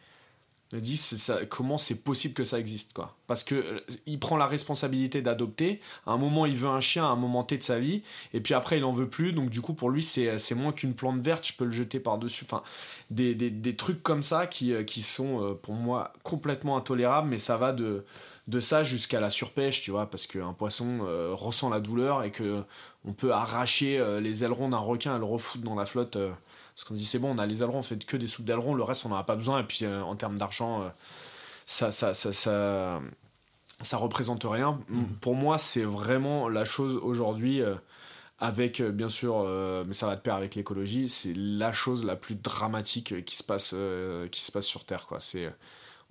Je 0.73 0.79
dis 0.79 0.97
ça, 0.97 1.45
comment 1.47 1.79
c'est 1.79 2.03
possible 2.03 2.35
que 2.35 2.43
ça 2.43 2.59
existe 2.59 2.95
quoi 2.95 3.17
Parce 3.27 3.45
que 3.45 3.55
euh, 3.55 3.81
il 4.07 4.19
prend 4.19 4.37
la 4.37 4.47
responsabilité 4.47 5.23
d'adopter. 5.23 5.81
À 6.07 6.13
un 6.13 6.17
moment 6.17 6.47
il 6.47 6.57
veut 6.57 6.69
un 6.69 6.81
chien 6.81 7.05
à 7.05 7.09
un 7.09 7.17
moment 7.17 7.45
T 7.45 7.59
de 7.59 7.63
sa 7.63 7.79
vie 7.79 8.03
et 8.33 8.41
puis 8.41 8.55
après 8.55 8.79
il 8.79 8.85
en 8.85 8.93
veut 8.93 9.09
plus. 9.09 9.33
Donc 9.33 9.51
du 9.51 9.61
coup 9.61 9.75
pour 9.75 9.91
lui 9.91 10.03
c'est 10.03 10.55
moins 10.55 10.73
qu'une 10.73 10.95
plante 10.95 11.21
verte. 11.21 11.47
Je 11.47 11.53
peux 11.53 11.65
le 11.65 11.71
jeter 11.71 12.01
par 12.01 12.19
dessus. 12.19 12.45
Enfin 12.45 12.63
des, 13.11 13.77
trucs 13.77 14.03
comme 14.03 14.23
ça 14.23 14.47
qui, 14.47 14.73
qui 14.85 15.03
sont 15.03 15.57
pour 15.63 15.75
moi 15.75 16.13
complètement 16.23 16.77
intolérables. 16.77 17.29
Mais 17.29 17.39
ça 17.39 17.57
va 17.57 17.73
de 17.73 18.05
ça 18.61 18.83
jusqu'à 18.83 19.21
la 19.21 19.31
surpêche, 19.31 19.83
tu 19.83 19.91
vois, 19.91 20.07
parce 20.11 20.27
qu'un 20.27 20.53
poisson 20.53 21.01
euh, 21.03 21.31
ressent 21.33 21.71
la 21.71 21.81
douleur 21.81 22.23
et 22.23 22.31
que 22.31 22.63
on 23.07 23.13
peut 23.13 23.33
arracher 23.33 23.99
euh, 23.99 24.21
les 24.21 24.45
ailerons 24.45 24.71
d'un 24.71 24.79
requin 24.79 25.17
et 25.17 25.19
le 25.19 25.25
refoutre 25.25 25.65
dans 25.65 25.75
la 25.75 25.87
flotte. 25.87 26.17
Euh, 26.75 26.77
parce 26.77 26.85
qu'on 26.85 26.95
dit 26.95 27.05
c'est 27.05 27.19
bon, 27.19 27.35
on 27.35 27.39
a 27.39 27.47
les 27.47 27.63
ailerons, 27.63 27.79
on 27.79 27.83
fait 27.83 28.05
que 28.05 28.17
des 28.17 28.27
soupes 28.27 28.45
d'ailerons, 28.45 28.75
le 28.75 28.83
reste 28.83 29.07
on 29.07 29.11
n'en 29.11 29.17
a 29.17 29.25
pas 29.25 29.37
besoin. 29.37 29.61
Et 29.61 29.65
puis 29.65 29.87
en 29.87 30.17
termes 30.17 30.37
d'argent, 30.37 30.91
ça, 31.67 31.93
ça, 31.93 32.15
ça, 32.15 32.33
ça, 32.33 33.01
ça, 33.81 33.97
représente 33.97 34.45
rien. 34.45 34.81
Mm. 34.89 35.05
Pour 35.21 35.35
moi, 35.35 35.59
c'est 35.59 35.85
vraiment 35.85 36.49
la 36.49 36.65
chose 36.65 36.97
aujourd'hui 37.03 37.63
avec 38.41 38.83
bien 38.83 39.09
sûr, 39.09 39.47
mais 39.87 39.95
ça 39.95 40.07
va 40.07 40.17
de 40.17 40.21
pair 40.21 40.35
avec 40.35 40.57
l'écologie, 40.57 41.09
c'est 41.09 41.35
la 41.35 41.73
chose 41.73 42.05
la 42.05 42.17
plus 42.17 42.35
dramatique 42.35 43.25
qui 43.25 43.37
se 43.37 43.45
passe, 43.45 43.75
qui 44.33 44.41
se 44.41 44.51
passe 44.51 44.67
sur 44.67 44.85
Terre. 44.85 45.07
Quoi. 45.07 45.21
C'est 45.21 45.53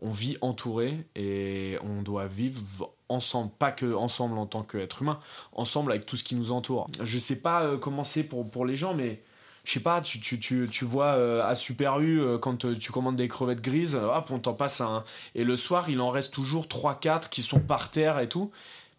on 0.03 0.11
vit 0.11 0.38
entouré 0.41 1.05
et 1.16 1.78
on 1.82 2.01
doit 2.01 2.28
vivre 2.28 2.91
ensemble, 3.09 3.51
pas 3.57 3.72
que 3.72 3.93
ensemble 3.93 4.38
en 4.38 4.45
tant 4.45 4.64
qu'être 4.64 5.01
humain, 5.01 5.20
ensemble 5.53 5.91
avec 5.91 6.05
tout 6.05 6.18
ce 6.18 6.24
qui 6.24 6.36
nous 6.36 6.51
entoure. 6.51 6.88
Je 7.01 7.18
sais 7.18 7.38
pas 7.38 7.64
euh, 7.64 7.78
comment 7.78 8.03
c'est 8.03 8.24
pour, 8.24 8.49
pour 8.49 8.66
les 8.66 8.76
gens, 8.76 8.93
mais 8.93 9.24
je 9.64 9.72
sais 9.72 9.80
pas, 9.80 10.01
tu, 10.01 10.20
tu, 10.20 10.39
tu, 10.39 10.68
tu 10.70 10.86
vois 10.86 11.16
euh, 11.16 11.43
à 11.45 11.55
Super 11.55 11.99
U, 11.99 12.20
euh, 12.20 12.38
quand 12.38 12.68
tu 12.78 12.91
commandes 12.91 13.16
des 13.16 13.28
crevettes 13.28 13.61
grises, 13.61 13.95
hop, 13.95 14.30
on 14.32 14.39
t'en 14.39 14.53
passe 14.53 14.82
un. 14.82 15.03
Et 15.36 15.43
le 15.43 15.55
soir, 15.55 15.89
il 15.89 16.01
en 16.01 16.09
reste 16.09 16.34
toujours 16.34 16.66
3-4 16.66 17.30
qui 17.30 17.41
sont 17.41 17.59
par 17.59 17.89
terre 17.89 18.20
et 18.20 18.28
tout. 18.28 18.51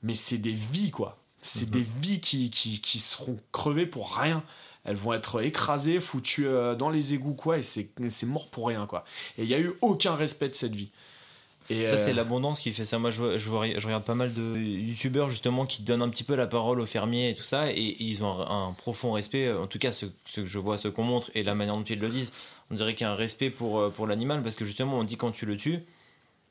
Mais 0.02 0.14
c'est 0.14 0.38
des 0.38 0.52
vies, 0.52 0.90
quoi. 0.90 1.18
C'est 1.42 1.66
mhm. 1.66 1.70
des 1.70 1.86
vies 2.00 2.20
qui, 2.20 2.50
qui, 2.50 2.80
qui 2.80 2.98
seront 2.98 3.38
crevées 3.52 3.86
pour 3.86 4.16
rien 4.16 4.42
elles 4.84 4.96
vont 4.96 5.14
être 5.14 5.42
écrasées, 5.42 5.98
foutues 5.98 6.46
euh, 6.46 6.74
dans 6.74 6.90
les 6.90 7.14
égouts, 7.14 7.34
quoi, 7.34 7.58
et 7.58 7.62
c'est 7.62 7.88
mort 8.24 8.50
pour 8.50 8.68
rien, 8.68 8.86
quoi. 8.86 9.04
Et 9.38 9.42
il 9.42 9.48
n'y 9.48 9.54
a 9.54 9.58
eu 9.58 9.72
aucun 9.80 10.14
respect 10.14 10.48
de 10.48 10.54
cette 10.54 10.74
vie. 10.74 10.90
Et 11.70 11.88
ça, 11.88 11.96
c'est 11.96 12.10
euh, 12.10 12.14
l'abondance 12.14 12.60
qui 12.60 12.72
fait 12.72 12.84
ça. 12.84 12.98
Moi, 12.98 13.10
je, 13.10 13.38
je, 13.38 13.50
regarde 13.50 14.04
pas 14.04 14.14
mal 14.14 14.34
de 14.34 14.56
youtubeurs 14.56 15.30
justement 15.30 15.64
qui 15.64 15.82
donnent 15.82 16.02
un 16.02 16.10
petit 16.10 16.24
peu 16.24 16.34
la 16.34 16.46
parole 16.46 16.80
aux 16.80 16.86
fermiers 16.86 17.30
et 17.30 17.34
tout 17.34 17.44
ça, 17.44 17.70
et, 17.70 17.96
ils 18.00 18.22
ont 18.22 18.40
un, 18.40 18.72
profond 18.74 19.12
respect. 19.12 19.52
En 19.52 19.66
tout 19.66 19.78
cas, 19.78 19.92
ce, 19.92 20.06
ce 20.26 20.42
que 20.42 20.46
je 20.46 20.58
vois, 20.58 20.76
ce 20.76 20.88
qu'on 20.88 21.04
montre 21.04 21.30
et 21.34 21.42
la 21.42 21.54
manière 21.54 21.74
dont 21.74 21.84
ils 21.84 21.98
le 21.98 22.10
disent, 22.10 22.32
on 22.70 22.74
dirait 22.74 22.94
qu'il 22.94 23.06
y 23.06 23.08
a 23.08 23.12
un 23.12 23.16
respect 23.16 23.50
pour, 23.50 23.80
euh, 23.80 23.90
pour 23.90 24.06
l'animal 24.06 24.42
parce 24.42 24.56
que 24.56 24.64
justement, 24.64 24.98
on 24.98 25.04
dit 25.04 25.16
quand 25.16 25.30
tu 25.30 25.46
le 25.46 25.56
tues, 25.56 25.80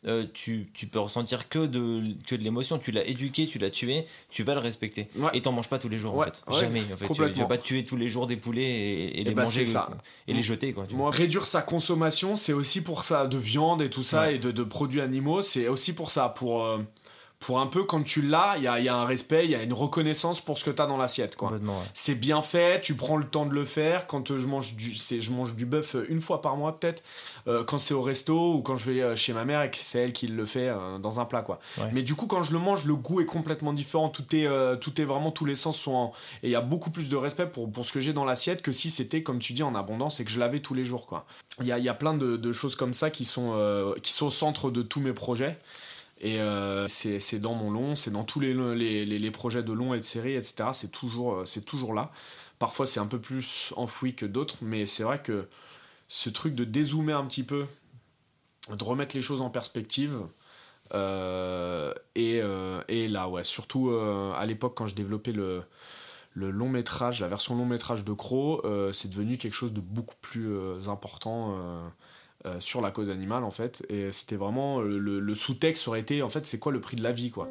euh, 0.06 0.26
tu, 0.34 0.70
tu, 0.74 0.88
peux 0.88 1.00
ressentir 1.00 1.48
que 1.48 1.66
de, 1.66 2.16
que 2.28 2.36
de 2.36 2.44
l'émotion. 2.44 2.78
Tu 2.78 2.92
l'as 2.92 3.06
éduqué, 3.06 3.48
tu 3.48 3.58
l'as 3.58 3.70
tué, 3.70 4.06
tu 4.30 4.44
vas 4.44 4.54
le 4.54 4.60
respecter. 4.60 5.08
Et 5.34 5.42
t'en 5.42 5.52
manges 5.52 5.70
pas 5.70 5.80
tous 5.80 5.90
les 5.90 6.00
jours 6.00 6.18
en 6.18 6.22
fait. 6.24 6.44
Jamais 6.60 6.84
en 6.94 6.98
fait. 6.98 7.14
Tu, 7.14 7.40
vas 7.40 7.46
pas 7.46 7.58
tuer 7.58 7.86
tous 7.86 7.96
les 7.96 8.10
jours 8.10 8.28
des 8.28 8.38
poulets 8.38 8.64
et, 8.64 9.22
et, 9.22 9.24
les 9.24 9.34
bah, 9.34 9.44
manger 9.44 9.66
et 10.28 10.34
les 10.34 10.44
jeter. 10.44 10.74
Quoi, 10.74 10.88
Moi, 10.92 11.12
réduire 11.12 11.46
sa 11.46 11.62
consommation, 11.62 12.36
c'est 12.36 12.54
aussi 12.54 12.82
pour 12.82 13.04
ça, 13.04 13.28
de 13.28 13.38
viande 13.38 13.82
et 13.82 13.90
tout 13.90 14.04
ça, 14.04 14.32
et 14.32 14.40
de, 14.40 14.52
de, 14.52 14.64
produits 14.64 15.02
animaux, 15.02 15.42
c'est 15.42 15.68
aussi 15.68 15.94
pour 15.94 16.12
ça, 16.12 16.30
pour. 16.30 16.64
Euh, 16.64 16.80
pour 17.44 17.60
un 17.60 17.68
peu 17.68 17.84
quand 17.84 18.04
tu 18.04 18.22
l'as, 18.22 18.56
il 18.58 18.64
y 18.64 18.68
a, 18.68 18.96
un 18.96 19.06
respect, 19.06 19.44
il 19.44 19.52
y 19.52 19.56
a 19.56 19.64
une 19.64 19.74
reconnaissance 19.74 20.40
pour 20.40 20.58
ce 20.58 20.64
que 20.64 20.72
tu 20.72 20.82
as 20.82 20.86
dans 20.86 20.96
l'assiette. 20.96 21.36
quoi. 21.36 21.52
C'est 21.94 22.16
bien 22.16 22.42
fait, 22.42 22.80
tu 22.80 22.96
prends 22.96 23.18
le 23.18 23.26
temps 23.26 23.46
de 23.46 23.54
le 23.54 23.66
faire. 23.66 24.08
Quand 24.08 24.32
euh, 24.32 24.38
je 24.38 24.48
mange 24.48 24.76
du, 24.76 24.94
je 24.94 25.32
mange 25.32 25.54
du 25.56 25.66
bœuf 25.66 25.96
euh, 25.96 26.06
une 26.08 26.22
fois 26.22 26.42
par 26.42 26.56
mois 26.56 26.80
peut-être, 26.80 27.04
euh, 27.48 27.66
quand 27.66 27.80
c'est 27.80 27.94
au 27.94 28.02
resto 28.02 28.54
ou 28.54 28.62
quand 28.62 28.78
je 28.78 28.90
vais 28.90 29.18
chez 29.18 29.34
ma 29.34 29.44
mère 29.44 29.62
et 29.62 29.70
que 29.70 29.78
c'est 29.78 30.00
elle 30.00 30.14
qui 30.14 30.28
le 30.28 30.46
fait 30.46 30.72
dans 31.02 31.20
un 31.20 31.26
plat. 31.26 31.42
quoi. 31.42 31.60
Mais 31.92 32.02
du 32.02 32.16
coup, 32.16 32.28
quand 32.28 32.44
je 32.44 32.54
le 32.54 32.60
mange, 32.60 32.86
le 32.86 32.96
goût 32.96 33.20
est 33.20 33.26
complètement 33.26 33.74
différent. 33.74 34.08
Tout 34.08 34.34
est, 34.34 34.48
tout 34.80 35.02
est 35.02 35.06
vraiment, 35.06 35.32
tous 35.32 35.46
les 35.46 35.56
sens 35.56 35.78
sont 35.78 35.94
en... 35.94 36.14
Et 36.44 36.48
il 36.48 36.52
y 36.52 36.56
a 36.56 36.62
beaucoup 36.62 36.92
plus 36.92 37.10
de 37.10 37.18
respect 37.18 37.48
pour, 37.48 37.70
pour 37.70 37.86
ce 37.86 37.92
que 37.92 38.00
j'ai 38.00 38.14
dans 38.14 38.24
l'assiette 38.24 38.62
que 38.62 38.72
si 38.72 38.90
c'était, 38.90 39.22
comme 39.22 39.40
tu 39.40 39.52
dis, 39.52 39.64
en 39.64 39.76
abondance 39.76 40.22
et 40.22 40.26
que 40.26 40.32
je 40.32 40.40
l'avais 40.40 40.62
tous 40.62 40.76
les 40.76 40.86
jours. 40.86 41.08
quoi. 41.08 41.26
Il 41.60 41.68
y 41.68 41.74
a, 41.74 41.80
y 41.80 41.90
a 41.90 41.94
plein 41.94 42.14
de, 42.14 42.38
de, 42.38 42.54
choses 42.54 42.78
comme 42.78 42.94
ça 42.94 43.10
qui 43.10 43.26
sont, 43.26 43.94
qui 44.02 44.14
sont 44.14 44.28
au 44.28 44.32
centre 44.32 44.72
de 44.72 44.82
tous 44.82 45.02
mes 45.02 45.14
projets. 45.14 45.58
Et 46.24 46.40
euh, 46.40 46.88
c'est 46.88 47.40
dans 47.40 47.54
mon 47.54 47.70
long, 47.70 47.98
c'est 47.98 48.10
dans 48.10 48.24
tous 48.24 48.40
les, 48.40 49.32
projets 49.32 49.62
de 49.62 49.74
long 49.74 49.94
et 49.94 49.98
de 49.98 50.04
série, 50.04 50.36
etc. 50.36 50.70
C'est 50.72 50.90
toujours, 50.90 51.44
euh, 51.44 51.94
là. 51.94 52.12
Parfois, 52.60 52.88
c'est 52.88 53.02
un 53.02 53.08
peu 53.08 53.20
plus 53.20 53.74
enfoui 53.76 54.16
que 54.16 54.26
d'autres, 54.26 54.56
mais 54.62 54.86
c'est 54.86 55.04
vrai 55.04 55.22
que 55.22 55.50
ce 56.08 56.30
truc 56.30 56.56
de 56.56 56.64
dézoomer 56.64 57.18
un 57.18 57.26
petit 57.28 57.44
peu, 57.44 57.66
de 58.70 58.84
remettre 58.86 59.18
les 59.18 59.22
choses 59.22 59.42
en 59.42 59.50
perspective, 59.50 60.18
euh, 60.94 61.94
et, 62.16 62.42
et, 62.88 63.08
là, 63.10 63.28
ouais, 63.28 63.44
surtout 63.44 63.90
à 63.92 64.46
l'époque 64.46 64.76
quand 64.78 64.88
je 64.88 64.96
développais 64.96 65.34
le, 65.34 65.64
le 66.36 66.52
long 66.52 66.70
métrage, 66.70 67.20
la 67.20 67.28
version 67.28 67.54
long 67.58 67.66
métrage 67.66 68.06
de 68.06 68.14
Crow, 68.14 68.62
c'est 68.94 69.10
devenu 69.10 69.38
quelque 69.38 69.56
chose 69.56 69.74
de 69.74 69.82
beaucoup 69.82 70.16
plus 70.22 70.58
important 70.88 71.84
euh, 72.46 72.60
sur 72.60 72.82
la 72.82 72.92
cause 72.92 73.10
animale 73.10 73.46
en 73.46 73.52
fait. 73.52 73.86
Et 73.90 74.12
c'était 74.12 74.36
vraiment 74.36 74.82
euh, 74.82 74.98
le, 74.98 75.36
sous-texte 75.36 75.88
aurait 75.88 76.02
été 76.02 76.22
en 76.22 76.30
fait 76.30 76.46
c'est 76.46 76.60
quoi 76.60 76.74
le 76.74 76.82
prix 76.82 76.98
de 76.98 77.04
la 77.04 77.14
vie 77.14 77.32
quoi. 77.32 77.48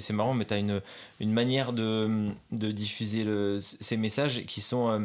C'est 0.00 0.14
marrant, 0.14 0.34
mais 0.34 0.46
tu 0.46 0.54
as 0.54 0.58
une, 0.58 0.80
manière 1.20 1.72
de, 1.72 2.32
diffuser 2.50 3.26
ces 3.60 3.96
messages 3.96 4.44
qui 4.46 4.60
sont 4.60 4.88
euh, 4.88 5.00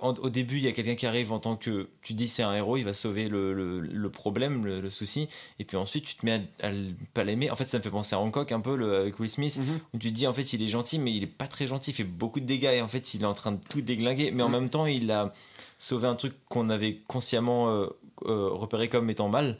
au 0.00 0.28
début, 0.28 0.58
il 0.58 0.64
y 0.64 0.68
a 0.68 0.72
quelqu'un 0.72 0.94
qui 0.94 1.06
arrive 1.06 1.32
en 1.32 1.38
tant 1.38 1.56
que 1.56 1.88
tu 2.02 2.12
dis 2.12 2.28
c'est 2.28 2.42
un 2.42 2.52
héros, 2.54 2.76
il 2.76 2.84
va 2.84 2.92
sauver 2.92 3.28
le, 3.28 3.54
le, 3.80 4.10
problème, 4.10 4.66
le, 4.66 4.90
souci, 4.90 5.28
et 5.58 5.64
puis 5.64 5.76
ensuite 5.76 6.04
tu 6.04 6.16
te 6.16 6.26
mets 6.26 6.42
à, 6.60 6.70
ne 6.70 6.92
pas 7.14 7.24
l'aimer. 7.24 7.50
En 7.50 7.56
fait, 7.56 7.70
ça 7.70 7.78
me 7.78 7.82
fait 7.82 7.90
penser 7.90 8.14
à 8.14 8.18
Hancock 8.18 8.52
un 8.52 8.60
peu 8.60 9.00
avec 9.00 9.18
Will 9.18 9.30
Smith, 9.30 9.58
mhm. 9.58 9.80
où 9.94 9.98
tu 9.98 10.10
te 10.10 10.14
dis 10.14 10.26
en 10.26 10.34
fait 10.34 10.52
il 10.52 10.62
est 10.62 10.68
gentil, 10.68 10.98
mais 10.98 11.14
il 11.14 11.22
est 11.22 11.26
pas 11.26 11.46
très 11.46 11.66
gentil, 11.66 11.92
il 11.92 11.94
fait 11.94 12.04
beaucoup 12.04 12.40
de 12.40 12.46
dégâts 12.46 12.74
et 12.74 12.82
en 12.82 12.88
fait 12.88 13.14
il 13.14 13.22
est 13.22 13.26
en 13.26 13.34
train 13.34 13.52
de 13.52 13.60
tout 13.70 13.80
déglinguer, 13.80 14.30
mais 14.30 14.42
en 14.42 14.48
mhm. 14.48 14.60
même 14.60 14.70
temps 14.70 14.86
il 14.86 15.10
a 15.10 15.32
sauvé 15.78 16.08
un 16.08 16.14
truc 16.14 16.34
qu'on 16.48 16.68
avait 16.68 17.00
consciemment 17.06 17.70
euh, 17.70 17.86
euh, 18.26 18.50
repéré 18.50 18.88
comme 18.88 19.08
étant 19.08 19.28
mal 19.28 19.58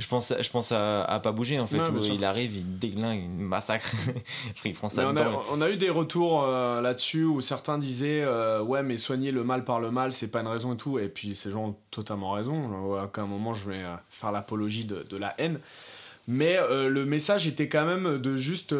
je 0.00 0.08
pense, 0.08 0.32
je 0.40 0.50
pense 0.50 0.72
à, 0.72 1.20
pas 1.22 1.32
bouger 1.32 1.60
en 1.60 1.66
fait, 1.66 1.78
où 1.78 1.98
il 2.04 2.24
arrive, 2.24 2.56
il 2.56 2.78
déglingue, 2.78 3.22
il 3.22 3.44
massacre. 3.44 3.92
il 4.64 4.72
prend 4.72 4.88
ça 4.88 5.06
on, 5.06 5.16
a, 5.16 5.42
on, 5.50 5.60
a, 5.60 5.70
eu 5.70 5.76
des 5.76 5.90
retours 5.90 6.44
euh, 6.44 6.80
là-dessus 6.80 7.24
où 7.24 7.40
certains 7.40 7.78
disaient 7.78 8.22
euh, 8.22 8.62
ouais 8.62 8.82
mais 8.82 8.96
soigner 8.96 9.30
le 9.30 9.44
mal 9.44 9.64
par 9.64 9.78
le 9.78 9.90
mal 9.90 10.12
c'est 10.12 10.28
pas 10.28 10.40
une 10.40 10.46
raison 10.46 10.74
et 10.74 10.76
tout 10.76 10.98
et 10.98 11.08
puis 11.08 11.36
ces 11.36 11.50
gens 11.50 11.68
ont 11.68 11.76
totalement 11.90 12.32
raison. 12.32 12.96
À 12.96 13.20
un 13.20 13.26
moment 13.26 13.52
je 13.52 13.68
vais 13.68 13.82
euh, 13.82 13.94
faire 14.08 14.32
l'apologie 14.32 14.84
de, 14.84 15.02
de, 15.08 15.16
la 15.16 15.34
haine, 15.38 15.60
mais 16.26 16.58
le 16.70 17.04
message 17.04 17.46
était 17.46 17.68
quand 17.68 17.84
même 17.84 18.18
de 18.18 18.36
juste 18.36 18.74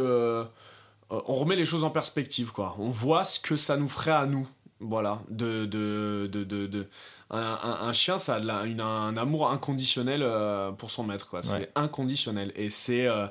on 1.10 1.34
remet 1.34 1.56
les 1.56 1.64
choses 1.64 1.84
en 1.84 1.90
perspective 1.90 2.52
quoi. 2.52 2.76
On 2.78 2.88
voit 2.88 3.24
ce 3.24 3.38
que 3.38 3.56
ça 3.56 3.76
nous 3.76 3.88
ferait 3.88 4.12
à 4.12 4.26
nous. 4.26 4.48
Voilà, 4.80 5.20
de, 5.28 5.66
de, 5.66 6.28
de, 6.32 6.44
de 6.44 6.86
un, 7.30 7.92
chien, 7.92 8.18
ça 8.18 8.36
a 8.36 8.40
un 8.40 9.16
amour 9.16 9.50
inconditionnel 9.50 10.22
euh, 10.22 10.72
pour 10.72 10.90
son 10.90 11.04
maître. 11.04 11.36
C'est 11.42 11.70
inconditionnel. 11.76 12.52
Et 12.56 12.70
c'est 12.70 13.06
euh, 13.06 13.26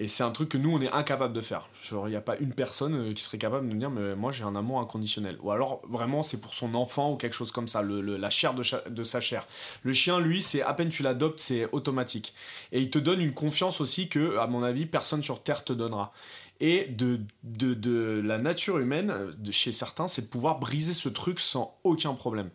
et 0.00 0.06
c'est 0.06 0.22
un 0.22 0.30
truc 0.30 0.48
que 0.48 0.56
nous, 0.56 0.74
on 0.74 0.80
est 0.80 0.90
incapable 0.90 1.34
de 1.34 1.42
faire. 1.42 1.68
il 1.92 2.08
n'y 2.08 2.16
a 2.16 2.22
pas 2.22 2.38
une 2.38 2.54
personne 2.54 2.94
euh, 2.94 3.12
qui 3.12 3.22
serait 3.22 3.36
capable 3.36 3.68
de 3.68 3.72
nous 3.74 3.78
dire, 3.78 3.90
mais 3.90 4.16
moi, 4.16 4.32
j'ai 4.32 4.44
un 4.44 4.56
amour 4.56 4.80
inconditionnel. 4.80 5.36
Ou 5.42 5.50
alors, 5.50 5.82
vraiment, 5.86 6.22
c'est 6.22 6.40
pour 6.40 6.54
son 6.54 6.74
enfant 6.74 7.12
ou 7.12 7.16
quelque 7.16 7.34
chose 7.34 7.52
comme 7.52 7.68
ça, 7.68 7.82
le, 7.82 8.00
la 8.00 8.30
chair 8.30 8.54
de, 8.54 8.62
de, 8.88 9.04
sa 9.04 9.20
chair. 9.20 9.46
Le 9.82 9.92
chien, 9.92 10.18
lui, 10.18 10.40
c'est 10.40 10.62
à 10.62 10.72
peine 10.72 10.88
tu 10.88 11.02
l'adoptes, 11.02 11.38
c'est 11.38 11.68
automatique. 11.72 12.32
Et 12.72 12.80
il 12.80 12.88
te 12.88 12.98
donne 12.98 13.20
une 13.20 13.34
confiance 13.34 13.82
aussi 13.82 14.08
que, 14.08 14.38
à 14.38 14.46
mon 14.46 14.62
avis, 14.62 14.86
personne 14.86 15.22
sur 15.22 15.42
Terre 15.42 15.64
te 15.64 15.74
donnera 15.74 16.12
et 16.60 16.86
de, 16.86 17.20
de, 17.42 17.74
de, 17.74 18.20
la 18.24 18.38
nature 18.38 18.78
humaine, 18.78 19.32
de 19.38 19.52
chez 19.52 19.72
certains, 19.72 20.08
c'est 20.08 20.22
de 20.22 20.26
pouvoir 20.26 20.58
briser 20.58 20.92
ce 20.92 21.08
truc 21.08 21.40
sans 21.40 21.78
aucun 21.84 22.14
problème. 22.14 22.50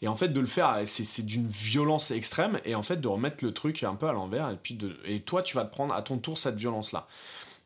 Et 0.00 0.08
en 0.08 0.14
fait, 0.14 0.28
de 0.28 0.40
le 0.40 0.46
faire, 0.46 0.80
c'est 0.84 1.26
d'une 1.26 1.48
violence 1.48 2.10
extrême, 2.10 2.60
et 2.64 2.74
en 2.74 2.82
fait, 2.82 3.00
de 3.00 3.08
remettre 3.08 3.44
le 3.44 3.52
truc 3.52 3.82
un 3.82 3.94
peu 3.94 4.06
à 4.06 4.12
l'envers, 4.12 4.50
et 4.50 4.56
puis 4.56 4.74
de, 4.74 4.96
et 5.04 5.20
toi, 5.20 5.42
tu 5.42 5.56
vas 5.56 5.64
te 5.64 5.72
prendre 5.72 5.94
à 5.94 6.02
ton 6.02 6.18
tour 6.18 6.38
cette 6.38 6.56
violence-là. 6.56 7.08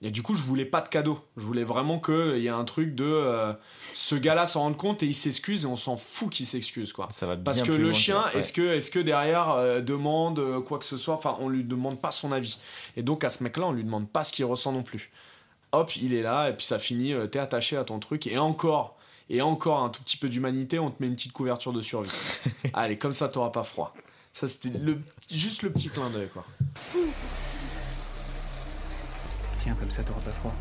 Et 0.05 0.11
du 0.11 0.23
coup, 0.23 0.35
je 0.35 0.43
voulais 0.43 0.65
pas 0.65 0.81
de 0.81 0.89
cadeau. 0.89 1.21
Je 1.37 1.47
voulais 1.47 1.63
vraiment 1.63 2.01
qu'il 2.01 2.39
y 2.39 2.47
ait 2.47 2.51
un 2.51 2.65
truc 2.65 2.97
de 2.97 3.05
euh, 3.05 3.53
ce 3.95 4.17
gars-là 4.17 4.47
s'en 4.47 4.63
rende 4.63 4.77
compte 4.77 5.03
et 5.05 5.07
il 5.07 5.15
s'excuse 5.15 5.63
et 5.65 5.69
on 5.69 5.77
s'en 5.77 5.97
fout 5.97 6.29
qu'il 6.29 6.45
s'excuse 6.45 6.93
quoi. 6.93 7.07
Ça 7.13 7.27
va 7.27 7.37
Parce 7.37 7.63
que 7.63 7.71
le 7.71 7.93
chien, 7.93 8.25
est-ce 8.35 8.53
que 8.53 8.63
est-ce 8.75 8.91
que 8.91 8.99
derrière 8.99 9.53
euh, 9.53 9.81
demande 9.81 10.41
euh, 10.41 10.61
quoi 10.61 10.81
que 10.81 10.85
ce 10.85 10.97
soit, 10.97 11.15
enfin 11.15 11.37
on 11.39 11.49
lui 11.49 11.63
demande 11.63 12.01
pas 12.01 12.11
son 12.11 12.33
avis. 12.33 12.59
Et 12.97 13.03
donc 13.03 13.23
à 13.23 13.31
ce 13.31 13.45
mec-là, 13.45 13.67
on 13.67 13.73
lui 13.73 13.85
demande 13.85 14.09
pas 14.09 14.25
ce 14.25 14.33
qu'il 14.33 14.45
ressent 14.45 14.73
non 14.73 14.83
plus. 14.83 15.13
Hop, 15.73 15.97
il 15.97 16.15
est 16.15 16.23
là, 16.23 16.51
et 16.51 16.53
puis 16.57 16.65
ça 16.67 16.79
finit, 16.79 17.15
t'es 17.31 17.39
attaché 17.39 17.77
à 17.77 17.85
ton 17.85 17.99
truc, 17.99 18.27
et 18.27 18.39
encore, 18.39 18.97
et 19.31 19.41
encore 19.41 19.83
un 19.83 19.89
tout 19.89 20.03
petit 20.03 20.17
peu 20.17 20.29
d'humanité, 20.29 20.79
on 20.79 20.91
te 20.91 21.03
met 21.03 21.09
une 21.09 21.15
petite 21.17 21.33
couverture 21.33 21.73
de 21.73 21.83
survie. 21.83 22.11
Allez, 22.75 22.99
comme 22.99 23.13
ça, 23.13 23.29
t'auras 23.29 23.51
pas 23.51 23.65
froid. 23.65 23.95
Ça, 24.35 24.49
c'était 24.49 24.79
le, 24.79 24.99
juste 25.31 25.63
le 25.63 25.71
petit 25.71 25.89
clin 25.91 26.11
d'œil, 26.11 26.29
quoi. 26.29 26.45
Tiens, 29.63 29.75
comme 29.75 29.91
ça, 29.91 30.03
t'auras 30.03 30.21
pas 30.21 30.33
froid. 30.33 30.55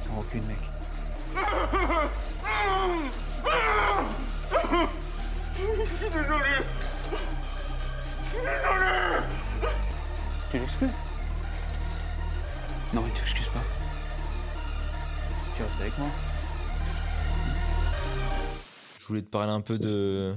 Sans 0.00 0.20
aucune, 0.20 0.44
mec. 0.46 0.58
Je 5.56 5.84
suis 5.86 6.10
désolé. 6.10 6.56
Je 8.22 8.28
suis 8.28 8.40
désolé. 8.40 8.86
Tu 10.50 10.58
l'excuses 10.58 10.88
Non, 12.92 13.04
il 13.06 13.12
t'excuse 13.12 13.48
pas. 13.48 13.81
Avec 15.80 15.96
moi 15.98 16.08
Je 19.00 19.06
voulais 19.06 19.22
te 19.22 19.28
parler 19.28 19.52
un 19.52 19.60
peu 19.60 19.78
de 19.78 20.34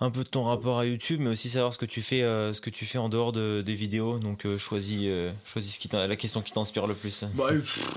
un 0.00 0.10
peu 0.10 0.24
de 0.24 0.28
ton 0.28 0.42
rapport 0.44 0.78
à 0.78 0.86
YouTube, 0.86 1.20
mais 1.20 1.30
aussi 1.30 1.48
savoir 1.48 1.72
ce 1.72 1.78
que 1.78 1.86
tu 1.86 2.02
fais, 2.02 2.22
euh, 2.22 2.52
ce 2.52 2.60
que 2.60 2.70
tu 2.70 2.84
fais 2.84 2.98
en 2.98 3.08
dehors 3.08 3.32
des 3.32 3.62
vidéos. 3.74 4.18
Donc 4.18 4.44
euh, 4.44 4.58
choisis, 4.58 5.00
euh, 5.04 5.32
choisis 5.44 5.74
ce 5.74 5.78
qui 5.78 5.88
la 5.92 6.16
question 6.16 6.42
qui 6.42 6.52
t'inspire 6.52 6.86
le 6.86 6.94
plus. 6.94 7.24
Bah, 7.34 7.50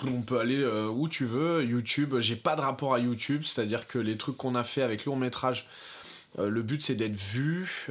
on 0.06 0.22
peut 0.22 0.40
aller 0.40 0.66
où 0.66 1.08
tu 1.08 1.26
veux. 1.26 1.64
YouTube, 1.64 2.16
j'ai 2.20 2.36
pas 2.36 2.56
de 2.56 2.62
rapport 2.62 2.94
à 2.94 3.00
YouTube, 3.00 3.44
c'est-à-dire 3.44 3.88
que 3.88 4.00
les 4.00 4.18
trucs 4.18 4.38
qu'on 4.38 4.56
a 4.56 4.64
fait 4.64 4.82
avec 4.82 5.06
long 5.06 5.16
métrage, 5.16 5.68
le 6.38 6.62
but 6.62 6.82
c'est 6.82 6.96
d'être 6.96 7.16
vu. 7.16 7.88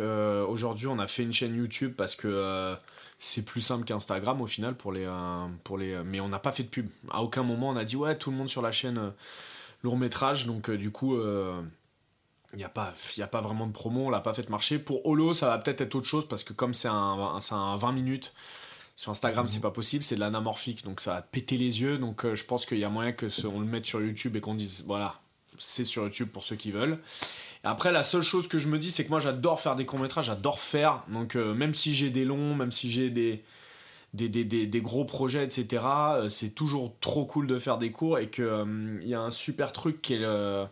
Aujourd'hui, 0.48 0.86
on 0.86 0.98
a 0.98 1.06
fait 1.06 1.22
une 1.22 1.32
chaîne 1.32 1.54
YouTube 1.56 1.92
parce 1.96 2.14
que 2.16 2.76
c'est 3.18 3.42
plus 3.42 3.60
simple 3.60 3.84
qu'Instagram 3.84 4.40
au 4.40 4.46
final 4.46 4.76
pour 4.76 4.92
les, 4.92 5.10
pour 5.64 5.78
les. 5.78 6.02
Mais 6.04 6.20
on 6.20 6.28
n'a 6.28 6.38
pas 6.38 6.52
fait 6.52 6.64
de 6.64 6.68
pub. 6.68 6.88
À 7.10 7.22
aucun 7.22 7.42
moment 7.42 7.70
on 7.70 7.76
a 7.76 7.84
dit 7.84 7.96
ouais 7.96 8.16
tout 8.18 8.30
le 8.30 8.36
monde 8.36 8.48
sur 8.48 8.62
la 8.62 8.72
chaîne 8.72 9.12
long 9.82 9.96
métrage. 9.96 10.46
Donc 10.46 10.70
du 10.70 10.90
coup 10.90 11.16
il 12.52 12.58
n'y 12.58 12.64
a, 12.64 12.68
pas, 12.68 12.94
y 13.16 13.22
a 13.22 13.26
pas 13.26 13.40
vraiment 13.40 13.66
de 13.66 13.72
promo, 13.72 14.06
on 14.06 14.10
l'a 14.10 14.20
pas 14.20 14.34
fait 14.34 14.48
marcher. 14.48 14.78
Pour 14.78 15.06
Holo, 15.06 15.34
ça 15.34 15.46
va 15.46 15.58
peut-être 15.58 15.80
être 15.80 15.94
autre 15.94 16.06
chose 16.06 16.28
parce 16.28 16.44
que 16.44 16.52
comme 16.52 16.74
c'est 16.74 16.88
un, 16.88 17.38
un 17.50 17.76
20 17.76 17.92
minutes, 17.92 18.32
sur 18.96 19.12
Instagram, 19.12 19.46
c'est 19.46 19.56
mhm. 19.56 19.62
pas 19.62 19.70
possible, 19.70 20.02
c'est 20.02 20.14
de 20.14 20.20
l'anamorphique, 20.20 20.82
donc 20.82 21.00
ça 21.00 21.12
va 21.12 21.22
péter 21.22 21.58
les 21.58 21.82
yeux. 21.82 21.98
Donc 21.98 22.24
euh, 22.24 22.34
je 22.34 22.44
pense 22.44 22.64
qu'il 22.64 22.78
y 22.78 22.84
a 22.84 22.88
moyen 22.88 23.12
que 23.12 23.26
on 23.46 23.60
le 23.60 23.66
mette 23.66 23.84
sur 23.84 24.00
YouTube 24.00 24.36
et 24.36 24.40
qu'on 24.40 24.54
dise 24.54 24.82
voilà, 24.86 25.20
c'est 25.58 25.84
sur 25.84 26.04
YouTube 26.04 26.30
pour 26.32 26.44
ceux 26.44 26.56
qui 26.56 26.72
veulent. 26.72 26.98
Après, 27.64 27.92
la 27.92 28.02
seule 28.02 28.22
chose 28.22 28.48
que 28.48 28.58
je 28.58 28.68
me 28.68 28.78
dis, 28.78 28.90
c'est 28.90 29.04
que 29.04 29.10
moi 29.10 29.20
j'adore 29.20 29.60
faire 29.60 29.76
des 29.76 29.86
courts-métrages, 29.86 30.26
j'adore 30.26 30.60
faire. 30.60 31.02
Donc 31.08 31.36
euh, 31.36 31.54
même 31.54 31.74
si 31.74 31.94
j'ai 31.94 32.10
des 32.10 32.24
longs, 32.24 32.54
même 32.54 32.72
si 32.72 32.90
j'ai 32.90 33.10
des 33.10 33.42
des, 34.14 34.44
des, 34.44 34.80
gros 34.80 35.04
projets, 35.04 35.44
etc., 35.44 35.84
euh, 35.84 36.28
c'est 36.30 36.48
toujours 36.50 36.94
trop 37.00 37.26
cool 37.26 37.46
de 37.46 37.58
faire 37.58 37.76
des 37.76 37.90
cours 37.90 38.18
et 38.18 38.30
qu'il 38.30 39.00
il 39.02 39.08
y 39.08 39.14
a 39.14 39.20
un 39.20 39.30
super 39.30 39.72
truc 39.72 40.00
qui 40.00 40.14
est 40.14 40.18
le 40.18 40.64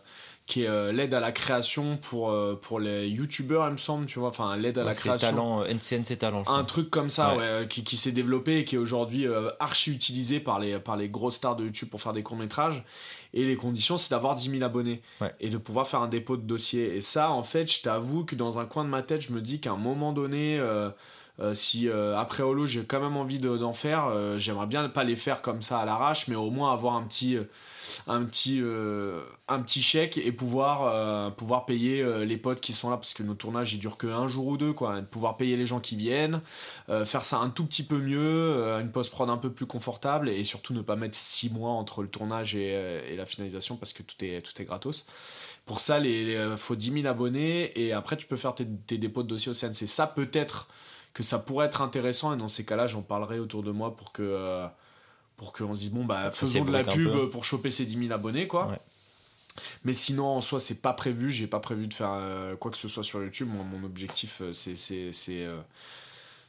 qui 0.47 0.63
est 0.63 0.67
euh, 0.67 0.91
l'aide 0.91 1.13
à 1.15 1.19
la 1.19 1.31
création 1.31 1.97
pour, 1.97 2.29
euh, 2.29 2.59
pour 2.61 2.79
les 2.79 3.07
youtubeurs, 3.07 3.67
il 3.67 3.71
me 3.71 3.77
semble, 3.77 4.05
tu 4.05 4.19
vois, 4.19 4.29
enfin 4.29 4.55
l'aide 4.55 4.77
à 4.77 4.83
la 4.83 4.93
création. 4.93 5.27
Talent, 5.27 5.63
NCNC 5.63 6.19
Talent. 6.19 6.43
Un 6.47 6.63
truc 6.63 6.91
comme 6.91 7.09
ça, 7.09 7.35
ouais. 7.35 7.67
qui, 7.67 7.83
qui 7.83 7.97
s'est 7.97 8.11
développé 8.11 8.57
et 8.57 8.65
qui 8.65 8.75
est 8.75 8.77
aujourd'hui 8.77 9.27
euh, 9.27 9.49
archi 9.59 9.91
utilisé 9.91 10.39
par 10.39 10.59
les, 10.59 10.77
par 10.77 10.97
les 10.97 11.09
grosses 11.09 11.37
stars 11.37 11.55
de 11.55 11.65
YouTube 11.65 11.89
pour 11.89 11.99
faire 12.01 12.13
des 12.13 12.21
courts-métrages. 12.21 12.83
Et 13.33 13.43
les 13.43 13.55
conditions, 13.55 13.97
c'est 13.97 14.11
d'avoir 14.11 14.35
10 14.35 14.51
000 14.51 14.63
abonnés 14.63 15.01
et 15.39 15.49
de 15.49 15.57
pouvoir 15.57 15.87
faire 15.87 16.01
un 16.01 16.07
dépôt 16.07 16.37
de 16.37 16.43
dossier. 16.43 16.95
Et 16.95 17.01
ça, 17.01 17.31
en 17.31 17.43
fait, 17.43 17.69
je 17.69 17.81
t'avoue 17.81 18.23
que 18.23 18.35
dans 18.35 18.59
un 18.59 18.65
coin 18.65 18.85
de 18.85 18.89
ma 18.89 19.01
tête, 19.01 19.21
je 19.21 19.33
me 19.33 19.41
dis 19.41 19.59
qu'à 19.59 19.71
un 19.71 19.77
moment 19.77 20.13
donné, 20.13 20.57
si 21.53 21.89
après 21.89 22.43
Holo, 22.43 22.65
j'ai 22.65 22.85
quand 22.85 22.99
même 22.99 23.17
envie 23.17 23.39
d'en 23.39 23.73
faire, 23.73 24.37
j'aimerais 24.37 24.67
bien 24.67 24.87
pas 24.89 25.03
les 25.03 25.15
faire 25.15 25.41
comme 25.41 25.61
ça 25.61 25.79
à 25.79 25.85
l'arrache, 25.85 26.27
mais 26.27 26.35
au 26.35 26.49
moins 26.49 26.73
avoir 26.73 26.95
un 26.95 27.03
petit 27.03 27.37
un 28.07 28.23
petit, 28.23 28.59
euh, 28.61 29.21
un 29.47 29.61
petit 29.61 29.81
chèque 29.81 30.17
et 30.17 30.31
pouvoir, 30.31 30.83
euh, 30.83 31.29
pouvoir 31.29 31.65
payer 31.65 32.01
euh, 32.01 32.25
les 32.25 32.37
potes 32.37 32.61
qui 32.61 32.73
sont 32.73 32.89
là 32.89 32.97
parce 32.97 33.13
que 33.13 33.23
nos 33.23 33.33
tournages 33.33 33.73
ils 33.73 33.79
durent 33.79 33.97
que 33.97 34.07
un 34.07 34.27
jour 34.27 34.47
ou 34.47 34.57
deux 34.57 34.73
quoi. 34.73 35.01
pouvoir 35.01 35.37
payer 35.37 35.55
les 35.55 35.65
gens 35.65 35.79
qui 35.79 35.95
viennent, 35.95 36.41
faire 36.87 37.23
ça 37.25 37.37
un 37.37 37.49
tout 37.49 37.65
petit 37.65 37.83
peu 37.83 37.97
mieux, 37.97 38.79
une 38.79 38.91
post 38.91 39.11
prod 39.11 39.29
un 39.29 39.37
peu 39.37 39.51
plus 39.51 39.65
confortable 39.65 40.29
et 40.29 40.43
surtout 40.43 40.73
ne 40.73 40.81
pas 40.81 40.95
mettre 40.95 41.17
six 41.17 41.49
mois 41.49 41.71
entre 41.71 42.01
le 42.01 42.07
tournage 42.07 42.55
et, 42.55 43.15
la 43.15 43.25
finalisation 43.25 43.77
parce 43.77 43.93
que 43.93 44.03
tout 44.03 44.23
est, 44.23 44.41
tout 44.41 44.61
est 44.61 44.65
gratos. 44.65 45.05
Pour 45.65 45.79
ça, 45.79 45.99
il 45.99 46.55
faut 46.57 46.75
10 46.75 47.01
000 47.01 47.07
abonnés 47.07 47.71
et 47.79 47.93
après 47.93 48.17
tu 48.17 48.27
peux 48.27 48.35
faire 48.35 48.53
tes, 48.53 48.67
tes 48.67 48.97
dépôts 48.97 49.23
de 49.23 49.27
dossier 49.27 49.51
au 49.51 49.55
CNC. 49.55 49.87
Ça 49.87 50.05
peut-être 50.05 50.67
que 51.15 51.23
ça 51.23 51.39
pourrait 51.39 51.65
être 51.65 51.81
intéressant 51.81 52.33
et 52.33 52.37
dans 52.37 52.49
ces 52.49 52.65
cas-là 52.65 52.85
j'en 52.85 53.01
parlerai 53.01 53.39
autour 53.39 53.63
de 53.63 53.71
moi 53.71 53.95
pour 53.95 54.11
que 54.11 54.67
pour 55.37 55.53
qu'on 55.53 55.73
se 55.73 55.79
dise 55.79 55.91
bon 55.91 56.05
bah 56.05 56.29
faisons 56.29 56.63
de 56.63 56.71
la 56.71 56.83
pub 56.83 57.29
pour 57.31 57.45
choper 57.45 57.71
ces 57.71 57.85
10 57.85 58.07
000 58.07 58.13
abonnés 58.13 58.47
quoi. 58.47 58.77
Mais 59.85 59.93
sinon 59.93 60.25
en 60.25 60.41
soi 60.41 60.59
c'est 60.59 60.81
pas 60.81 60.93
prévu, 60.93 61.31
j'ai 61.31 61.47
pas 61.47 61.61
prévu 61.61 61.87
de 61.87 61.93
faire 61.93 62.11
euh, 62.11 62.57
quoi 62.57 62.69
que 62.69 62.77
ce 62.77 62.89
soit 62.89 63.03
sur 63.03 63.23
YouTube. 63.23 63.47
mon 63.49 63.85
objectif 63.85 64.41
euh, 64.41 64.51
c'est 64.51 64.75
c'est 64.75 65.13
euh, 65.29 65.61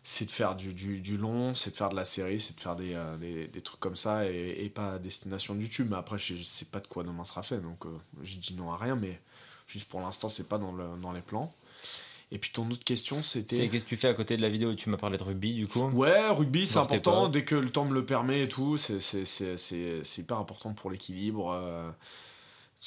c'est 0.02 0.26
de 0.26 0.30
faire 0.32 0.56
du, 0.56 0.72
du, 0.72 1.16
long, 1.16 1.54
c'est 1.54 1.70
de 1.70 1.76
faire 1.76 1.88
de 1.88 1.96
la 1.96 2.04
série, 2.04 2.40
c'est 2.40 2.54
de 2.54 2.60
faire 2.60 2.76
des, 2.76 2.96
des, 3.18 3.48
des, 3.48 3.60
trucs 3.60 3.80
comme 3.80 3.96
ça 3.96 4.24
et, 4.24 4.70
pas 4.72 4.92
à 4.92 4.98
destination 5.00 5.56
de 5.56 5.62
YouTube. 5.62 5.88
Mais 5.90 5.96
après, 5.96 6.16
je, 6.16 6.40
sais 6.44 6.64
pas 6.64 6.78
de 6.78 6.86
quoi 6.86 7.02
demain 7.02 7.24
sera 7.24 7.42
fait, 7.42 7.58
donc 7.58 7.84
je 8.22 8.36
dis 8.36 8.54
non 8.54 8.70
à 8.72 8.76
rien, 8.76 8.94
mais 8.94 9.20
juste 9.66 9.88
pour 9.88 10.00
l'instant, 10.00 10.28
c'est 10.28 10.48
pas 10.48 10.58
dans, 10.58 10.70
le, 10.70 10.84
dans 11.02 11.10
les 11.10 11.22
plans. 11.22 11.52
Et 12.32 12.38
puis 12.38 12.50
ton 12.52 12.68
autre 12.70 12.84
question, 12.84 13.22
c'était. 13.22 13.68
Qu'est-ce 13.68 13.84
que 13.84 13.88
tu 13.88 13.96
fais 13.96 14.08
à 14.08 14.14
côté 14.14 14.36
de 14.36 14.42
la 14.42 14.48
vidéo? 14.48 14.74
Tu 14.74 14.90
m'as 14.90 14.96
parlé 14.96 15.16
de 15.16 15.22
rugby, 15.22 15.54
du 15.54 15.68
coup 15.68 15.82
Ouais, 15.90 16.28
rugby, 16.28 16.66
c'est 16.66 16.78
important. 16.78 17.28
Dès 17.28 17.44
que 17.44 17.54
le 17.54 17.70
temps 17.70 17.84
me 17.84 17.94
le 17.94 18.04
permet 18.04 18.42
et 18.42 18.48
tout, 18.48 18.76
c'est 18.76 20.18
hyper 20.18 20.38
important 20.38 20.72
pour 20.74 20.90
l'équilibre. 20.90 21.94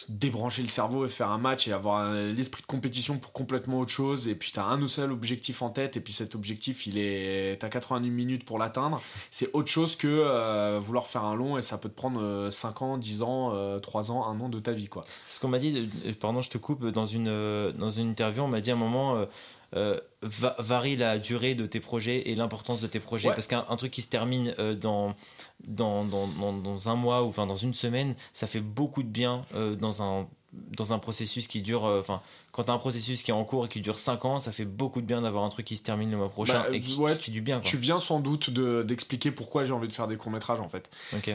Débrancher 0.07 0.61
le 0.61 0.67
cerveau 0.67 1.05
et 1.05 1.09
faire 1.09 1.29
un 1.29 1.37
match 1.37 1.67
et 1.67 1.73
avoir 1.73 2.13
l'esprit 2.13 2.61
de 2.61 2.67
compétition 2.67 3.17
pour 3.17 3.33
complètement 3.33 3.79
autre 3.79 3.91
chose. 3.91 4.27
Et 4.27 4.35
puis 4.35 4.51
tu 4.51 4.59
as 4.59 4.65
un 4.65 4.87
seul 4.87 5.11
objectif 5.11 5.61
en 5.61 5.71
tête 5.71 5.97
et 5.97 5.99
puis 5.99 6.13
cet 6.13 6.35
objectif 6.35 6.87
il 6.87 6.97
est 6.97 7.59
t'as 7.59 7.69
90 7.69 8.09
minutes 8.09 8.45
pour 8.45 8.59
l'atteindre. 8.59 9.01
C'est 9.31 9.49
autre 9.53 9.69
chose 9.69 9.95
que 9.95 10.07
euh, 10.07 10.79
vouloir 10.79 11.07
faire 11.07 11.23
un 11.23 11.35
long 11.35 11.57
et 11.57 11.61
ça 11.61 11.77
peut 11.77 11.89
te 11.89 11.95
prendre 11.95 12.49
5 12.49 12.81
euh, 12.81 12.85
ans 12.85 12.97
10 12.97 13.23
ans 13.23 13.79
3 13.81 14.11
euh, 14.11 14.13
ans 14.13 14.27
1 14.27 14.39
an 14.39 14.49
de 14.49 14.59
ta 14.59 14.71
vie 14.71 14.87
quoi. 14.87 15.03
Ce 15.27 15.39
qu'on 15.39 15.49
m'a 15.49 15.59
dit 15.59 15.89
pardon 16.21 16.41
je 16.41 16.49
te 16.49 16.57
coupe 16.57 16.85
dans 16.85 17.05
une 17.05 17.71
dans 17.77 17.91
une 17.91 18.09
interview 18.09 18.43
on 18.43 18.47
m'a 18.47 18.61
dit 18.61 18.71
à 18.71 18.75
un 18.75 18.77
moment 18.77 19.25
euh, 19.75 19.99
varie 20.21 20.97
la 20.97 21.19
durée 21.19 21.53
de 21.53 21.67
tes 21.67 21.79
projets 21.79 22.29
et 22.29 22.35
l'importance 22.35 22.81
de 22.81 22.87
tes 22.87 22.99
projets. 22.99 23.29
Parce 23.29 23.45
qu'un 23.45 23.61
truc 23.77 23.91
qui 23.91 24.01
se 24.01 24.09
termine 24.09 24.55
euh, 24.57 24.73
dans, 24.73 25.15
dans, 25.67 26.03
dans, 26.05 26.27
dans, 26.53 26.89
un 26.89 26.95
mois 26.95 27.23
ou 27.23 27.27
enfin, 27.27 27.45
dans 27.45 27.55
une 27.55 27.75
semaine, 27.75 28.15
ça 28.33 28.47
fait 28.47 28.61
beaucoup 28.61 29.03
de 29.03 29.07
bien 29.07 29.45
euh, 29.53 29.75
dans, 29.75 30.01
un, 30.01 30.27
dans 30.53 30.91
un 30.91 30.97
processus 30.97 31.47
qui 31.47 31.61
dure. 31.61 31.83
Enfin, 31.83 32.21
quand 32.51 32.63
tu 32.63 32.71
as 32.71 32.73
un 32.73 32.79
processus 32.79 33.21
qui 33.21 33.29
est 33.29 33.33
en 33.33 33.43
cours 33.43 33.67
et 33.67 33.69
qui 33.69 33.79
dure 33.79 33.99
5 33.99 34.25
ans, 34.25 34.39
ça 34.39 34.51
fait 34.51 34.65
beaucoup 34.65 35.01
de 35.01 35.05
bien 35.05 35.21
d'avoir 35.21 35.43
un 35.43 35.49
truc 35.49 35.67
qui 35.67 35.77
se 35.77 35.83
termine 35.83 36.09
le 36.09 36.17
mois 36.17 36.29
prochain 36.29 36.61
bah, 36.61 36.75
et 36.75 36.79
qui, 36.79 36.97
fait 36.97 37.31
du 37.31 37.41
bien. 37.41 37.59
Tu 37.59 37.77
viens 37.77 37.99
sans 37.99 38.19
doute 38.19 38.49
d'expliquer 38.49 39.29
pourquoi 39.29 39.65
j'ai 39.65 39.73
envie 39.73 39.87
de 39.87 39.93
faire 39.93 40.07
des 40.07 40.17
courts-métrages 40.17 40.61
en 40.61 40.69
fait. 40.69 40.89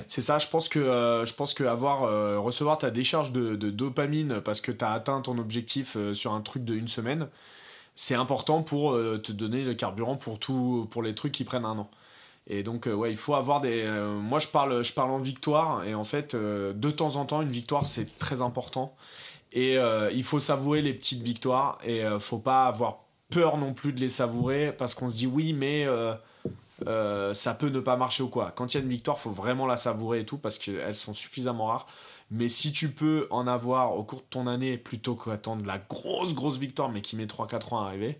C'est 0.09 0.23
ça, 0.23 0.41
je 0.41 0.49
pense 0.49 0.69
que, 0.69 1.23
je 1.25 1.33
pense 1.35 1.55
que 1.55 1.63
avoir, 1.63 2.01
recevoir 2.43 2.79
ta 2.79 2.91
décharge 2.91 3.31
de, 3.31 3.55
de 3.55 3.71
dopamine 3.71 4.41
parce 4.41 4.61
que 4.61 4.73
tu 4.73 4.85
as 4.85 4.91
atteint 4.91 5.21
ton 5.21 5.39
objectif 5.39 5.97
sur 6.15 6.33
un 6.33 6.41
truc 6.41 6.65
de 6.65 6.75
une 6.75 6.89
semaine 6.89 7.29
c'est 7.95 8.15
important 8.15 8.63
pour 8.63 8.93
euh, 8.93 9.19
te 9.23 9.33
donner 9.33 9.63
le 9.65 9.75
carburant 9.75 10.17
pour 10.17 10.39
tout, 10.39 10.89
pour 10.91 11.03
les 11.03 11.15
trucs 11.15 11.33
qui 11.33 11.45
prennent 11.45 11.65
un 11.65 11.79
an. 11.79 11.91
Et 12.47 12.63
donc, 12.63 12.87
euh, 12.87 12.93
ouais, 12.93 13.11
il 13.11 13.17
faut 13.17 13.35
avoir 13.35 13.61
des. 13.61 13.83
Euh, 13.83 14.19
moi, 14.19 14.39
je 14.39 14.49
parle, 14.49 14.83
je 14.85 14.93
parle 14.93 15.11
en 15.11 15.19
victoire, 15.19 15.85
et 15.85 15.95
en 15.95 16.05
fait, 16.05 16.37
de 16.37 16.91
temps 16.91 17.17
en 17.17 17.25
temps, 17.25 17.41
une 17.43 17.51
victoire, 17.51 17.87
c'est 17.87 18.19
très 18.19 18.43
important. 18.43 18.97
Et 19.53 19.77
il 20.13 20.25
faut 20.25 20.41
savourer 20.41 20.83
les 20.83 20.93
petites 20.93 21.23
victoires, 21.23 21.79
et 21.85 22.03
faut 22.19 22.39
pas 22.39 22.67
avoir 22.67 23.05
peur 23.31 23.57
non 23.57 23.73
plus 23.73 23.93
de 23.93 24.01
les 24.01 24.09
savourer, 24.09 24.75
parce 24.77 24.97
qu'on 24.97 25.09
se 25.09 25.15
dit 25.17 25.29
oui, 25.29 25.53
mais 25.53 25.87
ça 26.85 27.55
peut 27.55 27.69
ne 27.69 27.79
pas 27.79 27.97
marcher 27.97 28.25
ou 28.25 28.29
quoi. 28.29 28.53
Quand 28.57 28.75
il 28.75 28.79
y 28.79 28.81
a 28.81 28.83
une 28.83 28.91
victoire, 28.91 29.17
faut 29.17 29.31
vraiment 29.31 29.67
la 29.67 29.77
savourer 29.77 30.21
et 30.21 30.25
tout, 30.27 30.39
parce 30.39 30.59
qu'elles 30.59 30.97
sont 30.97 31.15
suffisamment 31.15 31.67
rares. 31.67 31.87
Mais 32.31 32.49
si 32.49 32.73
tu 32.73 32.91
peux 32.91 33.27
en 33.31 33.47
avoir 33.47 33.97
au 33.97 34.03
cours 34.03 34.21
de 34.21 34.27
ton 34.29 34.47
année 34.47 34.79
plutôt 34.79 35.15
qu'attendre 35.15 35.65
la 35.67 35.79
grosse, 35.79 36.35
grosse 36.35 36.59
victoire, 36.59 36.89
mais 36.89 37.03
qui 37.03 37.17
met 37.17 37.27
3-4 37.27 37.75
ans 37.75 37.81
à 37.81 37.87
arriver, 37.87 38.19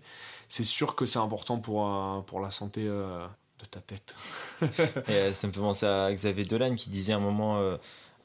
c'est 0.49 0.63
sûr 0.63 0.95
que 0.95 1.05
c'est 1.05 1.19
important 1.19 1.59
pour, 1.59 2.23
pour 2.25 2.39
la 2.39 2.51
santé 2.51 2.85
euh, 2.85 3.25
de 3.59 3.65
ta 3.65 3.79
tête. 3.79 4.15
Et, 5.07 5.11
euh, 5.11 5.33
ça 5.33 5.47
me 5.47 5.53
fait 5.53 5.59
penser 5.59 5.85
à 5.85 6.13
Xavier 6.13 6.45
Dolan 6.45 6.75
qui 6.75 6.89
disait 6.89 7.13
à 7.13 7.17
un 7.17 7.19
moment. 7.19 7.77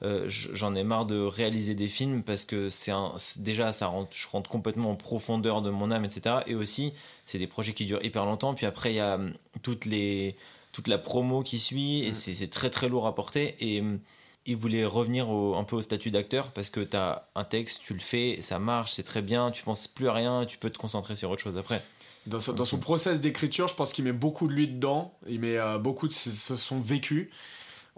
Euh, 0.02 0.24
j'en 0.28 0.74
ai 0.74 0.82
marre 0.82 1.04
de 1.04 1.20
réaliser 1.20 1.74
des 1.74 1.86
films 1.86 2.22
parce 2.22 2.46
que 2.46 2.70
c'est 2.70 2.92
déjà 3.36 3.74
ça 3.74 3.86
rentre, 3.86 4.16
je 4.16 4.26
rentre 4.28 4.48
complètement 4.48 4.92
en 4.92 4.96
profondeur 4.96 5.60
de 5.60 5.68
mon 5.68 5.90
âme 5.90 6.06
etc 6.06 6.36
et 6.46 6.54
aussi 6.54 6.94
c'est 7.26 7.38
des 7.38 7.46
projets 7.46 7.74
qui 7.74 7.84
durent 7.84 8.02
hyper 8.02 8.24
longtemps 8.24 8.54
puis 8.54 8.64
après 8.64 8.92
il 8.92 8.96
y 8.96 9.00
a 9.00 9.16
hum, 9.16 9.34
toutes 9.60 9.84
les 9.84 10.38
toute 10.72 10.88
la 10.88 10.96
promo 10.96 11.42
qui 11.42 11.58
suit 11.58 12.06
et 12.06 12.12
mm. 12.12 12.14
c'est 12.14 12.48
très 12.48 12.70
très 12.70 12.88
lourd 12.88 13.06
à 13.06 13.14
porter 13.14 13.56
et 13.60 13.82
hum, 13.82 14.00
il 14.46 14.56
voulait 14.56 14.84
revenir 14.84 15.28
un 15.28 15.64
peu 15.64 15.76
au 15.76 15.82
statut 15.82 16.10
d'acteur 16.10 16.50
parce 16.52 16.70
que 16.70 16.80
tu 16.80 16.96
as 16.96 17.28
un 17.34 17.44
texte, 17.44 17.80
tu 17.84 17.92
le 17.92 18.00
fais, 18.00 18.38
ça 18.40 18.58
marche, 18.58 18.92
c'est 18.92 19.02
très 19.02 19.22
bien, 19.22 19.50
tu 19.50 19.62
penses 19.62 19.86
plus 19.86 20.08
à 20.08 20.12
rien, 20.12 20.46
tu 20.46 20.58
peux 20.58 20.70
te 20.70 20.78
concentrer 20.78 21.16
sur 21.16 21.30
autre 21.30 21.42
chose 21.42 21.56
après. 21.56 21.82
Dans, 22.26 22.40
son, 22.40 22.78
process 22.78 23.20
d'écriture, 23.20 23.66
je 23.68 23.74
pense 23.74 23.92
qu'il 23.92 24.04
met 24.04 24.12
beaucoup 24.12 24.46
de 24.46 24.52
lui 24.52 24.68
dedans, 24.68 25.14
il 25.26 25.40
met 25.40 25.56
euh, 25.56 25.78
beaucoup 25.78 26.06
de 26.06 26.12
son 26.12 26.80
vécu. 26.80 27.30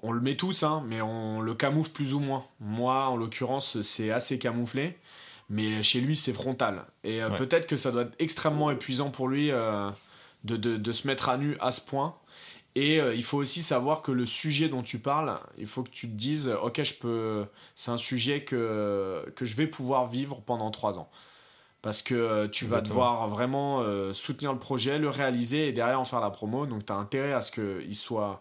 on 0.03 0.13
le 0.13 0.21
met 0.21 0.37
tous, 0.37 0.63
hein, 0.63 0.83
mais 0.87 1.01
on 1.01 1.41
le 1.41 1.55
camoufle 1.55 1.91
plus 1.91 2.15
ou 2.15 2.21
moins. 2.21 2.45
Moi, 2.61 3.07
en 3.07 3.17
l'occurrence, 3.17 3.83
c'est 3.83 4.11
assez 4.11 4.39
camouflé, 4.39 4.97
mais 5.51 5.83
chez 5.83 6.01
lui, 6.01 6.15
c'est 6.15 6.33
frontal. 6.33 6.85
Et 7.03 7.21
peut-être 7.37 7.67
que 7.67 7.77
ça 7.77 7.91
doit 7.91 8.03
être 8.03 8.15
extrêmement 8.21 8.71
épuisant 8.71 9.11
pour 9.11 9.27
lui 9.27 9.51
de, 9.51 10.57
de, 10.57 10.93
se 10.93 11.07
mettre 11.07 11.29
à 11.29 11.37
nu 11.37 11.57
à 11.61 11.73
ce 11.73 11.81
point. 11.81 12.15
Et 12.75 13.01
euh, 13.01 13.15
il 13.15 13.23
faut 13.23 13.39
aussi 13.39 13.63
savoir 13.63 14.01
que 14.03 14.13
le 14.13 14.25
sujet 14.25 14.69
dont 14.69 14.83
tu 14.83 14.99
parles, 14.99 15.39
il 15.59 15.67
faut 15.67 15.83
que 15.83 15.91
tu 15.91 16.09
te 16.09 16.15
dises, 16.15 16.49
ok, 16.49 16.83
je 16.83 16.95
peux, 16.95 17.47
c'est 17.77 17.91
un 17.91 17.99
sujet 17.99 18.45
que, 18.45 19.31
que 19.37 19.45
je 19.45 19.57
vais 19.57 19.67
pouvoir 19.67 20.09
vivre 20.09 20.41
pendant 20.41 20.71
trois 20.71 20.99
ans. 20.99 21.11
Parce 21.83 22.01
que 22.03 22.15
euh, 22.15 22.49
tu 22.49 22.65
vas 22.65 22.81
devoir 22.81 23.29
vraiment 23.29 23.81
euh, 23.83 24.13
soutenir 24.13 24.53
le 24.53 24.59
projet, 24.59 24.99
le 24.99 25.09
réaliser 25.09 25.69
et 25.69 25.73
derrière 25.73 26.01
en 26.01 26.05
faire 26.05 26.21
la 26.21 26.31
promo. 26.31 26.65
Donc 26.67 26.87
tu 26.87 26.93
as 26.93 26.97
intérêt 26.97 27.33
à 27.33 27.43
ce 27.43 27.51
qu'il 27.51 27.97
soit 27.97 28.41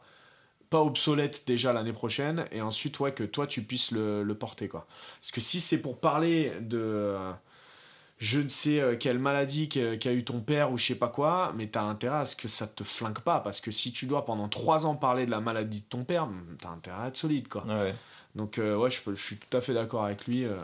pas 0.69 0.82
obsolète 0.82 1.43
déjà 1.47 1.73
l'année 1.73 1.91
prochaine 1.91 2.45
et 2.51 2.61
ensuite 2.61 2.99
ouais, 2.99 3.13
que 3.13 3.23
toi 3.23 3.47
tu 3.47 3.63
puisses 3.63 3.91
le, 3.91 4.23
le 4.23 4.36
porter. 4.36 4.69
Quoi. 4.69 4.88
Parce 5.19 5.32
que 5.32 5.41
si 5.41 5.59
c'est 5.59 5.82
pour 5.82 5.99
parler 5.99 6.53
de 6.61 7.17
je 8.22 8.39
ne 8.39 8.47
sais 8.47 8.80
euh, 8.80 8.95
quelle 8.95 9.17
maladie 9.17 9.67
qu'a 9.67 10.13
eu 10.13 10.24
ton 10.24 10.41
père 10.41 10.72
ou 10.72 10.78
je 10.78 10.86
sais 10.86 10.95
pas 10.95 11.07
quoi, 11.07 11.53
mais 11.57 11.67
tu 11.67 11.80
as 11.80 11.84
intérêt 11.84 12.19
à 12.19 12.26
ce 12.26 12.36
que 12.36 12.47
ça 12.47 12.67
te 12.67 12.84
flingue 12.84 13.19
pas, 13.19 13.39
parce 13.39 13.59
que 13.59 13.72
si 13.72 13.91
tu 13.91 14.05
dois 14.05 14.26
pendant 14.26 14.47
trois 14.47 14.86
ans 14.86 14.95
parler 14.95 15.26
de 15.26 15.32
la 15.32 15.41
maladie 15.41 15.80
de 15.80 15.86
ton 15.86 16.03
père, 16.03 16.28
hmm, 16.28 16.57
tu 16.61 16.67
as 16.67 16.69
intérêt 16.69 17.01
à 17.01 17.07
être 17.07 17.17
solide, 17.17 17.47
quoi. 17.47 17.65
Donc 18.36 18.59
euh, 18.59 18.78
ouais, 18.78 18.91
je, 18.91 18.99
je, 19.07 19.22
suis 19.22 19.38
tout 19.38 19.57
à 19.57 19.59
fait 19.59 19.74
d'accord 19.74 20.05
avec 20.05 20.28
lui 20.28 20.45
euh, 20.45 20.55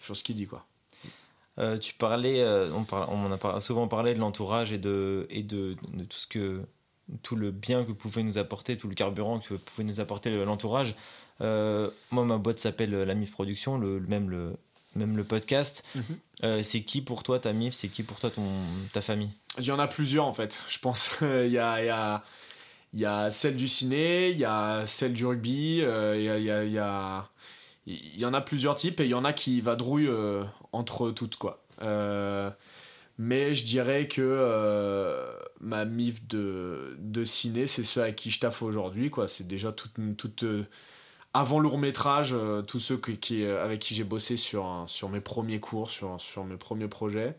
sur 0.00 0.16
ce 0.16 0.24
qu'il 0.24 0.34
dit, 0.34 0.48
quoi. 0.48 0.66
tu 1.80 1.94
parlais, 1.94 2.44
on, 2.44 2.84
on, 2.90 3.32
a 3.32 3.60
souvent 3.60 3.86
parlé 3.86 4.12
de 4.14 4.18
l'entourage 4.18 4.72
et 4.72 4.78
de 4.78 5.28
et 5.30 5.44
de, 5.44 5.76
tout 6.08 6.18
ce 6.18 6.26
que 6.26 6.60
tout 7.22 7.36
le 7.36 7.52
bien 7.52 7.84
que 7.84 7.92
pouvait 7.92 8.24
nous 8.24 8.36
apporter, 8.36 8.76
tout 8.76 8.88
le 8.88 8.96
carburant 8.96 9.38
que 9.38 9.54
pouvait 9.54 9.84
nous 9.84 10.00
apporter 10.00 10.44
l'entourage. 10.44 10.96
moi, 11.38 11.92
ma 12.10 12.36
boîte 12.38 12.58
s'appelle 12.58 12.90
la 12.90 13.14
MIF 13.14 13.30
Production, 13.30 13.78
le, 13.78 14.00
même 14.00 14.28
le 14.28 14.56
même 14.94 15.16
le 15.16 15.24
podcast. 15.24 15.84
Mhm. 15.94 16.04
Euh, 16.44 16.62
c'est 16.62 16.82
qui 16.82 17.02
pour 17.02 17.22
toi 17.22 17.38
ta 17.38 17.52
MIF? 17.52 17.74
C'est 17.74 17.88
qui 17.88 18.02
pour 18.02 18.18
toi 18.18 18.30
ton, 18.30 18.48
ta 18.92 19.00
famille? 19.00 19.30
Il 19.58 19.64
y 19.64 19.70
en 19.70 19.78
a 19.78 19.86
plusieurs 19.86 20.24
en 20.26 20.32
fait. 20.32 20.62
Je 20.68 20.78
pense 20.78 21.10
il 21.22 21.52
y 21.52 21.58
a, 21.58 21.84
y, 21.84 21.88
a, 21.88 22.24
y 22.94 23.04
a 23.04 23.30
celle 23.30 23.56
du 23.56 23.68
ciné, 23.68 24.30
il 24.30 24.38
y 24.38 24.44
a 24.44 24.84
celle 24.86 25.12
du 25.12 25.26
rugby, 25.26 25.82
euh, 25.82 26.16
il 26.16 26.24
y, 26.24 26.50
a, 26.50 26.64
y, 26.64 26.78
a, 26.78 27.28
il 27.86 28.18
y 28.18 28.24
en 28.24 28.34
a 28.34 28.40
plusieurs 28.40 28.76
types 28.76 29.00
et 29.00 29.04
il 29.04 29.10
y 29.10 29.14
en 29.14 29.24
a 29.24 29.32
qui 29.32 29.60
vadrouillent 29.60 30.08
euh, 30.08 30.44
entre 30.72 31.10
toutes 31.10 31.36
quoi. 31.36 31.62
mais 33.18 33.54
je 33.54 33.64
dirais 33.64 34.08
que 34.08 35.28
ma 35.60 35.84
MIF 35.84 36.26
de, 36.26 36.96
de 36.98 37.24
ciné, 37.24 37.66
c'est 37.66 37.82
ceux 37.82 38.02
à 38.02 38.12
qui 38.12 38.30
je 38.30 38.40
taffe 38.40 38.62
aujourd'hui. 38.62 39.10
quoi. 39.10 39.28
C'est 39.28 39.46
déjà 39.46 39.72
toute, 39.72 39.92
toute 40.16 40.44
avant 41.32 41.60
le 41.60 41.70
métrage, 41.76 42.32
euh, 42.32 42.62
tous 42.62 42.80
ceux 42.80 42.96
qui, 42.96 43.44
euh, 43.44 43.64
avec 43.64 43.80
qui 43.80 43.94
j'ai 43.94 44.04
bossé 44.04 44.36
sur, 44.36 44.84
sur 44.88 45.08
mes 45.08 45.20
premiers 45.20 45.60
cours, 45.60 45.90
sur, 45.90 46.20
sur 46.20 46.44
mes 46.44 46.56
premiers 46.56 46.88
projets. 46.88 47.36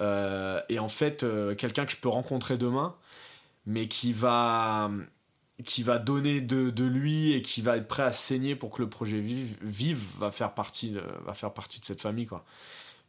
Euh, 0.00 0.60
et 0.68 0.78
en 0.78 0.88
fait, 0.88 1.24
quelqu'un 1.56 1.86
que 1.86 1.92
je 1.92 1.96
peux 1.96 2.08
rencontrer 2.08 2.58
demain, 2.58 2.94
mais 3.66 3.88
qui 3.88 4.12
va, 4.12 4.90
qui 5.64 5.82
va 5.82 5.98
donner 5.98 6.40
de, 6.40 6.70
de, 6.70 6.84
lui 6.84 7.32
et 7.32 7.42
qui 7.42 7.62
va 7.62 7.76
être 7.78 7.88
prêt 7.88 8.02
à 8.04 8.12
saigner 8.12 8.56
pour 8.56 8.70
que 8.70 8.82
le 8.82 8.88
projet 8.88 9.20
vive, 9.20 9.56
vive 9.62 10.04
va, 10.18 10.30
faire 10.30 10.54
partie 10.54 10.90
de, 10.90 11.02
va 11.24 11.34
faire 11.34 11.52
partie 11.52 11.80
de 11.80 11.86
cette 11.86 12.00
famille. 12.00 12.26
Quoi. 12.26 12.44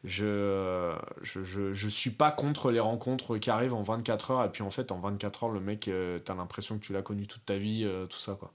Je, 0.03 0.95
je, 1.21 1.73
je, 1.73 1.89
suis 1.89 2.11
pas 2.11 2.31
contre 2.31 2.71
les 2.71 2.79
rencontres 2.79 3.37
qui 3.37 3.49
arrivent 3.49 3.73
en 3.73 3.83
24 3.83 4.31
heures, 4.31 4.45
et 4.45 4.49
puis 4.49 4.63
en 4.63 4.71
fait, 4.71 4.91
en 4.91 4.99
24 4.99 5.43
heures, 5.45 5.49
le 5.51 5.59
mec, 5.59 5.89
t'as 6.25 6.35
l'impression 6.35 6.79
que 6.79 6.85
tu 6.85 6.93
l'as 6.93 7.01
connu 7.01 7.27
toute 7.27 7.45
ta 7.45 7.57
vie, 7.57 7.87
tout 8.09 8.19
ça. 8.19 8.35
quoi 8.35 8.53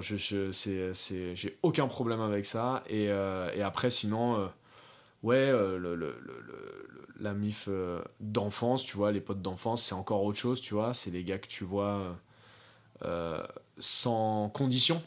je, 0.00 0.52
c'est, 0.52 1.36
j'ai 1.36 1.58
aucun 1.62 1.86
problème 1.86 2.20
avec 2.20 2.44
ça. 2.44 2.82
Et, 2.88 3.08
euh, 3.08 3.64
après, 3.64 3.90
sinon, 3.90 4.36
euh, 4.36 4.46
ouais, 5.22 5.36
euh, 5.36 5.78
le, 5.78 6.16
la 7.20 7.32
MIF 7.34 7.68
d'enfance, 8.20 8.84
tu 8.84 8.96
vois, 8.96 9.12
les 9.12 9.20
potes 9.20 9.42
d'enfance, 9.42 9.82
c'est 9.82 9.94
encore 9.94 10.24
autre 10.24 10.38
chose, 10.38 10.60
tu 10.60 10.74
vois. 10.74 10.94
C'est 10.94 11.10
les 11.10 11.24
gars 11.24 11.38
que 11.38 11.48
tu 11.48 11.64
vois 11.64 12.16
sans 13.78 14.48
condition. 14.50 15.02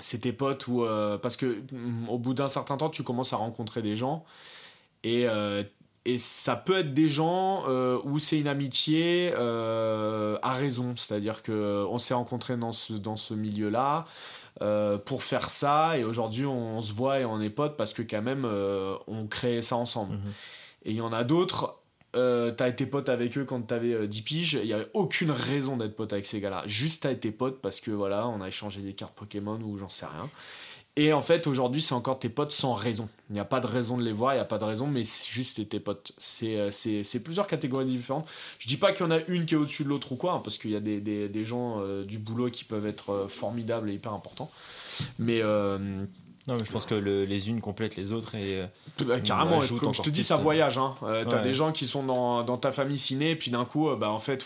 C'est 0.00 0.18
tes 0.20 0.32
potes 0.32 0.66
ou 0.68 0.84
parce 1.22 1.36
que 1.36 1.62
mm, 1.72 2.08
au 2.08 2.18
bout 2.18 2.34
d'un 2.34 2.48
certain 2.48 2.76
temps, 2.76 2.90
tu 2.90 3.02
commences 3.02 3.32
à 3.32 3.36
rencontrer 3.36 3.82
des 3.82 3.96
gens 3.96 4.24
et 5.04 5.26
et 6.04 6.18
ça 6.18 6.56
peut 6.56 6.78
être 6.78 6.94
des 6.94 7.08
gens 7.08 7.64
euh, 7.68 7.98
où 8.04 8.18
c'est 8.18 8.38
une 8.38 8.48
amitié 8.48 9.32
euh, 9.34 10.38
à 10.42 10.52
raison, 10.52 10.94
c'est-à-dire 10.96 11.42
que 11.42 11.52
euh, 11.52 11.86
on 11.88 11.98
s'est 11.98 12.14
rencontrés 12.14 12.56
dans 12.56 12.72
ce, 12.72 12.94
dans 12.94 13.16
ce 13.16 13.34
milieu-là 13.34 14.06
pour 15.04 15.22
faire 15.22 15.50
ça, 15.50 15.96
et 15.98 16.02
aujourd'hui 16.02 16.44
on, 16.44 16.80
se 16.80 16.92
voit 16.92 17.20
et 17.20 17.24
on 17.24 17.40
est 17.40 17.48
potes 17.48 17.76
parce 17.76 17.92
que 17.92 18.02
quand 18.02 18.22
même 18.22 18.44
on 19.06 19.28
crée 19.28 19.62
ça 19.62 19.76
ensemble. 19.76 20.14
Mhm. 20.14 20.32
Et 20.84 20.90
il 20.90 20.96
y 20.96 21.00
en 21.00 21.12
a 21.12 21.22
d'autres, 21.22 21.78
t'as 22.12 22.68
été 22.68 22.84
pote 22.84 23.08
avec 23.08 23.38
eux 23.38 23.44
quand 23.44 23.62
t'avais 23.62 24.08
10 24.08 24.22
piges, 24.22 24.54
il 24.54 24.66
n'y 24.66 24.72
avait 24.72 24.90
aucune 24.94 25.30
raison 25.30 25.76
d'être 25.76 25.94
pote 25.94 26.12
avec 26.12 26.26
ces 26.26 26.40
gars-là. 26.40 26.64
Juste 26.66 27.04
t'as 27.04 27.12
été 27.12 27.30
pote 27.30 27.60
parce 27.62 27.80
que 27.80 27.92
voilà, 27.92 28.26
on 28.26 28.40
a 28.40 28.48
échangé 28.48 28.80
des 28.80 28.94
cartes 28.94 29.14
Pokémon 29.14 29.60
ou 29.62 29.78
j'en 29.78 29.88
sais 29.88 30.06
rien. 30.06 30.28
Et 30.98 31.12
en 31.12 31.22
fait, 31.22 31.46
aujourd'hui, 31.46 31.80
c'est 31.80 31.94
encore 31.94 32.18
tes 32.18 32.28
potes 32.28 32.50
sans 32.50 32.74
raison. 32.74 33.08
Il 33.30 33.34
n'y 33.34 33.38
a 33.38 33.44
pas 33.44 33.60
de 33.60 33.68
raison 33.68 33.96
de 33.96 34.02
les 34.02 34.10
voir, 34.10 34.34
il 34.34 34.38
n'y 34.38 34.42
a 34.42 34.44
pas 34.44 34.58
de 34.58 34.64
raison, 34.64 34.88
mais 34.88 35.04
c'est 35.04 35.30
juste 35.30 35.68
tes 35.68 35.78
potes. 35.78 36.10
Euh, 36.42 36.72
c'est 36.72 37.20
plusieurs 37.20 37.46
catégories 37.46 37.84
différentes. 37.86 38.26
Je 38.58 38.66
dis 38.66 38.76
pas 38.76 38.90
qu'il 38.90 39.06
y 39.06 39.08
en 39.08 39.12
a 39.12 39.20
une 39.28 39.46
qui 39.46 39.54
est 39.54 39.56
au-dessus 39.56 39.84
de 39.84 39.90
l'autre 39.90 40.10
ou 40.10 40.16
quoi, 40.16 40.32
hein, 40.32 40.40
parce 40.42 40.58
qu'il 40.58 40.72
y 40.72 40.76
a 40.76 40.80
des, 40.80 41.00
des, 41.00 41.28
des 41.28 41.44
gens 41.44 41.76
euh, 41.78 42.04
du 42.04 42.18
boulot 42.18 42.50
qui 42.50 42.64
peuvent 42.64 42.86
être 42.86 43.10
euh, 43.10 43.28
formidables 43.28 43.88
et 43.90 43.94
hyper 43.94 44.12
importants. 44.12 44.50
Mais. 45.20 45.40
Non, 46.48 46.56
mais 46.56 46.64
je 46.64 46.72
pense 46.72 46.86
que 46.86 46.94
les 46.94 47.48
unes 47.48 47.60
complètent 47.60 47.94
les 47.94 48.10
autres 48.10 48.34
et. 48.34 48.66
Bah, 49.06 49.20
carrément, 49.20 49.60
comme 49.78 49.94
je 49.94 50.02
te 50.02 50.10
dis, 50.10 50.24
ça 50.24 50.36
voyage. 50.36 50.78
Hein. 50.78 50.94
T'as 51.28 51.42
des 51.42 51.52
gens 51.52 51.70
qui 51.70 51.86
sont 51.86 52.02
dans, 52.02 52.42
dans 52.42 52.56
ta 52.56 52.72
famille 52.72 52.98
ciné, 52.98 53.30
et 53.30 53.36
puis 53.36 53.50
d'un 53.50 53.64
coup, 53.64 53.94
bah, 53.94 54.10
en 54.10 54.18
fait, 54.18 54.44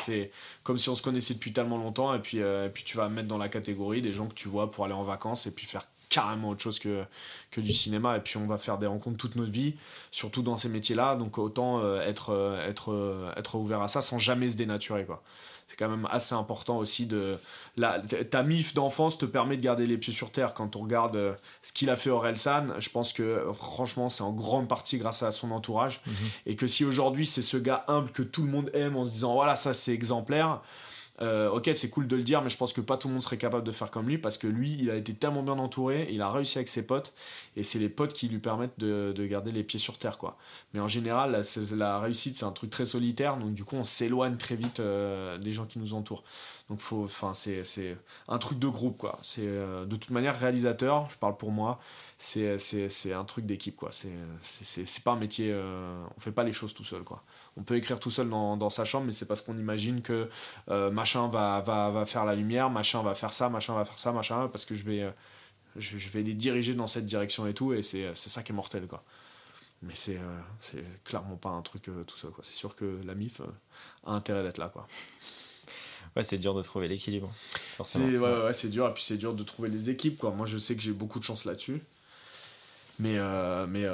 c'est 0.00 0.30
comme 0.64 0.78
si 0.78 0.88
on 0.88 0.94
se 0.94 1.02
connaissait 1.02 1.34
depuis 1.34 1.52
tellement 1.52 1.78
longtemps, 1.78 2.14
et 2.14 2.18
puis, 2.18 2.38
et 2.38 2.70
puis 2.72 2.82
tu 2.82 2.96
vas 2.96 3.08
mettre 3.08 3.28
dans 3.28 3.38
la 3.38 3.48
catégorie 3.48 4.02
des 4.02 4.12
gens 4.12 4.26
que 4.26 4.34
tu 4.34 4.48
vois 4.48 4.70
pour 4.70 4.84
aller 4.84 4.94
en 4.94 5.04
vacances 5.04 5.46
et 5.46 5.52
puis 5.52 5.66
faire 5.66 5.82
carrément 6.12 6.50
autre 6.50 6.60
chose 6.60 6.78
que, 6.78 7.04
que 7.50 7.60
du 7.60 7.72
cinéma. 7.72 8.16
Et 8.18 8.20
puis 8.20 8.36
on 8.36 8.46
va 8.46 8.58
faire 8.58 8.78
des 8.78 8.86
rencontres 8.86 9.16
toute 9.16 9.34
notre 9.34 9.50
vie, 9.50 9.74
surtout 10.10 10.42
dans 10.42 10.56
ces 10.56 10.68
métiers-là. 10.68 11.16
Donc 11.16 11.38
autant 11.38 11.80
euh, 11.80 12.00
être, 12.02 12.30
euh, 12.30 12.68
être, 12.68 12.92
euh, 12.92 13.32
être 13.36 13.56
ouvert 13.56 13.80
à 13.80 13.88
ça 13.88 14.02
sans 14.02 14.18
jamais 14.18 14.50
se 14.50 14.56
dénaturer. 14.56 15.04
quoi 15.06 15.22
c'est 15.72 15.78
quand 15.78 15.88
même 15.88 16.06
assez 16.10 16.34
important 16.34 16.76
aussi 16.76 17.06
de 17.06 17.38
la, 17.78 17.98
ta 17.98 18.42
mif 18.42 18.74
d'enfance 18.74 19.16
te 19.16 19.24
permet 19.24 19.56
de 19.56 19.62
garder 19.62 19.86
les 19.86 19.96
pieds 19.96 20.12
sur 20.12 20.30
terre 20.30 20.52
quand 20.52 20.76
on 20.76 20.80
regarde 20.80 21.38
ce 21.62 21.72
qu'il 21.72 21.88
a 21.88 21.96
fait 21.96 22.10
Orelsan 22.10 22.78
je 22.78 22.90
pense 22.90 23.14
que 23.14 23.42
franchement 23.54 24.10
c'est 24.10 24.22
en 24.22 24.32
grande 24.32 24.68
partie 24.68 24.98
grâce 24.98 25.22
à 25.22 25.30
son 25.30 25.50
entourage 25.50 26.02
mhm. 26.06 26.14
et 26.44 26.56
que 26.56 26.66
si 26.66 26.84
aujourd'hui 26.84 27.24
c'est 27.24 27.40
ce 27.40 27.56
gars 27.56 27.84
humble 27.88 28.10
que 28.12 28.22
tout 28.22 28.42
le 28.42 28.50
monde 28.50 28.70
aime 28.74 28.96
en 28.96 29.06
se 29.06 29.12
disant 29.12 29.32
voilà 29.32 29.56
ça 29.56 29.72
c'est 29.72 29.94
exemplaire 29.94 30.60
euh, 31.20 31.50
ok, 31.50 31.70
c'est 31.74 31.90
cool 31.90 32.08
de 32.08 32.16
le 32.16 32.22
dire, 32.22 32.42
mais 32.42 32.48
je 32.48 32.56
pense 32.56 32.72
que 32.72 32.80
pas 32.80 32.96
tout 32.96 33.06
le 33.06 33.14
monde 33.14 33.22
serait 33.22 33.36
capable 33.36 33.64
de 33.64 33.72
faire 33.72 33.90
comme 33.90 34.08
lui 34.08 34.16
parce 34.16 34.38
que 34.38 34.46
lui, 34.46 34.76
il 34.80 34.90
a 34.90 34.96
été 34.96 35.14
tellement 35.14 35.42
bien 35.42 35.58
entouré, 35.58 36.08
il 36.10 36.22
a 36.22 36.30
réussi 36.30 36.58
avec 36.58 36.68
ses 36.68 36.86
potes 36.86 37.12
et 37.54 37.64
c'est 37.64 37.78
les 37.78 37.90
potes 37.90 38.14
qui 38.14 38.28
lui 38.28 38.38
permettent 38.38 38.78
de, 38.78 39.12
garder 39.26 39.52
les 39.52 39.62
pieds 39.62 39.78
sur 39.78 39.98
terre, 39.98 40.18
quoi. 40.18 40.38
Mais 40.72 40.80
en 40.80 40.88
général, 40.88 41.42
la, 41.76 41.98
réussite, 42.00 42.36
c'est 42.36 42.44
un 42.44 42.52
truc 42.52 42.70
très 42.70 42.86
solitaire, 42.86 43.36
donc 43.36 43.54
du 43.54 43.64
coup, 43.64 43.76
on 43.76 43.84
s'éloigne 43.84 44.36
très 44.36 44.56
vite 44.56 44.80
euh, 44.80 45.38
des 45.38 45.52
gens 45.52 45.66
qui 45.66 45.78
nous 45.78 45.94
entourent. 45.94 46.24
Donc, 46.70 46.80
c'est, 47.34 47.96
un 48.28 48.38
truc 48.38 48.58
de 48.58 48.68
groupe, 48.68 48.96
quoi. 48.96 49.20
Euh, 49.38 49.84
de 49.84 49.96
toute 49.96 50.10
manière 50.10 50.38
réalisateur, 50.38 51.10
je 51.10 51.18
parle 51.18 51.36
pour 51.36 51.52
moi, 51.52 51.78
c'est, 52.16 52.56
un 53.12 53.24
truc 53.24 53.44
d'équipe, 53.44 53.76
quoi. 53.76 53.90
C'est, 53.92 54.08
c'est, 54.42 55.04
pas 55.04 55.12
un 55.12 55.18
métier, 55.18 55.54
on 55.54 56.20
fait 56.20 56.32
pas 56.32 56.44
les 56.44 56.54
choses 56.54 56.72
tout 56.72 56.84
seul, 56.84 57.02
quoi 57.02 57.22
on 57.56 57.62
peut 57.62 57.76
écrire 57.76 58.00
tout 58.00 58.10
seul 58.10 58.28
dans, 58.28 58.70
sa 58.70 58.84
chambre, 58.84 59.06
mais 59.06 59.12
c'est 59.12 59.26
parce 59.26 59.42
qu'on 59.42 59.58
imagine 59.58 60.02
que 60.02 60.28
euh, 60.68 60.90
machin 60.90 61.28
va, 61.28 61.60
va, 61.60 61.90
va, 61.90 62.06
faire 62.06 62.24
la 62.24 62.34
lumière, 62.34 62.70
machin 62.70 63.02
va 63.02 63.14
faire 63.14 63.32
ça, 63.32 63.48
machin 63.48 63.74
va 63.74 63.84
faire 63.84 63.98
ça, 63.98 64.12
machin, 64.12 64.48
parce 64.48 64.64
que 64.64 64.74
je 64.74 64.84
vais, 64.84 65.02
euh, 65.02 65.10
je, 65.76 66.08
vais 66.08 66.22
les 66.22 66.34
diriger 66.34 66.74
dans 66.74 66.86
cette 66.86 67.04
direction 67.04 67.46
et 67.46 67.54
tout, 67.54 67.72
et 67.74 67.82
c'est 67.82 68.14
ça 68.14 68.42
qui 68.42 68.52
est 68.52 68.54
mortel, 68.54 68.86
quoi. 68.86 69.04
Mais 69.82 69.94
c'est 69.94 70.16
euh, 70.16 70.82
clairement 71.04 71.36
pas 71.36 71.50
un 71.50 71.60
truc 71.60 71.82
tout 71.82 72.16
seul, 72.16 72.30
quoi. 72.30 72.44
C'est 72.44 72.54
sûr 72.54 72.74
que 72.74 73.00
la 73.04 73.14
MIF 73.14 73.42
a 74.06 74.12
intérêt 74.12 74.42
d'être 74.42 74.58
là, 74.58 74.68
quoi. 74.68 74.86
Ouais, 76.16 76.24
c'est 76.24 76.38
dur 76.38 76.54
de 76.54 76.62
trouver 76.62 76.88
l'équilibre. 76.88 77.32
Ouais, 77.78 78.52
c'est 78.52 78.68
dur, 78.68 78.88
et 78.88 78.94
puis 78.94 79.02
c'est 79.02 79.16
dur 79.16 79.34
de 79.34 79.42
trouver 79.42 79.68
les 79.68 79.90
équipes, 79.90 80.18
quoi. 80.18 80.30
Moi, 80.30 80.46
je 80.46 80.56
sais 80.56 80.74
que 80.74 80.82
j'ai 80.82 80.92
beaucoup 80.92 81.18
de 81.18 81.24
chance 81.24 81.44
là-dessus. 81.44 81.82
Mais, 82.98 83.18
mais, 83.66 83.86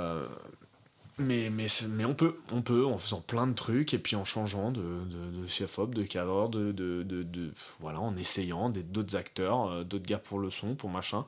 mais, 1.19 1.51
mais, 1.51 1.67
mais 1.89 2.05
on 2.05 2.15
peut, 2.15 2.37
on 2.53 2.63
peut, 2.63 2.87
en 2.87 2.99
faisant 2.99 3.21
plein 3.21 3.47
de 3.47 3.53
trucs 3.55 3.95
et 3.95 3.99
puis 3.99 4.17
en 4.17 4.25
changeant 4.25 4.71
de, 4.71 4.81
de, 4.81 5.41
de 5.41 5.47
chef-op, 5.47 5.95
de 5.95 6.03
cadre, 6.05 6.49
de, 6.49 6.73
de, 6.73 7.03
de, 7.03 7.53
voilà, 7.81 8.01
en 8.01 8.17
essayant 8.17 8.71
d'autres 8.71 9.17
acteurs, 9.17 9.69
euh, 9.69 9.85
d'autres 9.85 10.07
gars 10.07 10.19
pour 10.19 10.39
le 10.39 10.51
son, 10.51 10.75
pour 10.75 10.91
machin. 10.91 11.27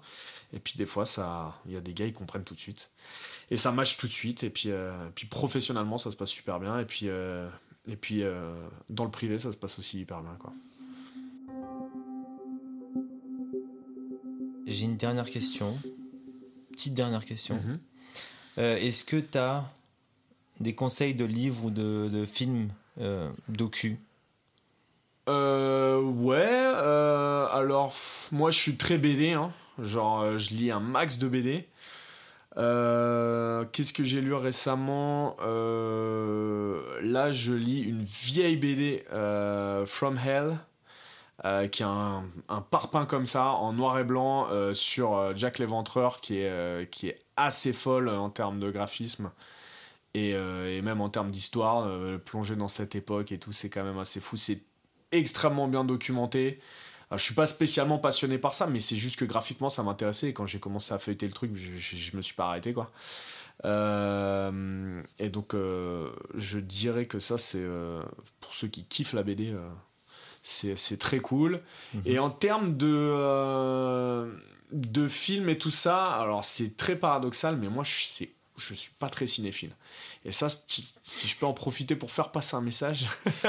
Et 0.52 0.58
puis 0.58 0.74
des 0.76 0.86
fois, 0.86 1.06
ça, 1.06 1.60
il 1.66 1.72
y 1.72 1.76
a 1.76 1.80
des 1.80 1.94
gars, 1.94 2.06
ils 2.06 2.14
comprennent 2.14 2.44
tout 2.44 2.54
de 2.54 2.60
suite. 2.60 2.90
Et 3.50 3.56
ça 3.56 3.72
match 3.72 3.96
tout 3.96 4.06
de 4.06 4.12
suite. 4.12 4.42
Et 4.42 4.50
puis, 4.50 4.70
euh, 4.70 4.92
puis 5.14 5.26
professionnellement, 5.26 5.98
ça 5.98 6.10
se 6.10 6.16
passe 6.16 6.30
super 6.30 6.60
bien. 6.60 6.78
Et 6.78 6.84
puis, 6.84 7.08
euh, 7.08 7.48
et 7.86 7.96
puis 7.96 8.22
dans 8.88 9.04
le 9.04 9.10
privé, 9.10 9.38
ça 9.38 9.50
se 9.52 9.56
passe 9.56 9.78
aussi 9.78 10.00
hyper 10.00 10.20
bien, 10.22 10.36
quoi. 10.38 10.52
j'ai 14.70 14.84
une 14.84 14.96
dernière 14.96 15.28
question. 15.28 15.78
Petite 16.72 16.94
dernière 16.94 17.24
question. 17.24 17.56
Mhm. 17.56 17.80
Euh, 18.58 18.76
Est-ce 18.76 19.04
que 19.04 19.16
tu 19.16 19.38
as 19.38 19.70
des 20.60 20.74
conseils 20.74 21.14
de 21.14 21.24
livres 21.24 21.64
ou 21.64 21.70
de, 21.70 22.24
films 22.26 22.68
euh, 23.00 23.30
docu? 23.48 23.98
Euh, 25.28 26.00
ouais, 26.00 26.38
euh, 26.42 27.46
alors 27.52 27.94
moi 28.32 28.50
je 28.50 28.58
suis 28.58 28.76
très 28.76 28.98
BD, 28.98 29.32
hein. 29.32 29.52
genre 29.78 30.22
euh, 30.22 30.38
je 30.38 30.50
lis 30.50 30.70
un 30.70 30.80
max 30.80 31.18
de 31.18 31.28
BD. 31.28 31.68
Qu'est-ce 32.56 33.92
que 33.92 34.02
j'ai 34.02 34.20
lu 34.20 34.34
récemment? 34.34 35.36
Là 37.02 37.32
je 37.32 37.52
lis 37.52 37.80
une 37.80 38.02
vieille 38.02 38.56
BD, 38.56 39.04
From 39.86 40.18
Hell, 40.18 40.58
qui 41.70 41.82
a 41.82 41.88
un, 41.88 42.60
parpaing 42.70 43.06
comme 43.06 43.26
ça, 43.26 43.50
en 43.50 43.72
noir 43.72 43.98
et 43.98 44.04
blanc, 44.04 44.48
sur 44.74 45.36
Jack 45.36 45.58
l'Éventreur, 45.58 46.20
qui 46.20 46.38
est, 46.38 46.90
qui 46.90 47.08
est 47.08 47.20
assez 47.36 47.72
folle 47.72 48.08
en 48.08 48.30
termes 48.30 48.58
de 48.58 48.70
graphisme. 48.70 49.30
Et, 50.14 50.34
euh, 50.34 50.76
et 50.76 50.82
même 50.82 51.00
en 51.00 51.08
termes 51.08 51.30
d'histoire, 51.30 51.86
euh, 51.86 52.18
plonger 52.18 52.56
dans 52.56 52.68
cette 52.68 52.94
époque 52.94 53.30
et 53.32 53.38
tout, 53.38 53.52
c'est 53.52 53.70
quand 53.70 53.84
même 53.84 53.98
assez 53.98 54.20
fou. 54.20 54.36
C'est 54.36 54.62
extrêmement 55.12 55.68
bien 55.68 55.84
documenté. 55.84 56.60
Alors, 57.10 57.18
je 57.18 57.24
suis 57.24 57.34
pas 57.34 57.46
spécialement 57.46 57.98
passionné 57.98 58.38
par 58.38 58.54
ça, 58.54 58.66
mais 58.66 58.80
c'est 58.80 58.96
juste 58.96 59.16
que 59.16 59.24
graphiquement 59.24 59.70
ça 59.70 59.82
m'intéressait. 59.82 60.28
Et 60.28 60.32
quand 60.32 60.46
j'ai 60.46 60.60
commencé 60.60 60.92
à 60.94 60.98
feuilleter 60.98 61.26
le 61.26 61.32
truc, 61.32 61.54
je, 61.54 61.72
je, 61.78 61.96
je 61.96 62.16
me 62.16 62.22
suis 62.22 62.34
pas 62.34 62.46
arrêté 62.48 62.72
quoi. 62.72 62.90
Euh, 63.66 65.02
et 65.18 65.28
donc 65.28 65.54
je 65.54 66.58
dirais 66.58 67.04
que 67.04 67.18
ça 67.18 67.36
c'est 67.36 67.62
pour 68.40 68.54
ceux 68.54 68.68
qui 68.68 68.84
kiffent 68.84 69.12
la 69.12 69.22
BD, 69.22 69.54
c'est 70.42 70.98
très 70.98 71.20
cool. 71.20 71.60
Et 72.06 72.18
en 72.18 72.30
termes 72.30 72.76
de 72.78 74.30
de 74.72 75.08
films 75.08 75.48
et 75.48 75.58
tout 75.58 75.70
ça, 75.70 76.10
alors 76.10 76.44
c'est 76.44 76.76
très 76.76 76.96
paradoxal, 76.96 77.56
mais 77.56 77.68
moi 77.68 77.84
c'est 77.84 78.30
je 78.60 78.74
suis 78.74 78.92
pas 78.98 79.08
très 79.08 79.26
cinéphile. 79.26 79.70
Et 80.24 80.32
ça, 80.32 80.48
si 80.48 81.28
je 81.28 81.36
peux 81.36 81.46
en 81.46 81.52
profiter 81.54 81.96
pour 81.96 82.10
faire 82.10 82.30
passer 82.30 82.54
un 82.56 82.60
message, 82.60 83.06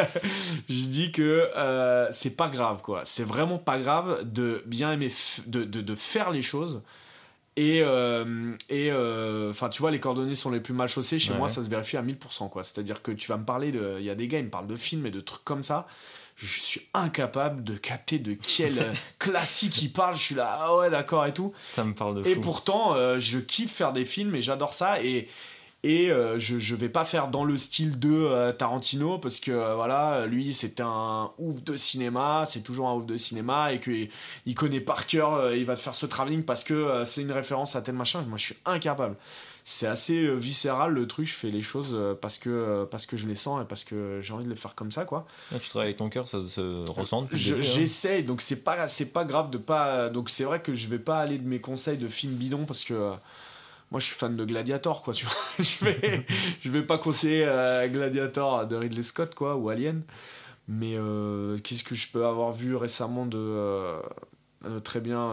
je 0.69 0.85
dis 0.87 1.11
que 1.11 1.49
euh, 1.55 2.07
c'est 2.11 2.31
pas 2.35 2.49
grave, 2.49 2.81
quoi. 2.81 3.01
C'est 3.05 3.23
vraiment 3.23 3.57
pas 3.57 3.77
grave 3.79 4.21
de 4.31 4.63
bien 4.65 4.91
aimer, 4.91 5.11
de, 5.47 5.63
de, 5.63 5.81
de 5.81 5.95
faire 5.95 6.31
les 6.31 6.41
choses. 6.41 6.81
Et, 7.57 7.81
euh, 7.83 8.55
et 8.69 8.89
euh, 8.91 9.49
enfin, 9.51 9.67
tu 9.69 9.81
vois, 9.81 9.91
les 9.91 9.99
coordonnées 9.99 10.35
sont 10.35 10.51
les 10.51 10.61
plus 10.61 10.73
mal 10.73 10.87
chaussées. 10.87 11.19
Chez 11.19 11.33
Ouais. 11.33 11.37
moi, 11.37 11.49
ça 11.49 11.61
se 11.61 11.67
vérifie 11.69 11.97
à 11.97 12.01
1000%, 12.01 12.49
quoi. 12.49 12.63
C'est-à-dire 12.63 13.01
que 13.01 13.11
tu 13.11 13.27
vas 13.27 13.35
me 13.37 13.43
parler 13.45 13.71
de. 13.73 13.97
Il 13.99 14.05
y 14.05 14.09
a 14.09 14.15
des 14.15 14.27
gars, 14.29 14.39
ils 14.39 14.45
me 14.45 14.49
parlent 14.49 14.67
de 14.67 14.77
films 14.77 15.05
et 15.05 15.11
de 15.11 15.19
trucs 15.19 15.43
comme 15.43 15.61
ça. 15.63 15.85
Je 16.37 16.59
suis 16.59 16.81
incapable 16.93 17.63
de 17.63 17.75
capter 17.77 18.17
de 18.19 18.33
quel 18.33 18.79
euh, 18.79 18.93
classique 19.19 19.81
ils 19.81 19.91
parlent. 19.91 20.15
Je 20.15 20.21
suis 20.21 20.35
là, 20.35 20.57
ah 20.59 20.75
ouais, 20.77 20.89
d'accord 20.89 21.25
et 21.25 21.33
tout. 21.33 21.53
Ça 21.65 21.83
me 21.83 21.93
parle 21.93 22.23
de 22.23 22.27
Et 22.29 22.35
fou. 22.35 22.41
pourtant, 22.41 22.95
euh, 22.95 23.19
je 23.19 23.39
kiffe 23.39 23.71
faire 23.71 23.93
des 23.93 24.05
films 24.05 24.35
et 24.35 24.41
j'adore 24.41 24.73
ça. 24.73 25.03
Et, 25.03 25.29
et 25.83 26.11
euh, 26.11 26.37
je, 26.37 26.59
je 26.59 26.75
vais 26.75 26.89
pas 26.89 27.05
faire 27.05 27.27
dans 27.27 27.43
le 27.43 27.57
style 27.57 27.97
de 27.99 28.11
euh, 28.11 28.51
Tarantino 28.53 29.17
parce 29.17 29.39
que 29.39 29.51
euh, 29.51 29.73
voilà, 29.75 30.25
lui 30.27 30.53
c'est 30.53 30.79
un 30.79 31.31
ouf 31.39 31.63
de 31.63 31.75
cinéma, 31.75 32.43
c'est 32.47 32.61
toujours 32.61 32.87
un 32.89 32.93
ouf 32.93 33.05
de 33.07 33.17
cinéma 33.17 33.73
et 33.73 33.79
qu'il 33.79 34.09
il 34.45 34.53
connaît 34.55 34.79
par 34.79 35.07
cœur, 35.07 35.53
il 35.55 35.65
va 35.65 35.75
te 35.75 35.79
faire 35.79 35.95
ce 35.95 36.05
travelling 36.05 36.43
parce 36.43 36.63
que 36.63 37.03
c'est 37.05 37.21
une 37.23 37.31
référence 37.31 37.75
à 37.75 37.81
tel 37.81 37.95
machin. 37.95 38.21
Moi 38.27 38.37
je 38.37 38.45
suis 38.45 38.57
incapable. 38.65 39.15
C'est 39.63 39.85
assez 39.87 40.25
euh, 40.25 40.33
viscéral 40.35 40.91
le 40.93 41.07
truc, 41.07 41.27
je 41.27 41.33
fais 41.33 41.49
les 41.51 41.61
choses 41.61 41.91
euh, 41.93 42.15
parce 42.19 42.37
que, 42.39 42.49
euh, 42.49 42.85
parce 42.85 43.05
que 43.05 43.15
je 43.17 43.27
les 43.27 43.35
sens 43.35 43.61
et 43.61 43.65
parce 43.65 43.83
que 43.83 44.19
j'ai 44.21 44.33
envie 44.33 44.45
de 44.45 44.49
les 44.49 44.55
faire 44.55 44.73
comme 44.75 44.91
ça 44.91 45.05
quoi. 45.05 45.25
Ah, 45.53 45.59
tu 45.59 45.69
travailles 45.69 45.89
avec 45.89 45.97
ton 45.97 46.09
cœur, 46.09 46.27
ça 46.27 46.41
se 46.41 46.89
ressent. 46.89 47.27
Je- 47.31 47.55
hein. 47.55 47.61
J'essaye, 47.61 48.23
donc 48.23 48.41
c'est 48.41 48.63
pas 48.63 48.87
c'est 48.87 49.05
pas 49.05 49.23
grave 49.25 49.49
de 49.51 49.57
pas. 49.59 50.09
Donc 50.09 50.29
c'est 50.29 50.43
vrai 50.45 50.61
que 50.61 50.73
je 50.73 50.87
vais 50.87 50.99
pas 50.99 51.19
aller 51.19 51.37
de 51.37 51.47
mes 51.47 51.61
conseils 51.61 51.97
de 51.97 52.07
films 52.07 52.33
bidons 52.33 52.65
parce 52.65 52.83
que 52.83 53.11
moi 53.91 53.99
je 53.99 54.05
suis 54.05 54.15
fan 54.15 54.35
de 54.35 54.45
Gladiator 54.45 55.03
quoi. 55.03 55.13
Tu 55.13 55.25
vois, 55.25 55.35
je 55.59 55.85
vais 55.85 56.25
je 56.61 56.69
vais 56.71 56.83
pas 56.83 56.97
conseiller 56.97 57.45
euh, 57.45 57.87
Gladiator 57.87 58.65
de 58.65 58.75
Ridley 58.75 59.03
Scott 59.03 59.35
quoi 59.35 59.55
ou 59.57 59.69
Alien. 59.69 60.01
Mais 60.67 60.95
euh, 60.95 61.57
qu'est-ce 61.59 61.83
que 61.83 61.95
je 61.95 62.07
peux 62.07 62.25
avoir 62.25 62.51
vu 62.53 62.75
récemment 62.75 63.25
de 63.25 63.37
euh, 63.37 63.99
très 64.83 65.01
bien 65.01 65.31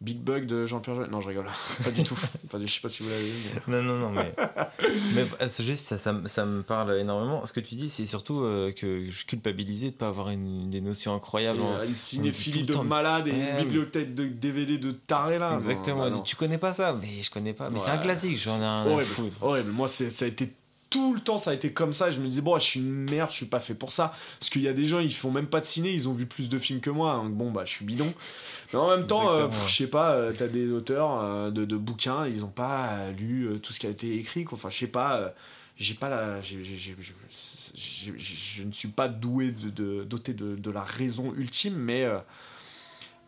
Big 0.00 0.18
Bug 0.20 0.46
de 0.46 0.64
Jean-Pierre 0.64 0.94
Jeunet 0.94 1.08
Non, 1.10 1.20
je 1.20 1.28
rigole. 1.28 1.46
pas 1.84 1.90
du 1.90 2.04
tout. 2.04 2.16
Pas 2.50 2.58
du- 2.58 2.68
je 2.68 2.72
sais 2.74 2.80
pas 2.80 2.88
si 2.88 3.02
vous 3.02 3.08
l'avez 3.08 3.30
vu. 3.30 3.48
mais- 3.66 3.72
Non, 3.76 3.82
non, 3.82 3.98
non, 3.98 4.10
mais. 4.10 4.32
mais 5.14 5.26
euh, 5.40 5.46
c'est 5.48 5.64
juste, 5.64 5.86
ça, 5.88 5.98
ça, 5.98 6.12
me- 6.12 6.28
ça 6.28 6.46
me 6.46 6.62
parle 6.62 6.96
énormément. 6.98 7.44
Ce 7.46 7.52
que 7.52 7.58
tu 7.58 7.74
dis, 7.74 7.88
c'est 7.88 8.06
surtout 8.06 8.42
euh, 8.42 8.70
que 8.72 9.10
je 9.10 9.24
culpabilisais 9.24 9.90
de 9.90 9.96
pas 9.96 10.06
avoir 10.08 10.30
une, 10.30 10.70
des 10.70 10.80
notions 10.80 11.14
incroyables. 11.16 11.58
Et, 11.58 11.62
en- 11.62 11.72
euh, 11.78 11.84
une 11.86 11.94
cinéphilie 11.96 12.62
de 12.64 12.72
temps. 12.72 12.84
malade 12.84 13.26
et 13.26 13.32
Ouais, 13.32 13.50
une 13.58 13.64
bibliothèque 13.64 14.14
de 14.14 14.26
DVD 14.26 14.78
de 14.78 14.92
taré 14.92 15.38
là. 15.38 15.50
Non, 15.50 15.56
Exactement. 15.56 16.00
bah 16.02 16.10
non. 16.10 16.20
tu 16.22 16.36
connais 16.36 16.58
pas 16.58 16.72
ça, 16.72 16.92
mais 17.00 17.20
je 17.22 17.30
connais 17.30 17.52
pas. 17.52 17.68
Mais 17.68 17.80
c'est 17.80 17.90
un 17.90 17.98
classique, 17.98 18.38
j'en 18.38 18.60
ai 18.60 18.64
à 18.64 18.84
horrible. 18.86 19.02
foutre. 19.10 19.36
horrible. 19.42 19.70
Moi, 19.72 19.88
ça 19.88 20.04
a 20.24 20.28
été 20.28 20.52
tout 20.90 21.14
le 21.14 21.20
temps, 21.20 21.38
ça 21.38 21.50
a 21.50 21.54
été 21.54 21.72
comme 21.72 21.92
ça. 21.92 22.10
Je 22.10 22.20
me 22.20 22.26
disais, 22.26 22.40
bon, 22.40 22.58
je 22.58 22.64
suis 22.64 22.80
une 22.80 23.10
merde, 23.10 23.30
je 23.30 23.36
suis 23.36 23.46
pas 23.46 23.60
fait 23.60 23.74
pour 23.74 23.92
ça. 23.92 24.12
Parce 24.40 24.48
qu'il 24.50 24.62
y 24.62 24.68
a 24.68 24.72
des 24.72 24.84
gens, 24.84 25.00
ils 25.00 25.12
font 25.12 25.30
même 25.30 25.46
pas 25.46 25.60
de 25.60 25.66
ciné, 25.66 25.90
ils 25.92 26.08
ont 26.08 26.12
vu 26.14 26.26
plus 26.26 26.48
de 26.48 26.58
films 26.58 26.80
que 26.80 26.90
moi. 26.90 27.14
Donc 27.16 27.32
bon, 27.34 27.50
bah, 27.50 27.64
je 27.64 27.70
suis 27.70 27.84
bidon. 27.84 28.12
Mais 28.72 28.78
en 28.78 28.88
même 28.88 29.06
temps, 29.06 29.30
euh, 29.32 29.48
je 29.66 29.74
sais 29.76 29.86
pas, 29.86 30.12
euh, 30.12 30.32
t'as 30.36 30.48
des 30.48 30.70
auteurs 30.70 31.20
euh, 31.22 31.50
de, 31.50 31.64
de 31.64 31.76
bouquins, 31.76 32.26
ils 32.26 32.44
ont 32.44 32.48
pas 32.50 32.88
euh, 32.92 33.12
lu 33.12 33.44
euh, 33.48 33.58
tout 33.58 33.72
ce 33.72 33.80
qui 33.80 33.86
a 33.86 33.90
été 33.90 34.16
écrit. 34.16 34.44
quoi. 34.44 34.56
Enfin, 34.56 34.70
je 34.70 34.78
sais 34.78 34.86
pas, 34.86 35.34
j'ai 35.76 35.94
pas 35.94 36.08
la. 36.08 36.40
j'ai- 36.40 36.64
j'ai- 36.64 36.76
j'ai- 36.76 36.96
j'ai- 37.00 37.14
j'ai- 37.74 38.14
je 38.18 38.62
ne 38.62 38.72
suis 38.72 38.88
pas 38.88 39.08
doué 39.08 39.52
de, 39.52 39.70
de- 39.70 40.04
doté 40.04 40.32
de, 40.32 40.56
de 40.56 40.70
la 40.70 40.82
raison 40.82 41.32
ultime, 41.36 41.74
mais. 41.76 42.06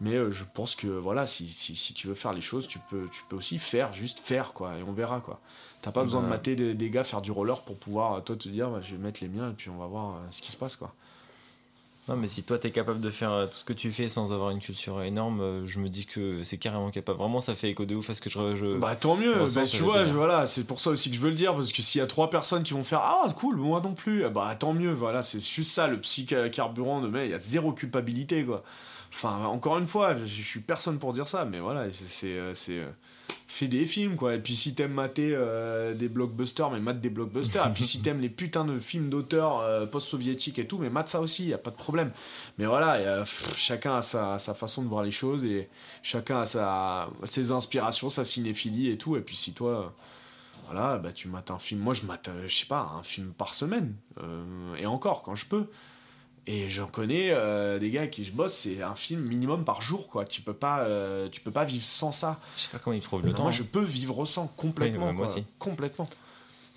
Mais 0.00 0.14
euh, 0.14 0.30
je 0.30 0.44
pense 0.54 0.74
que 0.74 0.86
voilà, 0.86 1.26
si, 1.26 1.46
si, 1.48 1.76
si 1.76 1.92
tu 1.92 2.08
veux 2.08 2.14
faire 2.14 2.32
les 2.32 2.40
choses, 2.40 2.66
tu 2.66 2.78
peux, 2.78 3.08
tu 3.12 3.22
peux 3.28 3.36
aussi 3.36 3.58
faire, 3.58 3.92
juste 3.92 4.18
faire, 4.18 4.52
quoi, 4.52 4.78
et 4.78 4.82
on 4.82 4.92
verra, 4.92 5.20
quoi. 5.20 5.40
T'as 5.82 5.92
pas 5.92 6.02
besoin 6.02 6.22
de 6.22 6.26
mater 6.26 6.56
des, 6.56 6.74
des 6.74 6.90
gars 6.90 7.04
faire 7.04 7.20
du 7.20 7.30
roller 7.30 7.60
pour 7.62 7.76
pouvoir, 7.76 8.14
euh, 8.14 8.20
toi, 8.20 8.36
te 8.36 8.48
dire, 8.48 8.70
bah, 8.70 8.80
je 8.82 8.92
vais 8.92 8.98
mettre 8.98 9.20
les 9.22 9.28
miens, 9.28 9.50
et 9.50 9.54
puis 9.54 9.68
on 9.68 9.76
va 9.76 9.86
voir 9.86 10.16
euh, 10.16 10.18
ce 10.30 10.40
qui 10.40 10.50
se 10.50 10.56
passe, 10.56 10.76
quoi. 10.76 10.94
Non, 12.08 12.16
mais 12.16 12.28
si 12.28 12.42
toi 12.42 12.58
t'es 12.58 12.72
capable 12.72 13.00
de 13.00 13.10
faire 13.10 13.46
tout 13.48 13.58
ce 13.58 13.62
que 13.62 13.74
tu 13.74 13.92
fais 13.92 14.08
sans 14.08 14.32
avoir 14.32 14.50
une 14.50 14.58
culture 14.58 15.00
énorme, 15.02 15.64
je 15.66 15.78
me 15.78 15.88
dis 15.88 16.06
que 16.06 16.42
c'est 16.42 16.56
carrément 16.56 16.90
capable. 16.90 17.18
Vraiment, 17.18 17.40
ça 17.40 17.54
fait 17.54 17.70
écho 17.70 17.84
de 17.84 17.94
ouf 17.94 18.10
à 18.10 18.14
ce 18.14 18.20
que 18.20 18.28
je. 18.28 18.56
je... 18.56 18.78
Bah 18.78 18.96
tant 18.96 19.14
mieux, 19.14 19.34
bah, 19.54 19.64
tu 19.64 19.76
vois, 19.82 20.04
voilà, 20.06 20.46
c'est 20.46 20.64
pour 20.64 20.80
ça 20.80 20.90
aussi 20.90 21.10
que 21.10 21.16
je 21.16 21.20
veux 21.20 21.28
le 21.28 21.36
dire, 21.36 21.54
parce 21.54 21.70
que 21.70 21.82
s'il 21.82 22.00
y 22.00 22.02
a 22.02 22.08
trois 22.08 22.28
personnes 22.28 22.64
qui 22.64 22.72
vont 22.72 22.82
faire 22.82 23.00
Ah 23.00 23.32
cool, 23.38 23.56
moi 23.56 23.80
non 23.84 23.92
plus, 23.92 24.28
bah 24.28 24.56
tant 24.58 24.72
mieux, 24.72 24.92
voilà, 24.92 25.22
c'est 25.22 25.38
juste 25.46 25.70
ça, 25.70 25.86
le 25.86 26.00
psy-carburant 26.00 27.00
de 27.00 27.06
mais 27.06 27.26
il 27.26 27.30
y 27.30 27.34
a 27.34 27.38
zéro 27.38 27.72
culpabilité, 27.72 28.44
quoi. 28.44 28.64
Enfin, 29.12 29.44
encore 29.44 29.78
une 29.78 29.86
fois, 29.86 30.16
je, 30.16 30.24
je 30.24 30.42
suis 30.42 30.60
personne 30.60 30.98
pour 30.98 31.12
dire 31.12 31.28
ça, 31.28 31.44
mais 31.44 31.60
voilà, 31.60 31.90
c'est. 31.92 32.08
c'est, 32.08 32.36
euh, 32.38 32.54
euh, 32.70 32.90
Fais 33.46 33.68
des 33.68 33.86
films, 33.86 34.16
quoi. 34.16 34.34
Et 34.34 34.38
puis 34.38 34.54
si 34.54 34.74
t'aimes 34.74 34.92
mater 34.92 35.32
euh, 35.34 35.94
des 35.94 36.08
blockbusters, 36.08 36.70
mais 36.70 36.78
mate 36.78 37.00
des 37.00 37.10
blockbusters. 37.10 37.66
et 37.66 37.72
puis 37.72 37.84
si 37.84 38.00
t'aimes 38.00 38.20
les 38.20 38.28
putains 38.28 38.64
de 38.64 38.78
films 38.78 39.10
d'auteurs 39.10 39.88
post-soviétiques 39.90 40.58
et 40.60 40.66
tout, 40.66 40.78
mais 40.78 40.90
mate 40.90 41.08
ça 41.08 41.20
aussi, 41.20 41.46
y 41.46 41.54
a 41.54 41.58
pas 41.58 41.70
de 41.70 41.76
problème. 41.76 42.12
Mais 42.58 42.66
voilà, 42.66 43.24
chacun 43.56 43.96
a 43.96 44.02
sa, 44.02 44.38
sa 44.38 44.54
façon 44.54 44.82
de 44.82 44.88
voir 44.88 45.02
les 45.02 45.10
choses 45.10 45.44
et 45.44 45.68
chacun 46.02 46.42
a 46.42 46.46
sa, 46.46 47.08
ses 47.24 47.50
inspirations, 47.50 48.08
sa 48.08 48.24
cinéphilie 48.24 48.90
et 48.90 48.98
tout. 48.98 49.16
Et 49.16 49.20
puis 49.20 49.36
si 49.36 49.52
toi, 49.52 49.94
voilà, 50.66 50.98
bah 50.98 51.12
tu 51.12 51.26
mates 51.26 51.50
un 51.50 51.58
film. 51.58 51.80
Moi, 51.80 51.94
je 51.94 52.02
mate, 52.02 52.30
je 52.46 52.56
sais 52.56 52.66
pas, 52.66 52.92
un 52.98 53.02
film 53.02 53.32
par 53.32 53.54
semaine. 53.54 53.94
Et 54.78 54.86
encore, 54.86 55.22
quand 55.22 55.34
je 55.34 55.46
peux. 55.46 55.66
Et 56.52 56.68
j'en 56.68 56.88
connais 56.88 57.30
euh, 57.30 57.78
des 57.78 57.90
gars 57.92 58.00
avec 58.00 58.10
qui 58.10 58.24
je 58.24 58.32
bosse, 58.32 58.54
c'est 58.54 58.82
un 58.82 58.96
film 58.96 59.20
minimum 59.22 59.64
par 59.64 59.80
jour, 59.82 60.08
quoi. 60.08 60.24
Tu 60.24 60.40
peux 60.40 60.52
pas, 60.52 60.80
euh, 60.80 61.28
tu 61.30 61.40
peux 61.40 61.52
pas 61.52 61.64
vivre 61.64 61.84
sans 61.84 62.10
ça. 62.10 62.40
Je 62.56 62.62
sais 62.62 62.70
pas 62.70 62.80
comment 62.80 62.96
ils 62.96 63.02
trouvent 63.02 63.22
le 63.22 63.28
Non, 63.28 63.34
temps. 63.34 63.42
moi, 63.44 63.52
hein. 63.52 63.54
je 63.54 63.62
peux 63.62 63.84
vivre 63.84 64.24
sans 64.26 64.48
complètement. 64.56 65.06
Oui, 65.10 65.12
moi 65.14 65.26
quoi. 65.26 65.32
aussi. 65.32 65.44
Complètement. 65.60 66.08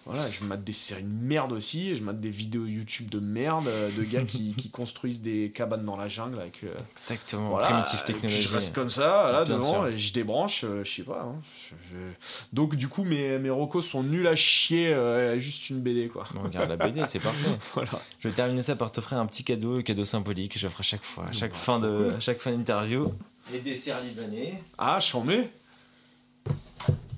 Voilà, 0.06 0.30
je 0.30 0.44
mate 0.44 0.66
des 0.66 0.74
séries 0.74 1.04
de 1.04 1.08
merde 1.08 1.54
aussi, 1.54 1.96
je 1.96 2.04
mate 2.04 2.20
des 2.20 2.30
vidéos 2.30 2.66
YouTube 2.66 3.10
de 3.10 3.20
merde, 3.22 3.68
euh, 3.70 3.90
de 3.98 4.04
gars 4.04 4.24
qui, 4.24 4.54
qui 4.54 4.70
construisent 4.70 5.22
des 5.22 5.50
cabanes 5.56 5.86
dans 5.86 5.96
la 5.96 6.10
jungle 6.10 6.42
avec. 6.42 6.62
euh, 6.66 6.74
Exactement. 6.98 7.52
voilà, 7.52 7.68
Primitive 7.68 8.00
et 8.00 8.04
puis 8.04 8.14
technologie. 8.14 8.42
je 8.42 8.50
reste 8.54 8.76
comme 8.76 8.90
ça, 8.90 9.32
là, 9.32 9.46
Bien 9.46 9.56
devant, 9.56 9.72
sûr. 9.74 9.88
et 9.88 9.98
je 9.98 10.12
débranche, 10.12 10.66
euh, 10.66 10.84
je 10.84 10.92
sais 10.92 11.04
pas. 11.04 11.22
hein. 11.22 11.42
Je- 11.70 11.76
je- 11.96 12.14
Donc, 12.52 12.76
du 12.76 12.90
coup, 12.90 13.06
mes, 13.06 13.40
mes 13.40 13.50
recos 13.50 13.88
sont 13.88 14.04
nuls 14.04 14.28
à 14.28 14.36
chier, 14.36 14.94
euh, 14.94 15.40
juste 15.40 15.70
une 15.70 15.80
BD, 15.80 16.10
quoi. 16.10 16.26
Bon, 16.34 16.44
regarde 16.44 16.70
la 16.70 16.76
BD, 16.76 17.02
c'est 17.08 17.20
parfait. 17.20 17.48
Voilà. 17.74 17.92
Je 18.20 18.28
vais 18.28 18.34
terminer 18.34 18.62
ça 18.64 18.76
par 18.76 18.92
t'offrir 18.92 19.20
un 19.20 19.26
petit 19.26 19.46
cadeau, 19.46 19.78
un 19.78 19.84
cadeau 19.84 20.04
symbolique 20.04 20.52
que 20.54 20.60
j'offre 20.60 20.82
à 20.82 20.84
chaque 20.84 21.04
fois, 21.04 21.28
à 21.30 21.32
chaque 21.32 21.52
Bah, 21.52 21.58
fin 21.58 21.80
de, 21.80 21.88
cool. 22.10 22.14
à 22.16 22.20
chaque 22.20 22.40
fin 22.40 22.52
d'interview. 22.52 23.14
Les 23.54 23.60
desserts 23.60 24.02
libanais, 24.02 24.62
Ah, 24.78 25.00
j'en 25.00 25.24
mets 25.24 25.50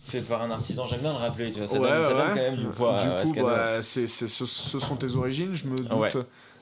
fait 0.06 0.22
par 0.22 0.42
un 0.42 0.52
artisan. 0.52 0.86
J'aime 0.88 1.02
bien 1.02 1.12
le 1.14 1.18
rappeler, 1.18 1.52
tu 1.52 1.60
vois. 1.60 1.68
Ça, 1.68 1.80
Ouais, 1.80 1.90
donne, 1.90 2.04
ça 2.04 2.10
ouais, 2.10 2.16
donne 2.16 2.22
ouais. 2.28 2.30
quand 2.30 2.36
même 2.52 2.56
du 2.58 2.66
poids 2.68 2.98
Du 3.24 3.32
coup, 3.34 3.42
bah, 3.44 3.82
c'est, 3.82 4.08
c'est- 4.08 4.28
ce, 4.28 4.46
ce 4.46 4.80
sont 4.80 4.96
tes 4.96 5.16
origines, 5.16 5.54
je 5.54 5.68
me 5.68 5.76
doute. 5.78 6.18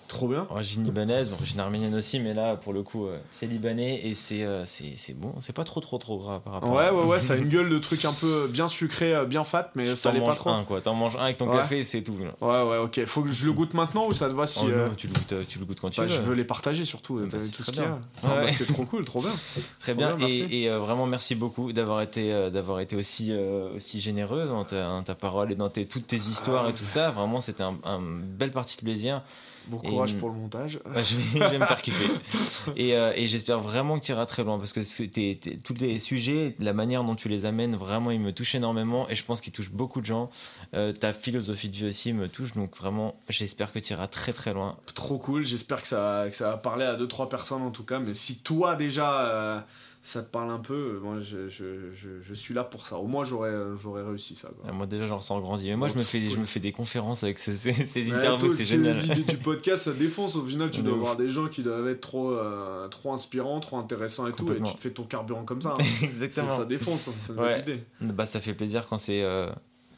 Trop 0.08 0.28
bien. 0.28 0.46
Origine 0.50 0.84
libanaise, 0.84 1.32
origine 1.32 1.60
arménienne 1.60 1.96
aussi, 1.96 2.20
mais 2.20 2.34
là, 2.34 2.56
pour 2.56 2.72
le 2.74 2.84
coup, 2.84 3.08
euh, 3.08 3.18
c'est 3.32 3.48
libanais 3.48 4.02
et 4.06 4.14
c'est 4.16 4.44
euh, 4.44 4.64
c'est 4.66 4.94
c'est 4.96 5.14
bon. 5.14 5.34
C'est 5.40 5.54
pas 5.54 5.64
trop, 5.64 5.80
trop, 5.80 5.98
trop 5.98 6.18
gras 6.20 6.40
par 6.40 6.54
rapport 6.54 6.72
Ouais, 6.72 6.86
à... 6.86 6.94
ouais, 6.94 7.04
ouais, 7.06 7.20
ça 7.20 7.34
a 7.34 7.36
une 7.38 7.50
gueule 7.50 7.70
de 7.70 7.80
truc 7.80 8.06
un 8.06 8.14
peu 8.14 8.48
bien 8.48 8.68
sucré, 8.68 9.16
euh, 9.16 9.26
bien 9.26 9.44
fat, 9.44 9.72
mais 9.76 9.86
Tu 9.86 9.96
ça 9.96 10.12
l'est 10.12 10.20
pas 10.24 10.36
trop. 10.36 10.52
un, 10.52 10.66
quoi. 10.66 10.82
T'en 10.82 10.94
manges 10.94 11.16
un 11.16 11.24
avec 11.24 11.38
ton 11.38 11.48
Ouais. 11.50 11.58
café 11.58 11.80
et 11.80 11.84
c'est 11.84 12.02
tout. 12.04 12.16
là. 12.20 12.36
Ouais, 12.42 12.70
ouais, 12.70 12.78
ok. 12.78 13.06
Faut 13.06 13.22
que 13.24 13.32
je 13.32 13.46
le 13.46 13.54
goûte 13.54 13.74
maintenant 13.74 14.06
ou 14.08 14.14
ça 14.14 14.28
te 14.30 14.34
va 14.34 14.46
si. 14.46 14.60
Oh 14.64 14.68
euh, 14.70 14.90
non, 14.90 14.96
tu 14.96 15.08
le 15.08 15.14
goûtes, 15.14 15.34
euh, 15.34 15.44
tu 15.48 15.58
le 15.58 15.66
goûtes 15.66 15.80
quand 15.80 15.90
tu 15.90 16.02
bah, 16.02 16.06
veux. 16.06 16.14
je 16.14 16.20
veux 16.20 16.36
les 16.36 16.44
partager 16.44 16.86
surtout, 16.86 17.16
Bah, 17.20 17.38
tout 17.56 17.64
ce 17.64 17.72
qu'il 17.72 17.82
y 17.82 17.86
a. 17.86 17.98
Ah, 18.24 18.28
bah, 18.42 18.50
c'est 18.50 18.68
trop 18.68 18.86
cool, 18.86 19.06
trop 19.06 19.22
bien. 19.22 19.32
Très 19.80 19.96
Trop 19.96 20.16
bien, 20.16 20.28
et, 20.28 20.64
et, 20.64 20.70
euh, 20.70 20.80
vraiment 20.80 21.06
merci 21.08 21.34
beaucoup 21.36 21.74
d'avoir 21.74 22.02
été, 22.02 22.32
euh, 22.32 22.50
d'avoir 22.50 22.82
été 22.82 22.96
aussi, 22.96 23.30
euh, 23.32 23.76
aussi 23.76 24.00
généreux 24.00 24.46
dans 24.48 24.64
ta, 24.66 24.84
dans 24.90 25.04
ta 25.04 25.16
parole 25.16 25.52
et 25.52 25.56
dans 25.56 25.70
tes, 25.70 25.86
toutes 25.86 26.08
tes 26.08 26.18
histoires 26.18 26.66
Ah. 26.68 26.70
et 26.70 26.74
tout 26.74 26.86
ça. 26.86 27.10
Vraiment, 27.12 27.42
c'était 27.42 27.64
un, 27.64 27.76
un 27.84 28.00
belle 28.02 28.52
partie 28.52 28.78
de 28.78 28.82
plaisir. 28.84 29.22
Bon 29.68 29.80
Et, 29.84 29.88
courage 29.90 30.12
hum, 30.14 30.20
pour 30.20 30.30
le 30.30 30.36
montage. 30.36 30.80
Je, 30.96 31.16
vais, 31.16 31.24
je 31.46 31.52
vais 31.52 31.60
me 31.60 31.66
faire 31.66 31.82
kiffer. 31.82 32.10
Et, 32.76 32.96
euh, 32.96 33.14
et 33.16 33.28
j'espère 33.28 33.60
vraiment 33.60 34.00
que 34.00 34.06
tu 34.06 34.12
iras 34.12 34.26
très 34.26 34.44
loin 34.44 34.58
parce 34.58 34.74
que 34.74 34.84
c'est- 34.84 35.08
t'es- 35.08 35.38
t'es- 35.42 35.58
tous 35.58 35.74
les 35.76 36.00
sujets, 36.00 36.56
la 36.60 36.74
manière 36.74 37.04
dont 37.04 37.16
tu 37.16 37.30
les 37.30 37.46
amènes, 37.46 37.76
vraiment, 37.76 38.12
ils 38.12 38.20
me 38.20 38.32
touchent 38.34 38.56
énormément 38.56 39.08
et 39.10 39.16
je 39.16 39.24
pense 39.24 39.42
qu'ils 39.42 39.54
touchent 39.54 39.72
beaucoup 39.72 40.02
de 40.02 40.06
gens. 40.06 40.30
Euh, 40.74 40.92
ta 40.92 41.14
philosophie 41.14 41.70
de 41.70 41.76
vie 41.76 41.86
aussi 41.88 42.14
me 42.14 42.28
touche, 42.28 42.54
donc 42.54 42.76
vraiment, 42.78 43.16
j'espère 43.30 43.72
que 43.72 43.80
tu 43.80 43.94
iras 43.94 44.08
très 44.08 44.34
très 44.34 44.54
loin. 44.54 44.78
Trop 44.96 45.18
cool, 45.18 45.46
j'espère 45.46 45.82
que 45.82 45.88
ça, 45.88 46.26
que 46.30 46.36
ça 46.36 46.50
va 46.52 46.58
parler 46.58 46.86
à 46.86 46.96
2-3 46.96 47.30
personnes 47.30 47.62
en 47.62 47.72
tout 47.72 47.84
cas, 47.86 48.00
mais 48.00 48.14
si 48.14 48.40
toi 48.40 48.76
déjà 48.76 49.22
euh, 49.28 49.60
ça 50.06 50.22
te 50.22 50.30
parle 50.30 50.52
un 50.52 50.60
peu, 50.60 50.74
euh, 50.74 51.00
moi 51.00 51.22
je, 51.22 51.48
je, 51.48 51.94
je, 51.94 52.10
je 52.22 52.34
suis 52.34 52.54
là 52.54 52.66
pour 52.66 52.86
ça. 52.86 52.98
Au 52.98 53.08
moins 53.08 53.24
j'aurais 53.24 53.50
euh, 53.52 53.78
j'aurais 53.78 54.04
réussi 54.04 54.36
ça. 54.36 54.50
quoi. 54.50 54.70
Euh, 54.70 54.74
Moi 54.74 54.86
déjà, 54.86 55.08
j'en 55.08 55.18
ressens 55.18 55.40
grandi. 55.40 55.70
Mais 55.70 55.78
moi, 55.78 55.88
je 55.88 55.98
me 55.98 56.04
fais, 56.04 56.30
je 56.30 56.38
me 56.38 56.46
fais 56.46 56.60
des 56.60 56.74
conférences 56.74 57.24
avec 57.24 57.40
ces, 57.40 57.56
ces, 57.56 57.74
ces 57.86 58.12
interviews, 58.12 58.50
c'est 58.54 58.66
génial. 58.66 59.00
L'idée 59.00 59.24
du 59.24 59.38
podcast, 59.38 59.86
ça 59.86 59.94
défonce. 59.94 60.36
Au 60.36 60.46
final, 60.46 60.72
tu 60.72 60.82
dois 60.82 60.96
avoir 60.96 61.16
des 61.16 61.30
gens 61.30 61.48
qui 61.48 61.64
doivent 61.64 61.88
être 61.88 62.02
trop, 62.02 62.32
euh, 62.32 62.88
trop 62.90 63.14
inspirants, 63.14 63.62
trop 63.62 63.78
intéressants 63.78 64.28
et 64.28 64.34
tout, 64.34 64.52
et 64.52 64.62
tu 64.62 64.74
te 64.76 64.80
fais 64.82 64.92
ton 64.92 65.04
carburant 65.06 65.46
comme 65.46 65.62
ça. 65.62 65.78
hein. 65.80 65.84
Exactement. 66.04 66.48
ça 66.50 66.66
défonce, 66.66 67.08
hein, 67.08 67.14
c'est 67.20 67.32
une 67.34 67.40
Ouais. 67.40 67.62
bonne 67.64 67.76
idée. 67.76 67.84
Bah, 68.02 68.26
ça 68.26 68.42
fait 68.42 68.54
plaisir 68.54 68.88
quand 68.90 68.98
c'est 68.98 69.24
euh, 69.24 69.50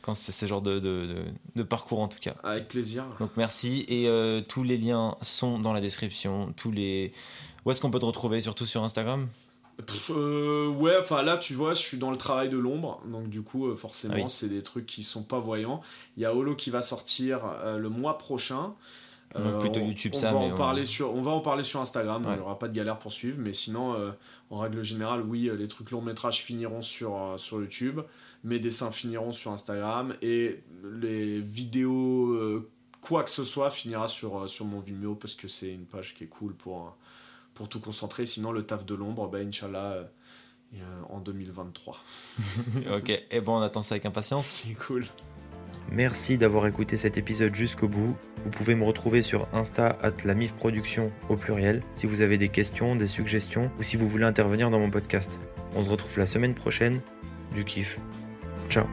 quand 0.03 0.13
c'est 0.13 0.31
ce 0.31 0.45
genre 0.45 0.61
de, 0.61 0.75
de, 0.75 1.07
de, 1.07 1.15
de 1.55 1.63
parcours 1.63 1.99
en 1.99 2.07
tout 2.07 2.19
cas. 2.21 2.35
Avec 2.43 2.67
plaisir. 2.67 3.05
Donc 3.19 3.31
merci 3.37 3.85
et 3.87 4.07
euh, 4.07 4.41
tous 4.47 4.61
les 4.61 4.77
liens 4.77 5.15
sont 5.23 5.57
dans 5.57 5.73
la 5.73 5.81
description. 5.81 6.53
Tous 6.55 6.69
les 6.71 7.11
où 7.65 7.71
est-ce 7.71 7.81
qu'on 7.81 7.89
peut 7.89 7.97
te 7.97 8.05
retrouver 8.05 8.39
surtout 8.39 8.67
sur 8.67 8.83
Instagram? 8.83 9.27
Pff, 9.85 10.09
euh, 10.11 10.67
ouais, 10.69 10.95
enfin 10.99 11.21
là, 11.21 11.37
tu 11.37 11.53
vois, 11.53 11.73
je 11.73 11.79
suis 11.79 11.97
dans 11.97 12.11
le 12.11 12.17
travail 12.17 12.47
de 12.49 12.57
l'ombre, 12.57 13.01
donc 13.05 13.27
du 13.29 13.41
coup, 13.41 13.67
euh, 13.67 13.75
forcément, 13.75 14.13
Ah 14.17 14.21
oui. 14.23 14.29
c'est 14.29 14.47
des 14.47 14.61
trucs 14.61 14.85
qui 14.85 15.03
sont 15.03 15.23
pas 15.23 15.39
voyants. 15.39 15.81
Il 16.15 16.23
y 16.23 16.25
a 16.25 16.33
Holo 16.33 16.55
qui 16.55 16.69
va 16.69 16.81
sortir 16.81 17.41
euh, 17.63 17.77
le 17.77 17.89
mois 17.89 18.17
prochain. 18.17 18.73
Plutôt 19.59 19.81
on- 19.81 19.87
YouTube, 19.87 20.13
on 20.15 20.17
ça, 20.17 20.31
Va 20.31 20.39
mais 20.39 20.51
en 20.53 20.55
parler 20.55 20.85
sur, 20.85 21.13
on 21.13 21.21
va 21.21 21.31
en 21.31 21.41
parler 21.41 21.63
sur 21.63 21.81
Instagram, 21.81 22.25
Ouais. 22.25 22.31
il 22.33 22.35
n'y 22.37 22.41
aura 22.41 22.57
pas 22.57 22.69
de 22.69 22.73
galère 22.73 22.97
pour 22.99 23.11
suivre, 23.11 23.37
mais 23.37 23.51
sinon, 23.51 24.13
en 24.49 24.59
règle 24.59 24.81
générale, 24.81 25.23
oui, 25.27 25.51
les 25.57 25.67
trucs 25.67 25.91
long 25.91 26.01
métrages 26.01 26.41
finiront 26.41 26.81
sur, 26.81 27.33
sur 27.35 27.59
YouTube, 27.59 27.99
mes 28.45 28.59
dessins 28.59 28.91
finiront 28.91 29.33
sur 29.33 29.51
Instagram, 29.51 30.15
et 30.21 30.63
les 31.01 31.41
vidéos, 31.41 32.63
quoi 33.01 33.23
que 33.25 33.29
ce 33.31 33.43
soit, 33.43 33.71
finira 33.71 34.07
sur, 34.07 34.49
sur 34.49 34.63
mon 34.63 34.79
Vimeo, 34.79 35.15
parce 35.15 35.35
que 35.35 35.49
c'est 35.49 35.69
une 35.73 35.85
page 35.85 36.13
qui 36.15 36.23
est 36.23 36.27
cool 36.27 36.53
pour, 36.53 36.95
pour 37.55 37.69
tout 37.69 37.79
concentrer. 37.79 38.25
Sinon, 38.25 38.51
le 38.51 38.63
taf 38.65 38.85
de 38.85 38.93
l'ombre, 38.93 39.27
bah, 39.27 39.39
Inch'Allah, 39.39 39.93
euh, 39.93 40.03
euh, 40.75 41.01
en 41.09 41.19
2023. 41.19 41.97
Ok, 42.95 43.09
et 43.09 43.41
bon 43.41 43.57
on 43.57 43.61
attend 43.61 43.81
ça 43.81 43.95
avec 43.95 44.05
impatience. 44.05 44.45
C'est 44.67 44.73
cool. 44.73 45.05
Merci 45.91 46.37
d'avoir 46.37 46.67
écouté 46.67 46.97
cet 46.97 47.17
épisode 47.17 47.53
jusqu'au 47.53 47.87
bout. 47.87 48.15
Vous 48.43 48.49
pouvez 48.49 48.75
me 48.75 48.83
retrouver 48.83 49.21
sur 49.21 49.47
Insta 49.53 49.97
at 50.01 50.13
la 50.23 50.33
MIF 50.33 50.53
Production 50.53 51.11
au 51.29 51.35
pluriel 51.35 51.81
si 51.95 52.07
vous 52.07 52.21
avez 52.21 52.37
des 52.37 52.49
questions, 52.49 52.95
des 52.95 53.07
suggestions 53.07 53.71
ou 53.79 53.83
si 53.83 53.95
vous 53.97 54.07
voulez 54.07 54.25
intervenir 54.25 54.69
dans 54.69 54.79
mon 54.79 54.89
podcast. 54.89 55.31
On 55.75 55.83
se 55.83 55.89
retrouve 55.89 56.17
la 56.17 56.25
semaine 56.25 56.55
prochaine. 56.55 57.01
Du 57.53 57.63
kiff. 57.65 57.99
Ciao. 58.69 58.85